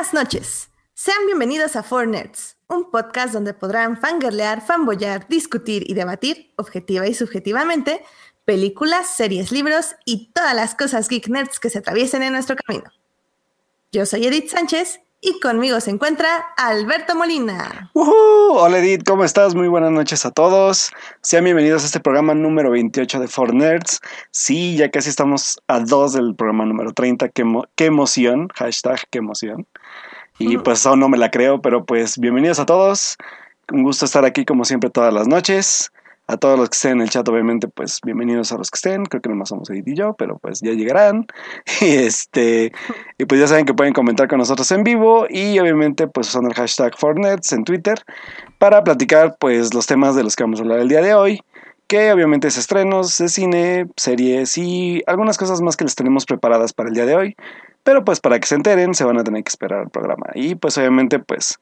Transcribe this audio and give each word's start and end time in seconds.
Buenas 0.00 0.14
noches. 0.14 0.70
Sean 0.94 1.26
bienvenidos 1.26 1.76
a 1.76 1.82
Four 1.82 2.08
Nerds, 2.08 2.56
un 2.68 2.90
podcast 2.90 3.34
donde 3.34 3.52
podrán 3.52 4.00
fangirlear, 4.00 4.62
fanboyar, 4.66 5.28
discutir 5.28 5.84
y 5.86 5.92
debatir, 5.92 6.54
objetiva 6.56 7.06
y 7.06 7.12
subjetivamente, 7.12 8.02
películas, 8.46 9.14
series, 9.14 9.52
libros 9.52 9.96
y 10.06 10.32
todas 10.32 10.54
las 10.54 10.74
cosas 10.74 11.06
geek 11.06 11.28
nerds 11.28 11.60
que 11.60 11.68
se 11.68 11.80
atraviesen 11.80 12.22
en 12.22 12.32
nuestro 12.32 12.56
camino. 12.56 12.90
Yo 13.92 14.06
soy 14.06 14.26
Edith 14.26 14.48
Sánchez 14.48 15.00
y 15.20 15.38
conmigo 15.38 15.80
se 15.80 15.90
encuentra 15.90 16.46
Alberto 16.56 17.14
Molina. 17.14 17.90
Hola 17.92 18.78
Edith, 18.78 19.02
¿cómo 19.06 19.24
estás? 19.24 19.54
Muy 19.54 19.68
buenas 19.68 19.90
noches 19.90 20.24
a 20.24 20.30
todos. 20.30 20.90
Sean 21.20 21.44
bienvenidos 21.44 21.82
a 21.82 21.86
este 21.86 22.00
programa 22.00 22.32
número 22.34 22.70
28 22.70 23.20
de 23.20 23.28
Four 23.28 23.52
Nerds. 23.52 24.00
Sí, 24.30 24.78
ya 24.78 24.90
casi 24.90 25.10
estamos 25.10 25.60
a 25.66 25.80
dos 25.80 26.14
del 26.14 26.34
programa 26.34 26.64
número 26.64 26.94
30. 26.94 27.28
Qué, 27.28 27.44
qué 27.74 27.84
emoción. 27.84 28.48
Hashtag 28.54 29.00
qué 29.10 29.18
emoción. 29.18 29.66
Y 30.40 30.56
pues 30.56 30.86
aún 30.86 31.00
no 31.00 31.10
me 31.10 31.18
la 31.18 31.30
creo, 31.30 31.60
pero 31.60 31.84
pues 31.84 32.16
bienvenidos 32.16 32.58
a 32.58 32.64
todos. 32.64 33.18
Un 33.70 33.82
gusto 33.82 34.06
estar 34.06 34.24
aquí 34.24 34.46
como 34.46 34.64
siempre 34.64 34.88
todas 34.88 35.12
las 35.12 35.28
noches. 35.28 35.92
A 36.28 36.38
todos 36.38 36.58
los 36.58 36.70
que 36.70 36.76
estén 36.76 36.92
en 36.92 37.00
el 37.02 37.10
chat, 37.10 37.28
obviamente, 37.28 37.68
pues 37.68 37.98
bienvenidos 38.02 38.50
a 38.50 38.56
los 38.56 38.70
que 38.70 38.76
estén. 38.76 39.04
Creo 39.04 39.20
que 39.20 39.28
nomás 39.28 39.50
somos 39.50 39.68
Edith 39.68 39.88
y 39.88 39.94
yo, 39.96 40.14
pero 40.14 40.38
pues 40.38 40.60
ya 40.62 40.72
llegarán. 40.72 41.26
Y 41.82 41.88
este, 41.88 42.72
y 43.18 43.24
pues 43.26 43.38
ya 43.38 43.48
saben 43.48 43.66
que 43.66 43.74
pueden 43.74 43.92
comentar 43.92 44.28
con 44.28 44.38
nosotros 44.38 44.70
en 44.72 44.82
vivo 44.82 45.26
y 45.28 45.58
obviamente 45.58 46.06
pues 46.06 46.28
usando 46.28 46.48
el 46.48 46.54
hashtag 46.54 46.96
Fornets 46.96 47.52
en 47.52 47.64
Twitter 47.64 48.02
para 48.58 48.82
platicar 48.82 49.36
pues 49.38 49.74
los 49.74 49.86
temas 49.86 50.16
de 50.16 50.24
los 50.24 50.36
que 50.36 50.44
vamos 50.44 50.60
a 50.60 50.62
hablar 50.62 50.78
el 50.78 50.88
día 50.88 51.02
de 51.02 51.12
hoy. 51.12 51.42
Que 51.86 52.12
obviamente 52.12 52.48
es 52.48 52.56
estrenos 52.56 53.18
de 53.18 53.28
cine, 53.28 53.88
series 53.96 54.56
y 54.56 55.02
algunas 55.06 55.36
cosas 55.36 55.60
más 55.60 55.76
que 55.76 55.84
les 55.84 55.96
tenemos 55.96 56.24
preparadas 56.24 56.72
para 56.72 56.88
el 56.88 56.94
día 56.94 57.04
de 57.04 57.14
hoy. 57.14 57.36
Pero 57.82 58.04
pues 58.04 58.20
para 58.20 58.38
que 58.38 58.46
se 58.46 58.54
enteren, 58.54 58.94
se 58.94 59.04
van 59.04 59.18
a 59.18 59.24
tener 59.24 59.42
que 59.42 59.48
esperar 59.48 59.80
al 59.80 59.90
programa. 59.90 60.26
Y 60.34 60.54
pues 60.54 60.76
obviamente, 60.78 61.18
pues 61.18 61.58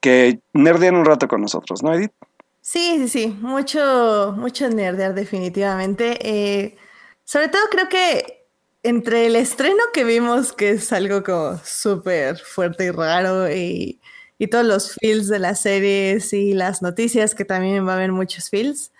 que 0.00 0.40
nerdeen 0.52 0.96
un 0.96 1.04
rato 1.04 1.26
con 1.28 1.40
nosotros, 1.40 1.82
¿no, 1.82 1.92
Edith? 1.92 2.12
Sí, 2.60 2.96
sí, 2.98 3.08
sí, 3.08 3.26
mucho, 3.40 4.34
mucho 4.36 4.68
nerdear 4.68 5.14
definitivamente. 5.14 6.18
Eh, 6.20 6.76
sobre 7.24 7.48
todo 7.48 7.62
creo 7.70 7.88
que 7.88 8.44
entre 8.82 9.26
el 9.26 9.36
estreno 9.36 9.82
que 9.92 10.04
vimos, 10.04 10.52
que 10.52 10.70
es 10.70 10.92
algo 10.92 11.22
como 11.22 11.58
súper 11.64 12.38
fuerte 12.38 12.86
y 12.86 12.90
raro, 12.90 13.50
y, 13.50 14.00
y, 14.38 14.46
todos 14.46 14.64
los 14.64 14.94
feels 14.94 15.28
de 15.28 15.40
las 15.40 15.60
series 15.60 16.32
y 16.32 16.54
las 16.54 16.82
noticias, 16.82 17.34
que 17.34 17.44
también 17.44 17.86
va 17.86 17.92
a 17.92 17.96
haber 17.96 18.12
muchos 18.12 18.48
feels, 18.48 18.92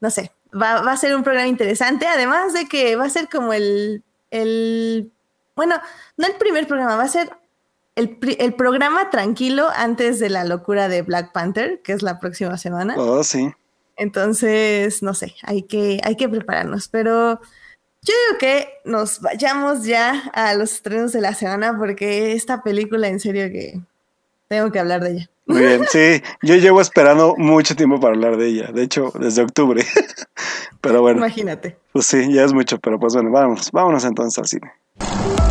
no 0.00 0.10
sé, 0.10 0.32
va, 0.52 0.82
va 0.82 0.92
a 0.92 0.96
ser 0.96 1.14
un 1.16 1.22
programa 1.22 1.48
interesante, 1.48 2.06
además 2.06 2.52
de 2.52 2.66
que 2.66 2.96
va 2.96 3.04
a 3.04 3.10
ser 3.10 3.28
como 3.28 3.52
el, 3.52 4.02
el, 4.30 5.12
bueno, 5.56 5.74
no 6.16 6.26
el 6.26 6.34
primer 6.34 6.66
programa, 6.66 6.96
va 6.96 7.04
a 7.04 7.08
ser 7.08 7.30
el, 7.96 8.18
el, 8.38 8.54
programa 8.54 9.10
tranquilo 9.10 9.68
antes 9.74 10.18
de 10.20 10.28
la 10.28 10.44
locura 10.44 10.88
de 10.88 11.02
Black 11.02 11.32
Panther, 11.32 11.80
que 11.82 11.92
es 11.92 12.02
la 12.02 12.20
próxima 12.20 12.58
semana. 12.58 12.94
Oh, 12.98 13.24
sí. 13.24 13.50
Entonces, 13.96 15.02
no 15.02 15.14
sé, 15.14 15.34
hay 15.42 15.62
que, 15.62 16.00
hay 16.04 16.16
que 16.16 16.28
prepararnos. 16.28 16.88
Pero 16.88 17.40
yo 18.02 18.14
digo 18.28 18.38
que 18.38 18.68
nos 18.84 19.20
vayamos 19.20 19.84
ya 19.84 20.30
a 20.34 20.54
los 20.54 20.72
estrenos 20.72 21.12
de 21.12 21.22
la 21.22 21.34
semana 21.34 21.76
porque 21.78 22.32
esta 22.32 22.62
película, 22.62 23.08
en 23.08 23.18
serio 23.18 23.50
que 23.50 23.80
tengo 24.48 24.70
que 24.70 24.78
hablar 24.78 25.02
de 25.02 25.12
ella. 25.12 25.30
Muy 25.46 25.60
bien, 25.60 25.84
sí, 25.88 26.22
yo 26.42 26.56
llevo 26.56 26.80
esperando 26.80 27.34
mucho 27.36 27.76
tiempo 27.76 28.00
para 28.00 28.14
hablar 28.14 28.36
de 28.36 28.48
ella, 28.48 28.72
de 28.72 28.82
hecho, 28.82 29.12
desde 29.18 29.42
octubre. 29.42 29.84
pero 30.80 31.00
bueno. 31.00 31.18
Imagínate. 31.18 31.78
Pues 31.92 32.06
sí, 32.06 32.32
ya 32.32 32.44
es 32.44 32.52
mucho, 32.52 32.78
pero 32.78 32.98
pues 32.98 33.14
bueno, 33.14 33.30
vamos, 33.30 33.70
vámonos 33.70 34.04
entonces 34.04 34.38
al 34.38 34.46
cine. 34.46 34.72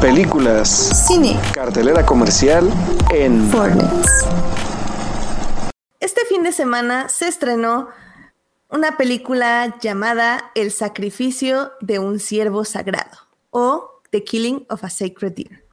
Películas. 0.02 0.70
Cine. 1.08 1.40
Cartelera 1.54 2.06
comercial 2.06 2.72
en. 3.14 3.50
Este 6.00 6.22
fin 6.26 6.44
de 6.44 6.52
semana 6.52 7.10
se 7.10 7.28
estrenó 7.28 7.90
una 8.70 8.98
película 8.98 9.78
llamada 9.80 10.52
El 10.56 10.72
sacrificio 10.72 11.72
de 11.82 12.00
un 12.00 12.20
ciervo 12.20 12.66
sagrado 12.66 13.18
o 13.52 14.02
The 14.12 14.24
Killing 14.24 14.66
of 14.70 14.84
a 14.84 14.90
Sacred 14.90 15.34
Deer. 15.34 15.66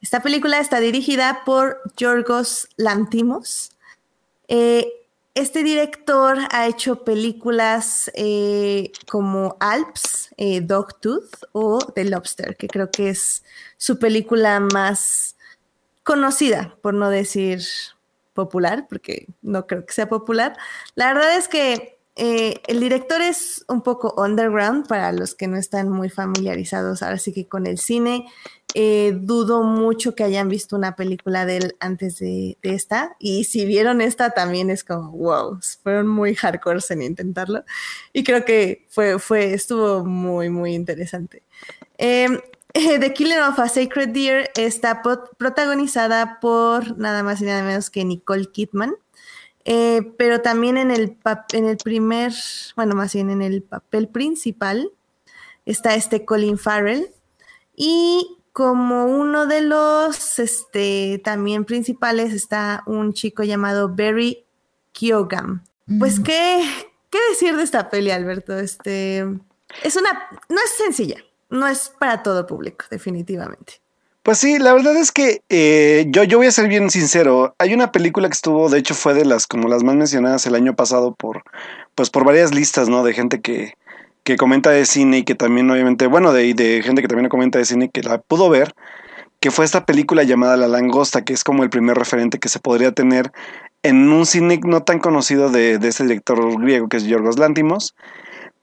Esta 0.00 0.20
película 0.22 0.60
está 0.60 0.80
dirigida 0.80 1.42
por 1.44 1.80
Yorgos 1.96 2.68
Lantimos. 2.76 3.72
Eh, 4.46 4.97
este 5.38 5.62
director 5.62 6.36
ha 6.50 6.66
hecho 6.66 7.04
películas 7.04 8.10
eh, 8.14 8.90
como 9.08 9.56
Alps, 9.60 10.30
eh, 10.36 10.60
Dogtooth 10.60 11.44
o 11.52 11.78
The 11.78 12.04
Lobster, 12.06 12.56
que 12.56 12.66
creo 12.66 12.90
que 12.90 13.10
es 13.10 13.44
su 13.76 13.98
película 13.98 14.58
más 14.58 15.36
conocida, 16.02 16.76
por 16.82 16.94
no 16.94 17.08
decir 17.08 17.62
popular, 18.34 18.86
porque 18.88 19.28
no 19.42 19.66
creo 19.66 19.86
que 19.86 19.92
sea 19.92 20.08
popular. 20.08 20.56
La 20.96 21.12
verdad 21.12 21.36
es 21.36 21.46
que 21.46 21.98
eh, 22.16 22.60
el 22.66 22.80
director 22.80 23.20
es 23.20 23.64
un 23.68 23.82
poco 23.82 24.20
underground 24.20 24.88
para 24.88 25.12
los 25.12 25.36
que 25.36 25.46
no 25.46 25.56
están 25.56 25.88
muy 25.88 26.08
familiarizados 26.08 27.02
ahora 27.04 27.18
sí 27.18 27.32
que 27.32 27.46
con 27.46 27.64
el 27.66 27.78
cine. 27.78 28.26
Eh, 28.74 29.16
dudo 29.18 29.62
mucho 29.62 30.14
que 30.14 30.24
hayan 30.24 30.48
visto 30.48 30.76
una 30.76 30.94
película 30.94 31.46
de 31.46 31.56
él 31.56 31.76
antes 31.80 32.18
de, 32.18 32.58
esta. 32.62 33.16
Y 33.18 33.44
si 33.44 33.64
vieron 33.64 34.00
esta, 34.00 34.30
también 34.30 34.70
es 34.70 34.84
como, 34.84 35.10
wow, 35.12 35.58
fueron 35.82 36.08
muy 36.08 36.34
hardcore 36.34 36.80
en 36.90 37.02
intentarlo. 37.02 37.64
Y 38.12 38.24
creo 38.24 38.44
que 38.44 38.86
fue, 38.88 39.18
fue, 39.18 39.54
estuvo 39.54 40.04
muy, 40.04 40.50
muy 40.50 40.74
interesante. 40.74 41.42
Em, 41.96 42.38
The 42.74 43.12
Killing 43.14 43.38
of 43.38 43.58
a 43.58 43.68
Sacred 43.68 44.10
Deer 44.10 44.50
está 44.56 45.02
protagonizada 45.02 46.38
por 46.40 46.98
nada 46.98 47.22
más 47.22 47.40
y 47.40 47.46
nada 47.46 47.62
menos 47.62 47.90
que 47.90 48.04
Nicole 48.04 48.50
Kidman. 48.52 48.94
Eh, 49.64 50.14
pero 50.16 50.40
también 50.40 50.76
en 50.78 50.90
el, 50.90 51.16
en 51.52 51.66
el 51.66 51.76
primer, 51.78 52.32
bueno, 52.76 52.94
más 52.94 53.12
bien 53.12 53.30
en 53.30 53.42
el 53.42 53.62
papel 53.62 54.08
principal 54.08 54.90
está 55.66 55.94
este 55.94 56.24
Colin 56.24 56.58
Farrell. 56.58 57.10
Y 57.74 58.37
como 58.58 59.04
uno 59.04 59.46
de 59.46 59.60
los 59.60 60.40
este, 60.40 61.20
también 61.22 61.64
principales 61.64 62.32
está 62.32 62.82
un 62.86 63.12
chico 63.12 63.44
llamado 63.44 63.88
Barry 63.88 64.46
Kyogam. 64.90 65.62
Pues, 66.00 66.18
¿qué, 66.18 66.68
¿qué 67.08 67.18
decir 67.30 67.56
de 67.56 67.62
esta 67.62 67.88
peli, 67.88 68.10
Alberto? 68.10 68.58
Este, 68.58 69.18
es 69.84 69.94
una, 69.94 70.28
no 70.48 70.56
es 70.56 70.70
sencilla, 70.76 71.18
no 71.50 71.68
es 71.68 71.92
para 72.00 72.24
todo 72.24 72.48
público, 72.48 72.84
definitivamente. 72.90 73.74
Pues 74.24 74.38
sí, 74.38 74.58
la 74.58 74.72
verdad 74.72 74.96
es 74.96 75.12
que 75.12 75.40
eh, 75.48 76.06
yo, 76.08 76.24
yo 76.24 76.38
voy 76.38 76.48
a 76.48 76.50
ser 76.50 76.66
bien 76.66 76.90
sincero. 76.90 77.54
Hay 77.58 77.72
una 77.74 77.92
película 77.92 78.28
que 78.28 78.34
estuvo, 78.34 78.68
de 78.68 78.80
hecho, 78.80 78.96
fue 78.96 79.14
de 79.14 79.24
las 79.24 79.46
como 79.46 79.68
las 79.68 79.84
más 79.84 79.94
mencionadas 79.94 80.44
el 80.46 80.56
año 80.56 80.74
pasado 80.74 81.14
por, 81.14 81.44
pues 81.94 82.10
por 82.10 82.24
varias 82.24 82.52
listas, 82.52 82.88
¿no? 82.88 83.04
De 83.04 83.14
gente 83.14 83.40
que, 83.40 83.74
que 84.28 84.36
comenta 84.36 84.68
de 84.68 84.84
cine 84.84 85.20
y 85.20 85.24
que 85.24 85.34
también, 85.34 85.70
obviamente, 85.70 86.06
bueno, 86.06 86.34
de, 86.34 86.52
de 86.52 86.82
gente 86.82 87.00
que 87.00 87.08
también 87.08 87.30
comenta 87.30 87.58
de 87.58 87.64
cine 87.64 87.88
que 87.88 88.02
la 88.02 88.18
pudo 88.18 88.50
ver, 88.50 88.74
que 89.40 89.50
fue 89.50 89.64
esta 89.64 89.86
película 89.86 90.22
llamada 90.22 90.58
La 90.58 90.68
Langosta, 90.68 91.24
que 91.24 91.32
es 91.32 91.44
como 91.44 91.62
el 91.62 91.70
primer 91.70 91.96
referente 91.96 92.38
que 92.38 92.50
se 92.50 92.58
podría 92.58 92.92
tener 92.92 93.32
en 93.82 94.12
un 94.12 94.26
cine 94.26 94.60
no 94.62 94.82
tan 94.82 94.98
conocido 94.98 95.48
de, 95.48 95.78
de 95.78 95.88
este 95.88 96.02
director 96.02 96.60
griego 96.60 96.90
que 96.90 96.98
es 96.98 97.04
Yorgos 97.04 97.38
Lántimos. 97.38 97.96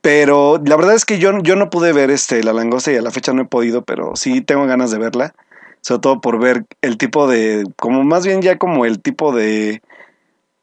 Pero 0.02 0.62
la 0.64 0.76
verdad 0.76 0.94
es 0.94 1.04
que 1.04 1.18
yo, 1.18 1.36
yo 1.40 1.56
no 1.56 1.72
pude 1.72 1.94
ver 1.94 2.12
este 2.12 2.44
La 2.44 2.54
Langosta 2.54 2.92
y 2.92 2.98
a 2.98 3.02
la 3.02 3.10
fecha 3.10 3.34
no 3.34 3.42
he 3.42 3.46
podido, 3.46 3.84
pero 3.84 4.16
sí 4.16 4.42
tengo 4.42 4.68
ganas 4.68 4.92
de 4.92 5.00
verla 5.00 5.34
sobre 5.82 6.02
todo 6.02 6.22
por 6.22 6.40
ver 6.40 6.66
el 6.82 6.98
tipo 6.98 7.28
de, 7.28 7.64
como 7.76 8.04
más 8.04 8.26
bien 8.26 8.42
ya 8.42 8.58
como 8.58 8.86
el 8.86 9.02
tipo 9.02 9.32
de, 9.32 9.84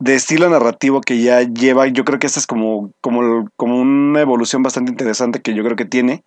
de 0.02 0.16
estilo 0.16 0.50
narrativo 0.50 1.00
que 1.00 1.22
ya 1.22 1.42
lleva, 1.42 1.86
yo 1.86 2.04
creo 2.04 2.18
que 2.18 2.26
esta 2.26 2.40
es 2.40 2.48
como, 2.48 2.90
como, 3.00 3.48
como 3.56 3.80
una 3.80 4.20
evolución 4.20 4.64
bastante 4.64 4.90
interesante 4.90 5.40
que 5.40 5.54
yo 5.54 5.62
creo 5.62 5.76
que 5.76 5.84
tiene. 5.84 6.24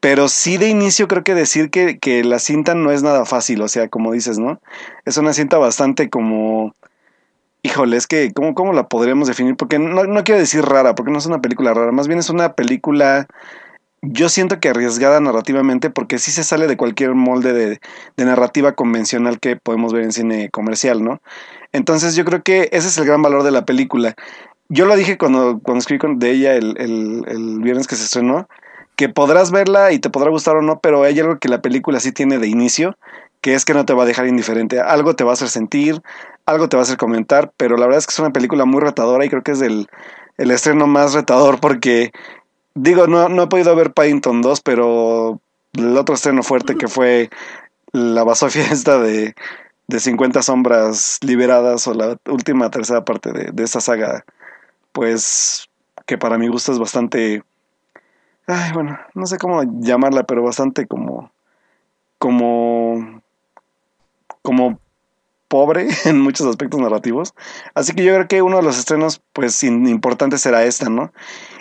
Pero 0.00 0.28
sí 0.28 0.56
de 0.56 0.68
inicio 0.68 1.06
creo 1.06 1.22
que 1.22 1.34
decir 1.34 1.70
que, 1.70 1.98
que 1.98 2.24
la 2.24 2.40
cinta 2.40 2.74
no 2.74 2.90
es 2.90 3.04
nada 3.04 3.24
fácil, 3.24 3.62
o 3.62 3.68
sea, 3.68 3.88
como 3.88 4.12
dices, 4.12 4.38
¿no? 4.38 4.60
Es 5.04 5.16
una 5.18 5.32
cinta 5.32 5.56
bastante 5.58 6.10
como... 6.10 6.74
Híjole, 7.62 7.96
es 7.96 8.06
que, 8.08 8.32
¿cómo, 8.32 8.54
cómo 8.54 8.72
la 8.72 8.88
podríamos 8.88 9.28
definir? 9.28 9.56
Porque 9.56 9.78
no, 9.78 10.04
no 10.04 10.24
quiero 10.24 10.40
decir 10.40 10.62
rara, 10.64 10.94
porque 10.96 11.12
no 11.12 11.18
es 11.18 11.26
una 11.26 11.40
película 11.40 11.74
rara, 11.74 11.92
más 11.92 12.08
bien 12.08 12.18
es 12.18 12.30
una 12.30 12.54
película 12.54 13.28
yo 14.02 14.28
siento 14.28 14.60
que 14.60 14.68
arriesgada 14.68 15.20
narrativamente 15.20 15.90
porque 15.90 16.18
sí 16.18 16.30
se 16.30 16.44
sale 16.44 16.66
de 16.66 16.76
cualquier 16.76 17.14
molde 17.14 17.52
de, 17.52 17.80
narrativa 18.24 18.72
convencional 18.72 19.40
que 19.40 19.56
podemos 19.56 19.92
ver 19.92 20.04
en 20.04 20.12
cine 20.12 20.50
comercial, 20.50 21.02
¿no? 21.02 21.20
Entonces 21.72 22.14
yo 22.16 22.24
creo 22.24 22.42
que 22.42 22.68
ese 22.72 22.88
es 22.88 22.98
el 22.98 23.06
gran 23.06 23.22
valor 23.22 23.42
de 23.42 23.50
la 23.50 23.64
película. 23.64 24.14
Yo 24.68 24.86
lo 24.86 24.96
dije 24.96 25.18
cuando, 25.18 25.60
cuando 25.62 25.80
escribí 25.80 26.00
de 26.16 26.30
ella 26.30 26.54
el, 26.54 26.76
el, 26.78 27.60
viernes 27.60 27.86
que 27.86 27.96
se 27.96 28.04
estrenó, 28.04 28.48
que 28.96 29.08
podrás 29.08 29.50
verla 29.50 29.92
y 29.92 29.98
te 29.98 30.10
podrá 30.10 30.30
gustar 30.30 30.56
o 30.56 30.62
no, 30.62 30.80
pero 30.80 31.02
hay 31.02 31.18
algo 31.20 31.38
que 31.38 31.48
la 31.48 31.62
película 31.62 32.00
sí 32.00 32.12
tiene 32.12 32.38
de 32.38 32.48
inicio, 32.48 32.96
que 33.40 33.54
es 33.54 33.64
que 33.64 33.74
no 33.74 33.84
te 33.84 33.94
va 33.94 34.02
a 34.02 34.06
dejar 34.06 34.26
indiferente. 34.26 34.80
Algo 34.80 35.14
te 35.14 35.22
va 35.22 35.30
a 35.30 35.34
hacer 35.34 35.48
sentir, 35.48 36.02
algo 36.46 36.68
te 36.68 36.76
va 36.76 36.82
a 36.82 36.84
hacer 36.84 36.96
comentar, 36.96 37.52
pero 37.56 37.76
la 37.76 37.86
verdad 37.86 37.98
es 37.98 38.06
que 38.06 38.12
es 38.12 38.18
una 38.18 38.32
película 38.32 38.64
muy 38.64 38.80
retadora 38.80 39.24
y 39.24 39.28
creo 39.28 39.42
que 39.42 39.52
es 39.52 39.60
el, 39.60 39.88
el 40.38 40.50
estreno 40.50 40.86
más 40.86 41.14
retador 41.14 41.60
porque 41.60 42.12
Digo, 42.76 43.06
no, 43.06 43.30
no 43.30 43.44
he 43.44 43.46
podido 43.46 43.74
ver 43.74 43.94
Paddington 43.94 44.42
2, 44.42 44.60
pero 44.60 45.40
el 45.72 45.96
otro 45.96 46.14
estreno 46.14 46.42
fuerte 46.42 46.76
que 46.76 46.88
fue 46.88 47.30
la 47.92 48.22
basofia 48.22 48.66
esta 48.70 48.98
de, 48.98 49.34
de 49.88 50.00
50 50.00 50.42
sombras 50.42 51.18
liberadas 51.22 51.86
o 51.86 51.94
la 51.94 52.16
última 52.26 52.70
tercera 52.70 53.04
parte 53.04 53.32
de, 53.32 53.50
de 53.52 53.62
esta 53.62 53.80
saga, 53.80 54.24
pues 54.92 55.68
que 56.06 56.16
para 56.16 56.38
mi 56.38 56.48
gusto 56.48 56.72
es 56.72 56.78
bastante, 56.78 57.42
ay, 58.46 58.72
bueno, 58.72 58.98
no 59.14 59.26
sé 59.26 59.38
cómo 59.38 59.62
llamarla, 59.80 60.24
pero 60.24 60.42
bastante 60.42 60.86
como, 60.86 61.32
como, 62.18 63.22
como 64.42 64.80
pobre 65.48 65.88
en 66.04 66.20
muchos 66.20 66.46
aspectos 66.46 66.80
narrativos. 66.80 67.34
Así 67.74 67.92
que 67.92 68.04
yo 68.04 68.14
creo 68.14 68.28
que 68.28 68.42
uno 68.42 68.58
de 68.58 68.62
los 68.62 68.78
estrenos, 68.78 69.20
pues, 69.32 69.62
importantes 69.62 70.40
será 70.40 70.64
esta, 70.64 70.88
¿no? 70.88 71.12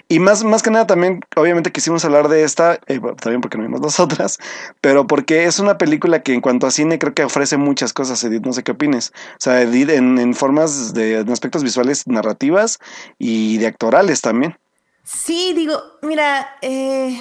Y 0.08 0.20
más, 0.20 0.44
más 0.44 0.62
que 0.62 0.70
nada 0.70 0.86
también, 0.86 1.22
obviamente 1.36 1.72
quisimos 1.72 2.06
hablar 2.06 2.28
de 2.28 2.44
esta, 2.44 2.76
eh, 2.86 3.00
también 3.20 3.42
porque 3.42 3.58
no 3.58 3.64
vimos 3.64 3.82
las 3.82 4.00
otras, 4.00 4.38
pero 4.80 5.08
porque 5.08 5.46
es 5.46 5.60
una 5.60 5.78
película 5.78 6.22
que 6.22 6.34
en 6.34 6.42
cuanto 6.42 6.68
a 6.68 6.72
cine 6.72 7.00
creo 7.00 7.14
que 7.14 7.24
ofrece 7.24 7.58
muchas 7.58 7.92
cosas, 7.92 8.24
Edith, 8.24 8.46
no 8.46 8.54
sé 8.54 8.64
qué 8.64 8.72
opines. 8.72 9.14
O 9.34 9.40
sea, 9.40 9.62
Edith 9.62 9.90
en, 9.90 10.20
en 10.20 10.34
formas 10.36 10.94
de 10.94 11.20
en 11.20 11.32
aspectos 11.32 11.64
visuales, 11.64 12.06
narrativas 12.08 12.80
y 13.18 13.58
de 13.58 13.68
actorales 13.68 14.22
también. 14.22 14.58
Sí, 15.04 15.54
digo, 15.54 15.82
mira, 16.02 16.58
eh, 16.62 17.16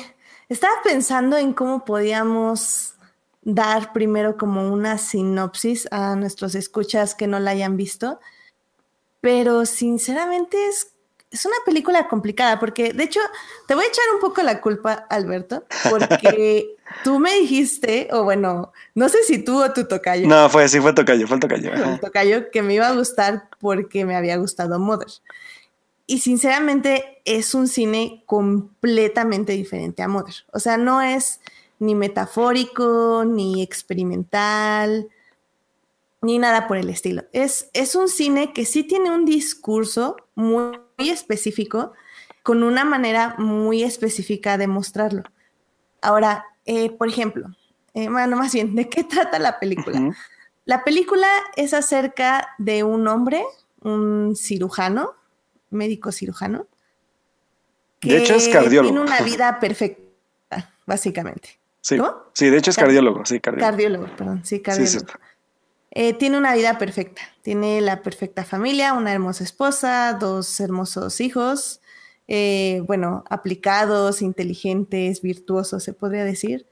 estaba 0.48 0.74
pensando 0.82 1.36
en 1.36 1.52
cómo 1.52 1.84
podíamos 1.84 2.94
dar 3.42 3.92
primero 3.92 4.38
como 4.38 4.72
una 4.72 4.96
sinopsis 4.96 5.86
a 5.90 6.16
nuestros 6.16 6.54
escuchas 6.54 7.14
que 7.14 7.26
no 7.26 7.38
la 7.38 7.50
hayan 7.50 7.76
visto, 7.76 8.20
pero 9.20 9.66
sinceramente 9.66 10.56
es, 10.68 10.93
es 11.34 11.44
una 11.44 11.56
película 11.66 12.06
complicada 12.06 12.60
porque 12.60 12.92
de 12.92 13.02
hecho 13.02 13.18
te 13.66 13.74
voy 13.74 13.84
a 13.84 13.88
echar 13.88 14.04
un 14.14 14.20
poco 14.20 14.40
la 14.42 14.60
culpa, 14.60 15.04
Alberto, 15.10 15.64
porque 15.90 16.76
tú 17.04 17.18
me 17.18 17.34
dijiste, 17.34 18.08
o 18.12 18.22
bueno, 18.22 18.72
no 18.94 19.08
sé 19.08 19.24
si 19.24 19.42
tú 19.42 19.60
o 19.60 19.72
tu 19.72 19.86
tocayo. 19.86 20.28
No, 20.28 20.48
fue 20.48 20.62
así, 20.62 20.78
fue 20.80 20.92
tocayo, 20.92 21.26
fue 21.26 21.40
tocayo. 21.40 21.72
El 21.72 21.98
tocayo 21.98 22.50
que 22.52 22.62
me 22.62 22.74
iba 22.74 22.86
a 22.86 22.94
gustar 22.94 23.48
porque 23.58 24.04
me 24.04 24.14
había 24.14 24.36
gustado 24.36 24.78
Mother. 24.78 25.08
Y 26.06 26.20
sinceramente 26.20 27.20
es 27.24 27.52
un 27.54 27.66
cine 27.66 28.22
completamente 28.26 29.54
diferente 29.54 30.02
a 30.02 30.08
Mother. 30.08 30.34
O 30.52 30.60
sea, 30.60 30.76
no 30.76 31.02
es 31.02 31.40
ni 31.80 31.96
metafórico, 31.96 33.24
ni 33.26 33.60
experimental, 33.60 35.08
ni 36.22 36.38
nada 36.38 36.68
por 36.68 36.76
el 36.76 36.90
estilo. 36.90 37.24
Es, 37.32 37.70
es 37.72 37.96
un 37.96 38.08
cine 38.08 38.52
que 38.52 38.66
sí 38.66 38.84
tiene 38.84 39.10
un 39.10 39.24
discurso 39.24 40.16
muy, 40.36 40.78
específico, 40.98 41.92
con 42.42 42.62
una 42.62 42.84
manera 42.84 43.34
muy 43.38 43.82
específica 43.82 44.58
de 44.58 44.66
mostrarlo. 44.66 45.22
Ahora, 46.02 46.44
eh, 46.66 46.90
por 46.90 47.08
ejemplo, 47.08 47.48
eh, 47.94 48.08
bueno, 48.08 48.36
más 48.36 48.52
bien, 48.52 48.74
¿de 48.74 48.88
qué 48.88 49.04
trata 49.04 49.38
la 49.38 49.58
película? 49.58 50.14
La 50.64 50.84
película 50.84 51.28
es 51.56 51.74
acerca 51.74 52.48
de 52.58 52.84
un 52.84 53.06
hombre, 53.08 53.44
un 53.82 54.34
cirujano, 54.36 55.14
médico 55.70 56.12
cirujano, 56.12 56.66
que 58.00 58.10
de 58.10 58.18
hecho 58.18 58.34
es 58.34 58.48
cardiólogo. 58.48 58.94
tiene 58.94 59.00
una 59.00 59.20
vida 59.24 59.60
perfecta, 59.60 60.74
básicamente. 60.86 61.58
Sí, 61.80 61.98
sí 62.32 62.48
de 62.48 62.56
hecho 62.56 62.70
es 62.70 62.76
cardiólogo, 62.76 63.26
sí, 63.26 63.40
cardiólogo. 63.40 63.70
Cardiólogo, 63.70 64.16
perdón, 64.16 64.44
sí, 64.44 64.60
cardiólogo. 64.60 65.06
Eh, 65.96 66.12
tiene 66.12 66.36
una 66.36 66.54
vida 66.54 66.76
perfecta, 66.76 67.22
tiene 67.42 67.80
la 67.80 68.02
perfecta 68.02 68.44
familia, 68.44 68.94
una 68.94 69.12
hermosa 69.12 69.44
esposa, 69.44 70.16
dos 70.18 70.58
hermosos 70.58 71.20
hijos, 71.20 71.80
eh, 72.26 72.82
bueno, 72.88 73.22
aplicados, 73.30 74.20
inteligentes, 74.20 75.22
virtuosos, 75.22 75.84
se 75.84 75.92
podría 75.92 76.24
decir. 76.24 76.66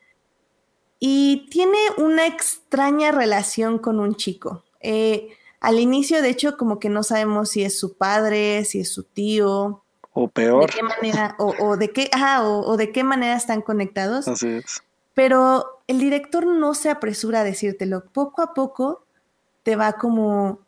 Y 0.98 1.46
tiene 1.50 1.78
una 1.98 2.26
extraña 2.26 3.12
relación 3.12 3.78
con 3.78 4.00
un 4.00 4.16
chico. 4.16 4.64
Eh, 4.80 5.28
al 5.60 5.78
inicio, 5.78 6.20
de 6.20 6.30
hecho, 6.30 6.56
como 6.56 6.80
que 6.80 6.88
no 6.88 7.04
sabemos 7.04 7.50
si 7.50 7.62
es 7.62 7.78
su 7.78 7.96
padre, 7.96 8.64
si 8.64 8.80
es 8.80 8.92
su 8.92 9.04
tío. 9.04 9.84
O 10.12 10.26
peor. 10.28 10.66
De 10.66 10.76
qué 10.76 10.82
manera, 10.82 11.36
o, 11.38 11.76
de 11.76 11.92
qué, 11.92 12.10
o 12.40 12.76
de 12.76 12.90
qué 12.90 13.04
manera 13.04 13.36
están 13.36 13.62
conectados. 13.62 14.26
Así 14.26 14.48
es. 14.48 14.82
Pero 15.14 15.82
el 15.86 16.00
director 16.00 16.44
no 16.44 16.75
se 16.75 16.90
apresura 16.90 17.40
a 17.40 17.44
decírtelo. 17.44 18.04
Poco 18.12 18.42
a 18.42 18.54
poco 18.54 19.04
te 19.62 19.76
va 19.76 19.94
como, 19.94 20.61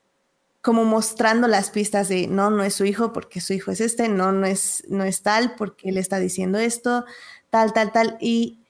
como 0.63 0.85
mostrando 0.85 1.49
las 1.49 1.71
pistas 1.71 2.09
de 2.09 2.27
no, 2.27 2.51
no 2.51 2.63
es 2.63 2.75
su 2.75 2.85
hijo 2.85 3.13
porque 3.13 3.41
su 3.41 3.53
hijo 3.53 3.71
es 3.71 3.81
este, 3.81 4.09
no, 4.09 4.33
no 4.33 4.47
es, 4.47 4.85
no 4.89 5.05
es 5.05 5.23
tal 5.23 5.55
porque 5.57 5.91
él 5.91 5.99
está 5.99 6.19
diciendo 6.19 6.59
esto, 6.59 7.05
tal, 7.51 7.73
tal, 7.73 7.93
tal. 7.93 8.17
Y, 8.21 8.61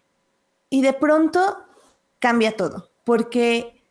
y 0.71 0.83
de 0.83 0.93
pronto 0.93 1.59
cambia 2.19 2.57
todo. 2.57 2.91
Porque 3.05 3.83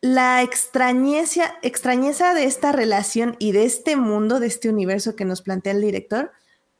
la 0.00 0.42
extrañeza, 0.42 1.54
extrañeza 1.62 2.34
de 2.34 2.44
esta 2.44 2.72
relación 2.72 3.36
y 3.38 3.52
de 3.52 3.64
este 3.64 3.96
mundo, 3.96 4.40
de 4.40 4.46
este 4.46 4.68
universo 4.68 5.16
que 5.16 5.24
nos 5.24 5.42
plantea 5.42 5.72
el 5.72 5.80
director, 5.80 6.32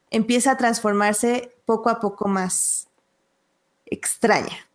empieza 0.09 0.51
a 0.51 0.57
transformarse 0.57 1.51
poco 1.65 1.89
a 1.89 1.99
poco 1.99 2.27
más, 2.27 2.87
extraña, 3.85 4.66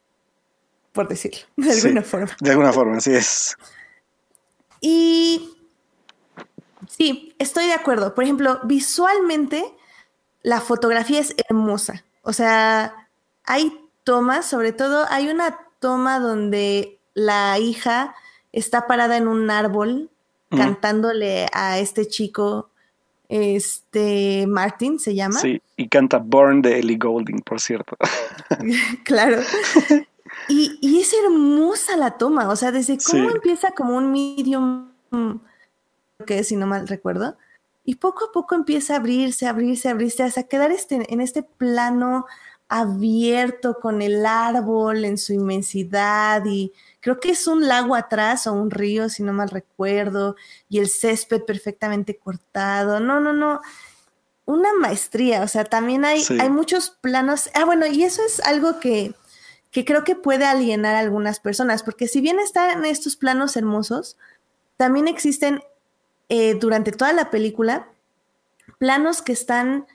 por 0.93 1.09
decirlo, 1.09 1.41
de 1.57 1.73
alguna 1.73 2.03
forma. 2.03 2.37
De 2.41 2.51
alguna 2.51 2.73
forma, 2.73 2.97
así 2.99 3.13
es. 3.13 3.57
Y 4.81 5.51
sí, 6.89 7.35
estoy 7.39 7.67
de 7.67 7.73
acuerdo. 7.73 8.15
Por 8.15 8.25
ejemplo, 8.25 8.61
visualmente 8.65 9.65
la 10.43 10.61
fotografía 10.61 11.21
es 11.21 11.35
hermosa. 11.49 12.05
O 12.23 12.33
sea, 12.33 13.09
hay 13.45 13.79
tomas, 14.05 14.47
sobre 14.47 14.73
todo 14.73 15.07
hay 15.09 15.29
una 15.29 15.59
toma 15.79 16.19
donde 16.21 16.99
la 17.15 17.59
hija 17.59 18.15
está 18.53 18.87
parada 18.87 19.17
en 19.17 19.29
un 19.29 19.51
árbol 19.51 20.11
cantándole 20.51 21.47
a 21.55 21.79
este 21.79 22.07
chico 22.07 22.69
este 23.33 24.47
Martin 24.47 24.99
se 24.99 25.15
llama. 25.15 25.41
Sí, 25.41 25.63
y 25.79 25.89
canta 25.89 26.19
Born 26.19 26.61
de 26.61 26.81
Ellie 26.81 26.99
Golding, 26.99 27.41
por 27.41 27.61
cierto. 27.61 27.97
claro. 29.05 29.41
Y, 30.49 31.01
es 31.01 31.13
hermosa 31.13 31.97
la 31.97 32.13
toma, 32.13 32.49
o 32.49 32.57
sea, 32.57 32.73
desde 32.73 32.99
cómo 32.99 33.31
empieza 33.31 33.73
como 33.73 33.97
un 33.97 34.11
medium, 34.11 34.91
que 36.27 36.41
es, 36.41 36.49
si 36.49 36.57
no 36.57 36.67
mal 36.67 36.89
recuerdo, 36.89 37.37
y 37.85 37.97
poco 37.97 38.27
a 38.27 38.33
poco 38.33 38.55
empieza 38.55 38.95
a 38.95 38.97
abrirse, 38.99 39.47
abrirse, 39.47 39.89
abrirse, 39.89 40.23
hasta 40.23 40.45
quedar 40.45 40.71
este, 40.71 41.13
en 41.13 41.21
este 41.21 41.43
plano 41.43 42.27
abierto 42.69 43.79
con 43.81 44.01
el 44.01 44.25
árbol 44.25 45.05
en 45.05 45.19
su 45.19 45.35
inmensidad 45.35 46.43
y 46.47 46.73
creo 47.01 47.21
que 47.21 47.33
es 47.33 47.47
un 47.47 47.69
lago 47.69 47.95
atrás 47.95 48.47
o 48.47 48.55
un 48.55 48.71
río, 48.71 49.11
si 49.11 49.23
no 49.23 49.35
mal 49.35 49.51
recuerdo, 49.51 50.37
y 50.71 50.79
el 50.79 50.89
césped 50.89 51.43
perfectamente 51.43 52.17
cortado. 52.17 52.99
No, 52.99 53.21
no, 53.21 53.35
no. 53.35 53.61
Una 54.47 54.73
maestría, 54.73 55.43
o 55.43 55.49
sea, 55.49 55.65
también 55.65 56.07
hay, 56.07 56.25
hay 56.41 56.49
muchos 56.49 56.91
planos. 56.91 57.51
Ah, 57.55 57.67
bueno, 57.67 57.87
y 57.87 58.05
eso 58.05 58.23
es 58.25 58.41
algo 58.41 58.81
que, 58.81 59.15
que 59.73 59.87
creo 59.87 60.05
que 60.05 60.15
puede 60.15 60.45
alienar 60.45 60.95
a 60.95 61.01
algunas 61.01 61.41
personas, 61.41 61.83
porque 61.83 62.07
si 62.07 62.21
bien 62.21 62.39
están 62.39 62.85
estos 62.85 63.17
planos 63.17 63.57
hermosos, 63.57 64.19
también 64.77 65.09
existen 65.09 65.63
eh, 66.29 66.55
durante 66.55 66.93
toda 66.93 67.13
la 67.15 67.31
película 67.31 67.89
planos 68.79 69.23
que 69.23 69.33
están 69.33 69.87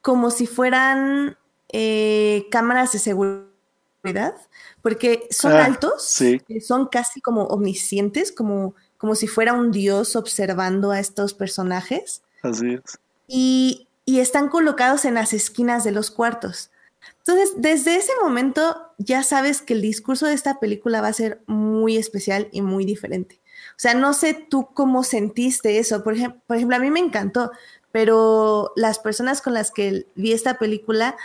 como 0.00 0.30
si 0.30 0.46
fueran 0.46 1.36
eh, 1.68 2.46
cámaras 2.50 2.92
de 2.92 2.98
seguridad, 2.98 4.34
porque 4.80 5.28
son 5.30 5.52
ah, 5.52 5.66
altos, 5.66 6.18
son 6.64 6.86
casi 6.86 7.20
como 7.20 7.42
omniscientes, 7.44 8.32
como, 8.32 8.74
como 8.96 9.14
si 9.14 9.26
fuera 9.26 9.52
un 9.52 9.70
dios 9.70 10.16
observando 10.16 10.92
a 10.92 11.00
estos 11.00 11.34
personajes. 11.34 12.22
Así 12.42 12.74
es. 12.74 12.98
Y, 13.26 13.88
y 14.06 14.20
están 14.20 14.48
colocados 14.48 15.04
en 15.04 15.14
las 15.14 15.34
esquinas 15.34 15.84
de 15.84 15.92
los 15.92 16.10
cuartos. 16.10 16.70
Entonces, 17.18 17.54
desde 17.56 17.96
ese 17.96 18.12
momento 18.22 18.85
ya 18.98 19.22
sabes 19.22 19.62
que 19.62 19.74
el 19.74 19.82
discurso 19.82 20.26
de 20.26 20.34
esta 20.34 20.58
película 20.58 21.00
va 21.00 21.08
a 21.08 21.12
ser 21.12 21.40
muy 21.46 21.96
especial 21.96 22.48
y 22.52 22.62
muy 22.62 22.84
diferente. 22.84 23.40
O 23.70 23.78
sea, 23.78 23.94
no 23.94 24.14
sé 24.14 24.34
tú 24.48 24.68
cómo 24.72 25.02
sentiste 25.02 25.78
eso. 25.78 26.02
Por, 26.02 26.14
ejemplo, 26.14 26.76
a 26.76 26.78
mí 26.78 26.90
me 26.90 27.00
encantó, 27.00 27.50
pero 27.92 28.72
las 28.76 28.98
personas 28.98 29.42
con 29.42 29.54
las 29.54 29.70
que 29.70 30.06
vi 30.14 30.32
esta 30.32 30.58
película 30.58 31.16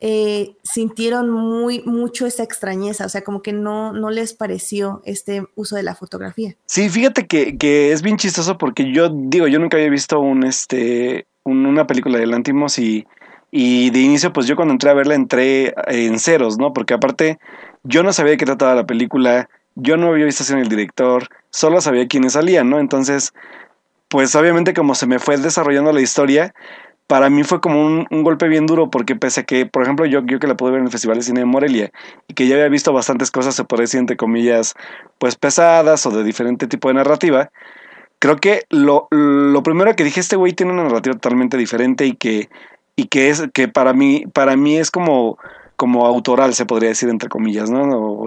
eh, 0.00 0.56
sintieron 0.62 1.30
muy 1.30 1.82
mucho 1.84 2.26
esa 2.26 2.42
extrañeza, 2.42 3.04
o 3.04 3.08
sea, 3.10 3.22
como 3.22 3.42
que 3.42 3.52
no, 3.52 3.92
no 3.92 4.08
les 4.08 4.32
pareció 4.32 5.02
este 5.04 5.44
uso 5.56 5.76
de 5.76 5.82
la 5.82 5.94
fotografía. 5.94 6.56
Sí, 6.64 6.88
fíjate 6.88 7.26
que, 7.26 7.58
que 7.58 7.92
es 7.92 8.00
bien 8.00 8.16
chistoso 8.16 8.56
porque 8.56 8.90
yo 8.90 9.10
digo, 9.10 9.46
yo 9.46 9.58
nunca 9.58 9.76
había 9.76 9.90
visto 9.90 10.18
un 10.18 10.44
este 10.44 11.26
una 11.44 11.86
película 11.86 12.18
de 12.18 12.26
Lantimos 12.26 12.78
y, 12.78 13.06
y 13.50 13.90
de 13.90 14.00
inicio, 14.00 14.32
pues 14.32 14.46
yo 14.46 14.56
cuando 14.56 14.72
entré 14.72 14.90
a 14.90 14.94
verla 14.94 15.14
entré 15.14 15.74
en 15.88 16.18
ceros, 16.18 16.58
¿no? 16.58 16.72
Porque 16.72 16.94
aparte, 16.94 17.38
yo 17.82 18.02
no 18.02 18.12
sabía 18.12 18.32
de 18.32 18.36
qué 18.36 18.46
trataba 18.46 18.74
la 18.74 18.86
película, 18.86 19.48
yo 19.74 19.96
no 19.96 20.08
había 20.08 20.24
visto 20.24 20.52
en 20.52 20.60
el 20.60 20.68
director, 20.68 21.28
solo 21.50 21.80
sabía 21.80 22.06
quiénes 22.06 22.34
salían, 22.34 22.70
¿no? 22.70 22.78
Entonces, 22.78 23.32
pues 24.08 24.34
obviamente 24.34 24.74
como 24.74 24.94
se 24.94 25.06
me 25.06 25.18
fue 25.18 25.36
desarrollando 25.36 25.92
la 25.92 26.00
historia, 26.00 26.54
para 27.06 27.28
mí 27.28 27.42
fue 27.42 27.60
como 27.60 27.84
un, 27.84 28.06
golpe 28.22 28.46
bien 28.46 28.66
duro 28.66 28.88
porque 28.88 29.16
pese 29.16 29.40
a 29.40 29.42
que, 29.42 29.66
por 29.66 29.82
ejemplo, 29.82 30.06
yo, 30.06 30.24
yo 30.26 30.38
que 30.38 30.46
la 30.46 30.56
pude 30.56 30.70
ver 30.70 30.78
en 30.80 30.86
el 30.86 30.92
Festival 30.92 31.16
de 31.16 31.24
Cine 31.24 31.40
de 31.40 31.46
Morelia 31.46 31.90
y 32.28 32.34
que 32.34 32.46
ya 32.46 32.54
había 32.54 32.68
visto 32.68 32.92
bastantes 32.92 33.32
cosas, 33.32 33.56
se 33.56 33.64
puede 33.64 33.82
decir, 33.82 33.98
entre 33.98 34.16
comillas, 34.16 34.74
pues 35.18 35.34
pesadas 35.34 36.06
o 36.06 36.12
de 36.12 36.22
diferente 36.22 36.68
tipo 36.68 36.86
de 36.86 36.94
narrativa, 36.94 37.50
creo 38.20 38.36
que 38.36 38.62
lo, 38.70 39.08
lo 39.10 39.62
primero 39.64 39.96
que 39.96 40.04
dije, 40.04 40.20
este 40.20 40.36
güey 40.36 40.52
tiene 40.52 40.72
una 40.72 40.84
narrativa 40.84 41.16
totalmente 41.16 41.56
diferente 41.56 42.06
y 42.06 42.14
que, 42.14 42.48
y 43.00 43.06
que 43.06 43.30
es, 43.30 43.44
que 43.54 43.66
para 43.66 43.94
mí, 43.94 44.24
para 44.34 44.56
mí 44.56 44.76
es 44.76 44.90
como 44.90 45.38
como 45.76 46.04
autoral, 46.06 46.52
se 46.52 46.66
podría 46.66 46.90
decir, 46.90 47.08
entre 47.08 47.30
comillas, 47.30 47.70
¿no? 47.70 47.84
O, 47.84 48.26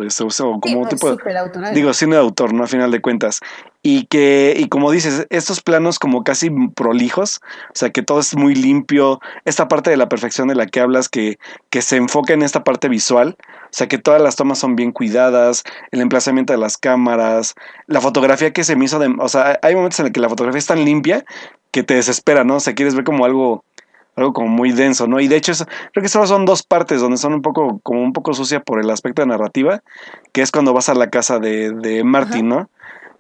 como 0.60 0.80
un 0.80 0.90
tipo 0.90 1.16
de, 1.16 1.72
Digo, 1.76 1.94
cine 1.94 2.16
de 2.16 2.22
autor, 2.22 2.52
¿no? 2.52 2.64
A 2.64 2.68
final 2.68 2.90
de 2.90 3.00
cuentas. 3.00 3.42
Y 3.84 4.08
que, 4.08 4.56
y 4.58 4.70
como 4.70 4.90
dices, 4.90 5.28
estos 5.30 5.62
planos 5.62 6.00
como 6.00 6.24
casi 6.24 6.50
prolijos, 6.50 7.42
o 7.68 7.76
sea, 7.76 7.92
que 7.92 8.02
todo 8.02 8.22
es 8.22 8.36
muy 8.36 8.56
limpio, 8.56 9.20
esta 9.46 9.68
parte 9.68 9.92
de 9.92 9.98
la 9.98 10.10
perfección 10.10 10.48
de 10.48 10.56
la 10.56 10.66
que 10.66 10.80
hablas, 10.80 11.10
que, 11.10 11.38
que 11.70 11.84
se 11.84 11.98
enfoca 11.98 12.34
en 12.34 12.42
esta 12.42 12.64
parte 12.64 12.90
visual, 12.90 13.38
o 13.40 13.68
sea, 13.70 13.88
que 13.88 14.00
todas 14.00 14.20
las 14.20 14.36
tomas 14.36 14.58
son 14.58 14.76
bien 14.76 14.92
cuidadas, 14.92 15.62
el 15.92 16.02
emplazamiento 16.02 16.54
de 16.54 16.58
las 16.58 16.80
cámaras, 16.80 17.54
la 17.86 18.02
fotografía 18.02 18.52
que 18.52 18.64
se 18.64 18.76
me 18.76 18.86
hizo 18.86 18.98
de... 18.98 19.14
O 19.20 19.30
sea, 19.30 19.60
hay 19.62 19.76
momentos 19.76 20.00
en 20.00 20.08
el 20.08 20.12
que 20.12 20.22
la 20.22 20.30
fotografía 20.30 20.58
es 20.58 20.66
tan 20.66 20.84
limpia 20.84 21.24
que 21.70 21.84
te 21.84 21.94
desespera, 21.94 22.44
¿no? 22.44 22.56
O 22.56 22.60
sea, 22.60 22.74
quieres 22.74 22.96
ver 22.96 23.04
como 23.04 23.26
algo 23.26 23.64
algo 24.16 24.34
como 24.34 24.48
muy 24.48 24.72
denso, 24.72 25.08
¿no? 25.08 25.20
Y 25.20 25.28
de 25.28 25.38
hecho, 25.38 25.54
creo 25.92 26.04
que 26.04 26.10
solo 26.10 26.28
son 26.28 26.46
dos 26.46 26.64
partes 26.64 27.02
donde 27.02 27.18
son 27.18 27.34
un 27.34 27.42
poco, 27.42 27.80
como 27.84 28.02
un 28.02 28.14
poco 28.14 28.34
sucia 28.34 28.60
por 28.60 28.80
el 28.80 28.90
aspecto 28.90 29.22
de 29.22 29.28
narrativa, 29.28 29.82
que 30.32 30.42
es 30.42 30.52
cuando 30.52 30.74
vas 30.74 30.90
a 30.90 30.96
la 30.96 31.10
casa 31.10 31.40
de, 31.40 31.72
de 31.72 32.04
Martin, 32.04 32.50
¿no? 32.50 32.70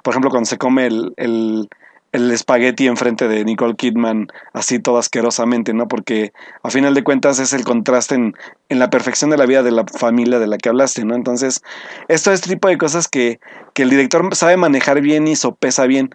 Por 0.03 0.13
ejemplo, 0.13 0.29
cuando 0.29 0.47
se 0.47 0.57
come 0.57 0.85
el, 0.85 1.13
el, 1.17 1.69
el 2.13 2.29
espagueti 2.31 2.88
enfrente 2.88 3.27
de 3.27 3.43
Nicole 3.43 3.75
Kidman, 3.75 4.27
así 4.53 4.79
todo 4.79 5.00
asquerosamente, 5.00 5.73
¿no? 5.73 5.88
Porque 5.88 6.31
a 6.62 6.69
final 6.69 6.93
de 6.93 7.03
cuentas 7.03 7.39
es 7.39 7.53
el 7.53 7.63
contraste 7.63 8.15
en, 8.15 8.35
en, 8.69 8.79
la 8.79 8.89
perfección 8.89 9.31
de 9.31 9.38
la 9.38 9.47
vida 9.47 9.63
de 9.63 9.71
la 9.71 9.85
familia 9.85 10.39
de 10.39 10.47
la 10.47 10.57
que 10.59 10.69
hablaste, 10.69 11.05
¿no? 11.05 11.15
Entonces, 11.15 11.63
esto 12.07 12.31
es 12.31 12.41
tipo 12.41 12.67
de 12.67 12.77
cosas 12.77 13.07
que, 13.07 13.39
que 13.73 13.81
el 13.81 13.89
director 13.89 14.35
sabe 14.35 14.57
manejar 14.57 15.01
bien 15.01 15.27
y 15.27 15.35
sopesa 15.35 15.88
bien. 15.88 16.12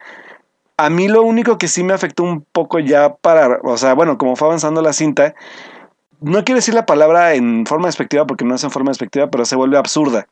A 0.78 0.90
mí 0.90 1.08
lo 1.08 1.22
único 1.22 1.58
que 1.58 1.68
sí 1.68 1.82
me 1.82 1.92
afectó 1.92 2.22
un 2.22 2.40
poco 2.40 2.78
ya 2.78 3.14
para, 3.16 3.58
o 3.64 3.76
sea, 3.76 3.94
bueno, 3.94 4.16
como 4.16 4.36
fue 4.36 4.48
avanzando 4.48 4.80
la 4.80 4.92
cinta, 4.92 5.34
no 6.20 6.44
quiero 6.44 6.56
decir 6.56 6.72
la 6.72 6.86
palabra 6.86 7.34
en 7.34 7.66
forma 7.66 7.88
despectiva 7.88 8.26
porque 8.26 8.44
no 8.44 8.54
es 8.54 8.64
en 8.64 8.70
forma 8.70 8.90
despectiva, 8.90 9.28
pero 9.28 9.44
se 9.44 9.56
vuelve 9.56 9.76
absurda. 9.76 10.28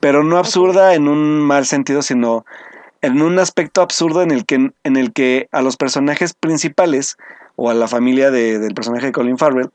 Pero 0.00 0.22
no 0.22 0.38
absurda 0.38 0.94
en 0.94 1.08
un 1.08 1.40
mal 1.40 1.66
sentido, 1.66 2.02
sino 2.02 2.46
en 3.02 3.20
un 3.20 3.38
aspecto 3.40 3.82
absurdo 3.82 4.22
en 4.22 4.30
el 4.30 4.46
que, 4.46 4.70
en 4.84 4.96
el 4.96 5.12
que 5.12 5.48
a 5.50 5.60
los 5.60 5.76
personajes 5.76 6.34
principales 6.34 7.16
o 7.56 7.68
a 7.68 7.74
la 7.74 7.88
familia 7.88 8.30
del 8.30 8.74
personaje 8.74 9.06
de 9.06 9.12
Colin 9.12 9.38
Farrell 9.38 9.70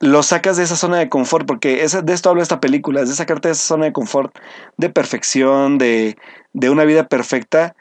los 0.00 0.26
sacas 0.28 0.56
de 0.56 0.64
esa 0.64 0.76
zona 0.76 0.96
de 0.96 1.10
confort, 1.10 1.46
porque 1.46 1.86
de 1.86 2.12
esto 2.14 2.30
habla 2.30 2.42
esta 2.42 2.58
película, 2.58 3.02
es 3.02 3.10
de 3.10 3.14
sacarte 3.14 3.48
de 3.48 3.52
esa 3.52 3.66
zona 3.66 3.84
de 3.84 3.92
confort, 3.92 4.34
de 4.78 4.88
perfección, 4.88 5.76
de, 5.76 6.16
de 6.54 6.70
una 6.70 6.84
vida 6.84 7.06
perfecta 7.06 7.76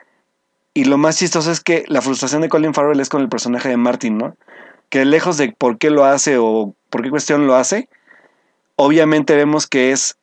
y 0.74 0.86
lo 0.86 0.98
más 0.98 1.18
chistoso 1.18 1.52
es 1.52 1.62
que 1.62 1.84
la 1.88 2.02
frustración 2.02 2.42
de 2.42 2.50
Colin 2.50 2.74
Farrell 2.74 3.00
es 3.00 3.10
con 3.10 3.22
el 3.22 3.30
personaje 3.30 3.70
de 3.70 3.78
Martin, 3.78 4.18
¿no? 4.18 4.36
Que 4.90 5.06
lejos 5.06 5.38
de 5.38 5.52
por 5.52 5.78
qué 5.78 5.90
lo 5.90 6.06
hace 6.06 6.38
o 6.38 6.74
por 6.90 7.04
qué 7.04 7.10
cuestión 7.10 7.48
lo 7.48 7.56
hace, 7.56 7.90
obviamente 8.76 9.36
vemos 9.36 9.68
que 9.68 9.92
es 9.92 10.18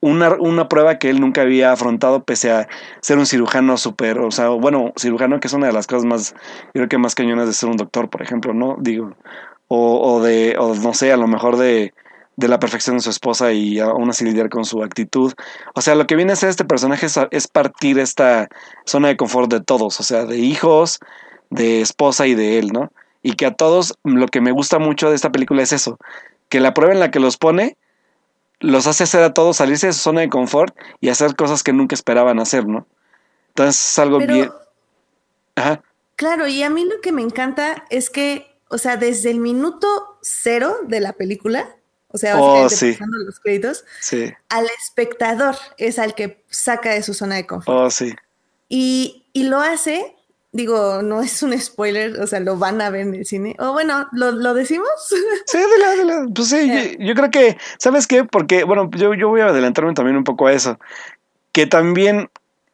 una, 0.00 0.34
una, 0.34 0.68
prueba 0.68 0.98
que 0.98 1.10
él 1.10 1.20
nunca 1.20 1.42
había 1.42 1.72
afrontado 1.72 2.24
pese 2.24 2.50
a 2.50 2.68
ser 3.02 3.18
un 3.18 3.26
cirujano 3.26 3.76
súper, 3.76 4.18
o 4.18 4.30
sea, 4.30 4.48
bueno, 4.48 4.92
cirujano 4.98 5.40
que 5.40 5.48
es 5.48 5.52
una 5.52 5.66
de 5.66 5.72
las 5.74 5.86
cosas 5.86 6.04
más, 6.04 6.34
creo 6.72 6.88
que 6.88 6.96
más 6.96 7.14
cañonas 7.14 7.46
de 7.46 7.52
ser 7.52 7.68
un 7.68 7.76
doctor, 7.76 8.08
por 8.08 8.22
ejemplo, 8.22 8.54
¿no? 8.54 8.76
Digo, 8.80 9.14
o, 9.68 10.14
o 10.14 10.22
de, 10.22 10.56
o 10.58 10.74
no 10.74 10.94
sé, 10.94 11.12
a 11.12 11.16
lo 11.16 11.26
mejor 11.26 11.56
de, 11.58 11.92
de 12.40 12.48
la 12.48 12.58
perfección 12.58 12.96
de 12.96 13.02
su 13.02 13.10
esposa 13.10 13.52
y 13.52 13.78
aún 13.78 14.08
así 14.08 14.24
lidiar 14.24 14.48
con 14.48 14.64
su 14.64 14.82
actitud. 14.82 15.34
O 15.74 15.82
sea, 15.82 15.94
lo 15.94 16.06
que 16.06 16.16
viene 16.16 16.32
a 16.32 16.36
ser 16.36 16.48
este 16.48 16.64
personaje 16.64 17.06
es, 17.30 17.48
partir 17.48 17.98
esta 17.98 18.48
zona 18.86 19.08
de 19.08 19.16
confort 19.18 19.50
de 19.52 19.60
todos, 19.60 20.00
o 20.00 20.02
sea, 20.02 20.24
de 20.24 20.38
hijos, 20.38 21.00
de 21.50 21.82
esposa 21.82 22.26
y 22.26 22.34
de 22.34 22.58
él, 22.58 22.68
¿no? 22.72 22.90
Y 23.22 23.34
que 23.34 23.44
a 23.44 23.52
todos 23.52 23.94
lo 24.04 24.26
que 24.28 24.40
me 24.40 24.52
gusta 24.52 24.78
mucho 24.78 25.10
de 25.10 25.16
esta 25.16 25.30
película 25.30 25.62
es 25.62 25.72
eso, 25.72 25.98
que 26.48 26.60
la 26.60 26.72
prueba 26.72 26.94
en 26.94 27.00
la 27.00 27.10
que 27.10 27.20
los 27.20 27.36
pone 27.36 27.76
los 28.58 28.86
hace 28.86 29.04
hacer 29.04 29.22
a 29.22 29.34
todos 29.34 29.58
salirse 29.58 29.88
de 29.88 29.92
su 29.92 30.00
zona 30.00 30.22
de 30.22 30.28
confort 30.30 30.74
y 31.00 31.10
hacer 31.10 31.36
cosas 31.36 31.62
que 31.62 31.72
nunca 31.74 31.94
esperaban 31.94 32.40
hacer, 32.40 32.66
¿no? 32.66 32.86
Entonces 33.48 33.84
es 33.84 33.98
algo 33.98 34.18
bien... 34.18 34.50
Ajá. 35.56 35.82
Claro, 36.16 36.46
y 36.46 36.62
a 36.62 36.70
mí 36.70 36.84
lo 36.84 37.00
que 37.00 37.12
me 37.12 37.22
encanta 37.22 37.84
es 37.90 38.08
que, 38.08 38.54
o 38.68 38.78
sea, 38.78 38.96
desde 38.96 39.30
el 39.30 39.40
minuto 39.40 40.18
cero 40.20 40.76
de 40.86 41.00
la 41.00 41.14
película, 41.14 41.76
o 42.12 42.18
sea, 42.18 42.40
oh, 42.40 42.64
pasando 42.64 43.18
los 43.18 43.38
créditos, 43.38 43.84
al 44.48 44.66
espectador 44.78 45.54
es 45.78 45.98
al 45.98 46.14
que 46.14 46.42
saca 46.48 46.90
de 46.90 47.02
su 47.02 47.14
zona 47.14 47.36
de 47.36 47.46
confort. 47.46 47.78
Oh, 47.78 47.90
sí. 47.90 48.14
Y, 48.68 49.24
y, 49.32 49.44
lo 49.44 49.60
hace, 49.60 50.16
digo, 50.50 51.02
no 51.02 51.22
es 51.22 51.42
un 51.42 51.58
spoiler, 51.58 52.20
o 52.20 52.26
sea, 52.26 52.40
lo 52.40 52.56
van 52.56 52.80
a 52.80 52.90
ver 52.90 53.02
en 53.02 53.14
el 53.14 53.26
cine. 53.26 53.54
O 53.58 53.72
bueno, 53.72 54.08
¿lo, 54.12 54.32
lo 54.32 54.54
decimos? 54.54 54.88
Sí, 55.46 55.58
de 55.58 55.78
la, 55.78 55.90
de 55.90 56.04
la, 56.04 56.26
pues 56.34 56.48
sí, 56.48 56.68
yo, 56.68 57.04
yo, 57.04 57.14
creo 57.14 57.30
que, 57.30 57.58
¿sabes 57.78 58.06
qué? 58.06 58.24
Porque, 58.24 58.64
bueno, 58.64 58.90
yo, 58.92 59.14
yo 59.14 59.28
voy 59.28 59.40
a 59.40 59.46
adelantarme 59.46 59.94
también 59.94 60.16
un 60.16 60.24
poco 60.24 60.46
a 60.46 60.52
eso. 60.52 60.78
Que 61.52 61.66
también 61.66 62.30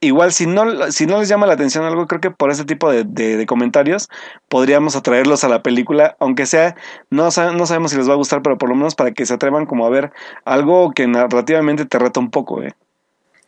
igual 0.07 0.33
si 0.33 0.47
no, 0.47 0.91
si 0.91 1.07
no 1.07 1.19
les 1.21 1.29
llama 1.29 1.47
la 1.47 1.55
atención 1.55 1.85
algo, 1.85 2.07
creo 2.07 2.21
que 2.21 2.31
por 2.31 2.51
ese 2.51 2.65
tipo 2.65 2.91
de, 2.91 3.45
comentarios 3.47 4.09
podríamos 4.49 4.97
atraerlos 4.97 5.45
a 5.45 5.49
la 5.49 5.63
película, 5.63 6.17
aunque 6.21 6.47
sea, 6.47 6.77
no, 7.11 7.25
no 7.25 7.67
sabemos 7.67 7.91
si 7.91 7.97
les 7.97 8.09
va 8.09 8.15
a 8.15 8.17
gustar, 8.17 8.43
pero 8.43 8.59
por 8.59 8.69
lo 8.69 8.75
menos 8.75 8.95
para 8.95 9.13
que 9.13 9.27
se 9.27 9.35
atrevan 9.35 9.67
como 9.67 9.87
a 9.87 9.91
ver 9.91 10.13
algo 10.45 10.93
que 10.93 11.07
narrativamente 11.07 11.85
te 11.85 11.99
reta 11.99 12.21
un 12.21 12.31
poco, 12.31 12.63
¿eh? 12.63 12.75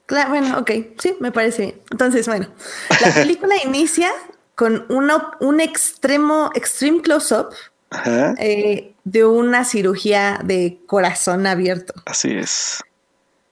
Claro, 0.06 0.30
bueno, 0.30 0.58
ok, 0.58 0.70
sí, 0.98 1.16
me 1.20 1.32
parece 1.32 1.62
bien. 1.62 1.74
Entonces, 1.90 2.26
bueno, 2.26 2.48
la 3.02 3.12
película 3.12 3.54
inicia 3.64 4.10
con 4.54 4.86
una, 4.88 5.32
un 5.40 5.60
extremo, 5.60 6.50
extreme 6.54 7.02
close-up 7.02 7.50
eh, 8.38 8.94
de 9.04 9.24
una 9.26 9.64
cirugía 9.66 10.40
de 10.42 10.80
corazón 10.86 11.46
abierto. 11.46 11.92
Así 12.06 12.32
es. 12.32 12.82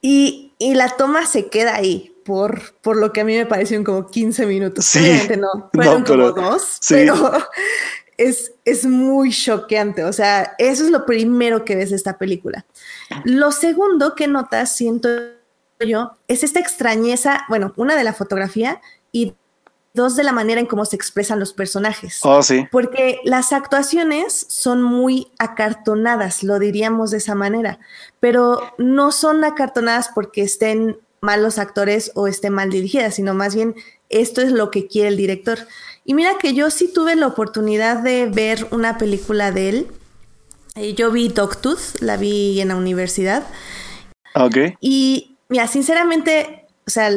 Y, 0.00 0.54
y 0.58 0.74
la 0.74 0.88
toma 0.88 1.26
se 1.26 1.48
queda 1.48 1.74
ahí, 1.74 2.15
por, 2.26 2.74
por 2.82 2.96
lo 2.96 3.12
que 3.12 3.20
a 3.20 3.24
mí 3.24 3.36
me 3.36 3.46
parecieron 3.46 3.84
como 3.84 4.08
15 4.08 4.46
minutos. 4.46 4.84
Sí, 4.84 5.22
no, 5.38 5.70
fueron 5.72 6.02
como 6.02 6.32
dos, 6.32 6.80
pero 6.88 7.14
es, 8.18 8.52
es 8.64 8.84
muy 8.84 9.30
choqueante. 9.30 10.04
O 10.04 10.12
sea, 10.12 10.54
eso 10.58 10.84
es 10.84 10.90
lo 10.90 11.06
primero 11.06 11.64
que 11.64 11.76
ves 11.76 11.90
de 11.90 11.96
esta 11.96 12.18
película. 12.18 12.66
Lo 13.24 13.52
segundo 13.52 14.14
que 14.14 14.26
notas, 14.26 14.74
siento 14.74 15.08
yo, 15.80 16.12
es 16.26 16.42
esta 16.42 16.58
extrañeza, 16.58 17.44
bueno, 17.48 17.72
una 17.76 17.96
de 17.96 18.04
la 18.04 18.12
fotografía 18.12 18.80
y 19.12 19.34
dos 19.94 20.16
de 20.16 20.24
la 20.24 20.32
manera 20.32 20.60
en 20.60 20.66
cómo 20.66 20.84
se 20.84 20.96
expresan 20.96 21.38
los 21.38 21.52
personajes. 21.52 22.20
Oh, 22.22 22.42
sí. 22.42 22.66
Porque 22.70 23.20
las 23.24 23.52
actuaciones 23.52 24.46
son 24.48 24.82
muy 24.82 25.28
acartonadas, 25.38 26.42
lo 26.42 26.58
diríamos 26.58 27.12
de 27.12 27.18
esa 27.18 27.34
manera, 27.34 27.78
pero 28.20 28.60
no 28.78 29.12
son 29.12 29.44
acartonadas 29.44 30.10
porque 30.14 30.42
estén 30.42 30.98
malos 31.26 31.58
actores 31.58 32.12
o 32.14 32.28
esté 32.28 32.50
mal 32.50 32.70
dirigida, 32.70 33.10
sino 33.10 33.34
más 33.34 33.54
bien 33.54 33.74
esto 34.08 34.40
es 34.40 34.52
lo 34.52 34.70
que 34.70 34.86
quiere 34.86 35.08
el 35.08 35.16
director. 35.16 35.58
Y 36.04 36.14
mira 36.14 36.38
que 36.38 36.54
yo 36.54 36.70
sí 36.70 36.90
tuve 36.92 37.16
la 37.16 37.26
oportunidad 37.26 37.98
de 37.98 38.26
ver 38.26 38.68
una 38.70 38.96
película 38.96 39.50
de 39.50 39.68
él. 39.68 39.86
Eh, 40.76 40.94
yo 40.94 41.10
vi 41.10 41.28
Dogtooth, 41.28 42.00
la 42.00 42.16
vi 42.16 42.60
en 42.60 42.68
la 42.68 42.76
universidad. 42.76 43.42
Ok. 44.34 44.56
Y 44.80 45.36
mira, 45.48 45.66
sinceramente, 45.66 46.66
o 46.86 46.90
sea, 46.90 47.10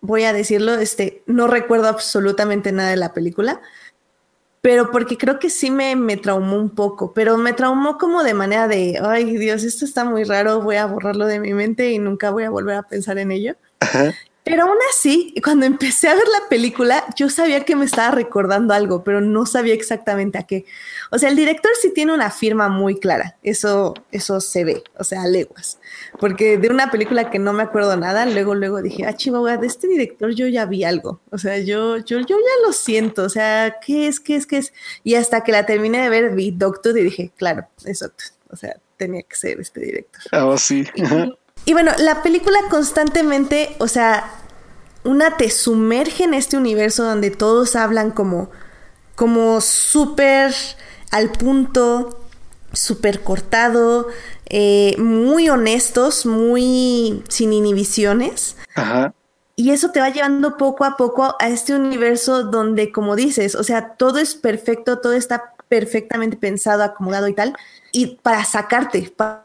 voy 0.00 0.24
a 0.24 0.32
decirlo, 0.32 0.74
este, 0.74 1.22
no 1.26 1.46
recuerdo 1.46 1.86
absolutamente 1.86 2.72
nada 2.72 2.90
de 2.90 2.96
la 2.96 3.14
película 3.14 3.60
pero 4.62 4.92
porque 4.92 5.18
creo 5.18 5.40
que 5.40 5.50
sí 5.50 5.70
me, 5.70 5.96
me 5.96 6.16
traumó 6.16 6.56
un 6.56 6.70
poco, 6.70 7.12
pero 7.12 7.36
me 7.36 7.52
traumó 7.52 7.98
como 7.98 8.22
de 8.22 8.32
manera 8.32 8.68
de, 8.68 8.98
ay 9.02 9.36
Dios, 9.36 9.64
esto 9.64 9.84
está 9.84 10.04
muy 10.04 10.22
raro, 10.22 10.62
voy 10.62 10.76
a 10.76 10.86
borrarlo 10.86 11.26
de 11.26 11.40
mi 11.40 11.52
mente 11.52 11.90
y 11.90 11.98
nunca 11.98 12.30
voy 12.30 12.44
a 12.44 12.50
volver 12.50 12.76
a 12.76 12.82
pensar 12.84 13.18
en 13.18 13.32
ello. 13.32 13.56
Pero 14.44 14.64
aún 14.64 14.78
así, 14.90 15.34
cuando 15.42 15.66
empecé 15.66 16.08
a 16.08 16.14
ver 16.14 16.26
la 16.26 16.48
película, 16.48 17.04
yo 17.16 17.30
sabía 17.30 17.64
que 17.64 17.76
me 17.76 17.84
estaba 17.84 18.10
recordando 18.10 18.74
algo, 18.74 19.04
pero 19.04 19.20
no 19.20 19.46
sabía 19.46 19.72
exactamente 19.72 20.36
a 20.36 20.42
qué. 20.42 20.64
O 21.12 21.18
sea, 21.18 21.28
el 21.28 21.36
director 21.36 21.70
sí 21.80 21.92
tiene 21.94 22.12
una 22.12 22.30
firma 22.30 22.68
muy 22.68 22.98
clara, 22.98 23.36
eso, 23.44 23.94
eso 24.10 24.40
se 24.40 24.64
ve, 24.64 24.82
o 24.98 25.04
sea, 25.04 25.26
leguas. 25.28 25.78
Porque 26.18 26.58
de 26.58 26.70
una 26.70 26.90
película 26.90 27.30
que 27.30 27.38
no 27.38 27.52
me 27.52 27.62
acuerdo 27.62 27.96
nada, 27.96 28.26
luego, 28.26 28.56
luego 28.56 28.82
dije, 28.82 29.06
ah, 29.06 29.14
chihuahua, 29.14 29.58
de 29.58 29.68
este 29.68 29.86
director 29.86 30.34
yo 30.34 30.48
ya 30.48 30.66
vi 30.66 30.82
algo. 30.82 31.20
O 31.30 31.38
sea, 31.38 31.58
yo, 31.58 31.98
yo, 31.98 32.18
yo 32.18 32.36
ya 32.36 32.66
lo 32.66 32.72
siento, 32.72 33.22
o 33.22 33.28
sea, 33.28 33.76
¿qué 33.84 34.08
es, 34.08 34.18
qué 34.18 34.34
es, 34.34 34.46
qué 34.46 34.58
es? 34.58 34.72
Y 35.04 35.14
hasta 35.14 35.44
que 35.44 35.52
la 35.52 35.66
terminé 35.66 36.02
de 36.02 36.08
ver, 36.08 36.34
vi 36.34 36.50
Doctor 36.50 36.98
y 36.98 37.04
dije, 37.04 37.30
claro, 37.36 37.68
eso, 37.84 38.10
o 38.50 38.56
sea, 38.56 38.76
tenía 38.96 39.22
que 39.22 39.36
ser 39.36 39.60
este 39.60 39.80
director. 39.80 40.22
Oh, 40.32 40.58
sí. 40.58 40.84
Y 40.94 41.02
bueno, 41.70 41.92
la 41.98 42.22
película 42.22 42.58
constantemente, 42.70 43.76
o 43.78 43.86
sea, 43.88 44.30
una 45.04 45.36
te 45.36 45.50
sumerge 45.50 46.24
en 46.24 46.34
este 46.34 46.56
universo 46.56 47.04
donde 47.04 47.30
todos 47.30 47.76
hablan 47.76 48.10
como 48.10 48.50
como 49.14 49.60
súper 49.60 50.52
al 51.10 51.30
punto, 51.30 52.18
súper 52.72 53.22
cortado, 53.22 54.08
eh, 54.46 54.96
muy 54.98 55.48
honestos, 55.48 56.26
muy 56.26 57.22
sin 57.28 57.52
inhibiciones. 57.52 58.56
Ajá. 58.74 59.14
Y 59.54 59.70
eso 59.70 59.90
te 59.90 60.00
va 60.00 60.08
llevando 60.08 60.56
poco 60.56 60.84
a 60.84 60.96
poco 60.96 61.36
a 61.38 61.48
este 61.48 61.74
universo 61.74 62.44
donde, 62.44 62.90
como 62.90 63.16
dices, 63.16 63.54
o 63.54 63.62
sea, 63.62 63.94
todo 63.94 64.18
es 64.18 64.34
perfecto, 64.34 64.98
todo 64.98 65.12
está 65.12 65.54
perfectamente 65.68 66.36
pensado, 66.36 66.82
acomodado 66.82 67.28
y 67.28 67.34
tal, 67.34 67.54
y 67.92 68.16
para 68.16 68.44
sacarte, 68.44 69.12
para 69.14 69.41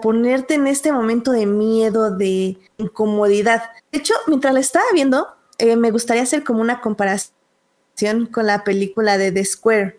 ponerte 0.00 0.54
en 0.54 0.66
este 0.66 0.92
momento 0.92 1.32
de 1.32 1.46
miedo, 1.46 2.10
de 2.10 2.58
incomodidad. 2.78 3.70
De 3.92 3.98
hecho, 3.98 4.14
mientras 4.26 4.54
la 4.54 4.60
estaba 4.60 4.84
viendo, 4.92 5.28
eh, 5.58 5.76
me 5.76 5.90
gustaría 5.90 6.22
hacer 6.22 6.44
como 6.44 6.60
una 6.60 6.80
comparación 6.80 7.32
con 8.30 8.46
la 8.46 8.64
película 8.64 9.18
de 9.18 9.32
The 9.32 9.44
Square. 9.44 9.98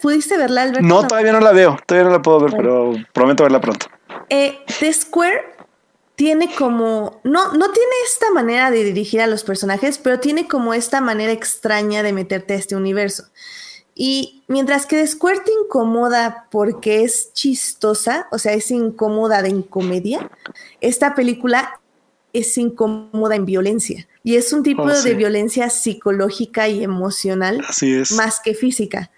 ¿Pudiste 0.00 0.36
verla, 0.36 0.62
Alberto? 0.62 0.86
No, 0.86 1.06
todavía 1.06 1.32
no 1.32 1.40
la 1.40 1.52
veo, 1.52 1.76
todavía 1.86 2.08
no 2.08 2.16
la 2.16 2.22
puedo 2.22 2.40
ver, 2.40 2.52
pero 2.56 2.92
prometo 3.12 3.42
verla 3.42 3.60
pronto. 3.60 3.86
Eh, 4.28 4.60
The 4.78 4.92
Square 4.92 5.56
tiene 6.14 6.54
como, 6.54 7.20
no, 7.24 7.52
no 7.52 7.72
tiene 7.72 7.92
esta 8.06 8.30
manera 8.32 8.70
de 8.70 8.84
dirigir 8.84 9.20
a 9.20 9.26
los 9.26 9.42
personajes, 9.42 9.98
pero 9.98 10.20
tiene 10.20 10.46
como 10.46 10.74
esta 10.74 11.00
manera 11.00 11.32
extraña 11.32 12.02
de 12.02 12.12
meterte 12.12 12.54
a 12.54 12.56
este 12.56 12.76
universo. 12.76 13.24
Y 13.94 14.42
mientras 14.48 14.86
que 14.86 14.96
The 14.96 15.06
Square 15.06 15.40
te 15.40 15.52
incomoda 15.64 16.48
porque 16.50 17.02
es 17.04 17.32
chistosa, 17.34 18.26
o 18.30 18.38
sea, 18.38 18.52
es 18.54 18.70
incómoda 18.70 19.42
de 19.42 19.50
incomedia, 19.50 20.30
esta 20.80 21.14
película 21.14 21.78
es 22.32 22.56
incómoda 22.56 23.36
en 23.36 23.44
violencia. 23.44 24.08
Y 24.24 24.36
es 24.36 24.52
un 24.52 24.62
tipo 24.62 24.82
Oh, 24.84 24.94
sí. 24.94 25.10
de 25.10 25.14
violencia 25.16 25.68
psicológica 25.68 26.68
y 26.68 26.82
emocional 26.82 27.60
Así 27.68 27.92
es. 27.94 28.12
más 28.12 28.40
que 28.40 28.54
física. 28.54 29.10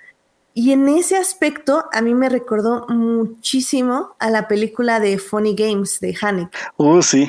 Y 0.55 0.73
en 0.73 0.89
ese 0.89 1.17
aspecto 1.17 1.85
a 1.93 2.01
mí 2.01 2.15
me 2.15 2.29
recordó 2.29 2.87
muchísimo 2.89 4.15
a 4.19 4.31
la 4.31 4.49
película 4.49 4.99
de 5.01 5.19
Funny 5.19 5.55
Games 5.55 6.01
de 6.01 6.17
Haneke. 6.21 6.57
Uh, 6.77 7.03
sí. 7.03 7.29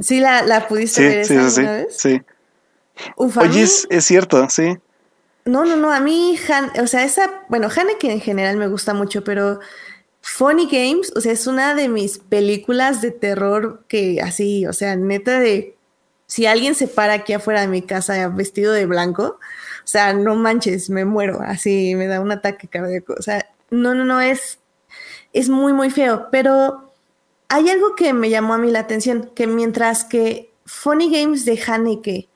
¿Sí 0.00 0.20
la, 0.20 0.42
la 0.42 0.68
pudiste 0.68 1.02
ver 1.08 1.26
Sí, 1.26 1.34
esa 1.34 1.50
sí, 1.50 1.54
sí, 1.56 1.60
sí. 1.60 1.66
vez? 1.66 1.96
sí. 1.96 2.22
Uf, 3.16 3.36
Oye, 3.38 3.48
mí- 3.50 3.60
es, 3.62 3.86
es 3.90 4.04
cierto, 4.04 4.48
sí. 4.50 4.76
No, 5.48 5.64
no, 5.64 5.76
no, 5.76 5.90
a 5.90 6.00
mí, 6.00 6.38
o 6.78 6.86
sea, 6.86 7.04
esa, 7.04 7.42
bueno, 7.48 7.68
Haneke 7.74 8.12
en 8.12 8.20
general 8.20 8.58
me 8.58 8.68
gusta 8.68 8.92
mucho, 8.92 9.24
pero 9.24 9.60
Funny 10.20 10.66
Games, 10.66 11.10
o 11.16 11.22
sea, 11.22 11.32
es 11.32 11.46
una 11.46 11.74
de 11.74 11.88
mis 11.88 12.18
películas 12.18 13.00
de 13.00 13.12
terror 13.12 13.82
que 13.88 14.20
así, 14.20 14.66
o 14.66 14.74
sea, 14.74 14.94
neta 14.94 15.40
de, 15.40 15.74
si 16.26 16.44
alguien 16.44 16.74
se 16.74 16.86
para 16.86 17.14
aquí 17.14 17.32
afuera 17.32 17.62
de 17.62 17.68
mi 17.68 17.80
casa 17.80 18.28
vestido 18.28 18.74
de 18.74 18.84
blanco, 18.84 19.38
o 19.82 19.86
sea, 19.86 20.12
no 20.12 20.34
manches, 20.34 20.90
me 20.90 21.06
muero, 21.06 21.40
así 21.40 21.94
me 21.94 22.08
da 22.08 22.20
un 22.20 22.30
ataque 22.30 22.68
cardíaco, 22.68 23.14
o 23.18 23.22
sea, 23.22 23.50
no, 23.70 23.94
no, 23.94 24.04
no, 24.04 24.20
es, 24.20 24.58
es 25.32 25.48
muy, 25.48 25.72
muy 25.72 25.88
feo, 25.88 26.28
pero 26.30 26.92
hay 27.48 27.70
algo 27.70 27.94
que 27.94 28.12
me 28.12 28.28
llamó 28.28 28.52
a 28.52 28.58
mí 28.58 28.70
la 28.70 28.80
atención, 28.80 29.30
que 29.34 29.46
mientras 29.46 30.04
que 30.04 30.52
Funny 30.66 31.10
Games 31.10 31.46
de 31.46 31.58
Haneke 31.66 32.28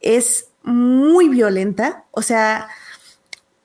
es 0.00 0.50
muy 0.66 1.28
violenta, 1.28 2.04
o 2.10 2.22
sea, 2.22 2.68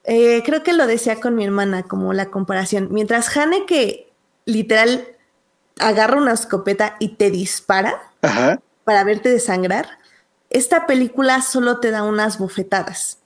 eh, 0.04 0.44
creo 0.46 0.64
que 0.64 0.72
lo 0.72 0.88
decía 0.88 1.20
con 1.20 1.36
mi 1.36 1.44
hermana 1.44 1.84
como 1.84 2.14
la 2.14 2.28
comparación, 2.30 2.90
mientras 2.92 3.36
Haneke 3.36 4.08
literal 4.46 5.08
agarra 5.80 6.18
una 6.18 6.34
escopeta 6.34 6.96
y 7.00 7.16
te 7.16 7.32
dispara 7.32 8.02
Ajá. 8.22 8.62
para 8.84 9.04
verte 9.04 9.30
desangrar, 9.30 9.98
esta 10.52 10.86
película 10.86 11.42
solo 11.42 11.80
te 11.80 11.90
da 11.92 12.04
unas 12.04 12.38
bofetadas. 12.38 13.18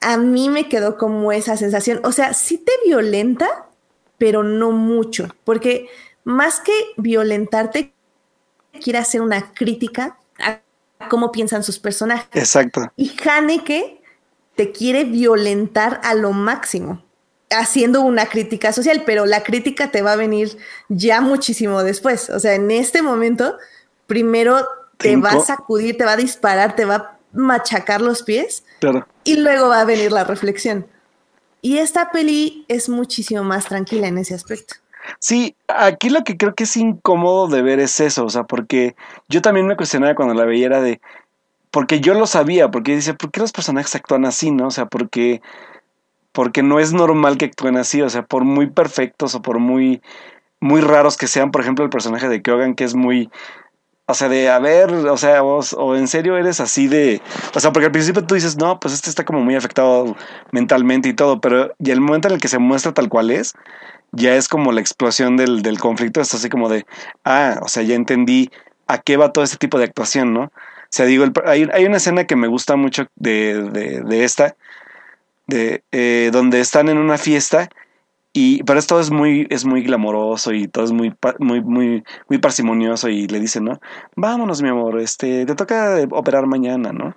A 0.00 0.16
mí 0.16 0.48
me 0.48 0.68
quedó 0.68 0.98
como 0.98 1.30
esa 1.30 1.56
sensación, 1.56 2.00
o 2.04 2.10
sea, 2.10 2.34
sí 2.34 2.58
te 2.58 2.72
violenta, 2.84 3.66
pero 4.18 4.42
no 4.42 4.72
mucho, 4.72 5.28
porque 5.44 5.88
más 6.24 6.58
que 6.58 6.72
violentarte, 6.96 7.92
quiere 8.82 8.98
hacer 8.98 9.20
una 9.20 9.54
crítica 9.54 10.18
cómo 11.08 11.32
piensan 11.32 11.62
sus 11.62 11.78
personajes. 11.78 12.28
Exacto. 12.34 12.90
Y 12.96 13.12
Haneke 13.28 14.00
te 14.54 14.72
quiere 14.72 15.04
violentar 15.04 16.00
a 16.02 16.14
lo 16.14 16.32
máximo, 16.32 17.04
haciendo 17.50 18.00
una 18.00 18.26
crítica 18.26 18.72
social, 18.72 19.02
pero 19.04 19.26
la 19.26 19.42
crítica 19.42 19.90
te 19.90 20.02
va 20.02 20.12
a 20.12 20.16
venir 20.16 20.56
ya 20.88 21.20
muchísimo 21.20 21.82
después. 21.82 22.30
O 22.30 22.40
sea, 22.40 22.54
en 22.54 22.70
este 22.70 23.02
momento, 23.02 23.56
primero 24.06 24.66
te 24.96 25.10
Cinco. 25.10 25.26
va 25.26 25.32
a 25.32 25.40
sacudir, 25.40 25.96
te 25.98 26.04
va 26.04 26.12
a 26.12 26.16
disparar, 26.16 26.74
te 26.74 26.84
va 26.86 26.94
a 26.94 27.18
machacar 27.32 28.00
los 28.00 28.22
pies 28.22 28.64
Claro. 28.80 29.06
y 29.24 29.36
luego 29.36 29.68
va 29.68 29.80
a 29.82 29.84
venir 29.84 30.10
la 30.10 30.24
reflexión. 30.24 30.86
Y 31.60 31.78
esta 31.78 32.10
peli 32.12 32.64
es 32.68 32.88
muchísimo 32.88 33.42
más 33.42 33.66
tranquila 33.66 34.06
en 34.08 34.18
ese 34.18 34.34
aspecto. 34.34 34.74
Sí, 35.20 35.56
aquí 35.68 36.10
lo 36.10 36.24
que 36.24 36.36
creo 36.36 36.54
que 36.54 36.64
es 36.64 36.76
incómodo 36.76 37.48
de 37.48 37.62
ver 37.62 37.80
es 37.80 38.00
eso, 38.00 38.24
o 38.24 38.30
sea, 38.30 38.44
porque 38.44 38.96
yo 39.28 39.42
también 39.42 39.66
me 39.66 39.76
cuestionaba 39.76 40.14
cuando 40.14 40.34
la 40.34 40.44
veía 40.44 40.66
era 40.66 40.80
de, 40.80 41.00
porque 41.70 42.00
yo 42.00 42.14
lo 42.14 42.26
sabía, 42.26 42.70
porque 42.70 42.94
dice, 42.96 43.14
¿por 43.14 43.30
qué 43.30 43.40
los 43.40 43.52
personajes 43.52 43.94
actúan 43.94 44.24
así, 44.24 44.50
no? 44.50 44.68
O 44.68 44.70
sea, 44.70 44.86
porque, 44.86 45.42
porque 46.32 46.62
no 46.62 46.80
es 46.80 46.92
normal 46.92 47.38
que 47.38 47.46
actúen 47.46 47.76
así, 47.76 48.02
o 48.02 48.10
sea, 48.10 48.22
por 48.22 48.44
muy 48.44 48.68
perfectos 48.68 49.34
o 49.34 49.42
por 49.42 49.58
muy, 49.58 50.00
muy 50.60 50.80
raros 50.80 51.16
que 51.16 51.26
sean, 51.26 51.50
por 51.50 51.60
ejemplo, 51.62 51.84
el 51.84 51.90
personaje 51.90 52.28
de 52.28 52.42
Kyogan, 52.42 52.74
que 52.74 52.84
es 52.84 52.94
muy, 52.94 53.30
o 54.06 54.14
sea, 54.14 54.28
de, 54.28 54.48
a 54.48 54.58
ver, 54.60 54.90
o 54.92 55.16
sea, 55.16 55.40
vos, 55.42 55.74
o 55.76 55.96
en 55.96 56.06
serio 56.06 56.36
eres 56.36 56.60
así 56.60 56.86
de, 56.86 57.20
o 57.54 57.60
sea, 57.60 57.72
porque 57.72 57.86
al 57.86 57.92
principio 57.92 58.24
tú 58.24 58.36
dices, 58.36 58.56
no, 58.56 58.78
pues 58.78 58.94
este 58.94 59.10
está 59.10 59.24
como 59.24 59.40
muy 59.40 59.56
afectado 59.56 60.16
mentalmente 60.52 61.08
y 61.08 61.14
todo, 61.14 61.40
pero 61.40 61.74
y 61.78 61.90
el 61.90 62.00
momento 62.00 62.28
en 62.28 62.34
el 62.34 62.40
que 62.40 62.48
se 62.48 62.58
muestra 62.58 62.94
tal 62.94 63.08
cual 63.08 63.30
es, 63.30 63.54
ya 64.16 64.36
es 64.36 64.48
como 64.48 64.72
la 64.72 64.80
explosión 64.80 65.36
del, 65.36 65.62
del 65.62 65.78
conflicto, 65.78 66.20
es 66.20 66.34
así 66.34 66.48
como 66.48 66.68
de, 66.68 66.86
ah, 67.24 67.60
o 67.62 67.68
sea, 67.68 67.82
ya 67.82 67.94
entendí 67.94 68.50
a 68.86 68.98
qué 69.00 69.16
va 69.16 69.32
todo 69.32 69.44
este 69.44 69.56
tipo 69.58 69.78
de 69.78 69.84
actuación, 69.84 70.32
¿no? 70.34 70.44
O 70.44 70.50
sea, 70.90 71.06
digo, 71.06 71.24
el- 71.24 71.32
hay, 71.46 71.68
hay 71.72 71.84
una 71.86 71.98
escena 71.98 72.26
que 72.26 72.36
me 72.36 72.48
gusta 72.48 72.76
mucho 72.76 73.06
de, 73.16 73.62
de, 73.72 74.02
de 74.02 74.24
esta, 74.24 74.56
de, 75.46 75.84
eh, 75.92 76.30
donde 76.32 76.60
están 76.60 76.88
en 76.88 76.98
una 76.98 77.18
fiesta 77.18 77.68
y 78.34 78.62
pero 78.64 78.78
esto 78.78 79.00
es 79.00 79.10
muy 79.10 79.46
es 79.50 79.64
muy 79.66 79.82
glamoroso 79.82 80.52
y 80.54 80.68
todo 80.68 80.84
es 80.84 80.92
muy 80.92 81.14
muy 81.40 81.62
muy 81.62 82.04
muy 82.28 82.38
parsimonioso 82.38 83.08
y 83.10 83.26
le 83.28 83.40
dicen, 83.40 83.64
¿no? 83.64 83.80
Vámonos, 84.16 84.62
mi 84.62 84.70
amor, 84.70 85.00
este, 85.00 85.46
te 85.46 85.54
toca 85.56 85.98
operar 86.12 86.46
mañana, 86.46 86.92
¿no? 86.92 87.16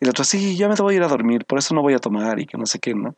Y 0.00 0.04
el 0.06 0.10
otro, 0.10 0.24
sí, 0.24 0.56
yo 0.56 0.68
me 0.68 0.74
voy 0.76 0.94
a 0.94 0.98
ir 0.98 1.02
a 1.04 1.08
dormir, 1.08 1.44
por 1.46 1.58
eso 1.58 1.74
no 1.74 1.82
voy 1.82 1.94
a 1.94 1.98
tomar 1.98 2.40
y 2.40 2.46
que 2.46 2.58
no 2.58 2.66
sé 2.66 2.78
qué, 2.80 2.94
¿no? 2.94 3.16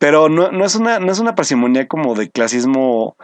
Pero 0.00 0.30
no, 0.30 0.50
no 0.50 0.64
es 0.64 0.74
una 0.74 0.98
no 0.98 1.12
es 1.12 1.20
una 1.20 1.36
parsimonia 1.36 1.86
como 1.86 2.16
de 2.16 2.30
clasismo 2.30 3.16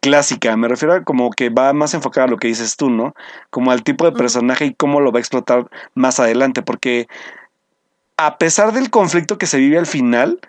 clásica, 0.00 0.56
me 0.56 0.68
refiero 0.68 0.94
a 0.94 1.02
como 1.02 1.30
que 1.30 1.50
va 1.50 1.72
más 1.72 1.92
enfocada 1.92 2.26
a 2.28 2.30
lo 2.30 2.36
que 2.36 2.48
dices 2.48 2.76
tú, 2.76 2.88
¿no? 2.88 3.14
Como 3.50 3.72
al 3.72 3.82
tipo 3.82 4.04
de 4.04 4.16
personaje 4.16 4.66
y 4.66 4.74
cómo 4.74 5.00
lo 5.00 5.12
va 5.12 5.18
a 5.18 5.20
explotar 5.20 5.68
más 5.94 6.20
adelante, 6.20 6.62
porque 6.62 7.08
a 8.16 8.38
pesar 8.38 8.72
del 8.72 8.90
conflicto 8.90 9.38
que 9.38 9.46
se 9.46 9.58
vive 9.58 9.76
al 9.76 9.86
final, 9.86 10.40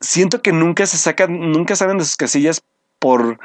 siento 0.00 0.42
que 0.42 0.52
nunca 0.52 0.86
se 0.86 0.96
sacan, 0.96 1.52
nunca 1.52 1.76
salen 1.76 1.98
de 1.98 2.04
sus 2.04 2.16
casillas 2.16 2.62
por, 3.00 3.40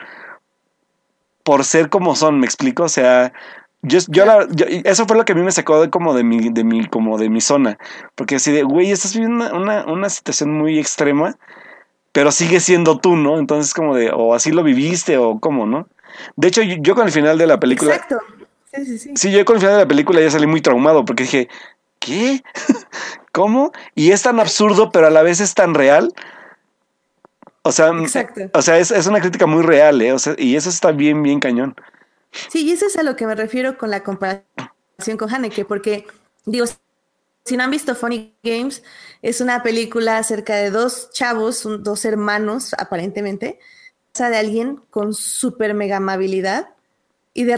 por 1.43 1.65
ser 1.65 1.89
como 1.89 2.15
son, 2.15 2.39
¿me 2.39 2.45
explico? 2.45 2.83
O 2.83 2.89
sea, 2.89 3.33
yo, 3.81 3.99
yo, 4.07 4.25
la- 4.25 4.47
yo- 4.49 4.65
eso 4.67 5.05
fue 5.05 5.17
lo 5.17 5.25
que 5.25 5.33
a 5.33 5.35
mí 5.35 5.41
me 5.41 5.51
sacó 5.51 5.81
de 5.81 5.89
como 5.89 6.13
de 6.13 6.23
mi, 6.23 6.49
de 6.49 6.63
mi, 6.63 6.85
como 6.87 7.17
de 7.17 7.29
mi 7.29 7.41
zona. 7.41 7.77
Porque 8.15 8.35
así 8.35 8.51
de, 8.51 8.63
güey, 8.63 8.91
estás 8.91 9.13
viviendo 9.13 9.45
una, 9.45 9.53
una, 9.55 9.85
una 9.85 10.09
situación 10.09 10.51
muy 10.57 10.79
extrema, 10.79 11.35
pero 12.11 12.31
sigue 12.31 12.59
siendo 12.59 12.97
tú, 12.99 13.15
¿no? 13.15 13.37
Entonces 13.39 13.73
como 13.73 13.95
de, 13.95 14.11
o 14.13 14.33
así 14.33 14.51
lo 14.51 14.63
viviste, 14.63 15.17
o 15.17 15.39
cómo, 15.39 15.65
¿no? 15.65 15.87
De 16.35 16.47
hecho, 16.47 16.61
yo, 16.63 16.75
yo 16.79 16.95
con 16.95 17.05
el 17.05 17.11
final 17.11 17.37
de 17.37 17.47
la 17.47 17.59
película. 17.59 17.95
Exacto. 17.95 18.17
Sí, 18.73 18.85
sí, 18.85 18.97
sí. 18.99 19.11
Sí, 19.15 19.31
yo 19.31 19.45
con 19.45 19.55
el 19.55 19.61
final 19.61 19.75
de 19.75 19.83
la 19.83 19.87
película 19.87 20.19
ya 20.21 20.29
salí 20.31 20.47
muy 20.47 20.61
traumado 20.61 21.05
porque 21.05 21.23
dije, 21.23 21.47
¿qué? 21.99 22.43
¿Cómo? 23.31 23.71
Y 23.95 24.11
es 24.11 24.23
tan 24.23 24.39
absurdo, 24.39 24.91
pero 24.91 25.07
a 25.07 25.09
la 25.11 25.21
vez 25.21 25.39
es 25.39 25.53
tan 25.53 25.73
real. 25.75 26.11
O 27.61 27.71
sea, 27.71 27.89
Exacto. 27.89 28.41
o 28.53 28.61
sea 28.61 28.77
es, 28.77 28.91
es 28.91 29.07
una 29.07 29.19
crítica 29.19 29.45
muy 29.45 29.61
real, 29.61 30.01
¿eh? 30.01 30.13
O 30.13 30.19
sea, 30.19 30.35
y 30.37 30.55
eso 30.55 30.69
está 30.69 30.91
bien, 30.91 31.21
bien 31.21 31.39
cañón. 31.39 31.75
Sí, 32.49 32.65
y 32.65 32.71
eso 32.71 32.85
es 32.87 32.95
a 32.97 33.03
lo 33.03 33.15
que 33.15 33.25
me 33.27 33.35
refiero 33.35 33.77
con 33.77 33.89
la 33.89 34.03
comparación 34.03 35.17
con 35.17 35.33
Haneke, 35.33 35.65
porque 35.65 36.05
digo, 36.45 36.65
si 37.45 37.57
no 37.57 37.63
han 37.63 37.71
visto 37.71 37.95
Funny 37.95 38.35
Games, 38.43 38.83
es 39.21 39.41
una 39.41 39.63
película 39.63 40.17
acerca 40.17 40.55
de 40.55 40.69
dos 40.71 41.09
chavos, 41.11 41.65
un- 41.65 41.83
dos 41.83 42.03
hermanos 42.05 42.73
aparentemente, 42.77 43.59
casa 44.13 44.29
de 44.29 44.37
alguien 44.37 44.81
con 44.89 45.13
súper 45.13 45.73
mega 45.73 45.97
amabilidad 45.97 46.69
y 47.33 47.43
de 47.45 47.55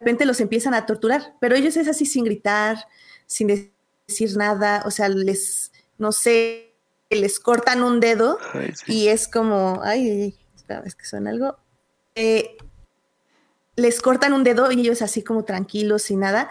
repente 0.00 0.24
los 0.24 0.40
empiezan 0.40 0.74
a 0.74 0.86
torturar, 0.86 1.34
pero 1.40 1.56
ellos 1.56 1.76
es 1.76 1.88
así 1.88 2.06
sin 2.06 2.24
gritar, 2.24 2.86
sin 3.26 3.48
de- 3.48 3.72
decir 4.06 4.36
nada, 4.36 4.82
o 4.86 4.90
sea, 4.90 5.08
les, 5.08 5.72
no 5.98 6.12
sé, 6.12 6.74
les 7.10 7.38
cortan 7.40 7.82
un 7.82 8.00
dedo 8.00 8.38
Ay, 8.52 8.72
sí. 8.74 8.92
y 8.92 9.08
es 9.08 9.28
como, 9.28 9.80
ay, 9.82 10.08
ay, 10.10 10.22
ay, 10.22 10.38
espera, 10.54 10.82
es 10.86 10.94
que 10.94 11.04
suena 11.04 11.30
algo. 11.30 11.56
Eh, 12.14 12.56
les 13.76 14.00
cortan 14.00 14.32
un 14.32 14.44
dedo 14.44 14.70
y 14.70 14.80
ellos 14.80 15.02
así 15.02 15.22
como 15.22 15.44
tranquilos 15.44 16.10
y 16.10 16.16
nada, 16.16 16.50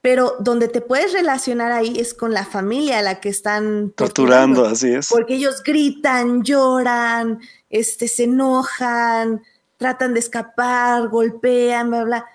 pero 0.00 0.36
donde 0.40 0.68
te 0.68 0.80
puedes 0.80 1.12
relacionar 1.12 1.70
ahí 1.70 1.98
es 1.98 2.12
con 2.12 2.32
la 2.32 2.44
familia 2.44 2.98
a 2.98 3.02
la 3.02 3.20
que 3.20 3.28
están 3.28 3.90
torturando, 3.90 4.66
así 4.66 4.92
es. 4.92 5.08
Porque 5.08 5.34
ellos 5.34 5.62
gritan, 5.62 6.42
lloran, 6.42 7.40
este, 7.70 8.08
se 8.08 8.24
enojan, 8.24 9.42
tratan 9.76 10.14
de 10.14 10.20
escapar, 10.20 11.08
golpean, 11.08 11.90
bla, 11.90 12.04
bla. 12.04 12.26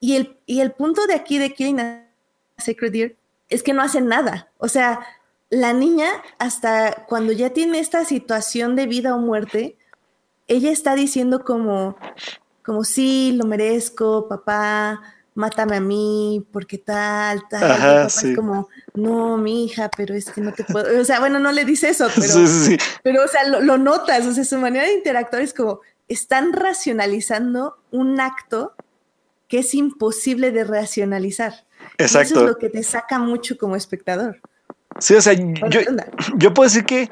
Y 0.00 0.16
el, 0.16 0.36
y 0.44 0.60
el 0.60 0.72
punto 0.72 1.06
de 1.06 1.14
aquí 1.14 1.38
de 1.38 1.54
Killing 1.54 1.80
a 1.80 2.06
Sacred 2.58 2.92
Deer 2.92 3.16
es 3.48 3.62
que 3.62 3.72
no 3.72 3.82
hacen 3.82 4.06
nada. 4.06 4.50
O 4.58 4.68
sea, 4.68 5.00
la 5.48 5.72
niña, 5.72 6.08
hasta 6.38 7.06
cuando 7.06 7.32
ya 7.32 7.50
tiene 7.50 7.78
esta 7.78 8.04
situación 8.04 8.76
de 8.76 8.86
vida 8.86 9.14
o 9.14 9.18
muerte, 9.18 9.78
ella 10.46 10.70
está 10.70 10.94
diciendo 10.94 11.42
como, 11.42 11.96
como 12.64 12.82
sí, 12.84 13.32
lo 13.36 13.44
merezco, 13.44 14.26
papá, 14.28 15.00
mátame 15.34 15.76
a 15.76 15.80
mí, 15.80 16.44
porque 16.52 16.78
tal, 16.78 17.46
tal. 17.48 17.70
Ajá, 17.70 18.08
sí. 18.08 18.30
Es 18.30 18.36
como, 18.36 18.68
no, 18.94 19.36
mi 19.36 19.66
hija, 19.66 19.90
pero 19.96 20.14
es 20.14 20.30
que 20.30 20.40
no 20.40 20.52
te 20.52 20.64
puedo. 20.64 21.00
O 21.00 21.04
sea, 21.04 21.20
bueno, 21.20 21.38
no 21.38 21.52
le 21.52 21.64
dice 21.64 21.90
eso, 21.90 22.08
pero, 22.14 22.26
sí, 22.26 22.46
sí, 22.46 22.78
pero 23.02 23.24
o 23.24 23.28
sea, 23.28 23.46
lo, 23.46 23.78
notas, 23.78 24.26
o 24.26 24.32
sea, 24.32 24.44
su 24.44 24.58
manera 24.58 24.86
de 24.86 24.94
interactuar 24.94 25.42
es 25.42 25.52
como, 25.52 25.80
están 26.08 26.52
racionalizando 26.52 27.76
un 27.90 28.20
acto 28.20 28.74
que 29.48 29.58
es 29.58 29.74
imposible 29.74 30.50
de 30.50 30.64
racionalizar. 30.64 31.64
Exacto. 31.98 32.34
eso 32.34 32.40
es 32.40 32.50
lo 32.50 32.56
que 32.56 32.70
te 32.70 32.82
saca 32.82 33.18
mucho 33.18 33.58
como 33.58 33.76
espectador. 33.76 34.40
Sí, 35.00 35.14
o 35.14 35.20
sea, 35.20 35.34
yo, 35.34 35.80
yo, 36.36 36.54
puedo 36.54 36.68
decir 36.68 36.84
que 36.84 37.10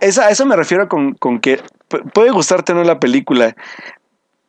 esa, 0.00 0.26
a 0.26 0.30
eso 0.30 0.46
me 0.46 0.56
refiero 0.56 0.88
con, 0.88 1.14
con 1.14 1.40
que 1.40 1.60
puede 2.12 2.30
gustarte 2.30 2.74
no 2.74 2.84
la 2.84 3.00
película, 3.00 3.56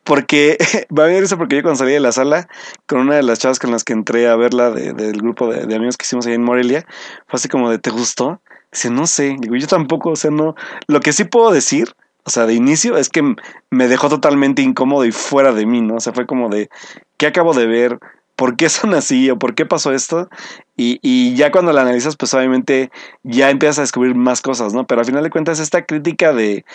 porque 0.06 0.58
va 0.98 1.04
a 1.04 1.08
venir 1.08 1.24
eso 1.24 1.38
porque 1.38 1.58
yo 1.58 1.62
cuando 1.64 1.80
salí 1.80 1.92
de 1.92 2.00
la 2.00 2.14
sala 2.14 2.48
con 2.88 3.00
una 3.00 3.16
de 3.16 3.24
las 3.24 3.40
chavas 3.40 3.60
con 3.60 3.72
las 3.72 3.84
que 3.84 3.92
entré 3.92 4.30
a 4.30 4.38
verla 4.38 4.72
del 4.72 5.18
grupo 5.18 5.52
de, 5.52 5.76
amigos 5.76 5.98
que 5.98 6.04
hicimos 6.04 6.26
ahí 6.26 6.34
en 6.34 6.44
Morelia, 6.44 6.86
fue 7.28 7.38
así 7.38 7.50
como 7.50 7.70
de 7.70 7.80
¿te 7.80 7.90
gustó? 7.90 8.40
Dice, 8.72 8.90
no 8.90 9.08
sé, 9.08 9.36
digo, 9.40 9.56
yo 9.56 9.68
tampoco, 9.68 10.12
o 10.12 10.16
sea, 10.16 10.32
no. 10.32 10.56
Lo 10.88 11.00
que 11.00 11.14
sí 11.14 11.24
puedo 11.24 11.52
decir, 11.52 11.94
o 12.24 12.30
sea, 12.30 12.46
de 12.46 12.54
inicio, 12.54 12.98
es 12.98 13.10
que 13.10 13.36
me 13.70 13.88
dejó 13.88 14.10
totalmente 14.10 14.62
incómodo 14.62 15.06
y 15.06 15.12
fuera 15.12 15.54
de 15.54 15.66
mí, 15.66 15.82
¿no? 15.82 15.96
O 15.96 16.00
sea, 16.00 16.14
fue 16.14 16.26
como 16.26 16.50
de 16.50 16.70
¿qué 17.18 17.28
acabo 17.28 17.54
de 17.54 17.68
ver? 17.68 18.00
¿Por 18.36 18.58
qué 18.58 18.70
son 18.70 18.94
así? 18.94 19.30
¿O 19.30 19.40
por 19.40 19.56
qué 19.56 19.66
pasó 19.66 19.94
esto? 19.94 20.30
Y, 20.76 21.00
y 21.02 21.36
ya 21.36 21.52
cuando 21.52 21.72
la 21.72 21.82
analizas, 21.82 22.18
pues 22.18 22.34
obviamente 22.34 22.92
ya 23.24 23.50
empiezas 23.50 23.80
a 23.80 23.82
descubrir 23.84 24.14
más 24.14 24.42
cosas, 24.42 24.74
¿no? 24.74 24.86
Pero 24.86 25.02
al 25.02 25.06
final 25.06 25.24
de 25.24 25.30
cuentas, 25.30 25.60
esta 25.60 25.86
crítica 25.86 26.34
de 26.34 26.66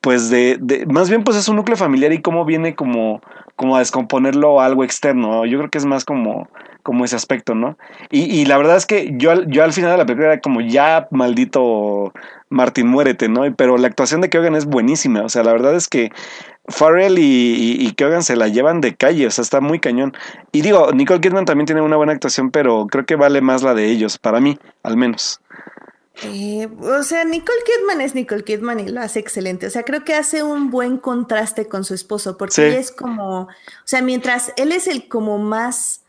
pues 0.00 0.30
de, 0.30 0.58
de, 0.60 0.86
más 0.86 1.08
bien 1.10 1.24
pues 1.24 1.36
es 1.36 1.48
un 1.48 1.56
núcleo 1.56 1.76
familiar 1.76 2.12
y 2.12 2.22
cómo 2.22 2.44
viene 2.44 2.74
como, 2.74 3.20
como 3.56 3.76
a 3.76 3.80
descomponerlo 3.80 4.60
a 4.60 4.66
algo 4.66 4.84
externo. 4.84 5.44
Yo 5.46 5.58
creo 5.58 5.70
que 5.70 5.78
es 5.78 5.86
más 5.86 6.04
como, 6.04 6.48
como 6.82 7.04
ese 7.04 7.16
aspecto, 7.16 7.54
¿no? 7.54 7.76
Y, 8.10 8.22
y 8.22 8.46
la 8.46 8.56
verdad 8.56 8.76
es 8.76 8.86
que 8.86 9.12
yo, 9.16 9.42
yo 9.44 9.62
al 9.62 9.72
final 9.72 9.92
de 9.92 9.98
la 9.98 10.06
película 10.06 10.32
era 10.32 10.40
como 10.40 10.60
ya 10.60 11.08
maldito 11.10 12.12
Martín 12.48 12.88
muérete, 12.88 13.28
¿no? 13.28 13.42
Pero 13.54 13.78
la 13.78 13.86
actuación 13.86 14.20
de 14.20 14.28
Keoghan 14.28 14.56
es 14.56 14.66
buenísima. 14.66 15.22
O 15.22 15.28
sea, 15.28 15.44
la 15.44 15.52
verdad 15.52 15.74
es 15.76 15.88
que 15.88 16.10
Farrell 16.66 17.18
y, 17.18 17.22
y, 17.22 17.86
y 17.86 17.92
Keoghan 17.92 18.22
se 18.22 18.36
la 18.36 18.48
llevan 18.48 18.80
de 18.80 18.94
calle, 18.94 19.26
o 19.26 19.30
sea, 19.30 19.42
está 19.42 19.60
muy 19.60 19.78
cañón. 19.78 20.14
Y 20.52 20.62
digo, 20.62 20.90
Nicole 20.92 21.20
Kidman 21.20 21.44
también 21.44 21.66
tiene 21.66 21.80
una 21.82 21.96
buena 21.96 22.12
actuación, 22.12 22.50
pero 22.50 22.86
creo 22.86 23.06
que 23.06 23.16
vale 23.16 23.40
más 23.40 23.62
la 23.62 23.74
de 23.74 23.90
ellos, 23.90 24.18
para 24.18 24.40
mí, 24.40 24.58
al 24.82 24.96
menos. 24.96 25.40
Eh, 26.22 26.68
o 26.80 27.02
sea, 27.02 27.24
Nicole 27.24 27.60
Kidman 27.64 28.00
es 28.00 28.14
Nicole 28.14 28.44
Kidman 28.44 28.80
y 28.80 28.88
lo 28.88 29.00
hace 29.00 29.20
excelente. 29.20 29.66
O 29.66 29.70
sea, 29.70 29.84
creo 29.84 30.04
que 30.04 30.14
hace 30.14 30.42
un 30.42 30.70
buen 30.70 30.98
contraste 30.98 31.66
con 31.66 31.84
su 31.84 31.94
esposo, 31.94 32.36
porque 32.36 32.78
es 32.78 32.90
como, 32.90 33.42
o 33.42 33.48
sea, 33.84 34.02
mientras 34.02 34.52
él 34.56 34.72
es 34.72 34.86
el 34.86 35.08
como 35.08 35.38
más 35.38 36.02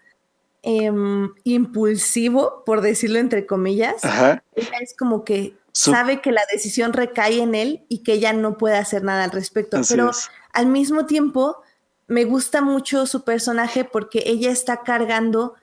em, 0.64 1.34
impulsivo, 1.44 2.64
por 2.66 2.82
decirlo 2.82 3.20
entre 3.20 3.46
comillas, 3.46 4.04
ella 4.04 4.78
es 4.82 4.96
como 4.98 5.24
que 5.24 5.56
sabe 5.72 6.22
que 6.22 6.32
la 6.32 6.44
decisión 6.52 6.94
recae 6.94 7.42
en 7.42 7.56
él 7.56 7.86
y 7.88 8.00
que 8.00 8.14
ella 8.14 8.34
no 8.34 8.58
puede 8.58 8.78
hacer 8.78 9.04
nada 9.04 9.24
al 9.24 9.32
respecto. 9.32 9.80
Pero 9.88 10.12
al 10.52 10.68
mismo 10.68 11.06
tiempo, 11.06 11.62
me 12.08 12.26
gusta 12.26 12.62
mucho 12.62 13.08
su 13.08 13.24
personaje 13.24 13.86
porque 13.86 14.24
ella 14.26 14.52
está 14.52 14.84
cargando 14.84 15.56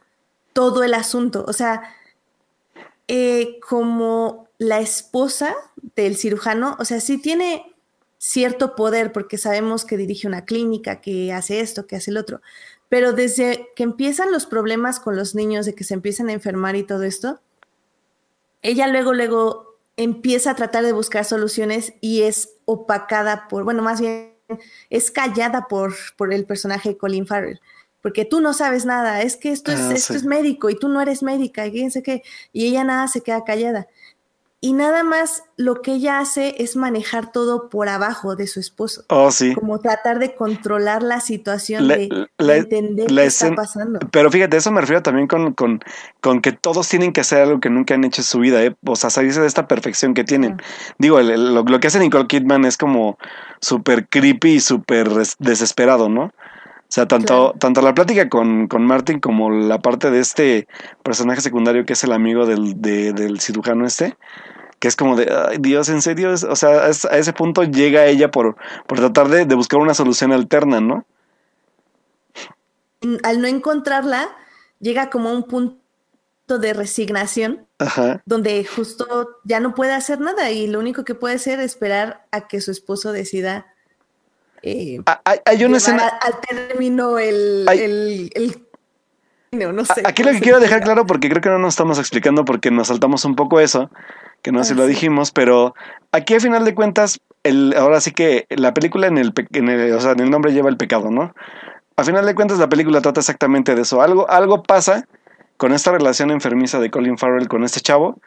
todo 0.54 0.82
el 0.82 0.94
asunto. 0.94 1.44
O 1.46 1.52
sea, 1.52 1.82
eh, 3.08 3.58
como 3.66 4.48
la 4.58 4.80
esposa 4.80 5.54
del 5.96 6.16
cirujano, 6.16 6.76
o 6.78 6.84
sea, 6.84 7.00
sí 7.00 7.18
tiene 7.18 7.74
cierto 8.18 8.74
poder 8.74 9.12
porque 9.12 9.38
sabemos 9.38 9.84
que 9.84 9.96
dirige 9.96 10.26
una 10.26 10.44
clínica, 10.44 11.00
que 11.00 11.32
hace 11.32 11.60
esto, 11.60 11.86
que 11.86 11.96
hace 11.96 12.10
el 12.10 12.18
otro, 12.18 12.42
pero 12.88 13.12
desde 13.12 13.68
que 13.76 13.82
empiezan 13.82 14.32
los 14.32 14.46
problemas 14.46 15.00
con 15.00 15.16
los 15.16 15.34
niños, 15.34 15.66
de 15.66 15.74
que 15.74 15.84
se 15.84 15.94
empiezan 15.94 16.28
a 16.28 16.32
enfermar 16.32 16.76
y 16.76 16.82
todo 16.82 17.04
esto, 17.04 17.40
ella 18.62 18.88
luego, 18.88 19.14
luego 19.14 19.78
empieza 19.96 20.50
a 20.50 20.56
tratar 20.56 20.84
de 20.84 20.92
buscar 20.92 21.24
soluciones 21.24 21.94
y 22.00 22.22
es 22.22 22.56
opacada 22.64 23.48
por, 23.48 23.64
bueno, 23.64 23.82
más 23.82 24.00
bien 24.00 24.34
es 24.90 25.10
callada 25.10 25.66
por, 25.68 25.94
por 26.16 26.32
el 26.32 26.44
personaje 26.44 26.90
de 26.90 26.98
Colin 26.98 27.26
Farrell 27.26 27.60
porque 28.08 28.24
tú 28.24 28.40
no 28.40 28.54
sabes 28.54 28.86
nada, 28.86 29.20
es 29.20 29.36
que 29.36 29.52
esto 29.52 29.70
es, 29.70 29.80
ah, 29.80 29.92
esto 29.92 30.14
es 30.14 30.24
médico 30.24 30.70
y 30.70 30.78
tú 30.78 30.88
no 30.88 31.02
eres 31.02 31.22
médica 31.22 31.66
y 31.66 31.72
quién 31.72 31.90
sé 31.90 32.02
qué, 32.02 32.22
y 32.54 32.64
ella 32.64 32.82
nada 32.82 33.06
se 33.06 33.20
queda 33.20 33.44
callada. 33.44 33.86
Y 34.62 34.72
nada 34.72 35.04
más 35.04 35.42
lo 35.58 35.82
que 35.82 35.92
ella 35.92 36.18
hace 36.18 36.54
es 36.56 36.74
manejar 36.74 37.32
todo 37.32 37.68
por 37.68 37.90
abajo 37.90 38.34
de 38.34 38.46
su 38.46 38.60
esposo. 38.60 39.04
Oh, 39.10 39.30
sí. 39.30 39.54
Como 39.54 39.78
tratar 39.80 40.20
de 40.20 40.34
controlar 40.34 41.02
la 41.02 41.20
situación, 41.20 41.86
de, 41.86 42.08
entender 42.38 43.08
qué 43.08 43.26
está 43.26 43.54
pasando. 43.54 43.98
Pero 44.10 44.30
fíjate, 44.30 44.56
eso 44.56 44.72
me 44.72 44.80
refiero 44.80 45.02
también 45.02 45.28
con, 45.28 45.52
con, 45.52 45.80
con, 46.22 46.40
que 46.40 46.52
todos 46.52 46.88
tienen 46.88 47.12
que 47.12 47.20
hacer 47.20 47.42
algo 47.42 47.60
que 47.60 47.68
nunca 47.68 47.92
han 47.92 48.04
hecho 48.04 48.22
en 48.22 48.26
su 48.26 48.38
vida, 48.38 48.64
¿eh? 48.64 48.74
o 48.86 48.96
sea, 48.96 49.10
salirse 49.10 49.42
de 49.42 49.46
esta 49.46 49.68
perfección 49.68 50.14
que 50.14 50.24
tienen. 50.24 50.56
Digo, 50.98 51.20
lo, 51.20 51.62
lo, 51.62 51.78
que 51.78 51.88
hace 51.88 51.98
Nicole 51.98 52.26
Kidman 52.26 52.64
es 52.64 52.78
como 52.78 53.18
súper 53.60 54.08
creepy 54.08 54.54
y 54.54 54.60
súper 54.60 55.10
desesperado, 55.38 56.08
¿no? 56.08 56.32
O 56.88 56.90
sea, 56.90 57.06
tanto, 57.06 57.54
tanto 57.58 57.82
la 57.82 57.92
plática 57.92 58.30
con, 58.30 58.66
con, 58.66 58.86
Martin 58.86 59.20
como 59.20 59.50
la 59.50 59.78
parte 59.78 60.10
de 60.10 60.20
este 60.20 60.66
personaje 61.02 61.42
secundario 61.42 61.84
que 61.84 61.92
es 61.92 62.02
el 62.02 62.12
amigo 62.12 62.46
del, 62.46 62.80
del 62.80 63.40
cirujano 63.40 63.84
este, 63.84 64.16
que 64.78 64.88
es 64.88 64.96
como 64.96 65.14
de, 65.14 65.30
ay 65.30 65.58
Dios, 65.60 65.90
en 65.90 66.00
serio, 66.00 66.32
o 66.32 66.56
sea, 66.56 66.86
a 66.86 66.88
ese 67.18 67.32
punto 67.34 67.62
llega 67.64 68.06
ella 68.06 68.30
por, 68.30 68.56
por 68.86 68.98
tratar 68.98 69.28
de, 69.28 69.44
de, 69.44 69.54
buscar 69.54 69.80
una 69.80 69.92
solución 69.92 70.32
alterna, 70.32 70.80
¿no? 70.80 71.04
Al 73.22 73.42
no 73.42 73.48
encontrarla, 73.48 74.28
llega 74.80 75.10
como 75.10 75.28
a 75.28 75.32
un 75.32 75.42
punto 75.42 75.78
de 76.46 76.72
resignación, 76.72 77.66
Ajá. 77.78 78.22
donde 78.24 78.64
justo 78.64 79.36
ya 79.44 79.60
no 79.60 79.74
puede 79.74 79.92
hacer 79.92 80.20
nada 80.20 80.50
y 80.50 80.66
lo 80.68 80.78
único 80.78 81.04
que 81.04 81.14
puede 81.14 81.34
hacer 81.34 81.60
es 81.60 81.72
esperar 81.72 82.26
a 82.30 82.48
que 82.48 82.62
su 82.62 82.70
esposo 82.70 83.12
decida 83.12 83.66
eh, 84.62 85.00
ah, 85.06 85.20
hay, 85.44 85.64
una 85.64 85.76
escena. 85.76 86.08
Al 86.08 86.40
término 86.40 87.18
el, 87.18 87.66
el, 87.68 88.62
no, 89.50 89.84
sé, 89.84 90.02
Aquí 90.04 90.22
lo 90.22 90.32
que 90.32 90.40
quiero 90.40 90.60
dejar 90.60 90.82
claro, 90.82 91.06
porque 91.06 91.28
creo 91.28 91.40
que 91.40 91.48
no 91.48 91.58
nos 91.58 91.74
estamos 91.74 91.98
explicando, 91.98 92.44
porque 92.44 92.70
nos 92.70 92.88
saltamos 92.88 93.24
un 93.24 93.34
poco 93.34 93.60
eso, 93.60 93.90
que 94.42 94.52
no 94.52 94.62
sé 94.62 94.70
si 94.70 94.74
lo 94.74 94.84
ah, 94.84 94.86
dijimos, 94.86 95.30
pero 95.30 95.74
aquí 96.12 96.34
al 96.34 96.40
final 96.40 96.64
de 96.64 96.74
cuentas, 96.74 97.20
el, 97.44 97.74
ahora 97.76 98.00
sí 98.00 98.12
que 98.12 98.46
la 98.50 98.74
película 98.74 99.06
en 99.06 99.16
el, 99.16 99.32
en 99.52 99.68
el, 99.68 99.92
o 99.94 100.00
sea, 100.00 100.12
en 100.12 100.20
el 100.20 100.30
nombre 100.30 100.52
lleva 100.52 100.68
el 100.68 100.76
pecado, 100.76 101.10
¿no? 101.10 101.34
Al 101.96 102.04
final 102.04 102.26
de 102.26 102.34
cuentas, 102.34 102.58
la 102.58 102.68
película 102.68 103.00
trata 103.00 103.20
exactamente 103.20 103.74
de 103.74 103.82
eso. 103.82 104.02
Algo, 104.02 104.30
algo 104.30 104.62
pasa 104.62 105.08
con 105.56 105.72
esta 105.72 105.92
relación 105.92 106.30
enfermiza 106.30 106.78
de 106.78 106.90
Colin 106.90 107.18
Farrell 107.18 107.48
con 107.48 107.64
este 107.64 107.80
chavo, 107.80 108.20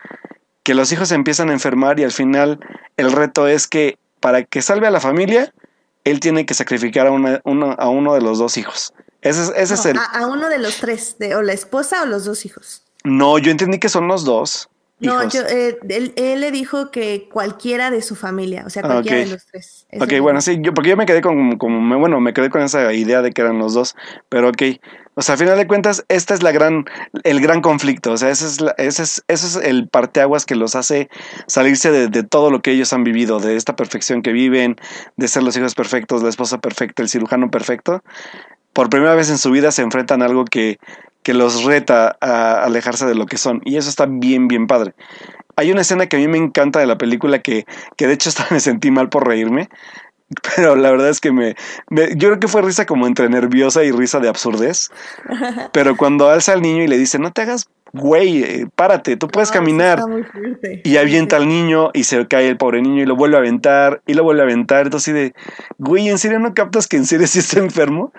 que 0.64 0.74
los 0.74 0.92
hijos 0.92 1.12
empiezan 1.12 1.50
a 1.50 1.54
enfermar 1.54 2.00
y 2.00 2.04
al 2.04 2.12
final 2.12 2.60
el 2.98 3.12
reto 3.12 3.48
es 3.48 3.68
que 3.68 3.98
para 4.20 4.44
que 4.44 4.62
salve 4.62 4.88
a 4.88 4.92
la 4.92 5.00
familia, 5.00 5.54
él 6.04 6.20
tiene 6.20 6.46
que 6.46 6.54
sacrificar 6.54 7.08
a, 7.08 7.12
una, 7.12 7.42
a 7.74 7.90
uno 7.90 8.14
de 8.14 8.22
los 8.22 8.40
dos 8.40 8.58
hijos. 8.58 8.94
Ese, 9.22 9.44
es, 9.44 9.54
ese 9.56 9.74
es 9.76 9.86
el... 9.86 9.98
A, 9.98 10.26
uno 10.28 10.50
de 10.50 10.58
los 10.58 10.78
tres, 10.78 11.18
de, 11.20 11.36
o 11.36 11.42
la 11.42 11.54
esposa 11.54 12.02
o 12.04 12.06
los 12.06 12.26
dos 12.26 12.46
hijos. 12.46 12.84
No, 13.04 13.38
yo 13.38 13.52
entendí 13.52 13.80
que 13.80 13.90
son 13.90 14.08
los 14.08 14.24
dos. 14.24 14.70
No, 15.02 15.28
yo, 15.28 15.42
eh, 15.42 15.78
él, 15.90 16.42
le 16.42 16.52
dijo 16.52 16.92
que 16.92 17.28
cualquiera 17.32 17.90
de 17.90 18.02
su 18.02 18.16
familia, 18.16 18.64
o 18.66 18.70
sea, 18.70 18.84
cualquiera 18.84 19.18
de 19.18 19.26
los 19.28 19.46
tres. 19.48 19.88
ok, 20.00 20.20
bueno, 20.22 20.42
sí, 20.42 20.60
yo, 20.62 20.74
porque 20.74 20.92
yo 20.92 20.98
me 20.98 21.08
quedé 21.08 21.22
con, 21.22 21.58
como, 21.58 22.00
bueno, 22.00 22.22
me 22.22 22.34
quedé 22.34 22.50
con 22.50 22.62
esa 22.62 22.94
idea 22.94 23.22
de 23.22 23.32
que 23.32 23.42
eran 23.42 23.58
los 23.58 23.74
dos, 23.74 23.96
pero 24.30 24.50
ok. 24.50 24.62
O 25.16 25.22
sea, 25.22 25.36
a 25.36 25.38
final 25.38 25.58
de 25.58 25.68
cuentas, 25.68 26.06
este 26.08 26.34
es 26.34 26.42
la 26.42 26.52
gran, 26.52 26.86
el 27.24 27.42
gran 27.42 27.62
conflicto. 27.62 28.14
O 28.14 28.18
sea, 28.18 28.30
ese 28.30 28.46
es, 28.46 28.60
ese 28.78 29.04
es, 29.04 29.24
ese 29.28 29.48
es 29.48 29.56
el 29.58 29.90
parteaguas 29.90 30.46
que 30.46 30.56
los 30.56 30.76
hace 30.76 31.10
salirse 31.48 31.92
de, 31.92 32.08
de, 32.08 32.24
todo 32.24 32.50
lo 32.50 32.62
que 32.62 32.72
ellos 32.72 32.94
han 32.94 33.04
vivido, 33.04 33.40
de 33.40 33.58
esta 33.58 33.76
perfección 33.76 34.22
que 34.22 34.32
viven, 34.32 34.78
de 35.18 35.28
ser 35.28 35.44
los 35.44 35.58
hijos 35.58 35.76
perfectos, 35.76 36.24
la 36.24 36.30
esposa 36.30 36.60
perfecta, 36.60 37.02
el 37.02 37.10
cirujano 37.10 37.52
perfecto. 37.52 38.04
Por 38.72 38.90
primera 38.90 39.16
vez 39.16 39.30
en 39.30 39.38
su 39.38 39.52
vida 39.52 39.72
se 39.72 39.82
enfrentan 39.82 40.22
a 40.22 40.26
algo 40.26 40.46
que, 40.46 40.80
que 41.24 41.34
los 41.34 41.64
reta 41.64 42.18
a 42.22 42.64
alejarse 42.64 43.06
de 43.06 43.16
lo 43.16 43.26
que 43.26 43.38
son. 43.38 43.62
Y 43.66 43.78
eso 43.78 43.90
está 43.90 44.06
bien, 44.08 44.48
bien 44.48 44.68
padre. 44.68 44.94
Hay 45.56 45.72
una 45.72 45.82
escena 45.82 46.08
que 46.08 46.16
a 46.18 46.20
mí 46.20 46.28
me 46.28 46.38
encanta 46.38 46.80
de 46.80 46.88
la 46.88 46.98
película 46.98 47.40
que, 47.40 47.66
que 47.98 48.08
de 48.08 48.14
hecho 48.14 48.30
hasta 48.30 48.48
me 48.52 48.60
sentí 48.60 48.90
mal 48.92 49.10
por 49.10 49.28
reírme, 49.28 49.70
pero 50.56 50.76
la 50.78 50.90
verdad 50.92 51.10
es 51.10 51.20
que 51.20 51.32
me, 51.32 51.56
me- 51.90 52.16
Yo 52.16 52.30
creo 52.30 52.40
que 52.40 52.48
fue 52.48 52.62
risa 52.62 52.86
como 52.86 53.06
entre 53.06 53.28
nerviosa 53.30 53.84
y 53.84 53.92
risa 53.92 54.20
de 54.20 54.30
absurdez. 54.30 54.90
Pero 55.74 55.98
cuando 55.98 56.30
alza 56.30 56.54
al 56.54 56.62
niño 56.62 56.84
y 56.84 56.88
le 56.88 56.98
dice, 56.98 57.20
no 57.20 57.32
te 57.32 57.42
hagas 57.42 57.68
güey, 57.94 58.42
eh, 58.42 58.68
párate, 58.74 59.18
tú 59.18 59.28
puedes 59.28 59.50
No, 59.50 59.56
caminar. 59.56 60.00
está 60.00 60.10
muy 60.10 60.24
fuerte. 60.24 60.82
Y 60.86 60.96
avienta 60.96 61.36
al 61.36 61.50
niño 61.50 61.90
y 61.94 62.06
se 62.06 62.26
cae 62.26 62.48
el 62.48 62.56
pobre 62.56 62.82
niño 62.82 63.04
y 63.04 63.06
lo 63.06 63.18
vuelve 63.18 63.36
a 63.36 63.40
aventar 63.40 64.02
y 64.08 64.14
lo 64.14 64.24
vuelve 64.24 64.40
a 64.44 64.46
aventar. 64.46 64.84
Entonces, 64.86 65.14
de, 65.14 65.34
güey, 65.78 66.08
¿en 66.08 66.18
serio 66.18 66.40
no 66.40 66.54
captas 66.54 66.88
que 66.88 66.96
en 66.96 67.06
serio 67.06 67.28
sí 67.28 67.40
está 67.40 67.60
enfermo? 67.60 68.14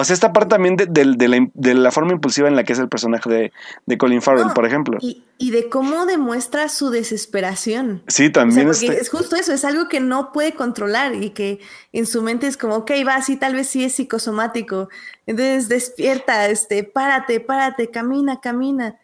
O 0.00 0.04
sea, 0.04 0.14
esta 0.14 0.32
parte 0.32 0.50
también 0.50 0.76
de, 0.76 0.86
de- 0.86 1.14
de 1.16 1.28
la, 1.28 1.48
de 1.54 1.74
la 1.74 1.90
forma 1.90 2.12
impulsiva 2.12 2.46
en 2.48 2.54
la 2.56 2.64
que 2.64 2.72
es 2.72 2.78
el 2.78 2.88
personaje 2.88 3.52
de, 3.86 3.98
Colin 3.98 4.22
Farrell, 4.22 4.46
No, 4.46 4.54
por 4.54 4.64
ejemplo. 4.64 4.98
Y, 5.00 5.24
y 5.38 5.50
de 5.50 5.68
cómo 5.68 6.06
demuestra 6.06 6.68
su 6.68 6.90
desesperación. 6.90 8.02
Sí, 8.06 8.22
O 8.22 8.26
sea, 8.26 8.32
también 8.32 8.66
porque 8.66 8.86
este- 8.86 9.00
es 9.00 9.08
justo 9.10 9.36
eso, 9.36 9.52
es 9.52 9.64
algo 9.64 9.88
que 9.88 10.00
no 10.00 10.32
puede 10.32 10.52
controlar 10.54 11.14
y 11.14 11.30
que 11.30 11.58
en 11.92 12.06
su 12.06 12.22
mente 12.22 12.46
es 12.46 12.56
como, 12.56 12.76
ok, 12.76 12.90
va, 13.06 13.20
sí, 13.22 13.36
tal 13.36 13.54
vez 13.54 13.66
sí 13.68 13.82
es 13.84 13.94
psicosomático. 13.94 14.88
Entonces 15.26 15.68
despierta, 15.68 16.46
este, 16.48 16.84
párate, 16.84 17.40
párate, 17.40 17.90
camina, 17.90 18.40
camina. 18.40 18.96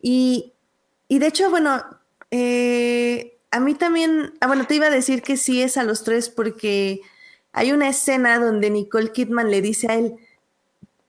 Y, 0.00 0.52
y 1.08 1.18
de 1.18 1.26
hecho, 1.28 1.48
bueno, 1.50 1.82
eh, 2.30 3.38
a 3.50 3.60
mí 3.60 3.74
también, 3.74 4.34
ah, 4.40 4.46
bueno, 4.46 4.66
te 4.66 4.74
iba 4.74 4.86
a 4.86 4.90
decir 4.90 5.22
que 5.22 5.36
sí 5.36 5.62
es 5.62 5.76
a 5.76 5.82
los 5.84 6.04
tres 6.04 6.28
porque 6.28 7.00
hay 7.52 7.72
una 7.72 7.88
escena 7.88 8.38
donde 8.38 8.70
Nicole 8.70 9.12
Kidman 9.12 9.50
le 9.50 9.60
dice 9.62 9.86
a 9.90 9.94
él, 9.94 10.14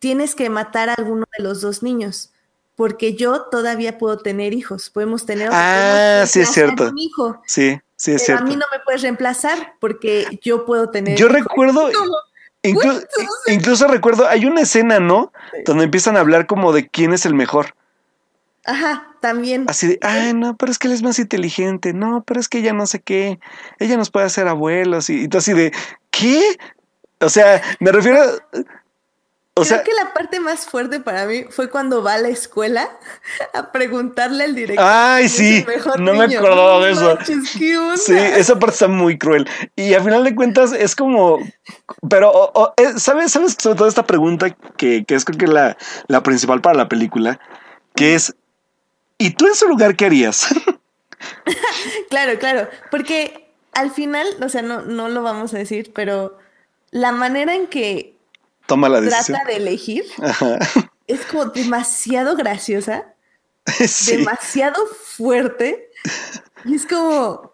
tienes 0.04 0.36
que 0.36 0.50
matar 0.50 0.90
a 0.90 0.96
alguno 0.96 1.24
de 1.38 1.42
los 1.46 1.62
dos 1.62 1.82
niños. 1.82 2.32
Porque 2.76 3.14
yo 3.14 3.44
todavía 3.44 3.98
puedo 3.98 4.18
tener 4.18 4.54
hijos, 4.54 4.90
podemos 4.90 5.26
tener 5.26 5.48
Ah, 5.54 6.26
sí 6.28 6.42
es 6.42 6.50
cierto. 6.50 6.90
un 6.90 6.98
hijo. 6.98 7.42
Sí, 7.46 7.80
sí 7.96 8.12
es 8.12 8.24
Pero 8.26 8.40
a 8.40 8.40
cierto. 8.40 8.44
mí 8.46 8.56
no 8.58 8.66
me 8.72 8.80
puedes 8.84 9.02
reemplazar 9.02 9.76
porque 9.80 10.40
yo 10.42 10.66
puedo 10.66 10.90
tener. 10.90 11.16
Yo 11.18 11.28
hijos. 11.28 11.40
recuerdo, 11.40 11.90
Como, 11.94 12.16
inclu- 12.64 12.96
What? 12.96 13.54
incluso 13.54 13.88
recuerdo, 13.88 14.28
hay 14.28 14.46
una 14.46 14.62
escena, 14.62 15.00
¿no? 15.00 15.32
Donde 15.66 15.86
empiezan 15.86 16.18
a 16.18 16.20
hablar 16.20 16.48
como 16.48 16.74
de 16.74 16.90
quién 16.90 17.14
es 17.14 17.26
el 17.26 17.34
mejor. 17.36 17.76
Ajá, 18.66 19.08
también. 19.22 19.66
Así 19.70 19.88
de, 19.88 20.00
ay, 20.02 20.34
no, 20.34 20.58
pero 20.58 20.72
es 20.72 20.80
que 20.80 20.88
él 20.88 20.94
es 20.94 21.04
más 21.04 21.20
inteligente. 21.20 21.94
No, 21.94 22.24
pero 22.26 22.40
es 22.42 22.50
que 22.50 22.58
ella 22.58 22.74
no 22.74 22.88
sé 22.88 23.00
qué. 23.02 23.40
Ella 23.80 23.96
nos 23.98 24.10
puede 24.10 24.26
hacer 24.26 24.48
abuelos. 24.50 25.10
Y, 25.10 25.24
y 25.24 25.28
tú 25.30 25.38
así 25.38 25.54
de, 25.54 25.72
¿qué? 26.10 26.42
O 27.20 27.30
sea, 27.30 27.62
me 27.80 27.92
refiero. 27.92 28.20
a- 28.20 28.34
O 29.56 29.62
Creo 29.62 29.66
sea, 29.76 29.84
que 29.84 29.94
la 29.94 30.14
parte 30.14 30.40
más 30.40 30.66
fuerte 30.66 31.00
para 31.00 31.28
mí 31.28 31.44
fue 31.52 31.70
cuando 31.70 32.02
va 32.02 32.16
a 32.16 32.18
la 32.18 32.30
escuela 32.30 32.90
a 33.54 33.72
preguntarle 33.72 34.46
al 34.46 34.56
director. 34.56 34.84
ay, 34.88 35.30
sí, 35.30 35.64
no 36.00 36.16
me 36.16 36.26
acordaba 36.36 36.84
de 36.84 36.92
eso. 36.94 37.18
Sí, 37.98 38.16
esa 38.18 38.56
parte 38.58 38.74
está 38.74 38.88
muy 38.88 39.20
cruel. 39.20 39.48
Y 39.76 39.94
al 39.94 40.04
final 40.04 40.24
de 40.24 40.34
cuentas 40.34 40.72
es 40.72 40.96
como. 40.96 41.38
Pero, 42.10 42.32
o- 42.32 42.52
o, 42.64 42.74
eh, 42.78 42.94
¿sabes? 42.98 43.32
¿Sabes? 43.32 43.56
Sobre 43.60 43.78
todo 43.78 43.88
esta 43.88 44.08
pregunta 44.08 44.50
que, 44.76 45.06
que 45.06 45.14
es 45.14 45.24
creo 45.24 45.38
que 45.38 45.48
la, 45.48 45.78
la 46.08 46.24
principal 46.24 46.60
para 46.60 46.76
la 46.78 46.90
película, 46.90 47.40
que 47.96 48.16
es. 48.16 48.36
¿Y 49.20 49.36
tú 49.36 49.46
en 49.46 49.54
su 49.54 49.68
lugar 49.68 49.96
qué 49.96 50.06
harías? 50.08 50.48
Claro, 52.10 52.38
claro. 52.40 52.68
Porque 52.92 53.50
al 53.74 53.92
final, 53.92 54.28
o 54.42 54.50
sea, 54.50 54.62
no, 54.62 54.82
no 54.82 55.10
lo 55.10 55.22
vamos 55.24 55.54
a 55.54 55.58
decir, 55.58 55.92
pero 55.94 56.38
la 56.92 57.12
manera 57.12 57.56
en 57.56 57.68
que 57.68 58.13
Toma 58.66 58.90
la 58.90 59.02
decisión. 59.02 59.38
trata 59.38 59.50
de 59.52 59.58
elegir 59.58 60.06
Ajá. 60.22 60.58
es 61.08 61.26
como 61.26 61.46
demasiado 61.46 62.36
graciosa. 62.36 63.06
Sí. 63.88 64.18
demasiado 64.18 64.86
fuerte. 64.88 65.90
Y 66.66 66.76
es 66.76 66.86
como, 66.86 67.54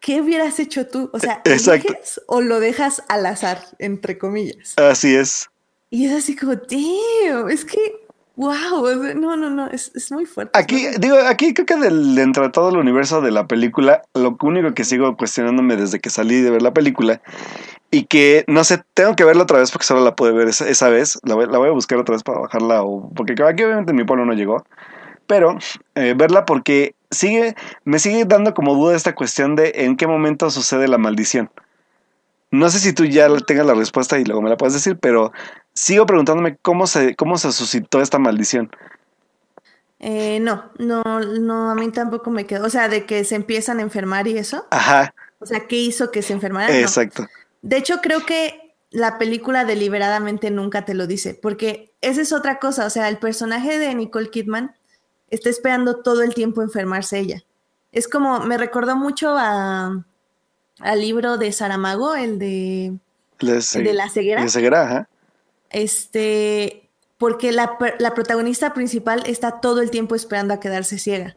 ¿qué 0.00 0.20
hubieras 0.20 0.58
hecho 0.60 0.86
tú? 0.86 1.10
O 1.12 1.18
sea, 1.18 1.42
Exacto. 1.44 1.88
¿eliges 1.92 2.20
o 2.28 2.40
lo 2.40 2.60
dejas 2.60 3.02
al 3.08 3.26
azar, 3.26 3.64
entre 3.80 4.18
comillas? 4.18 4.74
Así 4.76 5.16
es. 5.16 5.48
Y 5.90 6.06
es 6.06 6.12
así 6.12 6.36
como, 6.36 6.54
damn, 6.54 7.50
es 7.50 7.64
que, 7.64 8.06
wow, 8.38 9.14
no, 9.16 9.36
no, 9.36 9.50
no, 9.50 9.66
es, 9.66 9.90
es 9.96 10.12
muy 10.12 10.24
fuerte. 10.24 10.56
Aquí, 10.56 10.86
digo, 11.00 11.16
aquí 11.26 11.52
creo 11.52 11.66
que 11.66 11.74
del, 11.74 12.14
dentro 12.14 12.44
de 12.44 12.50
todo 12.50 12.68
el 12.68 12.76
universo 12.76 13.20
de 13.20 13.32
la 13.32 13.48
película, 13.48 14.02
lo 14.14 14.36
único 14.40 14.74
que 14.74 14.84
sigo 14.84 15.16
cuestionándome 15.16 15.74
desde 15.74 15.98
que 15.98 16.08
salí 16.08 16.40
de 16.40 16.52
ver 16.52 16.62
la 16.62 16.72
película 16.72 17.20
y 17.90 18.04
que, 18.04 18.44
no 18.46 18.62
sé, 18.62 18.80
tengo 18.94 19.16
que 19.16 19.24
verla 19.24 19.42
otra 19.42 19.58
vez 19.58 19.72
porque 19.72 19.86
solo 19.86 20.04
la 20.04 20.14
pude 20.14 20.30
ver 20.30 20.46
esa, 20.46 20.68
esa 20.68 20.88
vez, 20.88 21.18
la 21.24 21.34
voy, 21.34 21.46
la 21.46 21.58
voy 21.58 21.68
a 21.68 21.72
buscar 21.72 21.98
otra 21.98 22.14
vez 22.14 22.22
para 22.22 22.38
bajarla, 22.38 22.84
o, 22.84 23.10
porque 23.12 23.32
aquí 23.32 23.64
obviamente 23.64 23.90
en 23.90 23.96
mi 23.96 24.04
pueblo 24.04 24.24
no 24.24 24.34
llegó, 24.34 24.64
pero 25.26 25.58
eh, 25.96 26.14
verla 26.16 26.44
porque 26.44 26.94
sigue, 27.10 27.56
me 27.84 27.98
sigue 27.98 28.24
dando 28.24 28.54
como 28.54 28.74
duda 28.76 28.94
esta 28.94 29.16
cuestión 29.16 29.56
de 29.56 29.72
en 29.74 29.96
qué 29.96 30.06
momento 30.06 30.48
sucede 30.50 30.86
la 30.86 30.98
maldición. 30.98 31.50
No 32.50 32.70
sé 32.70 32.78
si 32.78 32.92
tú 32.92 33.04
ya 33.04 33.28
tengas 33.40 33.66
la 33.66 33.74
respuesta 33.74 34.18
y 34.18 34.24
luego 34.24 34.40
me 34.42 34.48
la 34.48 34.56
puedes 34.56 34.74
decir, 34.74 34.96
pero 34.98 35.32
sigo 35.78 36.06
preguntándome 36.06 36.56
cómo 36.60 36.86
se, 36.86 37.14
cómo 37.14 37.38
se 37.38 37.52
suscitó 37.52 38.00
esta 38.00 38.18
maldición. 38.18 38.70
Eh, 40.00 40.38
no, 40.40 40.70
no, 40.78 41.02
no, 41.20 41.70
a 41.70 41.74
mí 41.74 41.90
tampoco 41.90 42.30
me 42.30 42.46
quedó. 42.46 42.66
O 42.66 42.70
sea, 42.70 42.88
de 42.88 43.04
que 43.04 43.24
se 43.24 43.34
empiezan 43.34 43.78
a 43.78 43.82
enfermar 43.82 44.26
y 44.28 44.38
eso. 44.38 44.66
Ajá, 44.70 45.14
O 45.40 45.46
sea, 45.46 45.66
¿qué 45.66 45.76
hizo 45.76 46.10
que 46.10 46.22
se 46.22 46.32
enfermaran? 46.32 46.70
No. 46.72 46.76
exacto. 46.78 47.26
De 47.62 47.76
hecho, 47.76 47.98
creo 48.00 48.24
que 48.24 48.74
la 48.90 49.18
película 49.18 49.64
deliberadamente 49.64 50.50
nunca 50.50 50.84
te 50.84 50.94
lo 50.94 51.06
dice, 51.06 51.34
porque 51.34 51.92
esa 52.00 52.20
es 52.22 52.32
otra 52.32 52.58
cosa. 52.58 52.86
O 52.86 52.90
sea, 52.90 53.08
el 53.08 53.18
personaje 53.18 53.78
de 53.78 53.94
Nicole 53.94 54.30
Kidman 54.30 54.74
está 55.30 55.50
esperando 55.50 56.00
todo 56.02 56.22
el 56.22 56.32
tiempo 56.34 56.62
enfermarse 56.62 57.18
ella. 57.18 57.42
Es 57.92 58.06
como, 58.08 58.40
me 58.40 58.56
recordó 58.58 58.96
mucho 58.96 59.36
a, 59.36 60.04
al 60.80 61.00
libro 61.00 61.38
de 61.38 61.50
Saramago, 61.52 62.14
el 62.14 62.38
de, 62.38 62.94
Les- 63.40 63.74
el 63.76 63.84
de 63.84 63.92
la 63.94 64.08
ceguera. 64.10 64.42
de 64.42 64.48
ceguera, 64.48 64.82
ajá. 64.82 65.08
Este, 65.70 66.88
porque 67.18 67.52
la, 67.52 67.76
la 67.98 68.14
protagonista 68.14 68.74
principal 68.74 69.22
está 69.26 69.60
todo 69.60 69.80
el 69.80 69.90
tiempo 69.90 70.14
esperando 70.14 70.54
a 70.54 70.60
quedarse 70.60 70.98
ciega. 70.98 71.36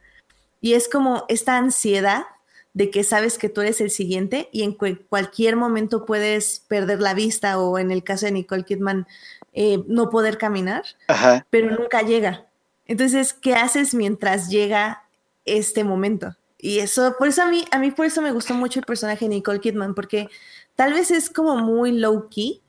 Y 0.61 0.73
es 0.73 0.87
como 0.87 1.25
esta 1.27 1.57
ansiedad 1.57 2.25
de 2.73 2.89
que 2.89 3.03
sabes 3.03 3.37
que 3.37 3.49
tú 3.49 3.61
eres 3.61 3.81
el 3.81 3.89
siguiente 3.89 4.47
y 4.51 4.63
en 4.63 4.73
cualquier 4.73 5.55
momento 5.55 6.05
puedes 6.05 6.63
perder 6.67 7.01
la 7.01 7.13
vista 7.13 7.59
o 7.59 7.77
en 7.77 7.91
el 7.91 8.03
caso 8.03 8.25
de 8.25 8.31
Nicole 8.31 8.63
Kidman 8.63 9.07
eh, 9.53 9.83
no 9.87 10.09
poder 10.09 10.37
caminar, 10.37 10.83
Ajá. 11.07 11.45
pero 11.49 11.69
nunca 11.71 12.01
llega. 12.01 12.47
Entonces, 12.85 13.33
¿qué 13.33 13.55
haces 13.55 13.93
mientras 13.93 14.49
llega 14.49 15.03
este 15.43 15.83
momento? 15.83 16.35
Y 16.57 16.79
eso, 16.79 17.15
por 17.17 17.27
eso 17.27 17.41
a 17.41 17.47
mí, 17.47 17.65
a 17.71 17.79
mí 17.79 17.91
por 17.91 18.05
eso 18.05 18.21
me 18.21 18.31
gustó 18.31 18.53
mucho 18.53 18.79
el 18.79 18.85
personaje 18.85 19.25
de 19.25 19.35
Nicole 19.35 19.59
Kidman, 19.59 19.93
porque 19.93 20.29
tal 20.75 20.93
vez 20.93 21.11
es 21.11 21.29
como 21.29 21.57
muy 21.57 21.91
low 21.91 22.29
key, 22.29 22.61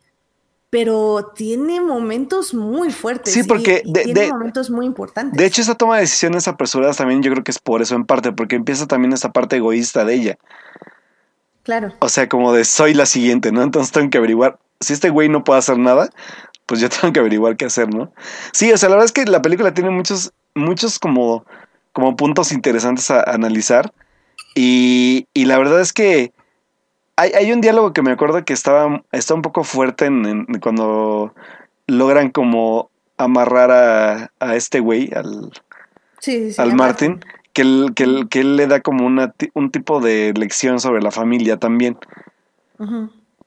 pero 0.72 1.32
tiene 1.36 1.82
momentos 1.82 2.54
muy 2.54 2.90
fuertes. 2.90 3.34
Sí, 3.34 3.42
porque 3.42 3.82
y 3.84 3.92
de- 3.92 4.04
tiene 4.04 4.20
de- 4.22 4.32
momentos 4.32 4.70
muy 4.70 4.86
importantes. 4.86 5.36
De 5.36 5.44
hecho, 5.44 5.60
esa 5.60 5.74
toma 5.74 5.96
de 5.96 6.00
decisiones 6.00 6.48
apresuradas 6.48 6.96
también 6.96 7.22
yo 7.22 7.30
creo 7.30 7.44
que 7.44 7.50
es 7.50 7.58
por 7.58 7.82
eso 7.82 7.94
en 7.94 8.06
parte, 8.06 8.32
porque 8.32 8.56
empieza 8.56 8.86
también 8.86 9.12
esta 9.12 9.32
parte 9.32 9.56
egoísta 9.56 10.06
de 10.06 10.14
ella. 10.14 10.38
claro. 11.62 11.92
O 11.98 12.08
sea, 12.08 12.26
como 12.26 12.54
de 12.54 12.64
soy 12.64 12.94
la 12.94 13.04
siguiente, 13.04 13.52
¿no? 13.52 13.62
Entonces 13.62 13.92
tengo 13.92 14.08
que 14.08 14.16
averiguar. 14.16 14.58
Si 14.80 14.94
este 14.94 15.10
güey 15.10 15.28
no 15.28 15.44
puede 15.44 15.58
hacer 15.58 15.76
nada, 15.76 16.08
pues 16.64 16.80
yo 16.80 16.88
tengo 16.88 17.12
que 17.12 17.20
averiguar 17.20 17.58
qué 17.58 17.66
hacer, 17.66 17.94
¿no? 17.94 18.10
Sí, 18.54 18.72
o 18.72 18.78
sea, 18.78 18.88
la 18.88 18.94
verdad 18.94 19.04
es 19.04 19.12
que 19.12 19.26
la 19.26 19.42
película 19.42 19.74
tiene 19.74 19.90
muchos, 19.90 20.32
muchos 20.54 20.98
como, 20.98 21.44
como 21.92 22.16
puntos 22.16 22.50
interesantes 22.50 23.10
a 23.10 23.20
analizar. 23.24 23.92
Y, 24.54 25.26
y 25.34 25.44
la 25.44 25.58
verdad 25.58 25.82
es 25.82 25.92
que 25.92 26.32
hay, 27.16 27.30
hay 27.32 27.52
un 27.52 27.60
diálogo 27.60 27.92
que 27.92 28.02
me 28.02 28.10
acuerdo 28.12 28.44
que 28.44 28.52
estaba, 28.52 29.02
está 29.12 29.34
un 29.34 29.42
poco 29.42 29.64
fuerte 29.64 30.06
en, 30.06 30.24
en- 30.26 30.46
cuando 30.60 31.34
logran 31.86 32.30
como 32.30 32.90
amarrar 33.18 33.70
a, 33.70 34.30
a 34.40 34.56
este 34.56 34.80
güey, 34.80 35.10
al, 35.14 35.50
Sí, 36.18 36.32
sí, 36.46 36.52
sí, 36.52 36.60
al 36.62 36.74
Martin, 36.74 37.20
que 37.52 37.62
él, 37.62 37.92
que, 37.94 38.04
él, 38.04 38.28
que 38.30 38.40
él 38.40 38.56
le 38.56 38.66
da 38.66 38.80
como 38.80 39.04
una, 39.06 39.34
un 39.54 39.70
tipo 39.70 40.00
de 40.00 40.32
lección 40.36 40.80
sobre 40.80 41.02
la 41.02 41.10
familia 41.10 41.56
también. 41.58 41.98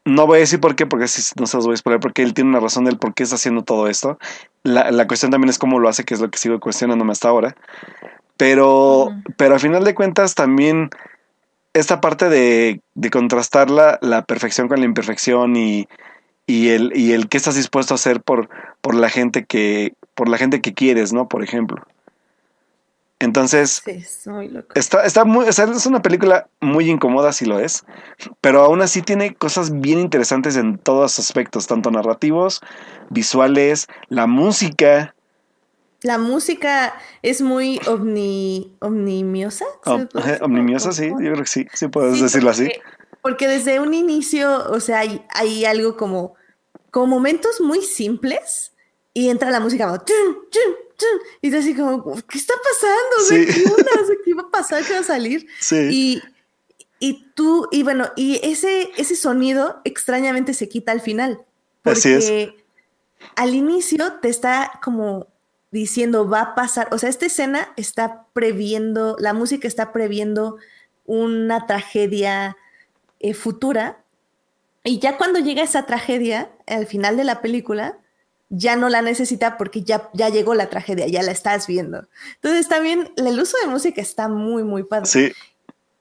No 0.06 0.28
voy 0.28 0.38
a 0.38 0.40
decir 0.42 0.60
por 0.60 0.76
qué, 0.76 0.86
porque 0.86 1.08
si 1.08 1.34
no 1.40 1.48
se 1.48 1.58
los 1.58 1.66
voy 1.66 1.74
a 1.74 1.76
explicar, 1.76 2.00
porque 2.00 2.22
él 2.22 2.34
tiene 2.34 2.52
una 2.52 2.60
razón 2.60 2.86
del 2.86 2.98
por 3.00 3.14
qué 3.16 3.24
está 3.24 3.36
haciendo 3.36 3.64
todo 3.64 3.88
esto. 3.88 4.20
La, 4.64 4.92
la 4.92 5.08
cuestión 5.08 5.32
también 5.32 5.50
es 5.50 5.58
cómo 5.58 5.80
lo 5.80 5.90
hace, 5.90 6.04
que 6.04 6.14
es 6.14 6.22
lo 6.22 6.30
que 6.30 6.38
sigo 6.38 6.60
cuestionándome 6.60 7.12
hasta 7.12 7.30
ahora. 7.30 7.56
Pero, 8.38 9.14
pero 9.38 9.56
al 9.56 9.60
final 9.60 9.84
de 9.84 9.96
cuentas 9.96 10.36
también 10.36 10.90
esta 11.76 12.02
parte 12.02 12.30
de, 12.30 12.82
de 12.96 13.10
contrastar 13.10 13.70
la, 13.70 14.00
la 14.02 14.24
perfección 14.24 14.68
con 14.68 14.80
la 14.80 14.86
imperfección 14.86 15.56
y, 15.56 15.88
y 16.48 16.70
el, 16.70 16.92
y 16.96 17.12
el 17.12 17.28
qué 17.28 17.38
estás 17.38 17.56
dispuesto 17.56 17.94
a 17.94 17.96
hacer 17.96 18.22
por, 18.22 18.50
por 18.82 18.96
la 18.96 19.10
gente 19.10 19.46
que, 19.46 19.94
por 20.16 20.30
la 20.30 20.38
gente 20.38 20.62
que 20.62 20.74
quieres, 20.74 21.14
¿no? 21.14 21.28
Por 21.28 21.44
ejemplo. 21.44 21.86
Entonces, 23.20 23.82
Sí, 23.86 24.30
muy 24.30 24.50
loco. 24.50 24.68
Está, 24.76 25.06
está 25.06 25.26
muy, 25.26 25.48
o 25.48 25.52
sea, 25.52 25.66
es 25.66 25.86
una 25.86 26.02
película 26.02 26.48
muy 26.62 26.90
incómoda, 26.90 27.34
si 27.34 27.46
lo 27.46 27.60
es, 27.60 27.86
pero 28.42 28.62
aún 28.62 28.82
así 28.82 29.02
tiene 29.02 29.36
cosas 29.36 29.80
bien 29.80 30.00
interesantes 30.00 30.56
en 30.56 30.78
todos 30.78 31.20
aspectos, 31.20 31.68
tanto 31.68 31.92
narrativos, 31.92 32.62
visuales, 33.10 33.88
la 34.10 34.28
música. 34.28 35.14
La 36.06 36.20
música 36.20 36.94
es 37.24 37.42
muy 37.42 37.80
omni, 37.88 38.76
omnimiosa. 38.80 39.66
¿se 39.84 39.90
Om- 39.90 40.08
puede 40.08 40.24
ajá, 40.24 40.32
decir? 40.34 40.44
omnimiosa, 40.44 40.90
¿Cómo- 40.90 40.94
sí, 40.94 41.08
yo 41.10 41.32
creo 41.32 41.36
que 41.38 41.46
sí, 41.48 41.68
sí 41.74 41.88
puedes 41.88 42.18
Sí, 42.18 42.24
decirlo 42.24 42.52
así. 42.52 42.70
porque 43.24 43.48
desde 43.48 43.80
un 43.80 43.92
inicio, 43.96 44.70
o 44.70 44.80
sea, 44.80 45.00
hay, 45.00 45.26
hay 45.34 45.66
algo 45.66 45.98
como, 45.98 46.36
como 46.92 47.08
momentos 47.08 47.60
muy 47.60 47.82
simples 47.82 48.72
y 49.16 49.30
entra 49.30 49.50
la 49.50 49.60
música 49.60 49.86
como, 49.88 49.98
chun, 50.06 50.38
chun, 50.52 50.76
chun, 50.96 51.20
y 51.42 51.48
es 51.48 51.56
así 51.56 51.74
como, 51.76 52.04
¿qué 52.28 52.38
está 52.38 52.54
pasando? 52.70 53.16
Sí. 53.28 53.46
¿qué, 53.64 53.68
onda? 53.72 54.14
¿qué 54.24 54.34
va 54.36 54.42
a 54.44 54.52
pasar? 54.52 54.86
¿Qué 54.86 54.94
va 54.94 55.00
a 55.00 55.04
salir? 55.04 55.48
Sí. 55.60 55.88
Y, 55.92 56.22
y 57.00 57.32
tú, 57.34 57.68
y 57.72 57.82
bueno, 57.82 58.12
y 58.16 58.40
ese, 58.44 58.92
ese 58.96 59.16
sonido 59.16 59.82
extrañamente 59.86 60.54
se 60.54 60.70
quita 60.70 60.92
al 60.92 61.02
final. 61.02 61.44
Porque 61.82 61.98
Así 62.00 62.12
es. 62.14 62.32
al 63.36 63.56
inicio 63.56 64.14
te 64.22 64.30
está 64.30 64.80
como 64.84 65.34
diciendo 65.76 66.28
va 66.30 66.42
a 66.42 66.56
pasar, 66.56 66.88
o 66.92 66.98
sea, 66.98 67.10
esta 67.10 67.26
escena 67.26 67.74
está 67.76 68.28
previendo, 68.34 69.18
la 69.20 69.34
música 69.34 69.68
está 69.68 69.92
previendo 69.92 70.58
una 71.06 71.68
tragedia 71.68 72.56
eh, 73.20 73.34
futura. 73.34 73.98
Y 74.84 75.00
ya 75.00 75.18
cuando 75.18 75.40
llega 75.40 75.64
esa 75.64 75.86
tragedia, 75.86 76.50
al 76.66 76.88
final 76.88 77.18
de 77.18 77.26
la 77.26 77.42
película, 77.42 77.98
ya 78.50 78.78
no 78.78 78.88
la 78.88 79.02
necesita 79.02 79.58
porque 79.58 79.82
ya, 79.84 80.10
ya 80.14 80.30
llegó 80.30 80.54
la 80.54 80.70
tragedia, 80.70 81.08
ya 81.08 81.24
la 81.24 81.32
estás 81.32 81.68
viendo. 81.68 82.08
Entonces 82.36 82.70
también 82.70 83.12
el 83.18 83.40
uso 83.40 83.58
de 83.62 83.68
música 83.68 84.02
está 84.02 84.30
muy, 84.30 84.64
muy 84.64 84.84
padre. 84.84 85.08
Sí, 85.08 85.34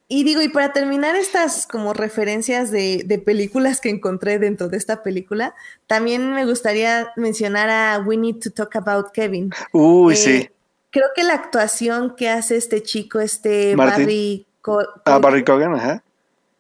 Y 0.07 0.23
digo, 0.25 0.43
y 0.43 0.49
para 0.49 0.73
terminar 0.73 1.17
estas 1.17 1.67
como 1.67 1.95
referencias 1.95 2.71
de, 2.71 3.05
de 3.07 3.19
películas 3.19 3.81
que 3.81 3.88
encontré 3.88 4.38
dentro 4.38 4.69
de 4.69 4.77
esta 4.77 5.03
película, 5.03 5.55
también 5.87 6.33
me 6.35 6.45
gustaría 6.45 7.11
mencionar 7.17 7.71
a 7.71 7.99
We 8.05 8.17
Need 8.19 8.40
to 8.40 8.51
Talk 8.51 8.77
About 8.77 9.12
Kevin. 9.12 9.51
uy, 9.73 10.12
Eh, 10.14 10.17
sí. 10.17 10.51
Creo 10.90 11.07
que 11.17 11.25
la 11.25 11.35
actuación 11.35 12.14
que 12.17 12.29
hace 12.29 12.57
este 12.57 12.83
chico, 12.83 13.19
este 13.19 13.75
Martin. 13.77 14.05
Barry, 14.05 14.47
Co- 14.61 14.87
Ah, 15.07 15.19
Barry 15.19 15.43
Cogan, 15.43 15.75
ajá. 15.75 16.03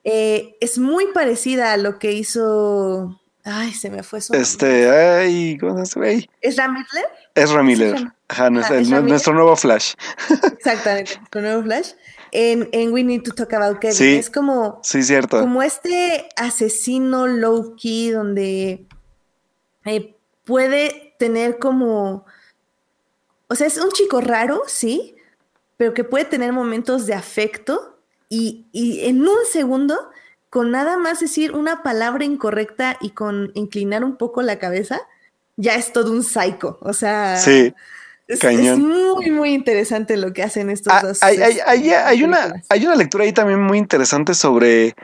eh, 0.02 0.56
es 0.60 0.78
muy 0.78 1.06
parecida 1.12 1.72
a 1.72 1.76
lo 1.76 1.98
que 1.98 2.12
hizo. 2.12 3.20
Ay, 3.44 3.72
se 3.74 3.90
me 3.90 4.02
fue 4.02 4.20
su. 4.22 4.32
Este, 4.34 4.88
ay, 4.90 5.56
¿cómo 5.58 5.84
se 5.84 6.00
güey? 6.00 6.30
¿Es 6.40 6.56
Ramírez? 6.56 6.88
Ezra 7.34 7.60
Sí, 7.60 7.66
Miller. 7.66 7.94
Ezra- 7.96 8.14
Ajá, 8.26 8.50
nuestro, 8.50 8.76
Ah, 8.76 9.00
nuestro 9.02 9.34
nuevo 9.34 9.54
Flash. 9.54 9.92
Exactamente, 10.58 11.20
con 11.30 11.42
nuevo 11.42 11.62
Flash. 11.62 11.90
En, 12.34 12.68
en 12.72 12.92
We 12.92 13.04
Need 13.04 13.22
to 13.22 13.32
Talk 13.32 13.52
About 13.54 13.78
Kevin. 13.78 13.96
Sí. 13.96 14.16
Es 14.16 14.28
como. 14.28 14.80
Sí, 14.82 15.02
cierto. 15.02 15.40
como 15.40 15.62
este 15.62 16.28
asesino 16.36 17.26
low 17.26 17.76
key 17.76 18.10
donde 18.10 18.86
eh, 19.84 20.14
puede 20.44 21.14
tener 21.18 21.58
como, 21.58 22.26
o 23.48 23.54
sea, 23.54 23.66
es 23.66 23.78
un 23.78 23.90
chico 23.90 24.20
raro, 24.20 24.62
sí, 24.66 25.16
pero 25.76 25.94
que 25.94 26.04
puede 26.04 26.24
tener 26.24 26.52
momentos 26.52 27.06
de 27.06 27.14
afecto 27.14 27.98
y, 28.28 28.66
y 28.72 29.06
en 29.06 29.20
un 29.22 29.38
segundo, 29.50 30.10
con 30.50 30.70
nada 30.70 30.96
más 30.98 31.20
decir 31.20 31.52
una 31.52 31.82
palabra 31.82 32.24
incorrecta 32.24 32.96
y 33.00 33.10
con 33.10 33.52
inclinar 33.54 34.04
un 34.04 34.16
poco 34.16 34.42
la 34.42 34.58
cabeza, 34.58 35.00
ya 35.56 35.74
es 35.74 35.92
todo 35.92 36.12
un 36.12 36.24
psycho, 36.24 36.78
o 36.80 36.92
sea, 36.92 37.36
Sí. 37.36 37.74
Es, 38.28 38.40
cañón. 38.40 38.64
es 38.66 38.78
muy, 38.78 39.30
muy 39.30 39.50
interesante 39.54 40.16
lo 40.16 40.32
que 40.32 40.42
hacen 40.42 40.70
estos 40.70 40.92
Ah, 40.92 41.00
dos. 41.02 41.22
hay, 41.22 41.36
hay- 41.38 41.50
este, 41.58 41.62
hay- 41.62 41.90
hay 41.90 42.22
una, 42.24 42.62
hay 42.68 42.86
una 42.86 42.96
lectura 42.96 43.24
ahí 43.24 43.32
también 43.32 43.60
muy 43.62 43.78
interesante 43.78 44.34
sobre 44.34 44.94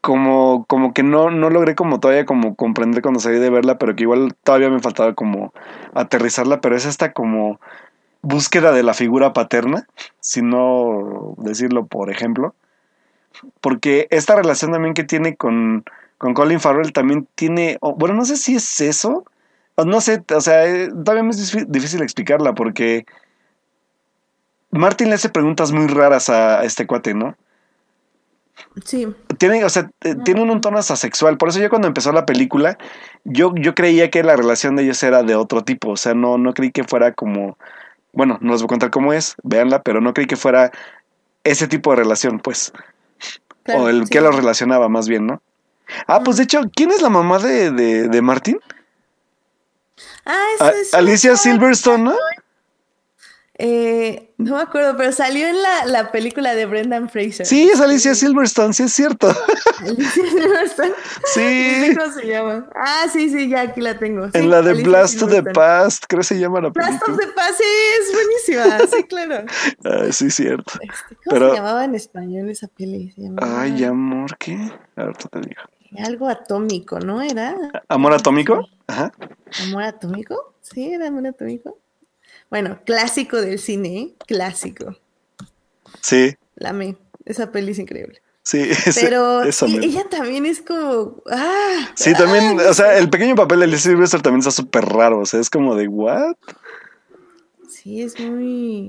como, 0.00 0.64
como 0.66 0.92
que 0.92 1.02
no, 1.02 1.30
no 1.30 1.48
logré 1.50 1.74
como 1.74 2.00
todavía 2.00 2.24
como 2.26 2.56
comprender 2.56 3.02
cuando 3.02 3.20
salí 3.20 3.38
de 3.38 3.50
verla, 3.50 3.78
pero 3.78 3.94
que 3.94 4.02
igual 4.02 4.34
todavía 4.42 4.68
me 4.68 4.80
faltaba 4.80 5.14
como 5.14 5.52
aterrizarla, 5.94 6.60
pero 6.60 6.76
es 6.76 6.86
esta 6.86 7.12
como 7.12 7.60
búsqueda 8.22 8.72
de 8.72 8.82
la 8.82 8.94
figura 8.94 9.32
paterna, 9.32 9.86
si 10.20 10.42
no 10.42 11.34
decirlo 11.38 11.86
por 11.86 12.10
ejemplo. 12.10 12.54
Porque 13.60 14.08
esta 14.10 14.34
relación 14.36 14.72
también 14.72 14.94
que 14.94 15.04
tiene 15.04 15.36
con, 15.36 15.84
con 16.18 16.34
Colin 16.34 16.60
Farrell 16.60 16.92
también 16.92 17.26
tiene, 17.34 17.78
bueno, 17.80 18.14
no 18.14 18.24
sé 18.24 18.36
si 18.36 18.56
es 18.56 18.80
eso, 18.80 19.24
no 19.76 20.00
sé, 20.00 20.22
o 20.34 20.40
sea, 20.40 20.66
eh, 20.66 20.88
todavía 20.88 21.22
me 21.22 21.30
es 21.30 21.54
difí- 21.54 21.66
difícil 21.66 22.02
explicarla 22.02 22.54
porque 22.54 23.06
Martin 24.70 25.08
le 25.08 25.14
hace 25.14 25.28
preguntas 25.28 25.70
muy 25.70 25.86
raras 25.86 26.28
a, 26.28 26.64
este 26.64 26.86
cuate, 26.86 27.14
¿no? 27.14 27.36
Sí, 28.84 29.06
Tiene, 29.38 29.64
o 29.64 29.68
sea, 29.68 29.90
eh, 30.02 30.14
tiene 30.24 30.42
un, 30.42 30.60
tono 30.60 30.78
hasta 30.78 30.96
sexual. 30.96 31.36
Por 31.36 31.48
eso 31.48 31.58
yo 31.58 31.68
cuando 31.68 31.88
empezó 31.88 32.12
la 32.12 32.26
película, 32.26 32.78
yo, 33.24 33.52
yo 33.56 33.74
creía 33.74 34.10
que 34.10 34.22
la 34.22 34.36
relación 34.36 34.76
de 34.76 34.84
ellos 34.84 35.02
era 35.02 35.22
de 35.22 35.34
otro 35.34 35.62
tipo. 35.62 35.90
O 35.90 35.96
sea, 35.96 36.14
no, 36.14 36.38
no 36.38 36.54
creí 36.54 36.70
que 36.70 36.84
fuera 36.84 37.12
como. 37.12 37.58
Bueno, 38.12 38.38
no 38.40 38.52
les 38.52 38.62
voy 38.62 38.66
a 38.66 38.68
contar 38.68 38.90
cómo 38.90 39.12
es, 39.12 39.36
véanla, 39.42 39.82
pero 39.82 40.00
no 40.00 40.14
creí 40.14 40.26
que 40.26 40.36
fuera 40.36 40.70
ese 41.44 41.66
tipo 41.66 41.90
de 41.90 41.96
relación, 41.96 42.40
pues. 42.40 42.72
claro, 43.62 43.84
o 43.84 43.88
el 43.88 44.04
sí. 44.04 44.10
que 44.10 44.20
los 44.20 44.36
relacionaba 44.36 44.88
más 44.88 45.08
bien, 45.08 45.26
¿no? 45.26 45.42
Ah, 46.06 46.20
pues 46.24 46.36
de 46.36 46.44
hecho, 46.44 46.60
¿quién 46.74 46.90
es 46.90 47.02
la 47.02 47.10
mamá 47.10 47.38
de, 47.38 47.70
de, 47.70 48.08
de 48.08 48.22
Martin? 48.22 48.58
Ah, 50.24 50.36
A- 50.60 50.68
eso 50.70 50.78
es 50.80 50.94
Alicia 50.94 51.36
Silverstone, 51.36 52.04
¿no? 52.04 52.14
Eh, 53.58 54.32
no 54.38 54.56
me 54.56 54.62
acuerdo, 54.62 54.96
pero 54.96 55.12
salió 55.12 55.46
en 55.46 55.62
la, 55.62 55.84
la 55.84 56.10
película 56.10 56.54
de 56.54 56.66
Brendan 56.66 57.08
Fraser. 57.08 57.46
Sí, 57.46 57.68
es 57.72 57.80
Alicia 57.80 58.14
Silverstone, 58.14 58.72
sí 58.72 58.82
es 58.84 58.92
cierto. 58.92 59.28
Alicia 59.80 60.24
Silverstone. 60.30 60.92
Sí, 61.34 61.94
cómo 61.96 62.12
se 62.12 62.26
llama. 62.26 62.68
Ah, 62.74 63.04
sí, 63.12 63.28
sí, 63.30 63.48
ya 63.48 63.60
aquí 63.62 63.80
la 63.80 63.98
tengo. 63.98 64.24
Sí, 64.26 64.30
en 64.38 64.50
la 64.50 64.62
de 64.62 64.70
Alicia 64.70 64.88
Blast 64.88 65.18
to 65.20 65.26
the. 65.28 65.42
Past, 65.44 66.04
creo 66.08 66.20
que 66.20 66.24
se 66.26 66.38
llama 66.40 66.60
la 66.60 66.70
Blast 66.70 66.94
of 66.94 67.16
película. 67.16 67.26
the 67.26 67.32
Past, 67.34 67.58
sí, 67.58 67.64
es 68.00 68.12
buenísima. 68.12 68.78
Sí, 68.96 69.02
claro. 69.08 69.44
Ah, 69.84 70.12
sí, 70.12 70.30
cierto. 70.30 70.72
Este, 70.80 71.14
¿Cómo 71.24 71.30
Pero- 71.30 71.50
se 71.50 71.56
llamaba 71.56 71.84
en 71.84 71.94
español 71.94 72.48
esa 72.50 72.66
peli? 72.68 73.12
Se 73.12 73.20
llamaba 73.20 73.60
Ay, 73.62 73.84
amor, 73.84 74.36
¿qué? 74.38 74.58
Ahorita 74.96 75.28
te 75.28 75.40
digo. 75.40 75.60
Algo 76.04 76.28
atómico, 76.28 76.98
¿no? 77.00 77.20
¿Era 77.22 77.54
¿Amor 77.88 78.14
atómico? 78.14 78.66
Ajá. 78.86 79.12
Amor 79.60 79.82
atómico? 79.84 80.54
Sí, 80.62 80.92
era 80.92 81.08
amor 81.08 81.26
atómico. 81.26 81.78
Bueno, 82.50 82.80
clásico 82.84 83.40
del 83.40 83.58
cine, 83.58 83.98
¿eh? 83.98 84.14
Clásico. 84.26 84.96
Sí, 86.00 86.34
La 86.56 86.70
amé. 86.70 86.96
Esa 87.24 87.50
peli 87.52 87.72
es 87.72 87.78
increíble. 87.78 88.20
sí. 88.42 88.60
ese- 88.70 89.00
Pero 89.00 89.42
esa 89.42 89.66
sí, 89.66 89.74
mera. 89.74 89.86
ella 89.86 90.08
también 90.08 90.46
es 90.46 90.60
como. 90.60 91.22
¡Ah! 91.30 91.92
Sí, 91.94 92.12
también, 92.14 92.58
¡Ah! 92.60 92.70
o 92.70 92.74
sea, 92.74 92.98
el 92.98 93.08
pequeño 93.10 93.34
papel 93.34 93.60
de 93.60 93.64
Alicia 93.66 93.90
Silverstone 93.90 94.22
también 94.22 94.40
está 94.40 94.50
súper 94.50 94.84
raro. 94.86 95.20
O 95.20 95.26
sea, 95.26 95.40
es 95.40 95.48
como 95.50 95.74
de, 95.76 95.88
¿what? 95.88 96.36
Sí, 97.68 98.02
es 98.02 98.18
muy. 98.20 98.88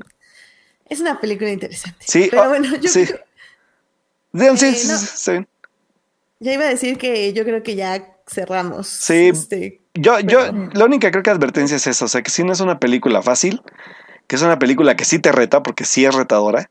Es 0.90 1.00
una 1.00 1.20
película 1.20 1.50
interesante. 1.52 2.06
Sí, 2.08 2.28
Pero 2.30 2.44
ah, 2.44 2.48
bueno, 2.50 2.76
yo 2.78 2.90
sí. 2.90 3.06
creo- 3.06 3.20
sí, 4.58 4.66
Eh, 4.66 4.74
sí, 4.76 4.88
no. 4.88 4.98
sí, 4.98 5.32
bien. 5.32 5.48
ya 6.40 6.54
iba 6.54 6.66
a 6.66 6.70
decir 6.70 6.98
que 6.98 7.32
yo 7.34 7.44
creo 7.46 7.64
que 7.64 7.76
ya 7.76 8.18
cerramos. 8.28 8.88
Sí, 8.88 9.30
este, 9.30 9.82
Yo, 9.96 10.20
yo, 10.20 10.40
la 10.74 10.86
única 10.86 11.12
creo 11.12 11.22
que 11.22 11.30
advertencia 11.30 11.78
es 11.78 11.86
eso, 11.86 12.06
o 12.06 12.08
sea, 12.08 12.24
que 12.24 12.32
si 12.32 12.44
no 12.44 12.52
es 12.52 12.60
una 12.60 12.80
película 12.80 13.22
fácil, 13.22 13.62
que 14.28 14.36
es 14.36 14.42
una 14.42 14.58
película 14.58 14.96
que 14.96 15.06
sí 15.06 15.20
te 15.20 15.32
reta, 15.32 15.62
porque 15.62 15.86
sí 15.86 16.04
es 16.06 16.16
retadora. 16.16 16.70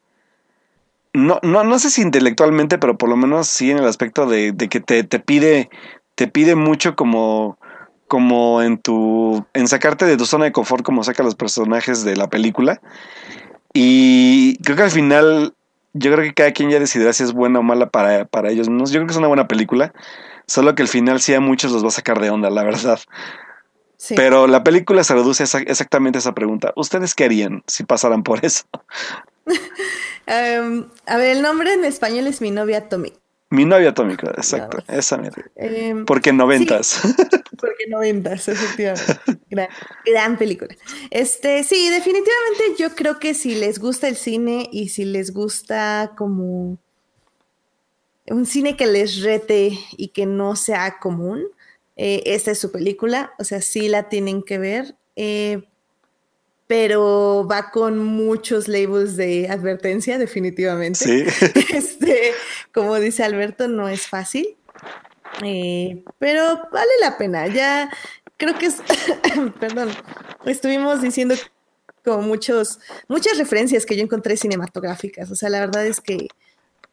No, 1.12 1.38
no, 1.42 1.62
no 1.62 1.78
sé 1.78 1.90
si 1.90 2.02
intelectualmente, 2.02 2.78
pero 2.78 2.98
por 2.98 3.08
lo 3.08 3.16
menos 3.16 3.46
sí 3.46 3.70
en 3.70 3.78
el 3.78 3.86
aspecto 3.86 4.26
de, 4.26 4.52
de 4.52 4.68
que 4.68 4.80
te, 4.80 5.04
te 5.04 5.20
pide, 5.20 5.70
te 6.14 6.26
pide 6.26 6.56
mucho 6.56 6.96
como, 6.96 7.58
como 8.08 8.62
en 8.62 8.78
tu, 8.78 9.46
en 9.54 9.68
sacarte 9.68 10.04
de 10.04 10.16
tu 10.16 10.26
zona 10.26 10.46
de 10.46 10.52
confort, 10.52 10.82
como 10.82 11.04
saca 11.04 11.22
los 11.22 11.34
personajes 11.34 12.02
de 12.04 12.16
la 12.16 12.28
película. 12.28 12.80
Y 13.72 14.56
creo 14.64 14.76
que 14.76 14.82
al 14.82 14.90
final, 14.90 15.54
yo 15.92 16.12
creo 16.12 16.24
que 16.24 16.34
cada 16.34 16.52
quien 16.52 16.70
ya 16.70 16.80
decidirá 16.80 17.12
si 17.12 17.22
es 17.22 17.32
buena 17.32 17.60
o 17.60 17.62
mala 17.62 17.90
para, 17.90 18.24
para 18.24 18.50
ellos 18.50 18.68
mismos. 18.68 18.90
Yo 18.90 18.98
creo 18.98 19.06
que 19.06 19.12
es 19.12 19.18
una 19.18 19.28
buena 19.28 19.48
película, 19.48 19.92
solo 20.46 20.74
que 20.74 20.82
al 20.82 20.88
final 20.88 21.20
sí 21.20 21.34
a 21.34 21.40
muchos 21.40 21.72
los 21.72 21.84
va 21.84 21.88
a 21.88 21.92
sacar 21.92 22.20
de 22.20 22.30
onda, 22.30 22.50
la 22.50 22.64
verdad. 22.64 23.00
sí. 23.96 24.14
Pero 24.16 24.46
la 24.46 24.62
película 24.62 25.04
se 25.04 25.14
reduce 25.14 25.42
a 25.42 25.60
exactamente 25.60 26.18
a 26.18 26.20
esa 26.20 26.34
pregunta. 26.34 26.72
¿Ustedes 26.76 27.14
qué 27.14 27.24
harían 27.24 27.62
si 27.66 27.84
pasaran 27.84 28.22
por 28.22 28.44
eso? 28.44 28.64
Em, 30.24 30.86
a 31.06 31.16
ver, 31.16 31.36
el 31.36 31.42
nombre 31.42 31.72
en 31.72 31.84
español 31.84 32.28
es 32.28 32.40
Mi 32.40 32.52
novia 32.52 32.88
Tommy. 32.88 33.12
Mi 33.52 33.66
novia 33.66 33.90
atómica, 33.90 34.30
exacto, 34.30 34.82
esa 34.88 35.18
mierda. 35.18 35.42
Em, 35.56 36.06
Porque 36.06 36.32
noventas. 36.32 37.02
Porque 37.60 37.86
noventas, 37.86 38.48
efectivamente. 38.48 39.18
gran, 39.50 39.68
gran 40.06 40.38
película. 40.38 40.74
Este, 41.10 41.62
sí, 41.62 41.90
definitivamente 41.90 42.62
yo 42.78 42.94
creo 42.94 43.18
que 43.18 43.34
si 43.34 43.54
les 43.54 43.78
gusta 43.78 44.08
el 44.08 44.16
cine 44.16 44.70
y 44.72 44.88
si 44.88 45.04
les 45.04 45.34
gusta 45.34 46.12
como 46.16 46.78
un 48.28 48.46
cine 48.46 48.76
que 48.76 48.86
les 48.86 49.22
rete 49.22 49.78
y 49.96 50.08
que 50.08 50.26
no 50.26 50.56
sea 50.56 50.98
común, 51.00 51.44
eh, 51.96 52.22
esta 52.26 52.50
es 52.52 52.58
su 52.58 52.70
película. 52.72 53.32
O 53.38 53.44
sea, 53.44 53.60
sí 53.62 53.88
la 53.88 54.08
tienen 54.08 54.42
que 54.42 54.58
ver. 54.58 54.94
eh, 55.16 55.62
pero 56.66 57.46
va 57.46 57.70
con 57.70 57.98
muchos 57.98 58.66
labels 58.66 59.16
de 59.16 59.46
advertencia, 59.50 60.16
definitivamente. 60.16 60.98
sí. 60.98 61.24
Este, 61.74 62.32
como 62.72 62.98
dice 62.98 63.22
Alberto, 63.24 63.68
no 63.68 63.90
es 63.90 64.06
fácil, 64.06 64.56
eh, 65.44 66.02
pero 66.18 66.62
vale 66.72 66.90
la 67.02 67.18
pena. 67.18 67.46
Ya 67.48 67.90
creo 68.38 68.56
que 68.58 68.66
es, 68.66 68.76
perdón, 69.60 69.90
estuvimos 70.46 71.02
diciendo 71.02 71.34
como 72.04 72.22
muchos, 72.22 72.78
muchas 73.06 73.36
referencias 73.36 73.84
que 73.84 73.96
yo 73.96 74.02
encontré 74.02 74.38
cinematográficas. 74.38 75.30
O 75.30 75.34
sea, 75.34 75.50
la 75.50 75.60
verdad 75.60 75.86
es 75.86 76.00
que 76.00 76.28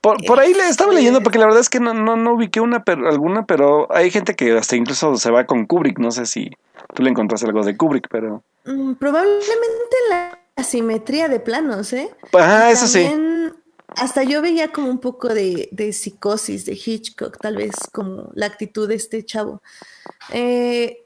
Por, 0.01 0.23
por 0.25 0.39
ahí 0.39 0.53
le 0.53 0.67
estaba 0.67 0.93
leyendo, 0.93 1.21
porque 1.21 1.39
la 1.39 1.45
verdad 1.45 1.59
es 1.59 1.69
que 1.69 1.81
no, 1.81 1.93
no, 1.93 2.15
no 2.15 2.33
ubiqué 2.33 2.61
una 2.61 2.83
pero, 2.83 3.09
alguna, 3.09 3.45
pero 3.45 3.93
hay 3.93 4.09
gente 4.11 4.35
que 4.35 4.57
hasta 4.57 4.77
incluso 4.77 5.17
se 5.17 5.29
va 5.29 5.45
con 5.45 5.65
Kubrick. 5.65 5.99
No 5.99 6.11
sé 6.11 6.25
si 6.25 6.51
tú 6.93 7.03
le 7.03 7.09
encontraste 7.09 7.47
algo 7.47 7.63
de 7.63 7.75
Kubrick, 7.75 8.07
pero. 8.09 8.43
Mm, 8.65 8.93
probablemente 8.93 9.97
la 10.09 10.39
asimetría 10.55 11.27
de 11.27 11.41
planos, 11.41 11.91
¿eh? 11.93 12.09
Ah, 12.33 12.71
eso 12.71 12.87
sí. 12.87 13.05
Hasta 13.95 14.23
yo 14.23 14.41
veía 14.41 14.71
como 14.71 14.89
un 14.89 14.99
poco 14.99 15.29
de, 15.29 15.67
de, 15.71 15.91
psicosis 15.91 16.65
de 16.65 16.73
Hitchcock, 16.73 17.37
tal 17.39 17.57
vez 17.57 17.73
como 17.91 18.29
la 18.35 18.45
actitud 18.45 18.87
de 18.87 18.95
este 18.95 19.25
chavo. 19.25 19.61
Eh, 20.31 21.05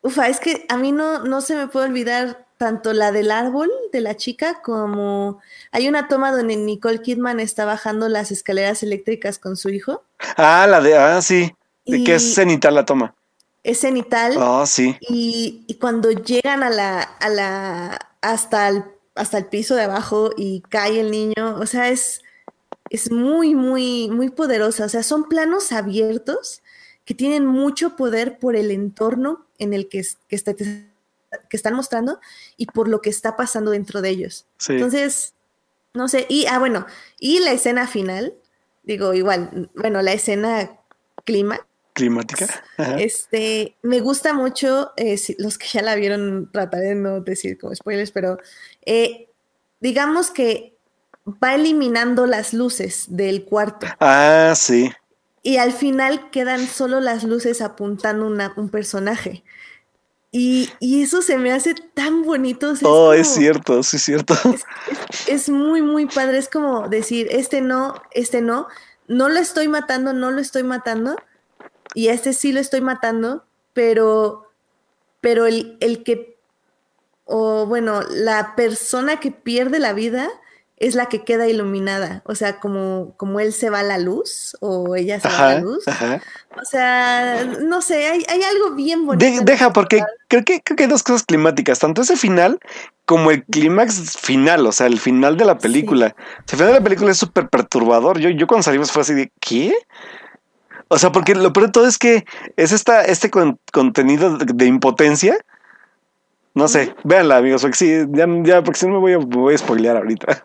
ufa, 0.00 0.28
es 0.28 0.38
que 0.38 0.64
a 0.68 0.76
mí 0.76 0.92
no, 0.92 1.24
no 1.24 1.40
se 1.40 1.56
me 1.56 1.66
puede 1.66 1.86
olvidar 1.86 2.43
tanto 2.56 2.92
la 2.92 3.12
del 3.12 3.30
árbol 3.30 3.70
de 3.92 4.00
la 4.00 4.16
chica 4.16 4.60
como 4.62 5.40
hay 5.72 5.88
una 5.88 6.08
toma 6.08 6.32
donde 6.32 6.56
Nicole 6.56 7.02
Kidman 7.02 7.40
está 7.40 7.64
bajando 7.64 8.08
las 8.08 8.30
escaleras 8.30 8.82
eléctricas 8.82 9.38
con 9.38 9.56
su 9.56 9.70
hijo. 9.70 10.02
Ah, 10.36 10.66
la 10.68 10.80
de, 10.80 10.96
ah, 10.96 11.20
sí, 11.20 11.52
de 11.84 12.04
que 12.04 12.14
es 12.14 12.34
cenital 12.34 12.74
la 12.74 12.84
toma. 12.84 13.14
Es 13.62 13.80
cenital. 13.80 14.34
Ah, 14.38 14.64
sí. 14.66 14.96
Y, 15.00 15.64
y, 15.66 15.74
cuando 15.74 16.10
llegan 16.10 16.62
a 16.62 16.70
la, 16.70 17.00
a 17.00 17.28
la, 17.30 17.98
hasta 18.20 18.68
el, 18.68 18.84
hasta 19.14 19.38
el 19.38 19.46
piso 19.46 19.74
de 19.74 19.82
abajo 19.82 20.30
y 20.36 20.60
cae 20.68 21.00
el 21.00 21.10
niño, 21.10 21.56
o 21.58 21.66
sea, 21.66 21.88
es, 21.88 22.22
es 22.90 23.10
muy, 23.10 23.54
muy, 23.54 24.10
muy 24.10 24.28
poderosa. 24.28 24.84
O 24.84 24.88
sea, 24.90 25.02
son 25.02 25.28
planos 25.28 25.72
abiertos 25.72 26.62
que 27.06 27.14
tienen 27.14 27.46
mucho 27.46 27.96
poder 27.96 28.38
por 28.38 28.54
el 28.54 28.70
entorno 28.70 29.46
en 29.58 29.72
el 29.72 29.88
que, 29.88 30.02
que 30.28 30.36
está 30.36 30.54
que 31.48 31.56
están 31.56 31.74
mostrando 31.74 32.20
y 32.56 32.66
por 32.66 32.88
lo 32.88 33.00
que 33.00 33.10
está 33.10 33.36
pasando 33.36 33.70
dentro 33.70 34.02
de 34.02 34.10
ellos. 34.10 34.46
Entonces, 34.68 35.34
no 35.94 36.08
sé, 36.08 36.26
y, 36.28 36.46
ah, 36.46 36.58
bueno, 36.58 36.86
y 37.20 37.38
la 37.40 37.52
escena 37.52 37.86
final, 37.86 38.34
digo, 38.82 39.14
igual, 39.14 39.70
bueno, 39.74 40.02
la 40.02 40.12
escena 40.12 40.78
clima. 41.24 41.66
Climática. 41.92 42.46
Este, 42.98 43.76
me 43.82 44.00
gusta 44.00 44.34
mucho, 44.34 44.92
eh, 44.96 45.16
los 45.38 45.58
que 45.58 45.68
ya 45.68 45.82
la 45.82 45.94
vieron, 45.94 46.50
trataré 46.52 46.88
de 46.88 46.94
no 46.96 47.20
decir 47.20 47.56
como 47.56 47.74
spoilers, 47.74 48.10
pero 48.10 48.38
eh, 48.84 49.28
digamos 49.80 50.30
que 50.30 50.74
va 51.42 51.54
eliminando 51.54 52.26
las 52.26 52.52
luces 52.52 53.04
del 53.08 53.44
cuarto. 53.44 53.86
Ah, 54.00 54.54
sí. 54.56 54.90
Y 55.42 55.58
al 55.58 55.72
final 55.72 56.30
quedan 56.30 56.66
solo 56.66 57.00
las 57.00 57.22
luces 57.22 57.60
apuntando 57.60 58.26
una, 58.26 58.52
un 58.56 58.70
personaje. 58.70 59.44
Y, 60.36 60.68
eso 60.80 61.22
se 61.22 61.38
me 61.38 61.52
hace 61.52 61.76
tan 61.94 62.24
bonito. 62.24 62.74
oh, 62.82 63.12
es, 63.12 63.28
cierto, 63.28 63.84
sí 63.84 63.98
es 63.98 64.02
cierto. 64.02 64.34
Es, 65.28 65.48
muy, 65.48 65.80
muy 65.80 66.06
padre. 66.06 66.38
Es 66.38 66.48
como 66.48 66.88
decir, 66.88 67.28
este 67.30 67.60
no, 67.60 68.02
este 68.10 68.40
no, 68.40 68.66
no 69.06 69.28
lo 69.28 69.38
estoy 69.38 69.68
matando, 69.68 70.12
no 70.12 70.32
lo 70.32 70.40
estoy 70.40 70.64
matando. 70.64 71.14
Y 71.94 72.08
este 72.08 72.32
sí 72.32 72.50
lo 72.50 72.58
estoy 72.58 72.80
matando, 72.80 73.44
pero, 73.74 74.50
pero 75.20 75.46
el, 75.46 75.76
el 75.78 76.02
que, 76.02 76.36
o 77.26 77.66
bueno, 77.66 78.02
la 78.02 78.56
persona 78.56 79.20
que 79.20 79.30
pierde 79.30 79.78
la 79.78 79.92
vida 79.92 80.28
es 80.76 80.94
la 80.94 81.06
que 81.06 81.22
queda 81.22 81.46
iluminada. 81.46 82.22
O 82.24 82.34
sea, 82.34 82.58
como, 82.58 83.14
como 83.16 83.40
él 83.40 83.52
se 83.52 83.70
va 83.70 83.80
a 83.80 83.84
la 83.84 83.98
luz 83.98 84.56
o 84.60 84.96
ella 84.96 85.20
se 85.20 85.28
va 85.28 85.38
a 85.38 85.54
la 85.54 85.60
luz. 85.60 85.84
O 85.86 86.64
sea, 86.64 87.44
no 87.62 87.80
sé, 87.80 88.06
hay, 88.06 88.42
algo 88.42 88.74
bien 88.74 89.06
bonito. 89.06 89.44
deja, 89.44 89.72
porque 89.72 90.02
creo 90.28 90.44
que, 90.44 90.60
creo 90.62 90.76
que 90.76 90.84
hay 90.84 90.88
dos 90.88 91.02
cosas 91.02 91.24
climáticas, 91.24 91.78
tanto 91.78 92.02
ese 92.02 92.16
final 92.16 92.58
como 93.06 93.30
el 93.30 93.44
clímax 93.44 94.16
final, 94.18 94.66
o 94.66 94.72
sea, 94.72 94.86
el 94.86 94.98
final 94.98 95.36
de 95.36 95.44
la 95.44 95.58
película. 95.58 96.16
el 96.38 96.44
final 96.56 96.68
de 96.68 96.74
la 96.74 96.84
película 96.84 97.10
es 97.10 97.18
súper 97.18 97.48
perturbador. 97.48 98.18
Yo, 98.18 98.30
yo 98.30 98.46
cuando 98.46 98.62
salimos 98.62 98.90
fue 98.90 99.02
así 99.02 99.14
de, 99.14 99.30
¿qué? 99.40 99.74
O 100.88 100.98
sea, 100.98 101.12
porque 101.12 101.34
lo 101.34 101.52
peor 101.52 101.66
de 101.66 101.72
todo 101.72 101.86
es 101.86 101.98
que 101.98 102.24
es 102.56 102.72
esta, 102.72 103.02
este 103.02 103.30
contenido 103.72 104.38
de 104.38 104.66
impotencia 104.66 105.36
no 106.54 106.68
sé, 106.68 106.94
véanla, 107.04 107.38
amigos, 107.38 107.62
porque 107.62 107.76
sí, 107.76 108.06
ya, 108.10 108.26
ya 108.42 108.62
porque 108.62 108.80
si 108.80 108.86
no 108.86 108.94
me 108.94 108.98
voy 108.98 109.12
a, 109.12 109.18
me 109.18 109.36
voy 109.36 109.54
a 109.54 109.58
spoilear 109.58 109.96
ahorita. 109.96 110.44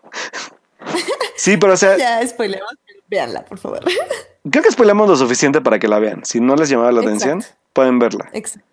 sí, 1.36 1.56
pero 1.56 1.74
o 1.74 1.76
sea. 1.76 1.96
Ya 1.96 2.26
spoileamos, 2.26 2.74
véanla, 3.08 3.44
por 3.44 3.58
favor. 3.58 3.80
Creo 4.50 4.64
que 4.64 4.70
spoileamos 4.70 5.08
lo 5.08 5.16
suficiente 5.16 5.60
para 5.60 5.78
que 5.78 5.88
la 5.88 5.98
vean. 5.98 6.24
Si 6.24 6.40
no 6.40 6.56
les 6.56 6.68
llamaba 6.68 6.92
la 6.92 7.00
atención, 7.00 7.42
pueden 7.72 7.98
verla. 7.98 8.28
Exacto. 8.32 8.66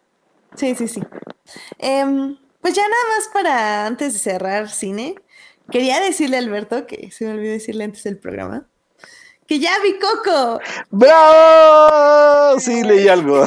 Sí, 0.56 0.74
sí, 0.76 0.88
sí. 0.88 1.04
Eh, 1.78 2.36
pues 2.62 2.74
ya 2.74 2.82
nada 2.82 3.04
más 3.16 3.30
para 3.34 3.86
antes 3.86 4.14
de 4.14 4.20
cerrar 4.20 4.70
cine, 4.70 5.16
quería 5.72 6.00
decirle 6.00 6.38
a 6.38 6.40
Alberto, 6.40 6.88
que 6.88 7.12
se 7.12 7.26
me 7.26 7.34
olvidó 7.34 7.52
decirle 7.52 7.84
antes 7.84 8.04
del 8.04 8.18
programa, 8.18 8.68
que 9.46 9.60
ya 9.60 9.72
vi 9.84 9.98
Coco. 10.00 10.60
¡Bravo! 10.90 12.60
Sí, 12.60 12.84
leí 12.84 13.08
algo. 13.08 13.46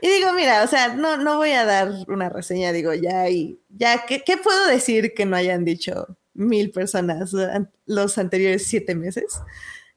Y 0.00 0.08
digo, 0.08 0.32
mira, 0.32 0.64
o 0.64 0.66
sea, 0.66 0.94
no, 0.94 1.16
no 1.16 1.36
voy 1.36 1.52
a 1.52 1.64
dar 1.64 1.92
una 2.08 2.28
reseña, 2.28 2.72
digo, 2.72 2.92
ya, 2.94 3.28
y 3.28 3.60
ya, 3.68 4.04
¿qué, 4.06 4.22
¿qué, 4.24 4.36
puedo 4.36 4.66
decir 4.66 5.14
que 5.14 5.24
no 5.24 5.36
hayan 5.36 5.64
dicho 5.64 6.16
mil 6.34 6.72
personas 6.72 7.32
los 7.86 8.18
anteriores 8.18 8.66
siete 8.66 8.94
meses? 8.94 9.40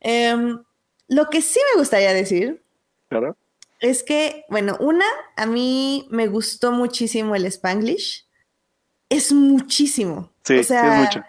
Um, 0.03 0.63
lo 1.07 1.29
que 1.29 1.41
sí 1.41 1.59
me 1.73 1.79
gustaría 1.79 2.13
decir 2.13 2.63
claro. 3.09 3.35
es 3.79 4.03
que, 4.03 4.45
bueno, 4.49 4.77
una, 4.79 5.05
a 5.35 5.47
mí 5.47 6.07
me 6.11 6.27
gustó 6.27 6.71
muchísimo 6.71 7.35
el 7.35 7.45
Spanglish. 7.45 8.25
Es 9.09 9.33
muchísimo. 9.33 10.31
Sí, 10.43 10.59
o 10.59 10.63
sea, 10.63 10.95
es 10.95 11.07
mucho. 11.07 11.25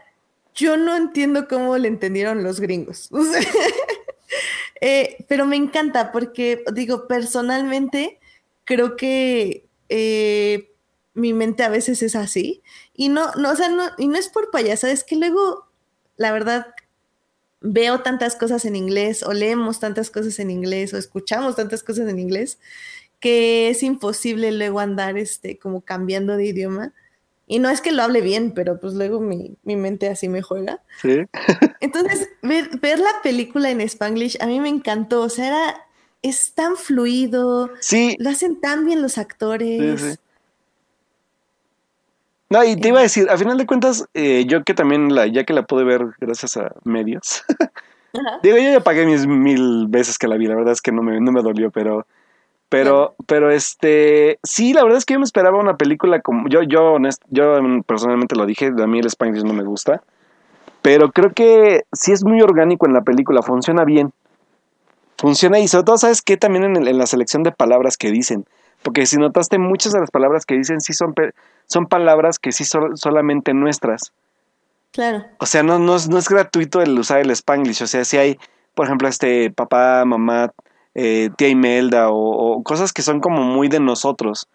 Yo 0.55 0.76
no 0.76 0.97
entiendo 0.97 1.49
cómo 1.49 1.76
le 1.76 1.89
entendieron 1.89 2.43
los 2.43 2.61
gringos. 2.61 3.11
eh, 4.80 5.24
pero 5.28 5.47
me 5.47 5.57
encanta 5.57 6.12
porque, 6.12 6.64
digo, 6.72 7.07
personalmente 7.07 8.18
creo 8.67 8.97
que 8.97 9.67
eh, 9.89 10.75
mi 11.14 11.33
mente 11.33 11.62
a 11.62 11.71
veces 11.71 12.03
es 12.03 12.14
así. 12.14 12.62
Y 12.93 13.09
no, 13.09 13.33
no, 13.37 13.53
o 13.53 13.57
sea, 13.57 13.71
no, 13.71 13.85
y 13.97 14.09
no 14.09 14.19
es 14.19 14.29
por 14.29 14.51
payasa, 14.51 14.91
es 14.91 15.03
que 15.03 15.17
luego, 15.17 15.67
la 16.17 16.31
verdad, 16.33 16.67
veo 17.62 18.03
tantas 18.03 18.37
cosas 18.37 18.67
en 18.67 18.77
inglés, 18.77 19.23
o 19.23 19.33
leemos 19.33 19.81
tantas 19.81 20.11
cosas 20.11 20.39
en 20.39 20.51
inglés, 20.51 20.93
o 20.93 20.99
escuchamos 20.99 21.57
tantas 21.57 21.83
cosas 21.83 22.09
en 22.09 22.19
inglés, 22.19 22.59
que 23.19 23.71
es 23.71 23.83
imposible 23.83 24.53
luego 24.53 24.81
andar 24.81 25.17
este, 25.17 25.59
como 25.59 25.81
cambiando 25.81 26.37
de 26.37 26.47
idioma. 26.47 26.93
Y 27.49 27.61
no 27.61 27.71
es 27.71 27.81
que 27.81 27.93
lo 27.93 28.03
hable 28.03 28.21
bien, 28.21 28.53
pero 28.53 28.81
pues 28.81 28.95
luego 28.95 29.21
mi, 29.21 29.57
mi 29.62 29.77
mente 29.77 30.09
así 30.09 30.29
me 30.29 30.43
juega. 30.43 30.83
Sí. 31.01 31.21
Entonces, 31.81 32.29
ver, 32.43 32.69
ver 32.81 32.99
la 32.99 33.23
película 33.23 33.71
en 33.71 33.81
Spanglish 33.81 34.37
a 34.41 34.47
mí 34.47 34.59
me 34.59 34.69
encantó. 34.69 35.23
O 35.23 35.29
sea, 35.29 35.47
era 35.47 35.86
es 36.29 36.53
tan 36.55 36.77
fluido. 36.77 37.70
Sí. 37.81 38.16
Lo 38.18 38.31
hacen 38.31 38.61
tan 38.61 38.85
bien 38.85 39.03
los 39.03 39.18
actores. 39.18 40.18
No, 42.49 42.62
y 42.64 42.77
te 42.77 42.89
iba 42.89 43.01
a 43.01 43.03
decir, 43.03 43.29
a 43.29 43.37
final 43.37 43.59
de 43.59 43.66
cuentas, 43.66 44.07
eh, 44.14 44.45
yo 44.47 44.62
que 44.62 44.74
también, 44.74 45.14
la, 45.14 45.27
ya 45.27 45.45
que 45.45 45.53
la 45.53 45.62
pude 45.64 45.85
ver 45.85 46.07
gracias 46.20 46.57
a 46.57 46.72
medios, 46.85 47.45
digo, 48.43 48.57
yo 48.57 48.70
ya 48.70 48.81
pagué 48.81 49.05
mis 49.05 49.27
mil 49.27 49.87
veces 49.89 50.16
que 50.16 50.29
la 50.29 50.37
vi, 50.37 50.47
la 50.47 50.55
verdad 50.55 50.72
es 50.72 50.81
que 50.81 50.93
no 50.93 51.03
me, 51.03 51.20
no 51.20 51.33
me 51.33 51.43
dolió, 51.43 51.72
pero, 51.72 52.07
pero, 52.68 53.16
pero 53.27 53.51
este, 53.51 54.39
sí, 54.45 54.72
la 54.72 54.85
verdad 54.85 54.99
es 54.99 55.05
que 55.05 55.14
yo 55.14 55.18
me 55.18 55.24
esperaba 55.24 55.59
una 55.59 55.77
película 55.77 56.20
como, 56.20 56.49
yo, 56.49 56.62
yo, 56.62 56.93
honest, 56.93 57.20
yo 57.31 57.59
personalmente 57.85 58.37
lo 58.37 58.47
dije, 58.47 58.66
a 58.66 58.87
mí 58.87 59.01
el 59.01 59.07
Spanglish 59.07 59.43
no 59.43 59.53
me 59.53 59.64
gusta, 59.64 60.05
pero 60.83 61.11
creo 61.11 61.33
que 61.33 61.83
sí 61.93 62.12
es 62.12 62.22
muy 62.22 62.41
orgánico 62.43 62.87
en 62.87 62.93
la 62.93 63.03
película, 63.03 63.43
funciona 63.43 63.85
bien 63.85 64.12
funciona 65.19 65.59
y 65.59 65.69
sobre 65.69 65.85
todo, 65.85 65.99
¿sabes 65.99 66.23
qué? 66.23 66.37
También 66.37 66.77
en, 66.77 66.99
la 66.99 67.07
selección 67.07 67.43
de 67.43 67.53
palabras 67.53 67.97
que 67.97 68.11
dicen. 68.11 68.47
Porque 68.83 69.07
si 69.07 69.17
notaste, 69.17 69.59
muchas 69.59 69.93
de 69.93 70.01
las 70.01 70.11
palabras 70.11 70.45
que 70.45 70.57
dicen 70.57 70.81
sí 70.81 70.93
son, 70.93 71.14
son 71.67 71.87
palabras 71.87 72.39
que 72.39 72.53
sí 72.53 72.64
son 72.64 72.97
solamente 72.97 73.55
nuestras. 73.55 74.12
Claro. 74.93 75.25
O 75.39 75.47
sea, 75.47 75.62
no, 75.62 75.79
no, 75.79 75.97
es 75.97 76.29
gratuito 76.29 76.81
el 76.81 76.99
usar 76.99 77.21
el 77.21 77.31
spanglish. 77.31 77.83
O 77.83 77.87
sea, 77.87 78.05
si 78.05 78.17
hay, 78.17 78.39
por 78.75 78.87
ejemplo, 78.87 79.09
este 79.09 79.51
papá, 79.51 80.05
mamá, 80.05 80.53
eh, 80.95 81.31
tía 81.37 81.49
Imelda 81.49 82.11
o, 82.11 82.17
o, 82.17 82.62
cosas 82.62 82.93
que 82.93 83.03
son 83.03 83.21
como 83.21 83.43
muy 83.43 83.69
de 83.69 83.81
nosotros. 83.81 84.49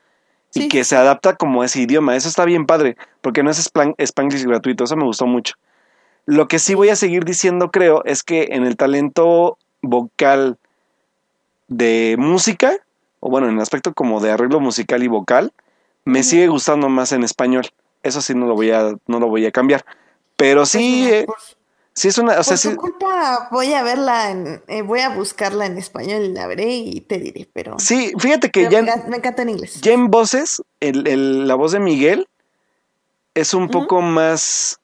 Y 0.54 0.68
que 0.68 0.84
se 0.84 0.98
adapta 0.98 1.36
como 1.38 1.64
ese 1.64 1.82
idioma. 1.82 2.16
Eso 2.16 2.28
está 2.28 2.44
bien 2.44 2.66
padre, 2.66 2.98
porque 3.22 3.42
no 3.42 3.52
es 3.52 3.58
spanglish 3.58 4.46
gratuito. 4.46 4.84
Eso 4.84 4.98
me 4.98 5.06
gustó 5.06 5.26
mucho. 5.26 5.56
Lo 6.26 6.48
que 6.48 6.60
sí 6.60 6.76
voy 6.76 6.90
a 6.90 6.98
seguir 6.98 7.24
diciendo, 7.24 7.72
creo, 7.72 8.04
es 8.04 8.22
que 8.24 8.50
en 8.52 8.66
el 8.66 8.76
talento 8.76 9.58
vocal 9.82 10.58
de 11.68 12.16
música, 12.18 12.78
o 13.20 13.30
bueno, 13.30 13.48
en 13.48 13.56
el 13.56 13.62
aspecto 13.62 13.94
como 13.94 14.20
de 14.20 14.32
arreglo 14.32 14.60
musical 14.60 15.04
y 15.04 15.08
vocal, 15.08 15.54
me 16.04 16.24
sigue 16.24 16.48
gustando 16.48 16.90
más 16.90 17.12
en 17.12 17.24
español. 17.24 17.70
Eso 18.04 18.22
sí 18.22 18.34
no 18.34 18.48
lo 18.48 18.56
voy 18.56 18.72
a, 18.72 18.96
no 19.08 19.20
lo 19.20 19.28
voy 19.28 19.46
a 19.46 19.52
cambiar. 19.52 19.86
Pero 20.36 20.66
sí, 20.66 21.08
pues 21.26 21.52
eh, 21.52 21.56
sí 21.94 22.08
es 22.08 22.18
una. 22.18 22.40
O 22.40 22.44
sea, 22.44 22.58
por 22.72 22.78
culpa 22.78 23.48
voy 23.52 23.74
a 23.74 23.84
verla, 23.84 24.32
en, 24.32 24.64
eh, 24.68 24.82
voy 24.82 25.02
a 25.02 25.10
buscarla 25.10 25.68
en 25.68 25.78
español 25.78 26.24
y 26.24 26.30
la 26.30 26.48
veré 26.48 26.74
y 26.74 27.02
te 27.02 27.20
diré, 27.20 27.48
pero. 27.54 27.78
Sí, 27.78 28.12
fíjate 28.18 28.50
que 28.50 28.68
ya. 28.70 28.82
Me, 28.82 29.18
encanta 29.18 29.44
en 29.44 29.50
inglés. 29.50 29.80
Ya 29.82 29.94
en 29.94 30.10
voces, 30.10 30.64
el, 30.80 31.48
la 31.48 31.54
voz 31.54 31.74
de 31.74 31.80
Miguel 31.80 32.28
es 33.36 33.54
un 33.54 33.70
poco 33.70 34.02
más 34.02 34.82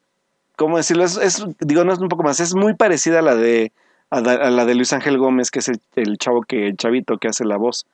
¿cómo 0.57 0.75
decirlo? 0.75 1.05
Es, 1.05 1.15
es, 1.17 1.45
digo, 1.59 1.85
no 1.85 1.93
es 1.93 1.99
un 1.99 2.09
poco 2.09 2.23
más, 2.23 2.41
es 2.41 2.53
muy 2.53 2.73
parecida 2.73 3.19
a 3.19 3.21
la 3.21 3.35
de, 3.35 3.71
a 4.09 4.21
la, 4.21 4.65
de 4.65 4.75
Luis 4.75 4.93
Ángel 4.93 5.17
Gómez, 5.17 5.51
que 5.51 5.59
es 5.59 5.67
el, 5.67 5.81
el 5.95 6.17
chavo 6.17 6.41
que, 6.43 6.67
el 6.67 6.77
chavito 6.77 7.17
que 7.17 7.27
hace 7.27 7.45
la 7.45 7.57
voz. 7.57 7.85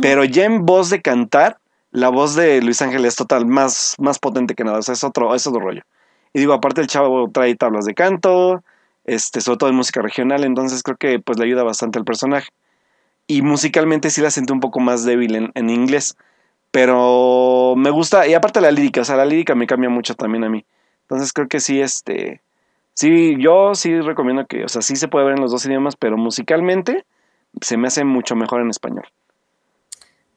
Pero 0.00 0.24
ya 0.24 0.44
en 0.44 0.64
voz 0.64 0.88
de 0.88 1.02
cantar, 1.02 1.58
la 1.90 2.08
voz 2.08 2.34
de 2.34 2.62
Luis 2.62 2.80
Ángel 2.80 3.04
es 3.04 3.16
total, 3.16 3.44
más, 3.46 3.94
más 3.98 4.18
potente 4.18 4.54
que 4.54 4.64
nada, 4.64 4.78
o 4.78 4.82
sea, 4.82 4.94
es 4.94 5.04
otro, 5.04 5.34
es 5.34 5.46
otro 5.46 5.60
rollo. 5.60 5.82
Y 6.32 6.40
digo, 6.40 6.54
aparte 6.54 6.80
el 6.80 6.86
chavo 6.86 7.30
trae 7.30 7.54
tablas 7.54 7.84
de 7.84 7.94
canto, 7.94 8.64
este, 9.04 9.40
sobre 9.42 9.58
todo 9.58 9.70
en 9.70 9.76
música 9.76 10.00
regional, 10.00 10.44
entonces 10.44 10.82
creo 10.82 10.96
que 10.96 11.18
pues 11.18 11.38
le 11.38 11.44
ayuda 11.44 11.62
bastante 11.62 11.98
al 11.98 12.04
personaje. 12.04 12.48
Y 13.26 13.42
musicalmente 13.42 14.10
sí 14.10 14.22
la 14.22 14.30
sentí 14.30 14.52
un 14.52 14.60
poco 14.60 14.80
más 14.80 15.04
débil 15.04 15.34
en, 15.34 15.52
en 15.54 15.70
inglés, 15.70 16.16
pero 16.70 17.74
me 17.76 17.90
gusta, 17.90 18.26
y 18.26 18.34
aparte 18.34 18.60
la 18.60 18.70
lírica, 18.70 19.02
o 19.02 19.04
sea, 19.04 19.16
la 19.16 19.26
lírica 19.26 19.54
me 19.54 19.66
cambia 19.66 19.90
mucho 19.90 20.14
también 20.14 20.44
a 20.44 20.48
mí. 20.48 20.64
Entonces 21.02 21.32
creo 21.32 21.46
que 21.46 21.60
sí, 21.60 21.80
este, 21.80 22.40
sí, 22.94 23.36
yo 23.38 23.74
sí 23.74 24.00
recomiendo 24.00 24.46
que, 24.46 24.64
o 24.64 24.68
sea, 24.68 24.82
sí 24.82 24.96
se 24.96 25.08
puede 25.08 25.26
ver 25.26 25.34
en 25.36 25.42
los 25.42 25.50
dos 25.52 25.66
idiomas, 25.66 25.96
pero 25.96 26.16
musicalmente 26.16 27.04
se 27.60 27.76
me 27.76 27.88
hace 27.88 28.04
mucho 28.04 28.36
mejor 28.36 28.60
en 28.62 28.70
español. 28.70 29.04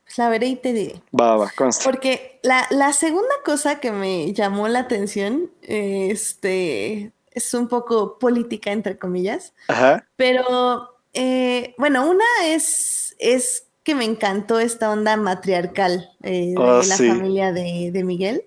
Pues 0.04 0.18
la 0.20 0.30
veré 0.30 0.48
y 0.48 0.56
te 0.56 0.72
diré. 0.74 1.02
Va, 1.20 1.36
va, 1.36 1.50
consta. 1.56 1.84
Porque 1.84 2.40
la, 2.44 2.66
la 2.70 2.94
segunda 2.94 3.34
cosa 3.44 3.80
que 3.80 3.92
me 3.92 4.34
llamó 4.34 4.68
la 4.70 4.80
atención, 4.80 5.52
este, 5.64 7.12
es 7.32 7.54
un 7.54 7.68
poco 7.68 8.18
política, 8.20 8.72
entre 8.72 8.98
comillas, 8.98 9.54
Ajá, 9.68 10.08
pero 10.16 10.90
eh, 11.14 11.76
bueno, 11.78 12.10
una 12.10 12.24
es, 12.46 13.16
es 13.20 13.68
que 13.84 13.96
me 13.96 14.06
encantó 14.06 14.60
esta 14.60 14.92
onda 14.92 15.18
matriarcal 15.18 16.10
eh, 16.24 16.54
de 16.56 16.56
Oh, 16.58 16.84
la 16.84 16.98
sí. 16.98 17.08
familia 17.08 17.52
de, 17.52 17.92
de 17.92 18.04
Miguel. 18.04 18.44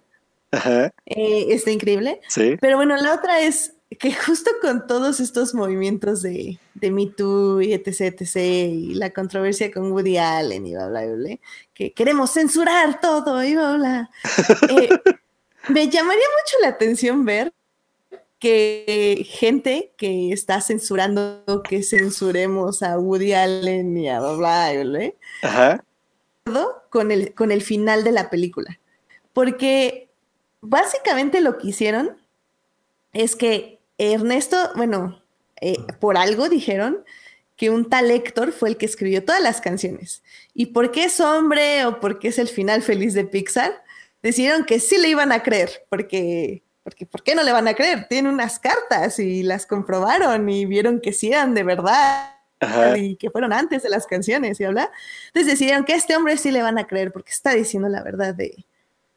ajá, 0.53 0.93
Eh, 1.07 1.47
está 1.51 1.71
increíble. 1.71 2.21
sí. 2.29 2.57
Pero 2.61 2.77
bueno, 2.77 2.97
la 2.97 3.15
otra 3.15 3.41
es 3.41 3.75
que 3.99 4.13
justo 4.15 4.51
con 4.63 4.87
todos 4.87 5.21
estos 5.21 5.55
movimientos 5.55 6.23
de, 6.23 6.59
de 6.75 6.91
Me 6.91 7.07
Too 7.07 7.63
y 7.63 7.73
etc, 7.73 8.01
etc, 8.01 8.37
y 8.37 8.95
la 8.95 9.11
controversia 9.11 9.73
con 9.73 9.93
Woody 9.93 10.17
Allen 10.17 10.67
y 10.67 10.75
bla, 10.75 10.89
bla, 10.89 11.07
bla, 11.07 11.15
bla, 11.15 11.39
que 11.75 11.93
queremos 11.93 12.33
censurar 12.33 13.01
todo 13.01 13.43
y 13.43 13.55
bla, 13.55 13.75
bla, 13.75 14.11
eh, 14.69 14.89
me 15.69 15.89
llamaría 15.89 16.23
mucho 16.23 16.57
la 16.63 16.69
atención 16.69 17.25
ver 17.25 17.53
que 18.39 19.27
gente 19.29 19.93
que 19.99 20.33
está 20.33 20.61
censurando 20.61 21.63
que 21.69 21.83
censuremos 21.83 22.83
a 22.83 22.99
Woody 22.99 23.35
Allen 23.35 23.97
y 23.97 24.09
a 24.09 24.21
bla, 24.21 24.33
bla, 24.35 24.83
bla, 24.85 25.13
Ajá, 25.43 25.85
con 26.91 27.11
el, 27.11 27.35
con 27.35 27.53
el 27.53 27.63
final 27.63 28.05
de 28.05 28.13
la 28.13 28.31
película. 28.31 28.79
Porque 29.33 30.09
básicamente 30.61 31.41
lo 31.41 31.59
que 31.59 31.69
hicieron 31.69 32.17
es 33.13 33.37
que 33.37 33.80
Ernesto, 34.01 34.57
bueno, 34.77 35.23
eh, 35.61 35.77
por 35.99 36.17
algo 36.17 36.49
dijeron 36.49 37.05
que 37.57 37.69
un 37.69 37.91
tal 37.91 38.11
Héctor 38.11 38.53
fue 38.53 38.71
el 38.71 38.77
que 38.79 38.87
escribió 38.87 39.23
todas 39.23 39.43
las 39.43 39.61
canciones. 39.61 40.23
Y 40.55 40.67
porque 40.67 41.05
es 41.05 41.21
hombre 41.21 41.85
o 41.85 42.01
porque 42.01 42.29
es 42.29 42.39
el 42.39 42.49
final 42.49 42.81
feliz 42.81 43.13
de 43.13 43.25
Pixar, 43.25 43.85
decidieron 44.23 44.65
que 44.65 44.81
sí 44.81 44.97
le 44.97 45.09
iban 45.09 45.33
a 45.33 45.43
creer, 45.43 45.85
porque, 45.91 46.63
porque 46.83 47.05
¿por 47.05 47.23
qué 47.23 47.35
no 47.35 47.43
le 47.43 47.53
van 47.53 47.69
a 47.69 47.75
creer? 47.75 48.07
Tienen 48.09 48.33
unas 48.33 48.59
cartas 48.59 49.19
y 49.19 49.43
las 49.43 49.67
comprobaron 49.67 50.49
y 50.49 50.65
vieron 50.65 51.01
que 51.01 51.13
sí 51.13 51.29
eran 51.29 51.53
de 51.53 51.63
verdad 51.63 52.35
ajá. 52.61 52.97
y 52.97 53.17
que 53.17 53.29
fueron 53.29 53.53
antes 53.53 53.83
de 53.83 53.91
las 53.91 54.07
canciones 54.07 54.59
y 54.59 54.65
habla. 54.65 54.91
Entonces 55.27 55.53
decidieron 55.53 55.85
que 55.85 55.93
a 55.93 55.97
este 55.97 56.17
hombre 56.17 56.39
sí 56.39 56.51
le 56.51 56.63
van 56.63 56.79
a 56.79 56.87
creer 56.87 57.13
porque 57.13 57.33
está 57.33 57.53
diciendo 57.53 57.91
la 57.91 58.03
verdad 58.03 58.35
de, 58.35 58.65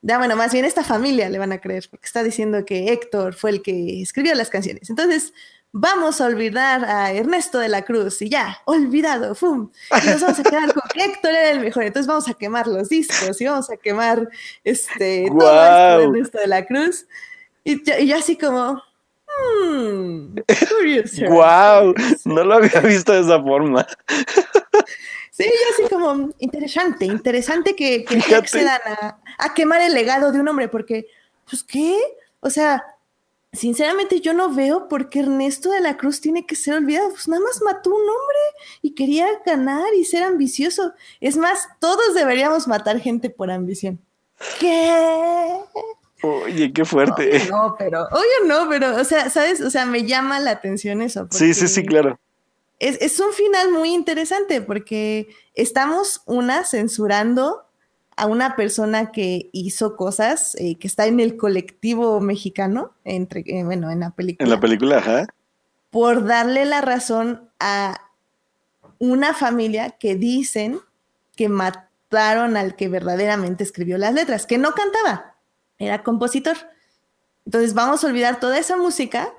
de, 0.03 0.11
ah, 0.11 0.17
bueno, 0.17 0.35
más 0.35 0.51
bien 0.51 0.65
esta 0.65 0.83
familia 0.83 1.29
le 1.29 1.39
van 1.39 1.53
a 1.53 1.59
creer 1.59 1.87
porque 1.89 2.05
está 2.05 2.23
diciendo 2.23 2.65
que 2.65 2.91
Héctor 2.91 3.33
fue 3.33 3.51
el 3.51 3.61
que 3.61 4.01
escribió 4.01 4.35
las 4.35 4.49
canciones. 4.49 4.89
Entonces 4.89 5.33
vamos 5.71 6.19
a 6.19 6.25
olvidar 6.25 6.83
a 6.83 7.13
Ernesto 7.13 7.57
de 7.57 7.69
la 7.69 7.83
Cruz 7.83 8.21
y 8.21 8.27
ya, 8.27 8.57
olvidado, 8.65 9.33
¡fum! 9.33 9.71
Y 9.91 10.07
nos 10.09 10.19
vamos 10.19 10.39
a 10.39 10.43
quedar 10.43 10.73
con 10.73 10.83
que 10.93 11.05
Héctor 11.05 11.31
era 11.31 11.51
el 11.51 11.61
mejor. 11.61 11.83
Entonces 11.83 12.05
vamos 12.05 12.27
a 12.27 12.33
quemar 12.33 12.67
los 12.67 12.89
discos 12.89 13.39
y 13.39 13.45
vamos 13.45 13.69
a 13.69 13.77
quemar 13.77 14.27
este, 14.65 15.27
todo 15.29 15.63
esto 15.63 15.97
de. 15.97 16.03
Ernesto 16.03 16.37
de 16.37 16.47
la 16.47 16.65
Cruz. 16.65 17.05
Y 17.63 17.81
yo, 17.85 17.97
y 17.97 18.07
yo 18.07 18.17
así 18.17 18.37
como, 18.37 18.83
hmm, 19.55 20.35
Wow, 21.29 21.93
curious. 21.93 22.25
no 22.25 22.43
lo 22.43 22.55
había 22.55 22.81
visto 22.81 23.13
de 23.13 23.21
esa 23.21 23.41
forma. 23.41 23.87
Sí, 25.36 25.45
yo 25.45 25.84
así 25.86 25.91
como 25.91 26.29
interesante, 26.38 27.05
interesante 27.05 27.75
que, 27.75 28.05
que 28.05 28.36
accedan 28.36 28.79
a, 28.86 29.17
a 29.39 29.53
quemar 29.55 29.81
el 29.81 29.95
legado 29.95 30.31
de 30.31 30.39
un 30.39 30.47
hombre, 30.47 30.67
porque, 30.67 31.07
pues, 31.49 31.63
¿qué? 31.63 31.99
O 32.39 32.51
sea, 32.51 32.84
sinceramente 33.51 34.19
yo 34.19 34.36
no 34.36 34.53
veo 34.53 34.88
por 34.88 35.09
qué 35.09 35.21
Ernesto 35.21 35.71
de 35.71 35.79
la 35.79 35.97
Cruz 35.97 36.21
tiene 36.21 36.45
que 36.45 36.55
ser 36.55 36.75
olvidado. 36.75 37.09
Pues 37.09 37.27
nada 37.27 37.41
más 37.41 37.61
mató 37.63 37.89
un 37.89 38.01
hombre 38.01 38.39
y 38.84 38.93
quería 38.93 39.27
ganar 39.43 39.91
y 39.97 40.05
ser 40.05 40.21
ambicioso. 40.21 40.93
Es 41.19 41.36
más, 41.36 41.67
todos 41.79 42.13
deberíamos 42.13 42.67
matar 42.67 42.99
gente 42.99 43.31
por 43.31 43.49
ambición. 43.49 43.99
¿Qué? 44.59 45.49
Oye, 46.21 46.71
qué 46.73 46.86
fuerte. 46.86 47.47
No, 47.49 47.75
pero, 47.77 48.03
obvio 48.11 48.45
no, 48.45 48.69
pero, 48.69 48.97
o 48.97 49.03
sea, 49.03 49.31
¿sabes? 49.31 49.61
O 49.61 49.71
sea, 49.71 49.88
me 49.88 50.05
llama 50.05 50.39
la 50.39 50.51
atención 50.51 51.01
eso. 51.01 51.27
Sí, 51.31 51.55
sí, 51.55 51.67
sí, 51.67 51.84
claro. 51.84 52.19
Es, 52.84 52.97
es 53.01 53.19
un 53.21 53.31
final 53.31 53.71
muy 53.71 53.93
interesante 53.93 54.61
porque 54.61 55.29
estamos 55.55 56.21
una 56.25 56.65
censurando 56.65 57.63
a 58.17 58.25
una 58.27 58.57
persona 58.57 59.11
que 59.11 59.49
hizo 59.53 59.95
cosas 59.95 60.55
eh, 60.55 60.77
que 60.77 60.88
está 60.88 61.05
en 61.07 61.21
el 61.21 61.38
colectivo 61.38 62.19
mexicano, 62.19 62.91
entre, 63.05 63.43
eh, 63.47 63.63
bueno, 63.63 63.89
en 63.89 64.01
la 64.01 64.11
película, 64.11 64.43
En 64.43 64.49
la 64.49 64.59
película, 64.59 64.97
ajá. 64.97 65.27
por 65.91 66.25
darle 66.25 66.65
la 66.65 66.81
razón 66.81 67.49
a 67.59 68.01
una 68.99 69.34
familia 69.34 69.91
que 69.91 70.15
dicen 70.15 70.79
que 71.38 71.47
mataron 71.47 72.57
al 72.57 72.75
que 72.75 72.89
verdaderamente 72.89 73.63
escribió 73.63 73.97
las 73.97 74.13
letras, 74.13 74.45
que 74.45 74.57
no 74.57 74.73
cantaba, 74.73 75.38
era 75.79 76.03
compositor. 76.03 76.57
Entonces 77.45 77.73
vamos 77.73 78.03
a 78.03 78.07
olvidar 78.07 78.41
toda 78.41 78.57
esa 78.59 78.75
música 78.75 79.34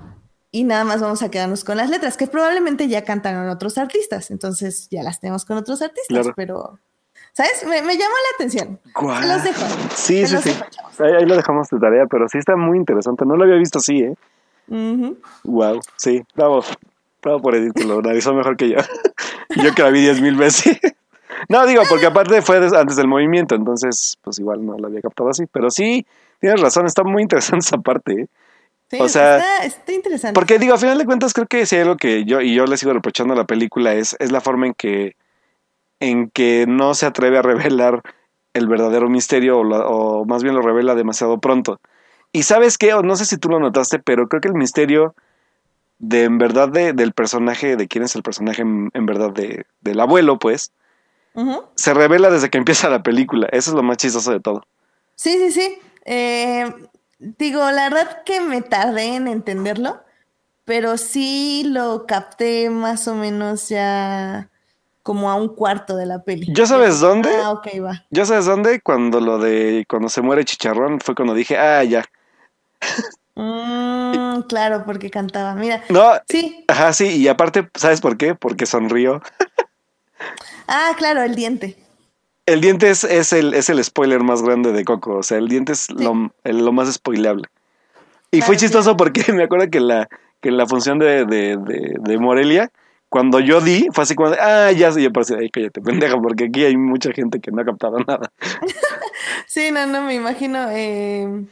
y 0.54 0.62
nada 0.62 0.84
más 0.84 1.00
vamos 1.00 1.20
a 1.24 1.32
quedarnos 1.32 1.64
con 1.64 1.76
las 1.76 1.90
letras, 1.90 2.16
que 2.16 2.28
probablemente 2.28 2.86
ya 2.86 3.02
cantaron 3.02 3.48
otros 3.48 3.76
artistas, 3.76 4.30
entonces 4.30 4.86
ya 4.88 5.02
las 5.02 5.18
tenemos 5.18 5.44
con 5.44 5.56
otros 5.56 5.82
artistas, 5.82 6.06
Claro. 6.08 6.32
pero, 6.36 6.78
¿sabes? 7.32 7.64
Me, 7.66 7.82
me 7.82 7.94
llamó 7.94 8.14
la 8.14 8.36
atención. 8.36 8.78
Se 9.20 9.26
los 9.26 9.42
dejo. 9.42 9.66
Sí, 9.96 10.24
sí, 10.24 10.32
los 10.32 10.44
sí. 10.44 10.50
dejo. 10.50 10.64
Ahí, 11.00 11.12
ahí 11.14 11.26
lo 11.26 11.34
dejamos 11.34 11.68
de 11.70 11.80
tarea, 11.80 12.06
pero 12.08 12.28
sí 12.28 12.38
está 12.38 12.54
muy 12.54 12.78
interesante. 12.78 13.26
No 13.26 13.34
lo 13.34 13.42
había 13.42 13.56
visto 13.56 13.80
así, 13.80 13.98
¿eh? 13.98 14.14
Wow, 15.42 15.80
sí, 15.96 16.22
bravo. 16.36 16.62
Bravo 17.20 17.42
por 17.42 17.56
Edith, 17.56 17.72
que 17.74 17.82
lo 17.82 17.98
analizó 17.98 18.32
mejor 18.32 18.56
que 18.56 18.68
yo. 18.68 18.76
yo 19.60 19.74
que 19.74 19.82
la 19.82 19.90
vi 19.90 20.02
diez 20.02 20.20
mil 20.20 20.36
veces. 20.36 20.78
no, 21.48 21.66
digo, 21.66 21.82
porque 21.88 22.06
aparte 22.06 22.42
fue 22.42 22.58
antes 22.58 22.94
del 22.94 23.08
movimiento, 23.08 23.56
entonces, 23.56 24.18
pues 24.22 24.38
igual 24.38 24.64
no 24.64 24.78
la 24.78 24.86
había 24.86 25.00
captado 25.00 25.30
así. 25.30 25.46
Pero 25.50 25.68
sí, 25.68 26.06
tienes 26.38 26.60
razón, 26.60 26.86
está 26.86 27.02
muy 27.02 27.22
interesante 27.22 27.66
esa 27.66 27.78
parte, 27.78 28.12
¿eh? 28.12 28.28
Sí, 28.98 29.02
O 29.02 29.08
sea, 29.08 29.38
está, 29.38 29.64
está 29.64 29.92
interesante. 29.92 30.34
Porque 30.34 30.58
digo, 30.58 30.74
a 30.74 30.78
final 30.78 30.98
de 30.98 31.04
cuentas 31.06 31.32
creo 31.32 31.46
que 31.46 31.66
si 31.66 31.76
hay 31.76 31.82
algo 31.82 31.96
que 31.96 32.24
yo 32.24 32.40
y 32.40 32.54
yo 32.54 32.66
le 32.66 32.76
sigo 32.76 32.92
reprochando 32.92 33.34
a 33.34 33.36
la 33.36 33.44
película 33.44 33.94
es, 33.94 34.16
es 34.18 34.30
la 34.32 34.40
forma 34.40 34.66
en 34.66 34.74
que 34.74 35.16
en 36.00 36.28
que 36.30 36.66
no 36.68 36.94
se 36.94 37.06
atreve 37.06 37.38
a 37.38 37.42
revelar 37.42 38.02
el 38.52 38.66
verdadero 38.68 39.08
misterio 39.08 39.58
o, 39.58 39.64
la- 39.64 39.86
o 39.86 40.24
más 40.24 40.42
bien 40.42 40.54
lo 40.54 40.60
revela 40.62 40.94
demasiado 40.94 41.38
pronto. 41.38 41.80
Y 42.32 42.42
sabes 42.42 42.78
qué, 42.78 42.92
o 42.94 43.02
no 43.02 43.16
sé 43.16 43.24
si 43.24 43.38
tú 43.38 43.48
lo 43.48 43.58
notaste, 43.60 43.98
pero 44.00 44.28
creo 44.28 44.40
que 44.40 44.48
el 44.48 44.54
misterio 44.54 45.14
de 45.98 46.24
en 46.24 46.38
verdad 46.38 46.68
de- 46.68 46.92
del 46.92 47.12
personaje, 47.12 47.76
de 47.76 47.88
quién 47.88 48.04
es 48.04 48.14
el 48.16 48.22
personaje 48.22 48.62
en, 48.62 48.90
en 48.92 49.06
verdad 49.06 49.30
de, 49.30 49.66
del 49.80 50.00
abuelo, 50.00 50.38
pues, 50.38 50.72
se 51.76 51.94
revela 51.94 52.30
desde 52.30 52.50
que 52.50 52.58
empieza 52.58 52.88
la 52.90 53.02
película. 53.02 53.48
Eso 53.50 53.70
es 53.70 53.74
lo 53.74 53.82
más 53.82 53.96
chistoso 53.96 54.30
de 54.32 54.40
todo. 54.40 54.62
Sí, 55.16 55.32
sí, 55.38 55.50
sí. 55.52 55.78
Eh, 56.04 56.72
digo, 57.18 57.70
la 57.70 57.88
verdad 57.88 58.22
que 58.24 58.40
me 58.40 58.62
tardé 58.62 59.16
en 59.16 59.28
entenderlo, 59.28 60.02
pero 60.64 60.96
sí 60.96 61.64
lo 61.66 62.06
capté 62.06 62.70
más 62.70 63.06
o 63.08 63.14
menos 63.14 63.68
ya 63.68 64.50
como 65.02 65.30
a 65.30 65.34
un 65.34 65.54
cuarto 65.54 65.96
de 65.96 66.06
la 66.06 66.22
peli. 66.22 66.46
¿Ya 66.48 66.66
sabes 66.66 67.00
dónde? 67.00 67.30
Ah, 67.36 67.50
ok, 67.52 67.68
va. 67.84 68.04
¿Ya 68.10 68.24
sabes 68.24 68.46
dónde? 68.46 68.80
Cuando 68.80 69.20
lo 69.20 69.38
de 69.38 69.84
cuando 69.88 70.08
se 70.08 70.22
muere 70.22 70.44
Chicharrón 70.44 71.00
fue 71.00 71.14
cuando 71.14 71.34
dije, 71.34 71.58
ah, 71.58 71.84
ya. 71.84 72.04
Mm, 73.34 74.42
claro, 74.48 74.84
porque 74.86 75.10
cantaba. 75.10 75.54
Mira, 75.54 75.82
No, 75.90 76.12
sí. 76.28 76.64
Ajá, 76.68 76.92
sí, 76.92 77.16
y 77.16 77.28
aparte, 77.28 77.68
¿sabes 77.74 78.00
por 78.00 78.16
qué? 78.16 78.34
Porque 78.34 78.64
sonrió. 78.64 79.22
Ah, 80.66 80.92
claro, 80.96 81.22
el 81.22 81.34
diente. 81.34 81.83
El 82.46 82.60
diente 82.60 82.90
es, 82.90 83.04
es 83.04 83.32
el, 83.32 83.54
es 83.54 83.70
el 83.70 83.82
spoiler 83.82 84.22
más 84.22 84.42
grande 84.42 84.72
de 84.72 84.84
Coco, 84.84 85.16
o 85.18 85.22
sea, 85.22 85.38
el 85.38 85.48
diente 85.48 85.72
es 85.72 85.90
lo, 85.90 86.30
el- 86.44 86.64
lo 86.64 86.72
más 86.72 86.92
spoileable. 86.92 87.44
Y 88.30 88.38
Claro, 88.38 88.46
fue 88.46 88.58
sí. 88.58 88.66
chistoso 88.66 88.96
porque 88.96 89.24
me 89.32 89.44
acuerdo 89.44 89.70
que 89.70 89.80
la, 89.80 90.08
que 90.40 90.50
la 90.50 90.66
función 90.66 90.98
de, 90.98 91.24
de, 91.24 91.56
de, 91.56 91.94
de 92.00 92.18
Morelia, 92.18 92.70
cuando 93.08 93.40
yo 93.40 93.60
di, 93.60 93.88
fue 93.92 94.02
así 94.04 94.14
como 94.14 94.30
de, 94.30 94.38
ah, 94.40 94.72
ya 94.72 94.92
sé, 94.92 95.02
yo 95.02 95.12
parecía, 95.12 95.38
ay, 95.38 95.48
cállate, 95.50 95.80
pendeja, 95.80 96.20
porque 96.20 96.44
aquí 96.46 96.64
hay 96.64 96.76
mucha 96.76 97.12
gente 97.12 97.40
que 97.40 97.50
no 97.50 97.62
ha 97.62 97.64
captado 97.64 97.98
nada. 98.06 98.30
Sí, 99.46 99.70
no, 99.70 99.86
no, 99.86 100.02
me 100.02 100.14
imagino 100.14 100.66
eh, 100.70 101.44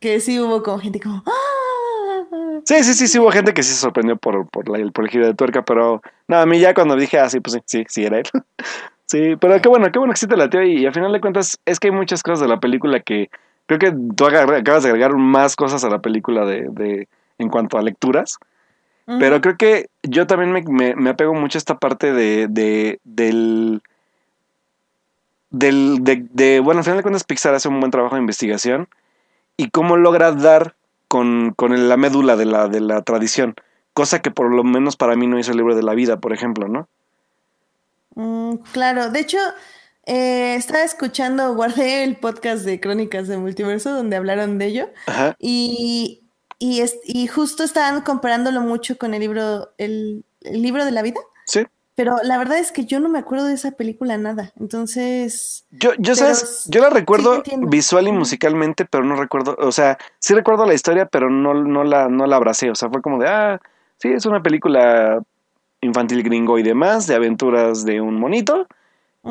que 0.00 0.18
sí 0.18 0.40
hubo 0.40 0.62
como 0.62 0.78
gente 0.80 0.98
como, 0.98 1.22
¡ah! 1.24 2.60
Sí, 2.64 2.82
sí, 2.82 2.94
sí, 2.94 3.06
sí, 3.06 3.18
hubo 3.20 3.30
gente 3.30 3.54
que 3.54 3.62
sí 3.62 3.70
se 3.72 3.80
sorprendió 3.80 4.16
por, 4.16 4.48
por, 4.48 4.68
la, 4.68 4.84
por 4.90 5.04
el 5.04 5.10
giro 5.10 5.26
de 5.26 5.34
tuerca, 5.34 5.64
pero 5.64 6.02
no, 6.26 6.36
a 6.38 6.46
mí 6.46 6.58
ya 6.58 6.74
cuando 6.74 6.96
dije, 6.96 7.18
ah, 7.20 7.30
sí, 7.30 7.38
pues 7.40 7.54
sí, 7.54 7.60
sí, 7.66 7.84
sí, 7.88 8.04
era 8.04 8.18
él. 8.18 8.24
sí, 9.06 9.36
pero 9.40 9.60
qué 9.60 9.68
bueno, 9.68 9.90
qué 9.92 9.98
bueno 9.98 10.12
que 10.14 10.20
sí 10.20 10.26
te 10.26 10.36
la 10.36 10.48
y, 10.64 10.80
y 10.82 10.86
al 10.86 10.94
final 10.94 11.12
de 11.12 11.20
cuentas 11.20 11.58
es 11.64 11.80
que 11.80 11.88
hay 11.88 11.94
muchas 11.94 12.22
cosas 12.22 12.40
de 12.40 12.48
la 12.48 12.60
película 12.60 13.00
que 13.00 13.30
creo 13.66 13.78
que 13.78 13.92
tú 14.16 14.26
acabas 14.26 14.82
de 14.82 14.88
agregar 14.88 15.16
más 15.16 15.56
cosas 15.56 15.84
a 15.84 15.90
la 15.90 16.00
película 16.00 16.44
de, 16.44 16.68
de 16.70 17.08
en 17.38 17.48
cuanto 17.48 17.78
a 17.78 17.82
lecturas. 17.82 18.38
Pero 19.04 19.40
creo 19.40 19.56
que 19.56 19.88
yo 20.04 20.26
también 20.26 20.52
me, 20.52 20.62
me, 20.62 20.94
me 20.94 21.10
apego 21.10 21.34
mucho 21.34 21.58
a 21.58 21.60
esta 21.60 21.78
parte 21.78 22.12
de, 22.12 22.46
de 22.48 23.00
del, 23.04 23.82
del 25.50 25.98
de, 26.02 26.24
de, 26.30 26.60
bueno, 26.60 26.78
al 26.78 26.84
final 26.84 26.98
de 26.98 27.02
cuentas 27.02 27.24
Pixar 27.24 27.54
hace 27.54 27.68
un 27.68 27.80
buen 27.80 27.90
trabajo 27.90 28.14
de 28.14 28.20
investigación 28.20 28.88
y 29.56 29.70
cómo 29.70 29.96
logra 29.96 30.32
dar 30.32 30.76
con, 31.08 31.52
con 31.56 31.88
la 31.88 31.96
médula 31.96 32.36
de 32.36 32.46
la, 32.46 32.68
de 32.68 32.80
la 32.80 33.02
tradición, 33.02 33.54
cosa 33.92 34.22
que 34.22 34.30
por 34.30 34.54
lo 34.54 34.64
menos 34.64 34.96
para 34.96 35.16
mí 35.16 35.26
no 35.26 35.38
hizo 35.38 35.50
el 35.50 35.58
libro 35.58 35.74
de 35.74 35.82
la 35.82 35.94
vida, 35.94 36.18
por 36.18 36.32
ejemplo, 36.32 36.68
¿no? 36.68 36.88
Mm, 38.14 38.56
claro, 38.72 39.10
de 39.10 39.20
hecho, 39.20 39.38
eh, 40.06 40.54
estaba 40.56 40.82
escuchando, 40.84 41.54
guardé 41.54 42.04
el 42.04 42.16
podcast 42.16 42.64
de 42.64 42.80
Crónicas 42.80 43.28
de 43.28 43.38
Multiverso 43.38 43.90
donde 43.94 44.16
hablaron 44.16 44.58
de 44.58 44.66
ello 44.66 44.90
Ajá. 45.06 45.36
y, 45.38 46.22
y, 46.58 46.80
es- 46.80 46.98
y 47.04 47.26
justo 47.26 47.62
estaban 47.64 48.02
comparándolo 48.02 48.60
mucho 48.60 48.98
con 48.98 49.14
el 49.14 49.20
libro, 49.20 49.70
el, 49.78 50.24
el 50.42 50.62
libro 50.62 50.84
de 50.84 50.90
la 50.90 51.02
vida, 51.02 51.20
Sí. 51.46 51.64
pero 51.94 52.16
la 52.22 52.38
verdad 52.38 52.58
es 52.58 52.72
que 52.72 52.84
yo 52.84 52.98
no 53.00 53.08
me 53.08 53.18
acuerdo 53.18 53.46
de 53.46 53.54
esa 53.54 53.72
película 53.72 54.16
nada, 54.18 54.52
entonces... 54.60 55.64
Yo, 55.70 55.90
yo 55.98 56.14
sabes, 56.14 56.64
yo 56.68 56.80
la 56.80 56.90
recuerdo 56.90 57.42
visual 57.68 58.08
y 58.08 58.12
musicalmente, 58.12 58.84
pero 58.84 59.04
no 59.04 59.16
recuerdo, 59.16 59.56
o 59.58 59.72
sea, 59.72 59.98
sí 60.18 60.34
recuerdo 60.34 60.66
la 60.66 60.74
historia, 60.74 61.06
pero 61.06 61.30
no, 61.30 61.54
no 61.54 61.84
la, 61.84 62.08
no 62.08 62.26
la 62.26 62.36
abracé, 62.36 62.70
o 62.70 62.74
sea, 62.74 62.88
fue 62.90 63.02
como 63.02 63.18
de, 63.18 63.28
ah, 63.28 63.60
sí, 63.98 64.08
es 64.08 64.26
una 64.26 64.42
película 64.42 65.22
infantil 65.82 66.22
gringo 66.22 66.58
y 66.58 66.62
demás, 66.62 67.06
de 67.06 67.14
aventuras 67.14 67.84
de 67.84 68.00
un 68.00 68.18
monito, 68.18 68.66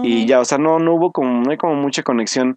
y 0.04 0.26
ya, 0.26 0.40
o 0.40 0.46
sea, 0.46 0.58
no, 0.58 0.80
no 0.80 0.94
hubo 0.94 1.12
como, 1.12 1.42
no 1.42 1.52
hay 1.52 1.58
como 1.58 1.76
mucha 1.76 2.04
conexión. 2.04 2.56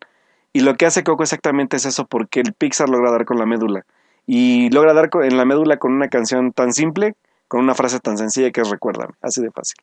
Y 0.52 0.60
lo 0.60 0.76
que 0.76 0.86
hace 0.86 1.02
Coco 1.02 1.24
exactamente 1.24 1.76
es 1.76 1.84
eso, 1.84 2.06
porque 2.06 2.38
el 2.40 2.52
Pixar 2.52 2.88
logra 2.88 3.10
dar 3.10 3.24
con 3.24 3.38
la 3.38 3.46
médula. 3.46 3.84
Y 4.24 4.70
logra 4.70 4.94
dar 4.94 5.10
con- 5.10 5.24
en 5.24 5.36
la 5.36 5.44
médula 5.44 5.78
con 5.78 5.92
una 5.92 6.08
canción 6.08 6.52
tan 6.52 6.72
simple, 6.72 7.16
con 7.48 7.60
una 7.60 7.74
frase 7.74 7.98
tan 7.98 8.18
sencilla 8.18 8.52
que 8.52 8.60
es 8.60 8.70
recuérdame, 8.70 9.14
así 9.20 9.42
de 9.42 9.50
fácil. 9.50 9.78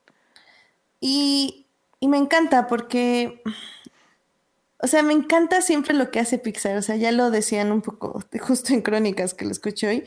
Y, 1.01 1.66
y 1.99 2.07
me 2.07 2.18
encanta 2.18 2.68
porque, 2.68 3.41
o 4.80 4.88
sea, 4.88 5.03
me 5.03 5.12
encanta 5.14 5.62
siempre 5.62 5.93
lo 5.93 6.09
que 6.09 6.20
hace 6.22 6.38
Pixar. 6.38 6.78
O 6.78 6.82
sea, 6.82 6.95
ya 6.95 7.12
lo 7.12 7.32
decían 7.32 7.72
un 7.72 7.82
poco 7.82 8.22
justo 8.39 8.74
en 8.74 8.82
Crónicas 8.82 9.34
que 9.34 9.43
lo 9.45 9.51
escuché 9.51 9.88
hoy, 9.88 10.03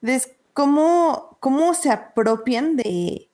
de 0.00 0.20
cómo, 0.52 1.36
cómo 1.38 1.74
se 1.74 1.90
apropian 1.92 2.74
de, 2.76 3.27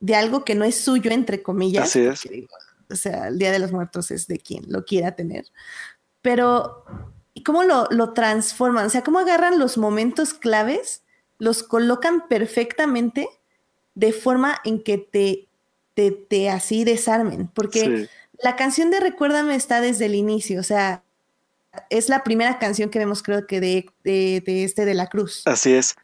de 0.00 0.14
algo 0.14 0.44
que 0.44 0.54
no 0.54 0.64
es 0.64 0.80
suyo, 0.80 1.10
entre 1.10 1.42
comillas. 1.42 1.84
Así 1.84 2.00
es. 2.00 2.22
porque 2.22 2.46
o 2.90 2.96
sea, 2.96 3.28
el 3.28 3.38
Día 3.38 3.52
de 3.52 3.58
los 3.58 3.72
Muertos 3.72 4.10
es 4.10 4.26
de 4.28 4.38
quien 4.38 4.64
lo 4.68 4.84
quiera 4.84 5.12
tener. 5.14 5.46
Pero, 6.22 6.84
¿y 7.34 7.42
cómo 7.42 7.62
lo, 7.64 7.86
lo 7.90 8.12
transforman? 8.14 8.86
O 8.86 8.90
sea, 8.90 9.02
cómo 9.02 9.18
agarran 9.18 9.58
los 9.58 9.76
momentos 9.78 10.32
claves, 10.34 11.02
los 11.38 11.62
colocan 11.62 12.26
perfectamente 12.28 13.28
de 13.94 14.12
forma 14.12 14.58
en 14.64 14.82
que 14.82 14.98
te, 14.98 15.48
te, 15.94 16.10
te 16.12 16.50
así 16.50 16.84
desarmen. 16.84 17.48
Porque 17.48 17.80
Sí. 17.80 18.08
la 18.42 18.56
canción 18.56 18.90
de 18.90 19.00
Recuérdame 19.00 19.54
está 19.54 19.80
desde 19.80 20.06
el 20.06 20.14
inicio, 20.14 20.60
o 20.60 20.64
sea, 20.64 21.02
es 21.90 22.08
la 22.08 22.24
primera 22.24 22.58
canción 22.58 22.88
que 22.90 22.98
vemos, 22.98 23.22
creo 23.22 23.46
que 23.46 23.60
de, 23.60 23.86
de, 24.02 24.42
de 24.44 24.64
este 24.64 24.84
de 24.84 24.94
la 24.94 25.08
Cruz. 25.08 25.42
Así 25.44 25.74
es. 25.74 25.94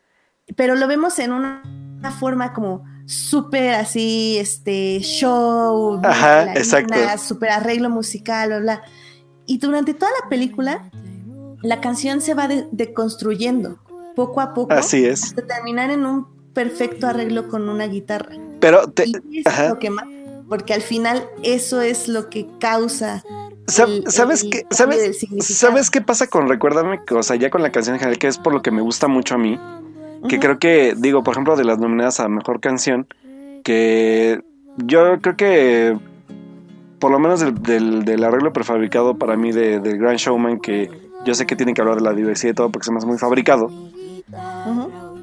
Pero 0.57 0.75
lo 0.77 0.87
vemos 0.87 1.19
en 1.19 1.33
una, 1.33 1.63
una 1.99 2.11
forma 2.13 2.53
como 2.53 2.85
súper 3.07 3.75
así, 3.75 4.37
este, 4.39 5.01
show, 5.01 6.01
Ajá, 6.05 6.55
exacto. 6.55 6.95
súper 7.19 7.51
arreglo 7.51 7.91
musical, 7.91 8.49
bla, 8.49 8.59
bla. 8.61 8.83
Y 9.47 9.59
durante 9.59 9.93
toda 9.95 10.11
la 10.23 10.29
película, 10.29 10.91
la 11.63 11.81
canción 11.81 12.21
se 12.21 12.35
va 12.35 12.49
de- 12.49 12.67
deconstruyendo 12.73 13.79
poco 14.17 14.41
a 14.41 14.55
poco 14.55 14.73
Así 14.73 15.05
es. 15.05 15.23
hasta 15.25 15.43
terminar 15.47 15.91
en 15.91 16.07
un 16.07 16.27
perfecto 16.55 17.07
arreglo 17.07 17.49
con 17.49 17.69
una 17.69 17.87
guitarra. 17.87 18.37
Pero 18.61 18.89
te, 18.91 19.07
Y 19.31 19.41
eso 19.41 19.49
ajá. 19.51 19.65
es 19.65 19.71
lo 19.71 19.79
que 19.79 19.91
más, 19.91 20.07
porque 20.49 20.73
al 20.73 20.83
final 20.83 21.27
eso 21.43 21.81
es 21.83 22.09
lo 22.09 22.31
que 22.31 22.47
causa. 22.61 23.23
El- 23.79 24.05
¿Sabes 24.11 24.45
el 24.45 24.51
qué? 24.51 24.67
¿Sabes. 24.71 25.19
¿Sabes 25.41 25.91
qué 25.91 26.01
pasa 26.01 26.27
con 26.27 26.49
Recuérdame? 26.49 27.01
O 27.11 27.23
sea, 27.23 27.37
ya 27.37 27.51
con 27.51 27.63
la 27.63 27.73
canción 27.73 27.95
en 27.97 28.01
general, 28.01 28.19
que 28.19 28.29
es 28.29 28.39
por 28.39 28.53
lo 28.53 28.63
que 28.63 28.71
me 28.71 28.83
gusta 28.83 29.09
mucho 29.09 29.35
a 29.35 29.39
mí. 29.39 29.59
Que 30.29 30.39
creo 30.39 30.59
que, 30.59 30.95
digo, 30.97 31.23
por 31.23 31.33
ejemplo, 31.35 31.57
de 31.57 31.65
las 31.65 31.79
nominadas 31.79 32.19
a 32.21 32.29
Mejor 32.29 32.61
Canción, 32.61 33.07
que 33.63 34.41
yo 34.79 35.21
creo 35.21 35.37
que, 35.37 35.99
por 36.99 37.11
lo 37.11 37.19
menos 37.19 37.41
del, 37.41 37.55
del, 37.63 38.05
del 38.05 38.25
arreglo 38.25 38.53
prefabricado 38.53 39.19
para 39.19 39.37
mí 39.37 39.53
de, 39.53 39.81
del 39.81 39.99
Grand 39.99 40.19
Showman, 40.19 40.61
que 40.61 40.91
yo 41.27 41.35
sé 41.35 41.47
que 41.47 41.57
tienen 41.57 41.75
que 41.75 41.81
hablar 41.83 41.97
de 41.97 42.03
la 42.03 42.13
diversidad 42.15 42.53
y 42.53 42.55
todo 42.55 42.71
porque 42.71 42.87
se 42.87 42.93
me 42.93 42.99
hace 42.99 43.07
muy 43.07 43.19
fabricado. 43.19 43.71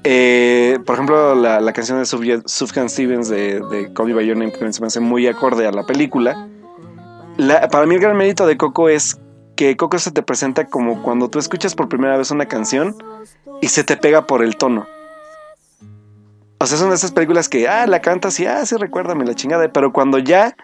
Eh, 0.04 0.80
por 0.86 0.96
ejemplo, 0.96 1.36
la, 1.36 1.60
la 1.62 1.74
canción 1.74 2.00
de 2.00 2.06
Sufjan 2.06 2.90
Stevens 2.90 3.30
de, 3.30 3.60
de 3.72 3.94
Call 3.94 4.08
Me 4.08 4.14
By 4.16 4.26
Your 4.26 4.38
Name, 4.38 4.52
que 4.52 4.74
se 4.74 4.82
me 4.82 4.88
hace 4.88 5.00
muy 5.00 5.28
acorde 5.28 5.68
a 5.68 5.72
la 5.72 5.84
película. 5.86 6.48
La- 7.38 7.68
para 7.68 7.86
mí 7.86 7.96
el 7.96 8.02
gran 8.02 8.18
mérito 8.18 8.46
de 8.48 8.58
Coco 8.58 8.90
es 8.90 9.20
que 9.56 9.78
Coco 9.78 10.00
se 10.00 10.12
te 10.12 10.24
presenta 10.24 10.66
como 10.68 11.04
cuando 11.04 11.30
tú 11.30 11.38
escuchas 11.38 11.76
por 11.76 11.88
primera 11.88 12.18
vez 12.18 12.32
una 12.32 12.48
canción 12.48 12.96
y 13.62 13.68
se 13.70 13.84
te 13.84 13.96
pega 13.98 14.26
por 14.28 14.44
el 14.44 14.58
tono. 14.58 14.88
O 16.58 16.66
sea, 16.68 16.78
son 16.78 16.90
de 16.90 16.96
esas 16.96 17.12
películas 17.12 17.50
que, 17.50 17.68
ah, 17.68 17.88
la 17.88 18.02
cantas 18.02 18.40
y, 18.40 18.46
ah, 18.46 18.66
sí, 18.66 18.76
recuérdame 18.76 19.26
la 19.26 19.34
chingada. 19.34 19.72
Pero 19.72 19.92
cuando 19.94 20.20
ya 20.20 20.56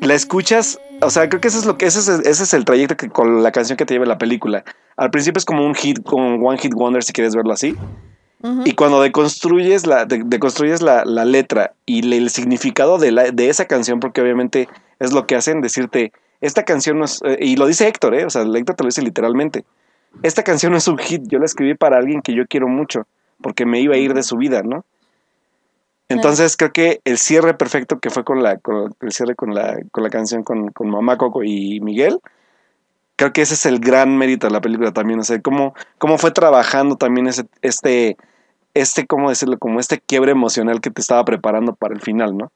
la 0.00 0.14
escuchas, 0.14 0.78
o 1.02 1.10
sea, 1.10 1.28
creo 1.28 1.40
que 1.40 1.48
eso 1.48 1.58
es 1.58 1.66
lo 1.66 1.76
que, 1.76 1.84
ese 1.86 1.98
es, 1.98 2.08
ese 2.08 2.42
es 2.44 2.54
el 2.54 2.64
trayecto 2.64 2.96
que 2.96 3.10
con 3.10 3.42
la 3.42 3.52
canción 3.52 3.76
que 3.76 3.84
te 3.84 3.92
lleva 3.94 4.06
la 4.06 4.16
película. 4.18 4.64
Al 4.96 5.10
principio 5.10 5.38
es 5.38 5.44
como 5.44 5.66
un 5.66 5.74
hit, 5.74 6.02
como 6.02 6.26
un 6.34 6.46
one 6.46 6.56
hit 6.58 6.72
wonder, 6.72 7.02
si 7.02 7.12
quieres 7.12 7.34
verlo 7.36 7.52
así. 7.52 7.76
Y 8.64 8.72
cuando 8.74 9.02
deconstruyes 9.02 9.86
la, 9.86 10.04
de- 10.04 10.22
deconstruyes 10.24 10.80
la, 10.80 11.04
la 11.04 11.24
letra 11.24 11.72
y 11.84 12.02
le- 12.02 12.18
el 12.18 12.30
significado 12.30 12.96
de, 12.98 13.10
la, 13.10 13.30
de 13.32 13.48
esa 13.50 13.64
canción, 13.64 13.98
porque 13.98 14.20
obviamente 14.20 14.68
es 15.00 15.12
lo 15.12 15.26
que 15.26 15.34
hacen, 15.36 15.60
decirte, 15.62 16.12
esta 16.40 16.62
canción 16.64 16.98
no 16.98 17.06
es, 17.06 17.20
eh, 17.24 17.38
y 17.40 17.56
lo 17.56 17.66
dice 17.66 17.88
Héctor, 17.88 18.14
¿eh? 18.14 18.24
o 18.24 18.30
sea, 18.30 18.42
Héctor 18.42 18.76
te 18.76 18.84
lo 18.84 18.88
dice 18.88 19.02
literalmente, 19.02 19.64
esta 20.22 20.42
canción 20.42 20.72
no 20.72 20.78
es 20.78 20.88
un 20.88 20.98
hit, 20.98 21.22
yo 21.26 21.38
la 21.38 21.44
escribí 21.44 21.74
para 21.74 21.98
alguien 21.98 22.22
que 22.22 22.34
yo 22.34 22.46
quiero 22.46 22.68
mucho, 22.68 23.06
porque 23.40 23.66
me 23.66 23.80
iba 23.80 23.94
a 23.94 23.98
ir 23.98 24.14
de 24.14 24.22
su 24.22 24.36
vida, 24.36 24.62
¿no? 24.62 24.84
Entonces 26.08 26.56
creo 26.56 26.72
que 26.72 27.00
el 27.04 27.18
cierre 27.18 27.54
perfecto 27.54 27.98
que 27.98 28.10
fue 28.10 28.24
con 28.24 28.42
la, 28.42 28.58
con 28.58 28.94
el 29.00 29.12
cierre 29.12 29.34
con 29.34 29.54
la, 29.54 29.76
con 29.90 30.04
la 30.04 30.10
canción 30.10 30.44
con, 30.44 30.68
con 30.68 30.88
Mamá 30.88 31.18
Coco 31.18 31.42
y 31.42 31.80
Miguel, 31.80 32.20
creo 33.16 33.32
que 33.32 33.42
ese 33.42 33.54
es 33.54 33.66
el 33.66 33.80
gran 33.80 34.16
mérito 34.16 34.46
de 34.46 34.52
la 34.52 34.60
película 34.60 34.92
también, 34.92 35.18
o 35.18 35.24
sea, 35.24 35.40
cómo, 35.40 35.74
cómo 35.98 36.18
fue 36.18 36.30
trabajando 36.30 36.96
también 36.96 37.26
ese, 37.26 37.46
este, 37.62 38.16
este, 38.74 39.06
¿cómo 39.06 39.30
decirlo? 39.30 39.58
Como 39.58 39.80
este 39.80 39.98
quiebre 39.98 40.32
emocional 40.32 40.80
que 40.80 40.90
te 40.90 41.00
estaba 41.00 41.24
preparando 41.24 41.74
para 41.74 41.94
el 41.94 42.00
final, 42.00 42.36
¿no? 42.36 42.52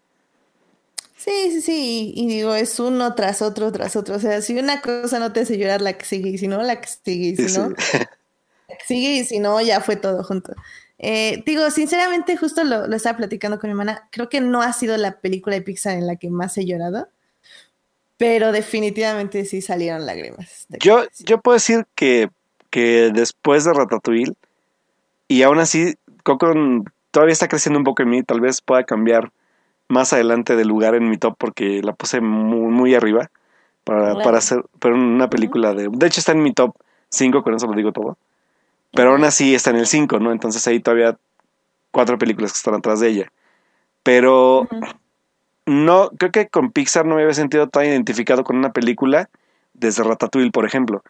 Sí, 1.23 1.51
sí, 1.51 1.61
sí. 1.61 2.13
Y, 2.17 2.25
y 2.25 2.29
digo, 2.29 2.55
es 2.55 2.81
uno 2.81 3.15
tras 3.15 3.43
otro, 3.43 3.71
tras 3.73 3.95
otro. 3.95 4.17
O 4.17 4.19
sea, 4.19 4.41
si 4.41 4.59
una 4.59 4.81
cosa 4.81 5.19
no 5.19 5.33
te 5.35 5.41
hace 5.41 5.59
llorar, 5.59 5.83
la 5.83 5.93
que 5.93 6.07
sigue, 6.07 6.31
y 6.31 6.39
si 6.39 6.49
no, 6.49 6.63
la 6.63 6.81
que 6.81 6.89
sigue, 6.89 7.29
y 7.29 7.37
si 7.37 7.49
Sí, 7.51 7.59
no, 7.59 7.69
sí. 7.77 7.99
la 7.99 8.77
que 8.79 8.85
sigue, 8.87 9.13
y 9.17 9.25
si 9.25 9.39
no, 9.39 9.61
ya 9.61 9.83
fue 9.83 9.97
todo 9.97 10.25
junto. 10.25 10.55
Eh, 10.99 11.43
digo, 11.45 11.71
sinceramente, 11.71 12.39
justo 12.39 12.65
lo, 12.65 12.87
lo 12.87 12.97
estaba 12.97 13.19
platicando 13.19 13.59
con 13.59 13.69
mi 13.69 13.73
hermana. 13.73 14.09
Creo 14.11 14.31
que 14.31 14.41
no 14.41 14.63
ha 14.63 14.73
sido 14.73 14.97
la 14.97 15.21
película 15.21 15.57
de 15.57 15.63
Pixar 15.63 15.99
en 15.99 16.07
la 16.07 16.17
que 16.17 16.31
más 16.31 16.57
he 16.57 16.65
llorado, 16.65 17.09
pero 18.17 18.51
definitivamente 18.51 19.45
sí 19.45 19.61
salieron 19.61 20.07
lágrimas. 20.07 20.67
Yo, 20.81 21.05
yo 21.19 21.41
puedo 21.41 21.55
decir 21.55 21.87
que, 21.95 22.31
que 22.71 23.11
después 23.13 23.65
de 23.65 23.75
Ratatouille, 23.75 24.33
y 25.29 25.43
aún 25.43 25.59
así, 25.59 25.97
Coco 26.23 26.53
todavía 27.11 27.33
está 27.35 27.49
creciendo 27.49 27.79
un 27.79 27.85
poco 27.85 28.03
en 28.03 28.11
mí, 28.11 28.23
tal 28.23 28.41
vez 28.41 28.61
pueda 28.63 28.85
cambiar 28.85 29.31
más 29.91 30.13
adelante 30.13 30.57
de 30.57 30.65
lugar 30.65 30.95
en 30.95 31.09
mi 31.11 31.19
top 31.19 31.35
porque 31.39 31.83
la 31.83 31.93
puse 31.93 32.21
muy, 32.21 32.71
muy 32.73 32.95
arriba 32.95 33.31
para, 33.85 34.01
Claro. 34.13 34.21
para 34.23 34.39
hacer 34.39 34.65
para 34.79 34.95
una 34.95 35.29
película 35.31 35.75
de... 35.75 35.89
De 35.91 36.07
hecho 36.07 36.21
está 36.21 36.33
en 36.33 36.43
mi 36.43 36.53
top 36.53 36.75
5, 37.11 37.43
con 37.43 37.55
eso 37.55 37.67
lo 37.67 37.75
digo 37.75 37.93
todo. 37.93 38.17
Pero 38.93 39.11
aún 39.13 39.25
así 39.25 39.55
está 39.55 39.71
en 39.71 39.77
el 39.77 39.87
5, 39.87 40.19
¿no? 40.19 40.33
Entonces 40.33 40.67
ahí 40.67 40.81
todavía 40.81 41.17
cuatro 41.91 42.19
películas 42.19 42.53
que 42.53 42.57
están 42.57 42.75
atrás 42.75 43.01
de 43.01 43.09
ella. 43.09 43.33
Pero 44.03 44.67
no, 45.67 46.11
creo 46.19 46.33
que 46.33 46.49
con 46.49 46.73
Pixar 46.73 47.07
no 47.07 47.17
me 47.17 47.23
había 47.23 47.35
sentido 47.35 47.69
tan 47.69 47.85
identificado 47.87 48.45
con 48.45 48.57
una 48.57 48.73
película 48.73 49.29
desde 49.75 50.03
Ratatouille, 50.03 50.51
por 50.51 50.67
ejemplo. 50.67 51.03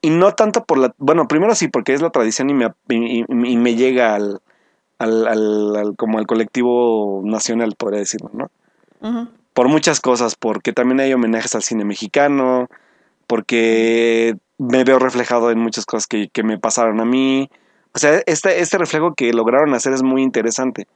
Y 0.00 0.10
no 0.10 0.32
tanto 0.32 0.64
por 0.64 0.78
la... 0.78 0.94
Bueno, 0.98 1.26
primero 1.28 1.54
sí, 1.54 1.68
porque 1.68 1.94
es 1.94 2.02
la 2.02 2.10
tradición 2.10 2.50
y 2.50 2.54
me, 2.54 2.66
y, 2.88 3.20
y- 3.20 3.24
y 3.28 3.56
me 3.56 3.74
llega 3.74 4.14
al, 4.14 4.40
al, 4.98 5.26
al- 5.26 5.76
al- 5.76 5.96
como 5.96 6.18
al 6.18 6.26
colectivo 6.26 7.22
nacional, 7.24 7.74
podría 7.76 8.00
decirlo, 8.00 8.30
¿no? 8.32 8.50
Por 9.52 9.68
muchas 9.68 10.00
cosas, 10.00 10.34
porque 10.34 10.72
también 10.72 11.00
hay 11.00 11.12
homenajes 11.12 11.54
al 11.54 11.62
cine 11.62 11.84
porque 13.26 14.36
me 14.58 14.84
veo 14.84 14.98
reflejado 14.98 15.50
en 15.50 15.58
muchas 15.58 15.86
cosas 15.86 16.06
que, 16.06 16.28
que 16.32 16.42
me 16.42 16.58
pasaron 16.58 17.00
a 17.00 17.04
mí, 17.04 17.48
O 17.94 17.98
sea, 17.98 18.22
este, 18.26 18.60
este 18.60 18.76
reflejo 18.78 19.14
que 19.14 19.32
lograron 19.32 19.72
hacer 19.74 19.92
es 19.94 20.02
muy 20.02 20.22
interesante. 20.22 20.86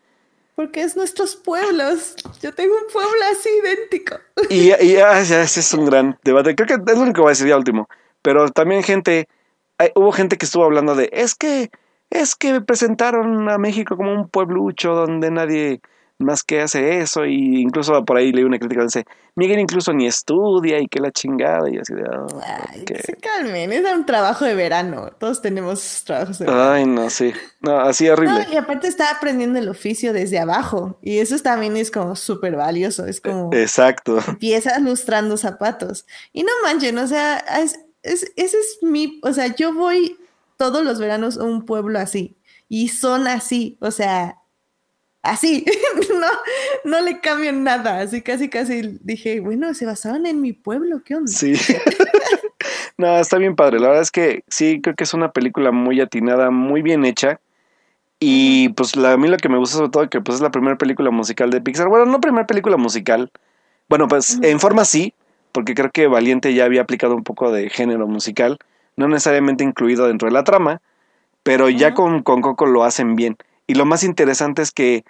Porque 0.54 0.82
es 0.82 0.96
nuestros 0.96 1.36
pueblos. 1.36 2.16
Yo 2.42 2.52
tengo 2.52 2.74
un 2.74 2.92
pueblo 2.92 3.20
así 3.32 3.48
idéntico. 3.62 4.16
Y, 4.50 4.68
y 4.84 4.96
ah, 4.96 5.18
ese 5.18 5.42
es 5.42 5.72
un 5.72 5.86
gran 5.86 6.18
debate. 6.22 6.54
Creo 6.54 6.66
que 6.66 6.74
es 6.74 6.98
lo 6.98 7.02
único 7.02 7.14
que 7.16 7.20
voy 7.22 7.28
a 7.30 7.32
decir 7.32 7.46
ya 7.48 7.56
último. 7.56 7.88
Pero 8.20 8.50
también 8.50 8.82
gente, 8.82 9.26
hubo 9.94 10.12
gente 10.12 10.36
que 10.36 10.44
estuvo 10.44 10.64
hablando 10.64 10.94
de, 10.94 11.08
es 11.12 11.34
que, 11.34 11.70
es 12.10 12.34
que 12.34 12.60
presentaron 12.60 13.48
a 13.48 13.58
México 13.58 13.96
como 13.96 14.12
un 14.12 14.28
pueblucho 14.28 14.94
donde 14.94 15.30
nadie 15.30 15.80
más 16.20 16.44
que 16.44 16.60
hace 16.60 17.00
eso, 17.00 17.24
y 17.24 17.62
incluso 17.62 18.04
por 18.04 18.18
ahí 18.18 18.30
leí 18.30 18.44
una 18.44 18.58
crítica 18.58 18.82
donde 18.82 19.00
dice, 19.00 19.06
Miguel 19.36 19.58
incluso 19.58 19.92
ni 19.92 20.06
estudia 20.06 20.78
y 20.78 20.86
que 20.86 21.00
la 21.00 21.10
chingada, 21.10 21.70
y 21.70 21.78
así 21.78 21.94
de... 21.94 22.02
Oh, 22.02 22.40
Ay, 22.44 22.84
que 22.84 23.02
se 23.02 23.14
calmen, 23.14 23.72
es 23.72 23.82
un 23.90 24.04
trabajo 24.04 24.44
de 24.44 24.54
verano, 24.54 25.10
todos 25.18 25.40
tenemos 25.40 26.04
trabajos 26.04 26.38
de 26.38 26.44
verano. 26.44 26.70
Ay, 26.70 26.84
no, 26.84 27.08
sí, 27.08 27.32
no, 27.62 27.78
así 27.78 28.08
horrible. 28.08 28.46
y 28.52 28.56
aparte 28.56 28.86
está 28.86 29.10
aprendiendo 29.10 29.58
el 29.58 29.68
oficio 29.68 30.12
desde 30.12 30.38
abajo, 30.38 30.98
y 31.00 31.18
eso 31.18 31.38
también 31.38 31.76
es 31.78 31.90
como 31.90 32.14
súper 32.16 32.54
valioso, 32.54 33.06
es 33.06 33.20
como... 33.22 33.50
Exacto. 33.54 34.18
Empiezas 34.28 34.80
lustrando 34.82 35.38
zapatos, 35.38 36.06
y 36.34 36.42
no 36.42 36.52
manchen, 36.62 36.98
o 36.98 37.06
sea, 37.06 37.38
es, 37.38 37.80
es, 38.02 38.30
ese 38.36 38.58
es 38.58 38.78
mi, 38.82 39.20
o 39.22 39.32
sea, 39.32 39.54
yo 39.54 39.72
voy 39.72 40.18
todos 40.60 40.84
los 40.84 40.98
veranos 40.98 41.38
a 41.38 41.44
un 41.44 41.64
pueblo 41.64 41.98
así, 41.98 42.36
y 42.68 42.88
son 42.88 43.26
así, 43.26 43.78
o 43.80 43.90
sea, 43.90 44.36
así, 45.22 45.64
no, 46.10 46.26
no 46.84 47.00
le 47.00 47.20
cambian 47.20 47.64
nada, 47.64 48.00
así 48.00 48.20
casi 48.20 48.50
casi 48.50 48.98
dije, 49.00 49.40
bueno, 49.40 49.72
se 49.72 49.86
basaban 49.86 50.26
en 50.26 50.42
mi 50.42 50.52
pueblo, 50.52 51.02
¿qué 51.02 51.14
onda? 51.14 51.32
Sí. 51.32 51.54
no, 52.98 53.16
está 53.16 53.38
bien 53.38 53.56
padre, 53.56 53.80
la 53.80 53.86
verdad 53.86 54.02
es 54.02 54.10
que 54.10 54.44
sí, 54.48 54.82
creo 54.82 54.94
que 54.94 55.04
es 55.04 55.14
una 55.14 55.32
película 55.32 55.72
muy 55.72 55.98
atinada, 55.98 56.50
muy 56.50 56.82
bien 56.82 57.06
hecha. 57.06 57.40
Y 58.22 58.68
pues 58.70 58.94
a 58.98 59.16
mí 59.16 59.28
lo 59.28 59.38
que 59.38 59.48
me 59.48 59.56
gusta 59.56 59.78
sobre 59.78 59.88
todo 59.88 60.10
que 60.10 60.20
pues 60.20 60.36
es 60.36 60.42
la 60.42 60.50
primera 60.50 60.76
película 60.76 61.10
musical 61.10 61.48
de 61.48 61.62
Pixar. 61.62 61.88
Bueno, 61.88 62.04
no 62.04 62.20
primera 62.20 62.46
película 62.46 62.76
musical. 62.76 63.32
Bueno, 63.88 64.08
pues 64.08 64.38
en 64.42 64.60
forma 64.60 64.84
sí, 64.84 65.14
porque 65.52 65.74
creo 65.74 65.90
que 65.90 66.06
Valiente 66.06 66.52
ya 66.52 66.66
había 66.66 66.82
aplicado 66.82 67.16
un 67.16 67.24
poco 67.24 67.50
de 67.50 67.70
género 67.70 68.06
musical, 68.06 68.58
no 68.96 69.08
necesariamente 69.08 69.64
incluido 69.64 70.06
dentro 70.06 70.28
de 70.28 70.32
la 70.32 70.44
trama, 70.44 70.80
pero 71.42 71.68
ya 71.68 71.94
con, 71.94 72.22
con 72.22 72.42
Coco 72.42 72.66
lo 72.66 72.84
hacen 72.84 73.16
bien. 73.16 73.36
Y 73.66 73.74
lo 73.74 73.86
más 73.86 74.04
interesante 74.04 74.62
es 74.62 74.72
que 74.72 75.04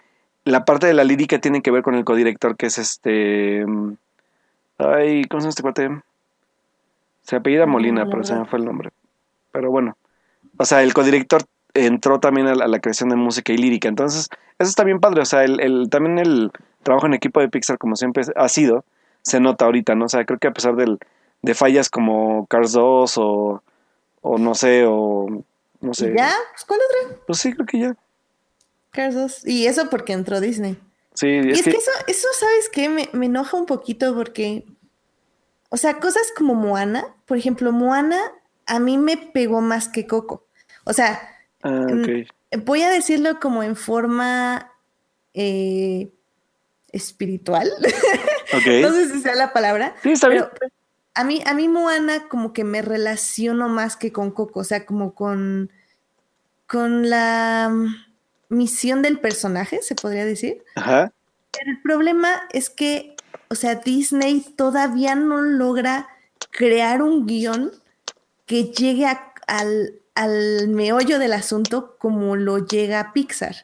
la 0.45 0.65
parte 0.65 0.87
de 0.87 0.95
la 0.95 1.05
lírica 1.05 1.39
tiene 1.39 1.63
que 1.63 1.71
ver 1.71 1.83
con 1.83 1.95
el 1.95 2.05
codirector, 2.05 2.57
que 2.57 2.67
es 2.67 2.79
este. 2.79 3.65
Mm, 3.67 3.95
ay, 4.79 5.25
¿cómo 5.25 5.41
se 5.41 5.45
llama 5.45 5.51
este 5.51 5.63
cuate? 5.63 6.03
Se 7.23 7.37
apellida 7.37 7.67
Molina, 7.67 8.07
pero 8.07 8.25
se 8.25 8.35
me 8.35 8.45
fue 8.47 8.59
el 8.59 8.65
nombre. 8.65 8.91
Pero 9.53 9.71
bueno. 9.71 9.97
O 10.57 10.65
sea, 10.65 10.83
el 10.83 10.93
codirector 10.93 11.43
entró 11.75 12.21
también 12.21 12.47
a 12.47 12.55
la, 12.55 12.81
creación 12.81 13.09
de 13.11 13.17
música 13.17 13.53
y 13.53 13.57
lírica. 13.57 13.89
Entonces, 13.89 14.29
eso 14.59 14.69
está 14.69 14.85
bien 14.85 15.01
padre. 15.01 15.23
O 15.23 15.25
sea, 15.25 15.45
el, 15.45 15.89
también 15.91 16.19
el 16.19 16.51
trabajo 16.83 17.07
en 17.07 17.15
equipo 17.15 17.41
de 17.41 17.49
Pixar, 17.49 17.79
como 17.79 17.97
siempre 17.97 18.25
ha 18.35 18.49
sido, 18.49 18.85
se 19.23 19.41
nota 19.41 19.67
ahorita, 19.67 19.95
¿no? 19.95 20.07
O 20.07 20.09
sea, 20.09 20.25
creo 20.25 20.39
que 20.39 20.49
a 20.49 20.53
pesar 20.53 20.77
del, 20.77 20.99
de 21.43 21.55
fallas 21.55 21.89
como 21.89 22.47
Cars 22.47 22.73
2 22.73 23.19
o, 23.19 23.63
o 24.21 24.39
no 24.39 24.55
sé, 24.55 24.85
o 24.87 25.45
no 25.81 25.95
sé. 25.95 26.15
¿Ya? 26.17 26.33
Pues, 26.53 26.65
¿Cuál 26.65 26.81
otra? 26.81 27.17
Pues 27.27 27.39
sí, 27.39 27.53
creo 27.53 27.67
que 27.67 27.79
ya. 27.79 27.97
Cars 28.91 29.45
Y 29.47 29.67
eso 29.67 29.89
porque 29.89 30.13
entró 30.13 30.41
Disney. 30.41 30.79
Sí, 31.15 31.27
y 31.29 31.51
es 31.51 31.63
que, 31.63 31.71
eso, 31.71 31.91
eso, 32.07 32.29
¿sabes 32.39 32.69
qué? 32.71 32.89
Me, 32.89 33.09
me, 33.13 33.27
enoja 33.27 33.57
un 33.57 33.67
poquito 33.67 34.15
porque, 34.15 34.65
o 35.69 35.77
sea, 35.77 35.99
cosas 35.99 36.33
como 36.37 36.55
Moana, 36.55 37.15
por 37.27 37.37
ejemplo, 37.37 37.73
Moana 37.73 38.21
a 38.67 38.79
mí 38.79 38.97
me 38.97 39.17
pegó 39.17 39.61
más 39.61 39.89
que 39.89 40.07
Coco. 40.07 40.47
O 40.85 40.93
sea, 40.93 41.21
ah, 41.63 41.87
voy 42.65 42.83
a 42.83 42.91
decirlo 42.91 43.41
como 43.41 43.63
en 43.63 43.77
forma 43.77 44.73
eh, 45.35 46.11
espiritual. 46.93 47.71
no 48.83 48.93
sé 48.93 49.09
si 49.09 49.21
sea 49.21 49.35
la 49.35 49.53
palabra. 49.53 49.97
Sí, 50.03 50.13
está 50.13 50.29
bien. 50.29 50.45
A 51.15 51.25
mí, 51.25 51.43
a 51.45 51.55
mí 51.55 51.69
Moana 51.69 52.29
como 52.29 52.53
que 52.53 52.65
me 52.65 52.83
relaciono 52.83 53.69
más 53.69 53.97
que 53.97 54.13
con 54.13 54.31
Coco, 54.31 54.61
o 54.61 54.65
sea, 54.65 54.87
como 54.87 55.15
con, 55.15 55.71
con 56.67 57.11
la 57.11 57.73
misión 58.49 59.03
del 59.03 59.19
personaje, 59.19 59.83
se 59.83 59.95
podría 59.95 60.25
decir. 60.25 60.63
Ajá. 60.77 61.13
Pero 61.53 61.71
el 61.71 61.83
problema 61.83 62.43
es 62.53 62.71
que, 62.71 63.17
o 63.49 63.55
sea, 63.55 63.77
Disney 63.77 64.41
todavía 64.57 65.15
no 65.15 65.41
logra 65.41 66.09
crear 66.51 67.03
un 67.03 67.27
guion 67.27 67.73
que 68.47 68.65
llegue 68.65 69.07
al, 69.47 70.01
al 70.15 70.69
meollo 70.69 71.19
del 71.19 71.33
asunto 71.33 71.97
como 71.99 72.37
lo 72.37 72.67
llega 72.67 73.13
Pixar. 73.13 73.57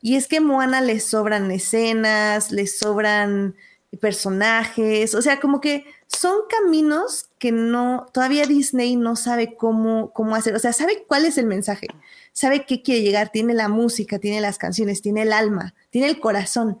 Y 0.00 0.16
es 0.16 0.28
que 0.28 0.40
Moana 0.40 0.80
le 0.80 1.00
sobran 1.00 1.50
escenas, 1.50 2.50
le 2.50 2.66
sobran 2.66 3.56
personajes, 4.00 5.14
o 5.14 5.22
sea, 5.22 5.40
como 5.40 5.60
que 5.60 5.86
son 6.18 6.40
caminos 6.48 7.28
que 7.38 7.52
no, 7.52 8.06
todavía 8.12 8.46
Disney 8.46 8.96
no 8.96 9.16
sabe 9.16 9.56
cómo, 9.56 10.12
cómo 10.12 10.36
hacer, 10.36 10.54
o 10.54 10.58
sea, 10.58 10.72
sabe 10.72 11.04
cuál 11.06 11.24
es 11.24 11.38
el 11.38 11.46
mensaje, 11.46 11.88
sabe 12.32 12.64
qué 12.66 12.82
quiere 12.82 13.02
llegar, 13.02 13.30
tiene 13.30 13.54
la 13.54 13.68
música, 13.68 14.18
tiene 14.18 14.40
las 14.40 14.58
canciones, 14.58 15.02
tiene 15.02 15.22
el 15.22 15.32
alma, 15.32 15.74
tiene 15.90 16.08
el 16.08 16.20
corazón, 16.20 16.78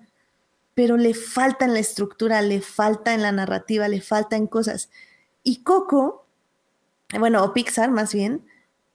pero 0.74 0.96
le 0.96 1.14
falta 1.14 1.64
en 1.64 1.74
la 1.74 1.80
estructura, 1.80 2.42
le 2.42 2.60
falta 2.60 3.14
en 3.14 3.22
la 3.22 3.32
narrativa, 3.32 3.88
le 3.88 4.00
falta 4.00 4.36
en 4.36 4.46
cosas. 4.46 4.90
Y 5.42 5.62
Coco, 5.62 6.26
bueno, 7.18 7.44
o 7.44 7.52
Pixar 7.52 7.90
más 7.90 8.14
bien, 8.14 8.44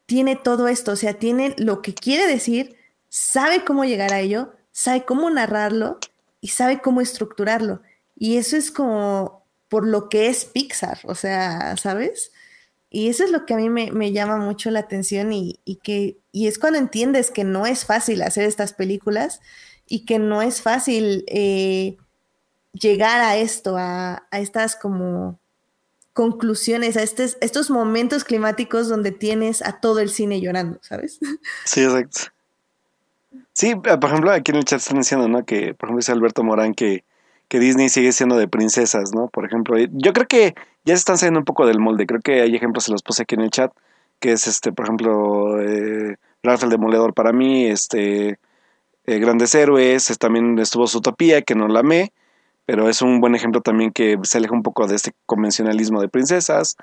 tiene 0.05 0.35
todo 0.35 0.67
esto, 0.67 0.93
o 0.93 0.95
sea, 0.95 1.13
tiene 1.13 1.55
lo 1.57 1.81
que 1.81 1.93
quiere 1.93 2.27
decir, 2.27 2.75
sabe 3.09 3.63
cómo 3.63 3.85
llegar 3.85 4.13
a 4.13 4.19
ello, 4.19 4.53
sabe 4.71 5.05
cómo 5.05 5.29
narrarlo 5.29 5.99
y 6.41 6.49
sabe 6.49 6.81
cómo 6.81 7.01
estructurarlo. 7.01 7.81
Y 8.15 8.37
eso 8.37 8.57
es 8.57 8.71
como 8.71 9.38
por 9.69 9.87
lo 9.87 10.09
que 10.09 10.27
es 10.27 10.45
Pixar, 10.45 10.99
o 11.03 11.15
sea, 11.15 11.77
¿sabes? 11.77 12.31
Y 12.89 13.09
eso 13.09 13.23
es 13.23 13.31
lo 13.31 13.45
que 13.45 13.53
a 13.53 13.57
mí 13.57 13.69
me, 13.69 14.11
llama 14.11 14.37
mucho 14.37 14.71
la 14.71 14.79
atención 14.79 15.31
y, 15.31 15.59
que, 15.83 16.17
y 16.31 16.47
es 16.47 16.57
cuando 16.57 16.79
entiendes 16.79 17.29
que 17.29 17.43
no 17.43 17.67
es 17.67 17.85
fácil 17.85 18.23
hacer 18.23 18.45
estas 18.45 18.73
películas 18.73 19.41
y 19.85 20.05
que 20.05 20.17
no 20.17 20.41
es 20.41 20.63
fácil 20.63 21.23
eh, 21.27 21.97
llegar 22.73 23.21
a 23.21 23.37
esto, 23.37 23.75
a, 23.77 24.27
estas 24.31 24.75
como 24.75 25.39
conclusiones, 26.13 26.97
a 26.97 27.03
estos, 27.03 27.37
estos 27.41 27.69
momentos 27.69 28.23
climáticos 28.23 28.89
donde 28.89 29.11
tienes 29.11 29.61
a 29.61 29.79
todo 29.79 29.99
el 29.99 30.09
cine 30.09 30.41
llorando, 30.41 30.79
¿sabes? 30.81 31.19
Sí, 31.65 31.83
exacto. 31.83 32.33
Sí, 33.53 33.75
por 33.75 34.05
ejemplo, 34.05 34.31
aquí 34.31 34.51
en 34.51 34.57
el 34.57 34.65
chat 34.65 34.79
están 34.79 34.97
diciendo, 34.97 35.27
¿no? 35.27 35.45
Que, 35.45 35.75
por 35.75 35.89
ejemplo, 35.89 35.97
dice 35.97 36.11
Alberto 36.11 36.43
Morán 36.43 36.73
que 36.73 37.03
que 37.49 37.59
Disney 37.59 37.89
sigue 37.89 38.11
siendo 38.11 38.37
de 38.37 38.47
princesas, 38.47 39.11
¿no? 39.13 39.27
Por 39.27 39.45
ejemplo, 39.45 39.75
yo 39.77 40.13
creo 40.13 40.27
que 40.27 40.53
ya 40.85 40.93
se 40.95 40.99
están 40.99 41.17
saliendo 41.17 41.39
un 41.39 41.45
poco 41.45 41.65
del 41.65 41.79
molde. 41.79 42.05
Creo 42.05 42.21
que 42.21 42.41
hay 42.41 42.55
ejemplos, 42.55 42.85
se 42.85 42.91
los 42.91 43.03
puse 43.03 43.23
aquí 43.23 43.35
en 43.35 43.41
el 43.41 43.49
chat, 43.49 43.71
que 44.19 44.31
es 44.33 44.47
este, 44.47 44.71
por 44.71 44.85
ejemplo, 44.85 45.59
eh, 45.59 46.17
Ralph 46.43 46.63
el 46.63 46.69
Demoledor 46.69 47.13
para 47.13 47.33
mí, 47.33 47.65
este, 47.65 48.39
eh, 49.05 49.19
Grandes 49.19 49.55
Héroes, 49.55 50.15
también 50.19 50.59
estuvo 50.59 50.87
Zootopia, 50.87 51.41
que 51.41 51.55
no 51.55 51.67
la 51.67 51.79
amé, 51.79 52.13
pero 52.67 52.87
es 52.87 53.01
un 53.01 53.19
buen 53.19 53.33
ejemplo 53.33 53.61
también 53.61 53.91
que 53.91 54.17
se 54.23 54.37
aleja 54.37 54.53
un 54.53 54.63
poco 54.63 54.85
de 54.85 54.95
este 54.95 55.11
convencionalismo 55.25 56.01
de 56.01 56.07
princesas. 56.07 56.77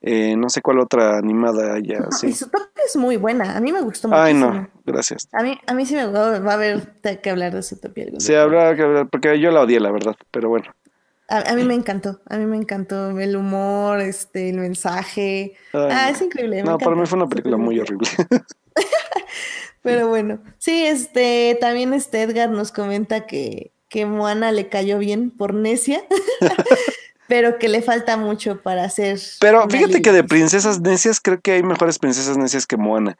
Eh, 0.00 0.36
no 0.36 0.48
sé 0.48 0.62
cuál 0.62 0.78
otra 0.78 1.18
animada 1.18 1.78
ya. 1.80 2.06
sí. 2.12 2.28
es 2.28 2.96
muy 2.96 3.16
buena. 3.16 3.56
A 3.56 3.60
mí 3.60 3.72
me 3.72 3.80
gustó 3.80 4.08
mucho. 4.08 4.20
Ay, 4.20 4.34
no, 4.34 4.68
gracias. 4.86 5.28
A 5.32 5.42
mí, 5.42 5.58
a 5.66 5.74
mí 5.74 5.86
sí 5.86 5.94
me 5.94 6.06
va 6.06 6.36
a 6.36 6.54
haber 6.54 6.92
que 7.20 7.30
hablar 7.30 7.54
de 7.54 7.62
Zootopia. 7.62 8.06
Sí, 8.18 8.34
habrá 8.34 8.76
que 8.76 8.82
hablar, 8.82 9.08
porque 9.08 9.40
yo 9.40 9.50
la 9.50 9.62
odié, 9.62 9.80
la 9.80 9.90
verdad, 9.90 10.14
pero 10.30 10.48
bueno. 10.48 10.72
A, 11.30 11.54
mí 11.54 11.62
me 11.64 11.74
encantó, 11.74 12.22
a 12.26 12.38
mí 12.38 12.46
me 12.46 12.56
encantó 12.56 13.10
el 13.18 13.36
humor, 13.36 14.00
este, 14.00 14.48
el 14.48 14.56
mensaje. 14.56 15.56
ah, 15.74 16.08
es 16.08 16.22
increíble. 16.22 16.62
No, 16.62 16.78
para 16.78 16.96
mí 16.96 17.04
fue 17.04 17.18
una 17.18 17.28
película 17.28 17.58
muy 17.58 17.78
horrible. 17.78 18.08
pero 19.82 20.08
bueno, 20.08 20.38
sí, 20.56 20.86
este, 20.86 21.58
también 21.60 21.92
este 21.92 22.22
Edgar 22.22 22.48
nos 22.48 22.72
comenta 22.72 23.26
que, 23.26 23.72
que 23.90 24.06
Moana 24.06 24.52
le 24.52 24.68
cayó 24.68 24.98
bien 24.98 25.30
por 25.30 25.52
necia. 25.52 26.02
pero 27.28 27.58
que 27.58 27.68
le 27.68 27.82
falta 27.82 28.16
mucho 28.16 28.60
para 28.62 28.88
ser. 28.88 29.20
Pero 29.40 29.68
fíjate 29.68 30.02
que 30.02 30.12
de 30.12 30.24
princesas 30.24 30.80
necias 30.80 31.20
creo 31.20 31.40
que 31.40 31.52
hay 31.52 31.62
mejores 31.62 31.98
princesas 31.98 32.36
necias 32.36 32.66
que 32.66 32.76
Moana. 32.76 33.16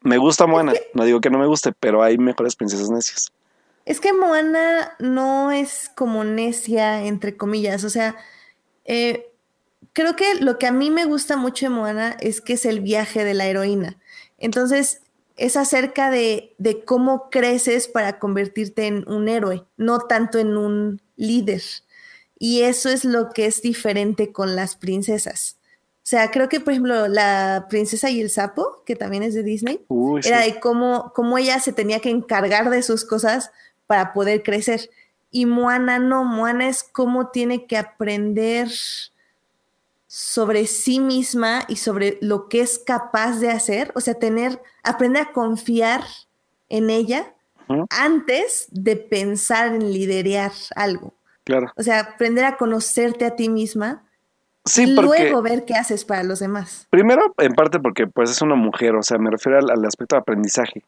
Me 0.00 0.18
gusta 0.18 0.46
Moana, 0.46 0.72
no 0.94 1.04
digo 1.04 1.20
que 1.20 1.30
no 1.30 1.38
me 1.38 1.46
guste, 1.46 1.72
pero 1.72 2.02
hay 2.02 2.16
mejores 2.16 2.56
princesas 2.56 2.90
necias. 2.90 3.32
Es 3.84 4.00
que 4.00 4.12
Moana 4.12 4.94
no 4.98 5.52
es 5.52 5.90
como 5.94 6.24
necia, 6.24 7.04
entre 7.04 7.36
comillas, 7.36 7.84
o 7.84 7.90
sea, 7.90 8.16
eh, 8.84 9.30
creo 9.92 10.16
que 10.16 10.36
lo 10.36 10.58
que 10.58 10.66
a 10.66 10.72
mí 10.72 10.90
me 10.90 11.04
gusta 11.04 11.36
mucho 11.36 11.66
de 11.66 11.70
Moana 11.70 12.16
es 12.20 12.40
que 12.40 12.54
es 12.54 12.64
el 12.64 12.80
viaje 12.80 13.22
de 13.24 13.34
la 13.34 13.46
heroína. 13.46 13.98
Entonces, 14.38 15.02
es 15.36 15.56
acerca 15.56 16.10
de, 16.10 16.54
de 16.58 16.84
cómo 16.84 17.28
creces 17.30 17.88
para 17.88 18.18
convertirte 18.18 18.86
en 18.86 19.08
un 19.08 19.28
héroe, 19.28 19.64
no 19.76 19.98
tanto 20.00 20.38
en 20.38 20.56
un 20.56 21.02
líder. 21.16 21.62
Y 22.38 22.62
eso 22.62 22.88
es 22.88 23.04
lo 23.04 23.30
que 23.30 23.46
es 23.46 23.62
diferente 23.62 24.32
con 24.32 24.56
las 24.56 24.76
princesas. 24.76 25.56
O 26.06 26.08
sea, 26.08 26.30
creo 26.30 26.48
que, 26.48 26.60
por 26.60 26.72
ejemplo, 26.72 27.08
la 27.08 27.66
princesa 27.68 28.10
y 28.10 28.20
el 28.20 28.30
sapo, 28.30 28.82
que 28.84 28.94
también 28.94 29.22
es 29.22 29.34
de 29.34 29.42
Disney, 29.42 29.84
Uy, 29.88 30.20
era 30.24 30.42
sí. 30.42 30.52
de 30.52 30.60
cómo, 30.60 31.12
cómo 31.14 31.36
ella 31.36 31.58
se 31.58 31.72
tenía 31.72 32.00
que 32.00 32.10
encargar 32.10 32.70
de 32.70 32.82
sus 32.82 33.04
cosas 33.04 33.50
para 33.86 34.12
poder 34.12 34.42
crecer. 34.42 34.90
Y 35.30 35.46
Moana 35.46 35.98
no, 35.98 36.24
Moana 36.24 36.68
es 36.68 36.84
cómo 36.84 37.28
tiene 37.28 37.66
que 37.66 37.76
aprender 37.76 38.70
sobre 40.06 40.66
sí 40.66 41.00
misma 41.00 41.64
y 41.68 41.76
sobre 41.76 42.18
lo 42.20 42.48
que 42.48 42.60
es 42.60 42.78
capaz 42.78 43.40
de 43.40 43.50
hacer, 43.50 43.90
o 43.94 44.00
sea, 44.00 44.14
tener, 44.14 44.62
aprender 44.82 45.24
a 45.24 45.32
confiar 45.32 46.04
en 46.68 46.90
ella 46.90 47.34
antes 47.90 48.68
de 48.70 48.96
pensar 48.96 49.74
en 49.74 49.92
liderear 49.92 50.52
algo. 50.74 51.14
Claro. 51.46 51.72
O 51.76 51.82
sea, 51.82 52.00
aprender 52.00 52.44
a 52.44 52.58
conocerte 52.58 53.24
a 53.24 53.34
ti 53.36 53.48
misma 53.48 54.02
Sí, 54.66 54.82
y 54.82 54.86
luego 55.00 55.42
ver 55.42 55.64
qué 55.64 55.74
haces 55.74 56.04
para 56.04 56.24
los 56.24 56.40
demás. 56.40 56.88
primero, 56.90 57.32
en 57.38 57.52
parte 57.52 57.78
porque 57.78 58.08
pues 58.08 58.30
es 58.30 58.42
una 58.42 58.56
mujer, 58.56 58.96
o 58.96 59.02
sea, 59.02 59.16
me 59.16 59.30
refiero 59.30 59.58
al, 59.58 59.70
al 59.70 59.84
aspecto 59.84 60.16
de 60.16 60.20
aprendizaje. 60.20 60.82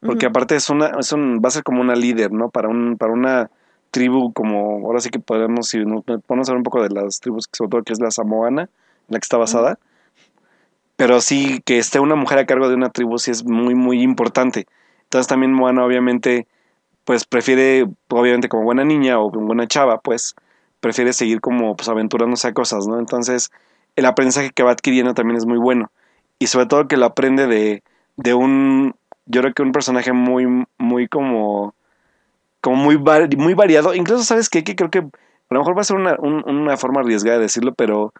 Porque 0.00 0.26
aparte 0.26 0.56
es 0.56 0.68
una, 0.68 0.92
es 0.98 1.12
un, 1.12 1.40
va 1.44 1.48
a 1.48 1.50
ser 1.52 1.62
como 1.62 1.80
una 1.80 1.94
líder, 1.94 2.32
¿no? 2.32 2.48
Para 2.48 2.68
un, 2.68 2.96
para 2.96 3.12
una 3.12 3.50
tribu 3.92 4.32
como, 4.32 4.84
ahora 4.84 4.98
sí 4.98 5.10
que 5.10 5.20
podemos, 5.20 5.68
si 5.68 5.78
nos 5.84 6.02
ponemos 6.02 6.48
a 6.48 6.52
hablar 6.52 6.56
un 6.56 6.62
poco 6.64 6.82
de 6.82 6.88
las 6.88 7.20
tribus, 7.20 7.48
sobre 7.52 7.70
todo 7.70 7.82
que 7.82 7.92
es 7.92 8.00
la 8.00 8.10
samoana, 8.10 8.62
en 8.62 8.68
la 9.08 9.18
que 9.20 9.24
está 9.24 9.36
basada. 9.36 9.78
Pero 10.96 11.20
sí, 11.20 11.60
que 11.64 11.78
esté 11.78 12.00
una 12.00 12.16
mujer 12.16 12.38
a 12.38 12.46
cargo 12.46 12.68
de 12.68 12.74
una 12.74 12.90
tribu 12.90 13.18
sí 13.18 13.30
es 13.30 13.44
muy, 13.44 13.74
muy 13.74 14.02
importante. 14.02 14.66
Entonces 15.04 15.28
también 15.28 15.52
Moana 15.52 15.84
obviamente, 15.84 16.48
pues 17.04 17.24
prefiere, 17.26 17.86
obviamente 18.08 18.48
como 18.48 18.64
buena 18.64 18.84
niña 18.84 19.18
o 19.20 19.30
como 19.30 19.46
buena 19.46 19.66
chava, 19.66 20.00
pues 20.00 20.34
prefiere 20.80 21.12
seguir 21.12 21.40
como 21.40 21.76
pues 21.76 21.88
aventurándose 21.88 22.48
a 22.48 22.54
cosas, 22.54 22.86
¿no? 22.86 22.98
Entonces 22.98 23.50
el 23.96 24.06
aprendizaje 24.06 24.50
que 24.50 24.62
va 24.62 24.72
adquiriendo 24.72 25.14
también 25.14 25.36
es 25.38 25.46
muy 25.46 25.58
bueno. 25.58 25.90
Y 26.38 26.48
sobre 26.48 26.66
todo 26.66 26.88
que 26.88 26.96
lo 26.96 27.06
aprende 27.06 27.46
de, 27.46 27.82
de 28.16 28.34
un, 28.34 28.94
yo 29.26 29.40
creo 29.42 29.54
que 29.54 29.62
un 29.62 29.72
personaje 29.72 30.12
muy, 30.12 30.66
muy 30.78 31.08
como, 31.08 31.74
como 32.60 32.76
muy, 32.76 32.98
muy 32.98 33.54
variado. 33.54 33.94
Incluso, 33.94 34.24
¿sabes 34.24 34.48
qué? 34.48 34.64
Que 34.64 34.76
creo 34.76 34.90
que 34.90 34.98
a 35.00 35.02
lo 35.54 35.60
mejor 35.60 35.76
va 35.76 35.82
a 35.82 35.84
ser 35.84 35.96
una, 35.96 36.16
un- 36.18 36.48
una 36.48 36.76
forma 36.76 37.00
arriesgada 37.00 37.36
de 37.38 37.44
decirlo, 37.44 37.74
pero 37.74 38.12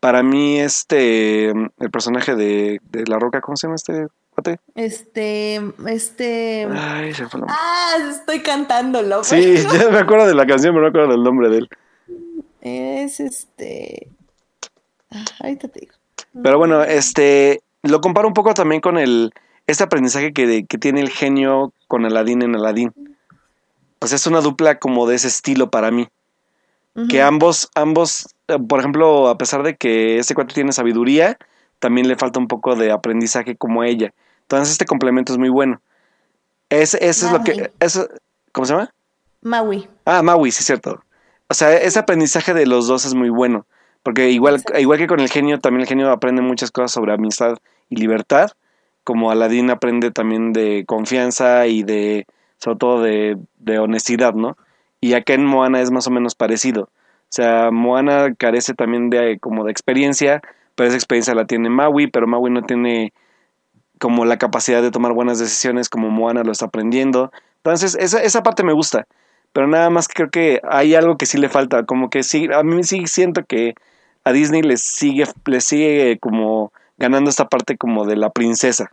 para 0.00 0.22
mí 0.22 0.58
este, 0.60 1.50
el 1.50 1.90
personaje 1.92 2.34
de, 2.36 2.80
de 2.90 3.04
La 3.06 3.18
Roca, 3.18 3.40
¿cómo 3.40 3.56
se 3.56 3.66
llama 3.66 3.76
este 3.76 4.06
Este, 4.74 5.60
este. 5.86 6.68
Ay, 6.72 7.14
se 7.14 7.28
fue. 7.28 7.40
Ah, 7.48 7.96
estoy 8.10 8.40
cantándolo. 8.40 9.24
Sí, 9.24 9.64
pero 9.70 9.78
ya 9.84 9.90
me 9.90 9.98
acuerdo 9.98 10.26
de 10.26 10.34
la 10.34 10.46
canción, 10.46 10.74
pero 10.74 10.86
no 10.86 10.90
me 10.92 10.98
acuerdo 10.98 11.12
del 11.12 11.22
nombre 11.22 11.48
de 11.48 11.58
él. 11.58 11.68
Es 12.60 13.20
este. 13.20 14.08
Ah, 15.10 15.24
ahorita 15.40 15.68
te 15.68 15.80
digo. 15.80 15.94
Pero 16.42 16.58
bueno, 16.58 16.82
este 16.82 17.62
lo 17.82 18.00
comparo 18.00 18.28
un 18.28 18.34
poco 18.34 18.54
también 18.54 18.80
con 18.80 18.98
el 18.98 19.32
este 19.66 19.84
aprendizaje 19.84 20.32
que, 20.32 20.64
que 20.66 20.78
tiene 20.78 21.00
el 21.00 21.10
genio 21.10 21.72
con 21.88 22.04
Aladdin 22.04 22.42
en 22.42 22.54
Aladdin. 22.56 22.92
Pues 23.98 24.12
es 24.12 24.26
una 24.26 24.40
dupla 24.40 24.78
como 24.78 25.06
de 25.06 25.16
ese 25.16 25.28
estilo 25.28 25.70
para 25.70 25.90
mí. 25.90 26.08
Que 27.08 27.22
ambos, 27.22 27.70
ambos, 27.74 28.34
eh, 28.48 28.58
por 28.58 28.80
ejemplo, 28.80 29.28
a 29.28 29.38
pesar 29.38 29.62
de 29.62 29.76
que 29.76 30.18
este 30.18 30.34
cuate 30.34 30.54
tiene 30.54 30.72
sabiduría, 30.72 31.38
también 31.78 32.08
le 32.08 32.16
falta 32.16 32.38
un 32.38 32.48
poco 32.48 32.76
de 32.76 32.90
aprendizaje 32.90 33.56
como 33.56 33.84
ella. 33.84 34.12
Entonces 34.50 34.72
este 34.72 34.84
complemento 34.84 35.32
es 35.32 35.38
muy 35.38 35.48
bueno. 35.48 35.80
Es, 36.70 36.94
eso 36.94 37.26
es 37.26 37.32
lo 37.32 37.44
que... 37.44 37.70
Eso, 37.78 38.08
¿Cómo 38.50 38.66
se 38.66 38.72
llama? 38.72 38.92
Maui. 39.42 39.88
Ah, 40.04 40.24
Maui, 40.24 40.50
sí, 40.50 40.64
cierto. 40.64 41.04
O 41.48 41.54
sea, 41.54 41.72
ese 41.76 42.00
aprendizaje 42.00 42.52
de 42.52 42.66
los 42.66 42.88
dos 42.88 43.04
es 43.04 43.14
muy 43.14 43.30
bueno. 43.30 43.64
Porque 44.02 44.30
igual, 44.30 44.56
Exacto. 44.56 44.80
igual 44.80 44.98
que 44.98 45.06
con 45.06 45.20
el 45.20 45.28
genio, 45.28 45.60
también 45.60 45.82
el 45.82 45.86
genio 45.86 46.10
aprende 46.10 46.42
muchas 46.42 46.72
cosas 46.72 46.90
sobre 46.90 47.12
amistad 47.12 47.58
y 47.90 47.96
libertad. 47.96 48.50
Como 49.04 49.30
Aladdin 49.30 49.70
aprende 49.70 50.10
también 50.10 50.52
de 50.52 50.84
confianza 50.84 51.68
y 51.68 51.84
de, 51.84 52.26
sobre 52.56 52.78
todo 52.78 53.02
de, 53.02 53.38
de 53.60 53.78
honestidad, 53.78 54.34
¿no? 54.34 54.56
Y 55.00 55.12
acá 55.12 55.34
en 55.34 55.46
Moana 55.46 55.80
es 55.80 55.92
más 55.92 56.08
o 56.08 56.10
menos 56.10 56.34
parecido. 56.34 56.82
O 56.82 57.28
sea, 57.28 57.70
Moana 57.70 58.34
carece 58.34 58.74
también 58.74 59.10
de 59.10 59.38
como 59.38 59.62
de 59.62 59.70
experiencia, 59.70 60.42
pero 60.74 60.88
esa 60.88 60.96
experiencia 60.96 61.36
la 61.36 61.46
tiene 61.46 61.70
Maui, 61.70 62.08
pero 62.08 62.26
Maui 62.26 62.50
no 62.50 62.62
tiene 62.62 63.12
como 64.00 64.24
la 64.24 64.38
capacidad 64.38 64.82
de 64.82 64.90
tomar 64.90 65.12
buenas 65.12 65.38
decisiones 65.38 65.88
como 65.88 66.08
Moana 66.08 66.42
lo 66.42 66.50
está 66.50 66.66
aprendiendo. 66.66 67.30
Entonces, 67.58 67.96
esa, 68.00 68.20
esa 68.22 68.42
parte 68.42 68.64
me 68.64 68.72
gusta. 68.72 69.06
Pero 69.52 69.68
nada 69.68 69.90
más 69.90 70.08
creo 70.08 70.30
que 70.30 70.60
hay 70.68 70.94
algo 70.94 71.18
que 71.18 71.26
sí 71.26 71.36
le 71.38 71.50
falta. 71.50 71.84
Como 71.84 72.08
que 72.08 72.22
sí, 72.22 72.48
a 72.52 72.62
mí 72.62 72.82
sí 72.82 73.06
siento 73.06 73.44
que 73.44 73.74
a 74.24 74.32
Disney 74.32 74.62
le 74.62 74.78
sigue, 74.78 75.24
le 75.44 75.60
sigue 75.60 76.18
como 76.18 76.72
ganando 76.96 77.30
esta 77.30 77.48
parte 77.48 77.76
como 77.76 78.06
de 78.06 78.16
la 78.16 78.30
princesa. 78.30 78.90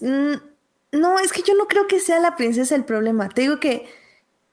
No, 0.00 1.18
es 1.18 1.32
que 1.32 1.42
yo 1.42 1.54
no 1.54 1.66
creo 1.66 1.86
que 1.86 2.00
sea 2.00 2.18
la 2.18 2.34
princesa 2.34 2.74
el 2.74 2.84
problema. 2.84 3.28
Te 3.28 3.42
digo 3.42 3.60
que 3.60 3.88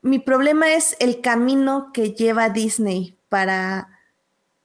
mi 0.03 0.19
problema 0.19 0.71
es 0.73 0.95
el 0.99 1.21
camino 1.21 1.91
que 1.91 2.11
lleva 2.11 2.49
Disney 2.49 3.17
para, 3.29 3.94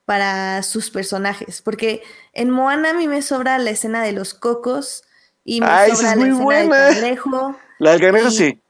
para 0.04 0.62
sus 0.62 0.90
personajes. 0.90 1.62
Porque 1.62 2.02
en 2.32 2.50
Moana 2.50 2.90
a 2.90 2.94
mí 2.94 3.08
me 3.08 3.22
sobra 3.22 3.58
la 3.58 3.70
escena 3.70 4.02
de 4.02 4.12
los 4.12 4.34
cocos 4.34 5.04
y 5.44 5.60
me 5.60 5.66
sobra 5.66 5.86
es 5.86 6.02
la 6.02 6.10
escena 6.10 6.34
buena. 6.36 6.76
del 6.76 6.94
cangrejo. 6.94 7.56
La 7.78 7.90
del 7.92 8.00
cangrejo 8.00 8.30
sí. 8.30 8.60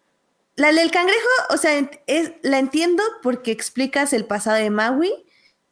La 0.57 0.73
del 0.73 0.91
cangrejo, 0.91 1.29
o 1.49 1.57
sea, 1.57 1.91
es, 2.07 2.33
la 2.43 2.59
entiendo 2.59 3.03
porque 3.23 3.51
explicas 3.51 4.13
el 4.13 4.27
pasado 4.27 4.57
de 4.57 4.69
Maui 4.69 5.11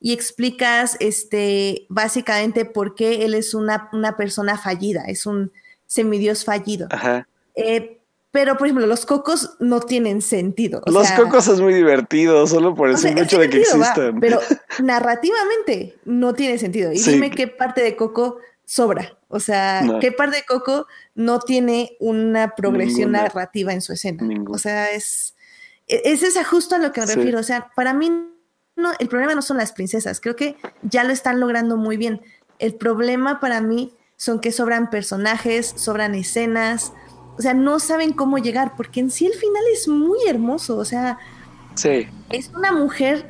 y 0.00 0.12
explicas 0.12 0.96
este, 1.00 1.86
básicamente 1.88 2.64
por 2.64 2.94
qué 2.94 3.24
él 3.24 3.34
es 3.34 3.52
una, 3.52 3.90
una 3.92 4.16
persona 4.16 4.56
fallida, 4.56 5.04
es 5.06 5.26
un 5.26 5.52
semidios 5.86 6.44
fallido. 6.44 6.86
Ajá. 6.90 7.28
Eh, 7.54 7.97
pero, 8.30 8.56
por 8.56 8.66
ejemplo, 8.66 8.86
los 8.86 9.06
cocos 9.06 9.56
no 9.58 9.80
tienen 9.80 10.20
sentido. 10.22 10.82
o 10.86 10.90
Los 10.90 11.06
sea, 11.08 11.16
cocos 11.16 11.48
es 11.48 11.60
muy 11.60 11.72
divertido, 11.72 12.46
solo 12.46 12.74
por 12.74 12.88
el 12.88 12.94
o 12.94 12.98
sea, 12.98 13.08
simple 13.08 13.22
es 13.24 13.28
hecho 13.28 13.40
de 13.40 13.48
que 13.48 13.58
va, 13.58 13.62
existan. 13.62 14.20
pero 14.20 14.38
narrativamente 14.82 15.96
no 16.04 16.34
tiene 16.34 16.58
sentido. 16.58 16.92
Y 16.92 16.98
Sí. 16.98 17.12
dime 17.12 17.30
qué 17.30 17.48
parte 17.48 17.82
de 17.82 17.96
Coco 17.96 18.38
sobra. 18.64 19.16
O 19.28 19.40
sea, 19.40 19.82
No. 19.82 19.98
qué 20.00 20.12
parte 20.12 20.36
de 20.36 20.44
Coco 20.44 20.86
no 21.14 21.40
tiene 21.40 21.96
una 22.00 22.54
progresión 22.54 23.12
Ninguna. 23.12 23.22
narrativa 23.22 23.72
en 23.72 23.80
su 23.80 23.92
escena. 23.92 24.22
Ninguna. 24.22 24.50
O 24.56 24.58
sea, 24.58 24.90
es, 24.90 25.34
e- 25.86 26.02
es 26.04 26.22
esa 26.22 26.44
justo 26.44 26.74
a 26.74 26.78
lo 26.78 26.92
que 26.92 27.00
me 27.00 27.06
Sí. 27.06 27.14
refiero. 27.14 27.38
O 27.40 27.42
sea, 27.42 27.70
para 27.74 27.94
mí 27.94 28.10
no, 28.76 28.92
el 28.98 29.08
problema 29.08 29.34
no 29.34 29.42
son 29.42 29.56
las 29.56 29.72
princesas. 29.72 30.20
Creo 30.20 30.36
que 30.36 30.56
ya 30.82 31.02
lo 31.04 31.12
están 31.12 31.40
logrando 31.40 31.76
muy 31.76 31.96
bien. 31.96 32.20
El 32.58 32.74
problema 32.74 33.40
para 33.40 33.60
mí 33.60 33.92
son 34.16 34.40
que 34.40 34.52
sobran 34.52 34.90
personajes, 34.90 35.72
sobran 35.76 36.14
escenas. 36.14 36.92
O 37.38 37.42
sea, 37.42 37.54
no 37.54 37.78
saben 37.78 38.12
cómo 38.12 38.38
llegar, 38.38 38.72
porque 38.76 39.00
en 39.00 39.10
sí 39.10 39.26
el 39.26 39.32
final 39.34 39.62
es 39.72 39.86
muy 39.88 40.18
hermoso. 40.28 40.76
O 40.76 40.84
sea, 40.84 41.18
Sí. 41.74 42.06
es 42.30 42.50
una 42.56 42.72
mujer 42.72 43.26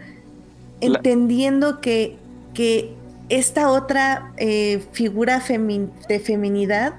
La- 0.81 0.87
entendiendo 0.99 1.81
que, 1.81 2.17
que 2.55 2.95
esta 3.29 3.69
otra 3.71 4.33
eh, 4.39 4.83
figura 4.93 5.41
femi- 5.43 5.91
de 6.09 6.19
feminidad 6.21 6.95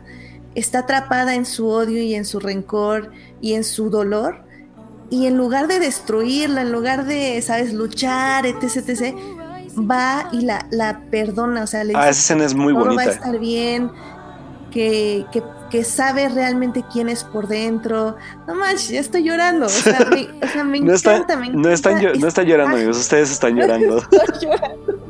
está 0.53 0.79
atrapada 0.79 1.33
en 1.35 1.45
su 1.45 1.67
odio 1.67 2.01
y 2.01 2.13
en 2.13 2.25
su 2.25 2.39
rencor 2.39 3.11
y 3.41 3.53
en 3.53 3.63
su 3.63 3.89
dolor. 3.89 4.41
Y 5.09 5.25
en 5.25 5.37
lugar 5.37 5.67
de 5.67 5.79
destruirla, 5.79 6.61
en 6.61 6.71
lugar 6.71 7.05
de, 7.05 7.41
¿sabes?, 7.41 7.73
luchar, 7.73 8.45
etc., 8.45 8.63
etc., 8.87 9.15
va 9.89 10.29
y 10.31 10.41
la, 10.41 10.67
la 10.69 10.99
perdona. 11.09 11.63
O 11.63 11.67
sea, 11.67 11.83
le 11.83 11.93
Ah, 11.95 12.01
dice 12.07 12.09
esa 12.11 12.19
escena 12.19 12.45
es 12.45 12.53
muy 12.53 12.73
todo 12.73 12.95
va 12.95 13.01
a 13.01 13.05
estar 13.05 13.39
bien, 13.39 13.89
que, 14.71 15.25
que, 15.31 15.41
que 15.69 15.83
sabe 15.83 16.29
realmente 16.29 16.83
quién 16.91 17.09
es 17.09 17.23
por 17.23 17.47
dentro. 17.47 18.15
No 18.47 18.55
manches, 18.55 18.89
ya 18.89 18.99
estoy 18.99 19.23
llorando. 19.23 19.65
O 19.65 19.69
sea, 19.69 19.99
me, 20.11 20.27
o 20.43 20.47
sea, 20.47 20.63
me 20.63 20.79
No 20.81 20.93
está, 20.93 21.15
encanta, 21.15 21.35
me 21.37 21.49
no 21.49 21.69
están, 21.69 22.01
no 22.19 22.27
están 22.27 22.45
llorando, 22.45 22.75
amigos. 22.77 22.97
Ustedes 22.97 23.31
están 23.31 23.55
llorando. 23.57 23.97
Estoy 23.97 24.39
llorando. 24.49 24.99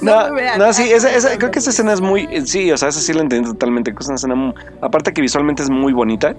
No, 0.00 0.32
vean. 0.32 0.58
no, 0.58 0.72
sí, 0.72 0.84
esa, 0.90 1.36
creo 1.36 1.50
que 1.50 1.58
esa 1.58 1.68
escena 1.68 1.92
es 1.92 2.00
muy. 2.00 2.26
Sí, 2.46 2.72
o 2.72 2.76
sea, 2.78 2.88
esa 2.88 3.00
sí 3.00 3.12
la 3.12 3.20
entendí 3.20 3.50
totalmente. 3.50 3.94
Es 4.00 4.06
una 4.06 4.14
escena. 4.14 4.34
muy- 4.34 4.54
aparte 4.80 5.12
que 5.12 5.20
visualmente 5.20 5.62
es 5.62 5.68
muy 5.68 5.92
bonita. 5.92 6.34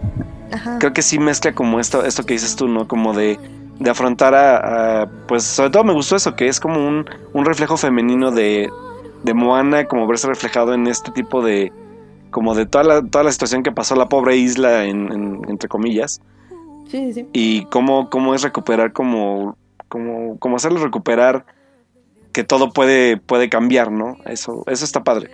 Ajá. 0.52 0.80
Creo 0.80 0.94
que 0.94 1.04
sí 1.04 1.20
mezcla 1.20 1.54
como 1.54 1.80
esto, 1.80 2.04
esto 2.04 2.24
que 2.26 2.34
dices 2.34 2.56
tú, 2.56 2.68
¿no? 2.68 2.88
Como 2.88 3.14
de, 3.14 3.40
de 3.78 3.90
afrontar 3.92 4.34
a, 4.34 5.02
a- 5.04 5.10
Pues 5.28 5.44
sobre 5.44 5.70
todo 5.70 5.84
me 5.84 5.94
gustó 5.94 6.16
eso, 6.16 6.36
que 6.36 6.48
es 6.48 6.60
como 6.60 6.84
un, 6.88 7.08
un 7.34 7.46
reflejo 7.46 7.78
femenino 7.78 8.32
de, 8.32 8.68
de 9.22 9.34
Moana, 9.36 9.86
como 9.86 10.08
verse 10.08 10.26
reflejado 10.28 10.74
en 10.74 10.88
este 10.88 11.12
tipo 11.12 11.44
de. 11.44 11.72
Como 12.32 12.54
de 12.56 12.66
toda 12.66 12.84
la, 12.84 13.02
toda 13.02 13.24
la 13.24 13.32
situación 13.32 13.64
que 13.64 13.72
pasó 13.72 13.96
la 13.96 14.08
pobre 14.10 14.38
isla, 14.38 14.86
en, 14.86 15.12
en- 15.12 15.42
entre 15.50 15.68
comillas. 15.70 16.22
Sí, 16.90 17.14
sí, 17.14 17.14
sí. 17.14 17.28
y 17.34 17.66
cómo, 17.66 18.10
cómo 18.10 18.34
es 18.34 18.42
recuperar 18.42 18.94
como, 18.94 19.56
como, 19.88 20.38
como 20.40 20.56
hacerle 20.56 20.80
recuperar 20.80 21.46
que 22.32 22.44
todo 22.44 22.72
puede, 22.72 23.18
puede 23.18 23.48
cambiar, 23.50 23.92
¿no? 23.92 24.18
Eso, 24.26 24.64
eso 24.68 24.86
está 24.86 25.04
padre. 25.04 25.30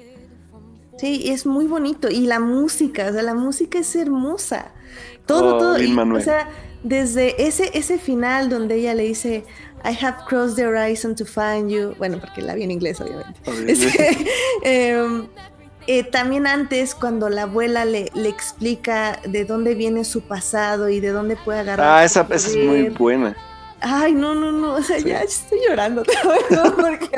Sí, 0.97 1.29
es 1.29 1.45
muy 1.45 1.65
bonito. 1.65 2.09
Y 2.09 2.21
la 2.21 2.39
música, 2.39 3.07
o 3.09 3.13
sea, 3.13 3.21
la 3.21 3.33
música 3.35 3.79
es 3.79 3.95
hermosa. 3.95 4.71
Todo, 5.25 5.55
Oh, 5.55 5.57
todo. 5.57 5.81
y, 5.81 5.93
o 5.97 6.21
sea, 6.21 6.49
desde 6.83 7.45
ese, 7.47 7.71
ese 7.77 7.97
final 7.99 8.49
donde 8.49 8.75
ella 8.75 8.93
le 8.93 9.03
dice, 9.03 9.43
I 9.83 9.95
have 10.05 10.19
crossed 10.27 10.55
the 10.55 10.65
horizon 10.67 11.15
to 11.15 11.25
find 11.25 11.69
you. 11.69 11.93
Bueno, 11.97 12.17
porque 12.19 12.41
la 12.41 12.53
vi 12.55 12.63
en 12.63 12.71
inglés, 12.71 12.99
obviamente. 13.01 13.39
Em, 14.63 15.27
eh, 15.87 16.03
también 16.03 16.47
antes, 16.47 16.95
cuando 16.95 17.29
la 17.29 17.43
abuela 17.43 17.85
le, 17.85 18.09
le, 18.13 18.29
explica 18.29 19.19
de 19.25 19.45
dónde 19.45 19.75
viene 19.75 20.03
su 20.03 20.21
pasado 20.21 20.89
y 20.89 20.99
de 20.99 21.09
dónde 21.09 21.35
puede 21.35 21.59
agarrar. 21.59 21.99
Ah, 21.99 22.03
esa, 22.03 22.27
esa 22.29 22.49
es 22.49 22.57
muy 22.57 22.89
buena. 22.89 23.35
Ay, 23.81 24.13
no, 24.13 24.33
no, 24.33 24.51
no, 24.51 24.73
o 24.73 24.81
sea, 24.81 24.97
ya 24.97 25.21
estoy 25.21 25.59
llorando 25.67 26.03
¿no? 26.49 26.75
porque 26.75 27.09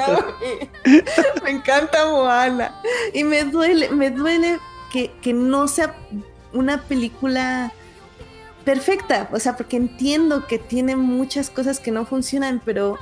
me 1.43 1.51
encanta 1.51 2.05
Moana. 2.07 2.76
Y 3.13 3.24
me 3.24 3.43
duele, 3.45 3.89
me 3.89 4.11
duele 4.11 4.59
que, 4.91 5.11
que 5.22 5.34
no 5.34 5.68
sea 5.68 5.95
una 6.51 6.82
película 6.82 7.72
perfecta, 8.65 9.30
o 9.32 9.39
sea, 9.39 9.55
porque 9.55 9.78
entiendo 9.78 10.45
que 10.45 10.59
tiene 10.59 10.97
muchas 10.97 11.49
cosas 11.49 11.80
que 11.80 11.91
no 11.91 12.05
funcionan, 12.05 12.61
pero, 12.65 12.97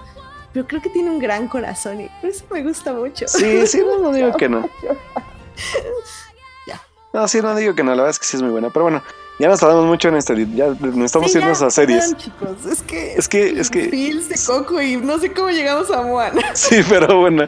pero 0.54 0.68
creo 0.68 0.82
que 0.82 0.90
tiene 0.90 1.10
un 1.10 1.18
gran 1.18 1.48
corazón 1.48 2.02
y 2.02 2.10
por 2.22 2.30
eso 2.30 2.46
me 2.52 2.62
gusta 2.62 2.94
mucho. 2.94 3.28
Sí, 3.28 3.66
sí, 3.66 3.82
no, 3.84 4.12
digo 4.12 4.34
que 4.34 4.48
no. 4.48 4.70
ya. 6.68 6.82
No, 7.14 7.28
sí, 7.28 7.42
no 7.42 7.56
digo 7.56 7.76
que 7.76 7.84
no, 7.84 7.92
la 7.92 7.98
verdad 7.98 8.12
es 8.12 8.20
que 8.20 8.26
sí 8.26 8.38
es 8.38 8.44
muy 8.44 8.52
buena, 8.52 8.70
pero 8.70 8.84
bueno, 8.84 9.04
ya 9.38 9.50
nos 9.50 9.60
tardamos 9.60 9.86
mucho 9.86 10.08
en 10.08 10.16
este, 10.16 10.48
ya 10.56 10.68
nos 10.68 11.06
estamos 11.06 11.30
haciendo 11.30 11.52
esas 11.52 11.74
series. 11.74 12.16
chicos, 12.16 12.66
es 12.66 12.82
que 12.82 13.14
es 13.16 13.28
que 13.28 13.60
es 13.60 13.70
que 13.70 13.90
de 13.90 14.36
Coco 14.46 14.82
y 14.82 14.96
no 14.96 15.20
sé 15.20 15.32
cómo 15.34 15.50
llegamos 15.50 15.92
a 15.92 16.02
Moana. 16.02 16.42
Sí, 16.54 16.78
pero 16.88 17.20
bueno, 17.20 17.46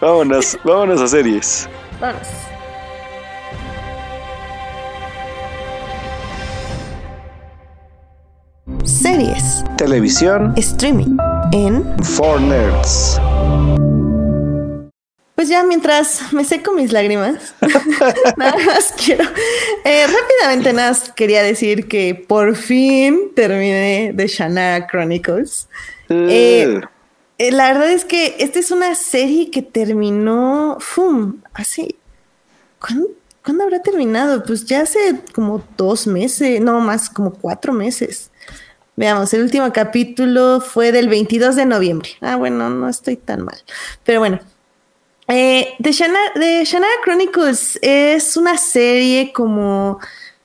vámonos, 0.00 0.58
vámonos 0.64 1.00
a 1.00 1.06
series. 1.06 1.68
Vámonos. 2.00 2.26
Series. 8.84 9.64
Televisión. 9.76 10.52
Streaming. 10.56 11.16
En. 11.52 11.84
Four 12.02 12.40
Nerds. 12.40 13.20
Pues 15.40 15.48
ya 15.48 15.64
mientras 15.64 16.34
me 16.34 16.44
seco 16.44 16.74
mis 16.74 16.92
lágrimas, 16.92 17.54
nada 18.36 18.58
más 18.66 18.92
quiero. 19.02 19.24
Eh, 19.84 20.06
rápidamente, 20.06 20.70
nada 20.74 20.90
más 20.90 21.12
quería 21.12 21.42
decir 21.42 21.88
que 21.88 22.14
por 22.14 22.56
fin 22.56 23.32
terminé 23.34 24.12
de 24.12 24.26
Shannara 24.26 24.86
Chronicles. 24.86 25.66
Eh, 26.10 26.82
eh, 27.38 27.52
la 27.52 27.68
verdad 27.68 27.90
es 27.90 28.04
que 28.04 28.36
esta 28.38 28.58
es 28.58 28.70
una 28.70 28.94
serie 28.94 29.50
que 29.50 29.62
terminó. 29.62 30.76
¡Fum! 30.78 31.40
Así. 31.54 31.96
¿Cuándo, 32.78 33.08
¿Cuándo 33.42 33.64
habrá 33.64 33.80
terminado? 33.80 34.42
Pues 34.42 34.66
ya 34.66 34.82
hace 34.82 35.22
como 35.32 35.64
dos 35.78 36.06
meses, 36.06 36.60
no 36.60 36.80
más, 36.80 37.08
como 37.08 37.32
cuatro 37.32 37.72
meses. 37.72 38.30
Veamos, 38.94 39.32
el 39.32 39.40
último 39.40 39.72
capítulo 39.72 40.60
fue 40.60 40.92
del 40.92 41.08
22 41.08 41.56
de 41.56 41.64
noviembre. 41.64 42.10
Ah, 42.20 42.36
bueno, 42.36 42.68
no 42.68 42.90
estoy 42.90 43.16
tan 43.16 43.42
mal. 43.42 43.56
Pero 44.04 44.18
bueno. 44.18 44.38
Eh, 45.32 45.74
The, 45.80 45.92
Shannara, 45.92 46.88
Chronicles 47.04 47.78
es 47.82 48.36
una 48.36 48.58
serie 48.58 49.32
como, 49.32 50.00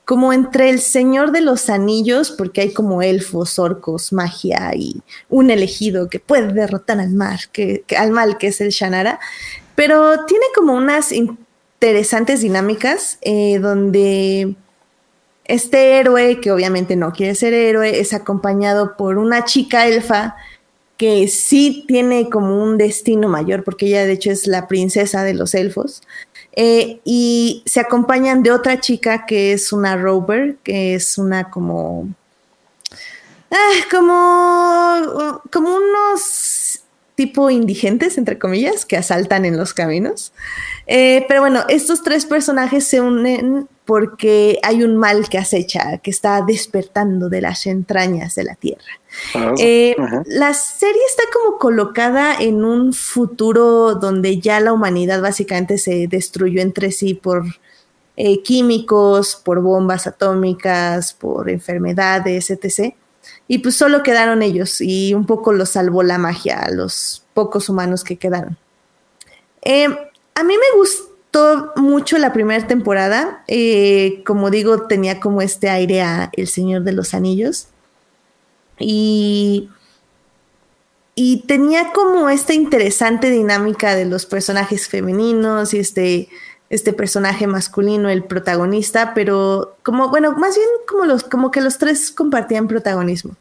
como 0.06 0.32
entre 0.32 0.70
el 0.70 0.80
Señor 0.80 1.32
de 1.32 1.42
los 1.42 1.72
Anillos, 1.72 2.30
porque 2.30 2.62
hay 2.62 2.74
como 2.74 3.02
elfos, 3.02 3.58
orcos, 3.58 4.14
magia 4.14 4.74
y 4.76 5.02
un 5.28 5.50
elegido 5.50 6.08
que 6.08 6.20
puede 6.20 6.54
derrotar 6.54 7.00
al 7.00 7.14
mal, 7.14 7.40
que, 7.52 7.84
al 7.98 8.12
mal 8.12 8.38
que 8.38 8.48
es 8.48 8.62
el 8.62 8.70
Shannara. 8.70 9.20
Pero 9.74 10.26
tiene 10.26 10.46
como 10.54 10.74
unas 10.74 11.12
interesantes 11.12 12.42
dinámicas 12.42 13.18
eh, 13.22 13.58
donde 13.58 14.56
este 15.46 15.98
héroe, 15.98 16.40
que 16.42 16.52
obviamente 16.52 16.96
no 16.96 17.12
quiere 17.12 17.34
ser 17.34 17.56
héroe, 17.56 18.00
es 18.00 18.14
acompañado 18.14 18.96
por 18.98 19.18
una 19.18 19.46
chica 19.46 19.88
elfa 19.88 20.36
que 20.98 21.28
sí 21.28 21.84
tiene 21.88 22.30
como 22.30 22.64
un 22.64 22.78
destino 22.78 23.28
mayor, 23.28 23.64
porque 23.64 23.88
ella 23.88 24.06
de 24.06 24.14
hecho 24.14 24.32
es 24.32 24.48
la 24.48 24.68
princesa 24.68 25.24
de 25.24 25.34
los 25.34 25.54
elfos. 25.54 26.02
Eh, 26.56 27.02
y 27.04 27.64
se 27.66 27.82
acompañan 27.82 28.42
de 28.42 28.52
otra 28.52 28.80
chica 28.80 29.26
que 29.26 29.52
es 29.54 29.74
una 29.74 29.98
rover, 29.98 30.56
que 30.64 30.96
es 30.96 31.18
una 31.18 31.50
como... 31.50 32.08
Ah, 33.52 33.86
como, 33.92 35.42
como 35.52 35.76
unos 35.76 36.82
tipo 37.16 37.50
indigentes, 37.50 38.18
entre 38.18 38.38
comillas, 38.38 38.86
que 38.86 38.98
asaltan 38.98 39.46
en 39.46 39.58
los 39.58 39.74
caminos. 39.74 40.34
Eh, 40.88 41.26
pero 41.28 41.42
bueno, 41.42 41.64
estos 41.70 42.04
tres 42.04 42.26
personajes 42.26 42.86
se 42.86 43.02
unen 43.02 43.68
porque 43.86 44.60
hay 44.64 44.84
un 44.84 44.98
mal 44.98 45.30
que 45.30 45.38
acecha, 45.38 46.00
que 46.00 46.10
está 46.10 46.42
despertando 46.42 47.30
de 47.30 47.42
las 47.42 47.68
entrañas 47.68 48.36
de 48.36 48.44
la 48.44 48.56
Tierra. 48.56 49.00
Ah, 49.36 49.54
eh, 49.60 49.96
la 50.26 50.54
serie 50.54 51.02
está 51.08 51.24
como 51.32 51.58
colocada 51.58 52.36
en 52.40 52.66
un 52.66 52.94
futuro 52.94 53.96
donde 53.96 54.40
ya 54.40 54.60
la 54.60 54.74
humanidad 54.74 55.22
básicamente 55.22 55.78
se 55.78 56.08
destruyó 56.08 56.62
entre 56.62 56.92
sí 56.92 57.14
por 57.14 57.46
eh, 58.18 58.42
químicos, 58.42 59.36
por 59.36 59.62
bombas 59.62 60.08
atómicas, 60.08 61.14
por 61.14 61.50
enfermedades, 61.50 62.50
etc. 62.50 62.96
Y 63.48 63.60
pues 63.60 63.76
solo 63.76 64.02
quedaron 64.02 64.42
ellos 64.42 64.82
y 64.82 65.14
un 65.14 65.28
poco 65.28 65.54
los 65.54 65.70
salvó 65.70 66.02
la 66.02 66.18
magia 66.18 66.60
a 66.60 66.72
los 66.72 67.24
pocos 67.34 67.70
humanos 67.70 68.04
que 68.04 68.18
quedaron. 68.18 68.58
Eh, 69.62 69.88
a 70.34 70.44
mí 70.44 70.54
me 70.58 70.78
gustó 71.36 71.74
mucho 71.76 72.18
la 72.18 72.34
primera 72.34 72.66
temporada. 72.66 73.44
Eh, 73.48 74.24
como 74.26 74.50
digo, 74.50 74.84
tenía 74.88 75.20
como 75.20 75.42
este 75.42 75.70
aire 75.70 76.02
a 76.02 76.30
El 76.34 76.48
Señor 76.48 76.84
de 76.84 76.94
los 76.94 77.14
Anillos. 77.14 77.68
Y, 78.80 79.70
y 81.14 81.44
tenía 81.48 81.92
como 81.94 82.30
esta 82.30 82.54
interesante 82.54 83.30
dinámica 83.30 83.96
de 83.96 84.06
los 84.06 84.26
personajes 84.26 84.88
femeninos 84.88 85.74
y 85.74 85.80
este 85.80 86.30
este 86.68 86.94
personaje 86.94 87.46
masculino, 87.46 88.10
el 88.10 88.24
protagonista, 88.24 89.14
pero 89.14 89.78
como, 89.84 90.10
bueno, 90.10 90.32
más 90.32 90.56
bien 90.56 90.68
como, 90.88 91.06
los, 91.06 91.24
como 91.24 91.52
que 91.52 91.62
los 91.62 91.78
tres 91.78 92.10
compartían 92.10 92.68
protagonismo. 92.68 93.36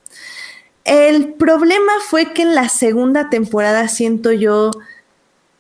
El 0.85 1.33
problema 1.33 1.93
fue 2.07 2.35
que 2.35 2.43
en 2.43 2.55
la 2.55 2.69
segunda 2.69 3.31
temporada, 3.31 3.89
siento 3.89 4.31
yo, 4.31 4.73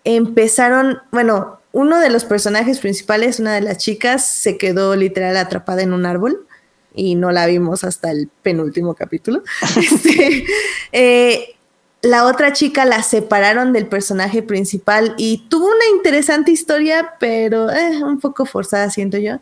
empezaron, 0.04 0.98
bueno, 1.10 1.58
uno 1.74 1.98
de 1.98 2.08
los 2.08 2.24
personajes 2.24 2.78
principales, 2.78 3.40
una 3.40 3.52
de 3.52 3.60
las 3.60 3.78
chicas, 3.78 4.24
se 4.24 4.56
quedó 4.56 4.94
literal 4.94 5.36
atrapada 5.36 5.82
en 5.82 5.92
un 5.92 6.06
árbol 6.06 6.46
y 6.94 7.16
no 7.16 7.32
la 7.32 7.46
vimos 7.46 7.82
hasta 7.82 8.12
el 8.12 8.30
penúltimo 8.42 8.94
capítulo. 8.94 9.42
Este, 9.76 10.46
eh, 10.92 11.56
la 12.00 12.26
otra 12.26 12.52
chica 12.52 12.84
la 12.84 13.02
separaron 13.02 13.72
del 13.72 13.88
personaje 13.88 14.40
principal 14.40 15.14
y 15.18 15.48
tuvo 15.48 15.66
una 15.66 15.86
interesante 15.96 16.52
historia, 16.52 17.14
pero 17.18 17.68
eh, 17.72 18.04
un 18.04 18.20
poco 18.20 18.46
forzada, 18.46 18.88
siento 18.90 19.18
yo. 19.18 19.40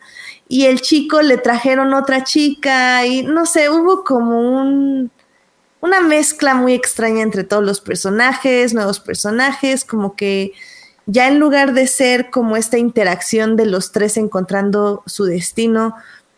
Y 0.48 0.64
el 0.64 0.80
chico 0.80 1.20
le 1.20 1.36
trajeron 1.36 1.92
otra 1.92 2.24
chica 2.24 3.04
y 3.04 3.24
no 3.24 3.44
sé, 3.44 3.68
hubo 3.68 4.04
como 4.04 4.40
un, 4.40 5.10
una 5.82 6.00
mezcla 6.00 6.54
muy 6.54 6.72
extraña 6.72 7.20
entre 7.20 7.44
todos 7.44 7.62
los 7.62 7.82
personajes, 7.82 8.72
nuevos 8.72 9.00
personajes, 9.00 9.84
como 9.84 10.16
que 10.16 10.54
ya 11.06 11.28
en 11.28 11.38
lugar 11.38 11.74
de 11.74 11.86
ser 11.86 12.30
como 12.30 12.56
esta 12.56 12.78
interacción 12.78 13.56
de 13.56 13.66
los 13.66 13.92
tres 13.92 14.16
encontrando 14.16 15.02
su 15.06 15.24
destino, 15.24 15.94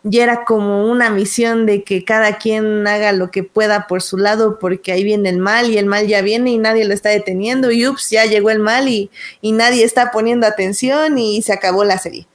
y 0.09 0.19
era 0.19 0.45
como 0.45 0.85
una 0.85 1.09
misión 1.09 1.65
de 1.65 1.83
que 1.83 2.05
cada 2.05 2.37
quien 2.37 2.85
haga 2.85 3.11
lo 3.11 3.31
que 3.31 3.43
pueda 3.43 3.87
por 3.87 4.03
su 4.03 4.17
lado 4.17 4.59
porque 4.59 4.91
ahí 4.91 5.03
viene 5.03 5.29
el 5.29 5.39
mal 5.39 5.71
y 5.71 5.79
el 5.79 5.87
mal 5.87 6.05
ya 6.05 6.21
viene 6.21 6.51
y 6.51 6.59
nadie 6.59 6.85
lo 6.85 6.93
está 6.93 7.09
deteniendo 7.09 7.71
y 7.71 7.87
ups, 7.87 8.11
ya 8.11 8.25
llegó 8.25 8.51
el 8.51 8.59
mal 8.59 8.87
y, 8.87 9.09
nadie 9.41 9.83
está 9.83 10.11
poniendo 10.11 10.45
atención 10.45 11.17
y 11.17 11.41
se 11.41 11.53
acabó 11.53 11.83
la 11.83 11.97
serie. 11.97 12.27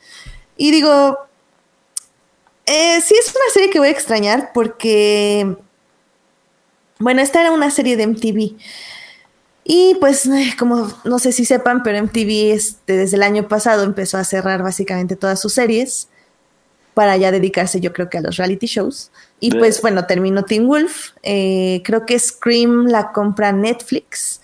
Y 0.57 0.73
digo, 0.73 1.19
eh, 2.67 3.01
sí 3.03 3.15
es 3.15 3.31
una 3.31 3.53
serie 3.53 3.71
que 3.71 3.79
voy 3.79 3.89
a 3.89 3.93
extrañar 3.93 4.51
porque, 4.53 5.57
bueno, 6.99 7.23
esta 7.23 7.41
era 7.41 7.53
una 7.53 7.71
serie 7.71 7.97
de 7.97 8.07
MTV. 8.09 8.57
Y 9.65 9.97
pues, 10.01 10.27
eh, 10.27 10.55
como 10.59 10.91
no 11.05 11.19
sé 11.19 11.33
si 11.33 11.45
sepan, 11.45 11.83
pero 11.83 12.03
MTV 12.03 12.53
este, 12.53 12.97
desde 12.97 13.17
el 13.17 13.23
año 13.23 13.49
pasado 13.49 13.85
empezó 13.85 14.19
a 14.19 14.25
cerrar 14.25 14.63
básicamente 14.63 15.17
todas 15.17 15.41
sus 15.41 15.53
series 15.53 16.09
para 16.95 17.17
ya 17.17 17.31
dedicarse 17.31 17.81
yo 17.81 17.93
creo 17.93 18.11
que 18.11 18.19
a 18.19 18.21
los 18.21 18.37
reality 18.37 18.67
shows. 18.67 19.11
Y 19.39 19.53
pues 19.53 19.81
bueno, 19.81 20.07
terminó 20.07 20.45
Teen 20.45 20.67
Wolf, 20.67 21.13
eh, 21.23 21.83
creo 21.85 22.05
que 22.05 22.19
Scream 22.19 22.87
la 22.89 23.13
compra 23.13 23.53
Netflix 23.53 24.41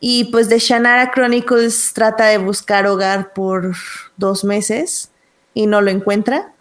y 0.00 0.24
pues 0.24 0.48
The 0.48 0.58
Shannara 0.58 1.12
Chronicles 1.12 1.92
trata 1.92 2.26
de 2.26 2.38
buscar 2.38 2.86
hogar 2.86 3.32
por 3.32 3.74
dos 4.16 4.44
meses 4.44 5.10
y 5.54 5.66
no 5.66 5.82
lo 5.82 5.90
encuentra. 5.90 6.52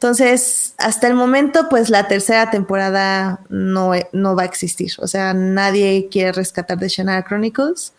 Entonces, 0.00 0.72
hasta 0.78 1.08
el 1.08 1.14
momento, 1.14 1.68
pues 1.68 1.90
la 1.90 2.08
tercera 2.08 2.50
temporada 2.50 3.40
no, 3.50 3.92
no 4.14 4.34
va 4.34 4.44
a 4.44 4.46
existir. 4.46 4.92
O 4.96 5.06
sea, 5.06 5.34
nadie 5.34 6.08
quiere 6.10 6.32
rescatar 6.32 6.78
The 6.78 6.88
Shannara 6.88 7.22
Chronicles 7.22 7.92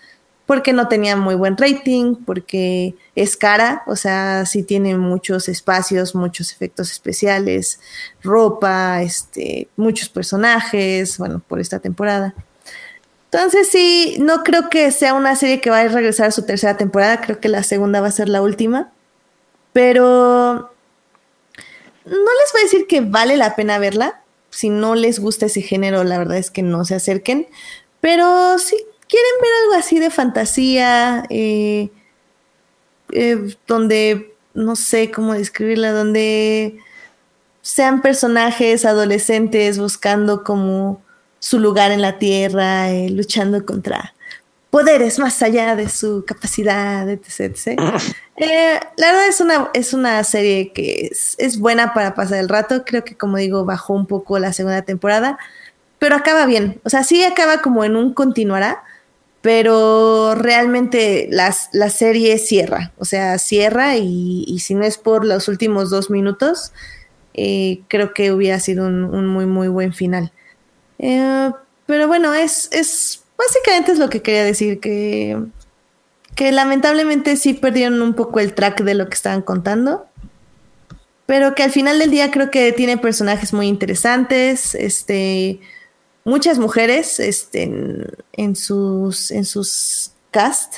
porque 0.47 0.73
no 0.73 0.87
tenía 0.87 1.15
muy 1.15 1.35
buen 1.35 1.57
rating, 1.57 2.15
porque 2.25 2.95
es 3.15 3.37
cara, 3.37 3.83
o 3.85 3.95
sea, 3.95 4.47
sí 4.47 4.63
tiene 4.63 4.97
muchos 4.97 5.47
espacios, 5.47 6.15
muchos 6.15 6.51
efectos 6.51 6.89
especiales, 6.89 7.79
ropa, 8.23 9.03
este, 9.03 9.67
muchos 9.77 10.09
personajes, 10.09 11.19
bueno, 11.19 11.39
por 11.47 11.59
esta 11.59 11.77
temporada. 11.77 12.33
Entonces 13.25 13.69
sí, 13.69 14.17
no 14.19 14.41
creo 14.43 14.71
que 14.71 14.91
sea 14.91 15.13
una 15.13 15.35
serie 15.35 15.61
que 15.61 15.69
va 15.69 15.81
a 15.81 15.87
regresar 15.87 16.29
a 16.29 16.31
su 16.31 16.47
tercera 16.47 16.77
temporada, 16.77 17.21
creo 17.21 17.39
que 17.39 17.47
la 17.47 17.61
segunda 17.61 18.01
va 18.01 18.07
a 18.07 18.11
ser 18.11 18.27
la 18.27 18.41
última. 18.41 18.91
Pero 19.71 20.70
no 22.05 22.13
les 22.13 22.51
voy 22.53 22.61
a 22.61 22.63
decir 22.63 22.87
que 22.87 23.01
vale 23.01 23.37
la 23.37 23.55
pena 23.55 23.79
verla. 23.79 24.21
Si 24.49 24.69
no 24.69 24.95
les 24.95 25.19
gusta 25.19 25.45
ese 25.45 25.61
género, 25.61 26.03
la 26.03 26.17
verdad 26.17 26.37
es 26.37 26.51
que 26.51 26.61
no 26.61 26.83
se 26.85 26.95
acerquen. 26.95 27.47
Pero 28.01 28.57
si 28.59 28.75
quieren 29.07 29.31
ver 29.41 29.51
algo 29.63 29.73
así 29.75 29.99
de 29.99 30.09
fantasía, 30.09 31.23
eh, 31.29 31.89
eh, 33.11 33.55
donde, 33.67 34.35
no 34.53 34.75
sé 34.75 35.11
cómo 35.11 35.33
describirla, 35.33 35.91
donde 35.91 36.79
sean 37.61 38.01
personajes 38.01 38.85
adolescentes 38.85 39.77
buscando 39.77 40.43
como 40.43 41.01
su 41.39 41.59
lugar 41.59 41.91
en 41.91 42.01
la 42.01 42.19
tierra, 42.19 42.91
eh, 42.91 43.09
luchando 43.09 43.65
contra 43.65 44.13
poderes 44.71 45.19
más 45.19 45.41
allá 45.43 45.75
de 45.75 45.89
su 45.89 46.25
capacidad, 46.25 47.07
etc. 47.07 47.79
Eh, 48.43 48.79
la 48.97 49.11
verdad 49.11 49.27
es 49.27 49.39
una, 49.39 49.69
es 49.75 49.93
una 49.93 50.23
serie 50.23 50.71
que 50.73 51.09
es, 51.11 51.35
es, 51.37 51.59
buena 51.59 51.93
para 51.93 52.15
pasar 52.15 52.39
el 52.39 52.49
rato. 52.49 52.85
Creo 52.85 53.03
que, 53.03 53.15
como 53.15 53.37
digo, 53.37 53.65
bajó 53.65 53.93
un 53.93 54.07
poco 54.07 54.39
la 54.39 54.51
segunda 54.51 54.81
temporada, 54.81 55.37
pero 55.99 56.15
acaba 56.15 56.47
bien. 56.47 56.81
O 56.83 56.89
sea, 56.89 57.03
sí 57.03 57.23
acaba 57.23 57.61
como 57.61 57.83
en 57.83 57.95
un 57.95 58.15
continuará, 58.15 58.83
pero 59.41 60.33
realmente 60.33 61.27
las, 61.29 61.69
la 61.71 61.91
serie 61.91 62.39
cierra. 62.39 62.93
O 62.97 63.05
sea, 63.05 63.37
cierra 63.37 63.97
y, 63.97 64.43
y, 64.47 64.59
si 64.59 64.73
no 64.73 64.85
es 64.85 64.97
por 64.97 65.23
los 65.23 65.47
últimos 65.47 65.91
dos 65.91 66.09
minutos, 66.09 66.73
eh, 67.35 67.81
creo 67.89 68.11
que 68.11 68.31
hubiera 68.31 68.59
sido 68.59 68.87
un, 68.87 69.03
un 69.03 69.27
muy, 69.27 69.45
muy 69.45 69.67
buen 69.67 69.93
final. 69.93 70.31
Eh, 70.97 71.51
pero 71.85 72.07
bueno, 72.07 72.33
es, 72.33 72.69
es 72.71 73.20
básicamente 73.41 73.91
es 73.91 73.99
lo 73.99 74.09
que 74.09 74.21
quería 74.21 74.43
decir, 74.43 74.79
que, 74.79 75.37
que 76.35 76.51
lamentablemente 76.51 77.35
sí 77.35 77.53
perdieron 77.53 78.01
un 78.01 78.13
poco 78.13 78.39
el 78.39 78.53
track 78.53 78.81
de 78.81 78.93
lo 78.93 79.07
que 79.07 79.15
estaban 79.15 79.41
contando, 79.41 80.05
pero 81.25 81.55
que 81.55 81.63
al 81.63 81.71
final 81.71 81.99
del 81.99 82.11
día 82.11 82.31
creo 82.31 82.51
que 82.51 82.71
tiene 82.71 82.97
personajes 82.97 83.53
muy 83.53 83.67
interesantes, 83.67 84.75
este, 84.75 85.59
muchas 86.23 86.59
mujeres 86.59 87.19
este, 87.19 87.63
en, 88.33 88.55
sus, 88.55 89.31
en 89.31 89.45
sus 89.45 90.11
cast, 90.29 90.77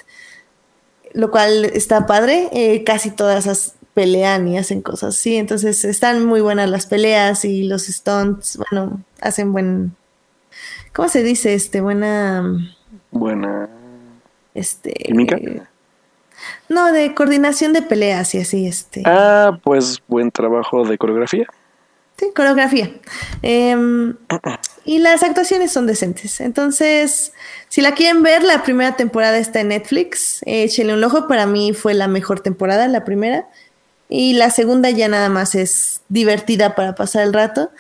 lo 1.14 1.32
cual 1.32 1.66
está 1.66 2.06
padre, 2.06 2.50
eh, 2.54 2.84
casi 2.84 3.12
todas 3.12 3.46
esas 3.46 3.74
pelean 3.94 4.48
y 4.48 4.58
hacen 4.58 4.82
cosas 4.82 5.16
así, 5.16 5.36
entonces 5.36 5.86
están 5.86 6.26
muy 6.26 6.42
buenas 6.42 6.68
las 6.68 6.88
peleas 6.88 7.46
y 7.46 7.64
los 7.64 7.84
stunts, 7.84 8.58
bueno, 8.58 9.04
hacen 9.22 9.54
buen 9.54 9.96
¿Cómo 10.94 11.10
se 11.10 11.24
dice? 11.24 11.54
Este, 11.54 11.82
buena. 11.82 12.76
Buena. 13.12 13.70
Este. 14.54 14.94
¿Química? 14.94 15.38
no, 16.70 16.92
de 16.92 17.14
coordinación 17.14 17.74
de 17.74 17.82
peleas 17.82 18.36
y 18.36 18.40
así, 18.40 18.68
este. 18.68 19.04
Ah, 19.06 19.60
pues 19.64 20.02
buen 20.08 20.32
trabajo 20.32 20.86
de 20.86 20.98
coreografía. 20.98 21.48
Sí, 22.18 22.28
coreografía. 22.36 22.92
Eh, 23.42 23.76
y 24.86 25.00
las 25.00 25.24
actuaciones 25.24 25.72
son 25.72 25.88
decentes. 25.88 26.42
Entonces, 26.42 27.34
si 27.70 27.82
la 27.82 27.94
quieren 27.94 28.24
ver, 28.24 28.44
la 28.44 28.64
primera 28.64 28.96
temporada 28.96 29.38
está 29.38 29.62
en 29.62 29.70
Netflix. 29.70 30.42
Échenle 30.46 30.94
un 30.94 31.04
ojo. 31.04 31.28
Para 31.28 31.46
mí 31.46 31.74
fue 31.74 31.94
la 31.94 32.08
mejor 32.08 32.40
temporada, 32.40 32.88
la 32.88 33.04
primera. 33.04 33.48
Y 34.10 34.34
la 34.34 34.52
segunda 34.52 34.92
ya 34.92 35.08
nada 35.08 35.30
más 35.30 35.56
es 35.56 36.02
divertida 36.08 36.76
para 36.76 36.94
pasar 36.94 37.24
el 37.24 37.34
rato. 37.34 37.72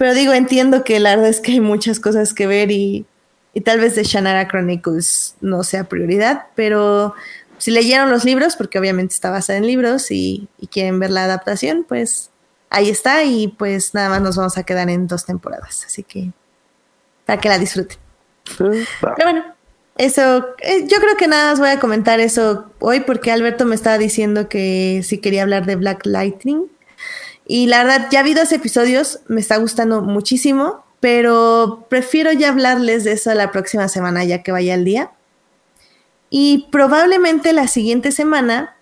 Pero 0.00 0.14
digo, 0.14 0.32
entiendo 0.32 0.82
que 0.82 0.98
la 0.98 1.10
verdad 1.10 1.28
es 1.28 1.42
que 1.42 1.52
hay 1.52 1.60
muchas 1.60 2.00
cosas 2.00 2.32
que 2.32 2.46
ver 2.46 2.70
y, 2.70 3.04
y 3.52 3.60
tal 3.60 3.80
vez 3.80 3.96
de 3.96 4.02
Shannara 4.02 4.48
Chronicles 4.48 5.34
no 5.42 5.62
sea 5.62 5.84
prioridad, 5.90 6.46
pero 6.54 7.12
si 7.58 7.70
leyeron 7.70 8.08
los 8.08 8.24
libros, 8.24 8.56
porque 8.56 8.78
obviamente 8.78 9.12
está 9.12 9.28
basada 9.28 9.58
en 9.58 9.66
libros 9.66 10.10
y, 10.10 10.48
y, 10.58 10.68
quieren 10.68 10.98
ver 11.00 11.10
la 11.10 11.24
adaptación, 11.24 11.84
pues 11.86 12.30
ahí 12.70 12.88
está 12.88 13.24
y 13.24 13.48
pues 13.48 13.92
nada 13.92 14.08
más 14.08 14.22
nos 14.22 14.36
vamos 14.36 14.56
a 14.56 14.62
quedar 14.62 14.88
en 14.88 15.06
dos 15.06 15.26
temporadas, 15.26 15.84
así 15.84 16.02
que 16.02 16.30
para 17.26 17.38
que 17.38 17.50
la 17.50 17.58
disfruten. 17.58 17.98
Pero 18.56 18.72
bueno, 19.22 19.44
eso, 19.98 20.46
eh, 20.62 20.86
yo 20.88 20.96
creo 20.96 21.18
que 21.18 21.28
nada 21.28 21.50
más 21.50 21.60
voy 21.60 21.68
a 21.68 21.78
comentar 21.78 22.20
eso 22.20 22.70
hoy 22.78 23.00
porque 23.00 23.32
Alberto 23.32 23.66
me 23.66 23.74
estaba 23.74 23.98
diciendo 23.98 24.48
que 24.48 25.02
si 25.04 25.18
quería 25.18 25.42
hablar 25.42 25.66
de 25.66 25.76
Black 25.76 26.06
Lightning. 26.06 26.70
Y 27.46 27.66
la 27.66 27.84
verdad, 27.84 28.08
ya 28.10 28.22
vi 28.22 28.34
dos 28.34 28.52
episodios, 28.52 29.20
me 29.28 29.40
está 29.40 29.56
gustando 29.56 30.02
muchísimo, 30.02 30.84
pero 31.00 31.86
prefiero 31.88 32.32
ya 32.32 32.50
hablarles 32.50 33.04
de 33.04 33.12
eso 33.12 33.34
la 33.34 33.50
próxima 33.50 33.88
semana, 33.88 34.24
ya 34.24 34.42
que 34.42 34.52
vaya 34.52 34.74
el 34.74 34.84
día. 34.84 35.10
Y 36.28 36.68
probablemente 36.70 37.52
la 37.52 37.66
siguiente 37.66 38.12
semana 38.12 38.76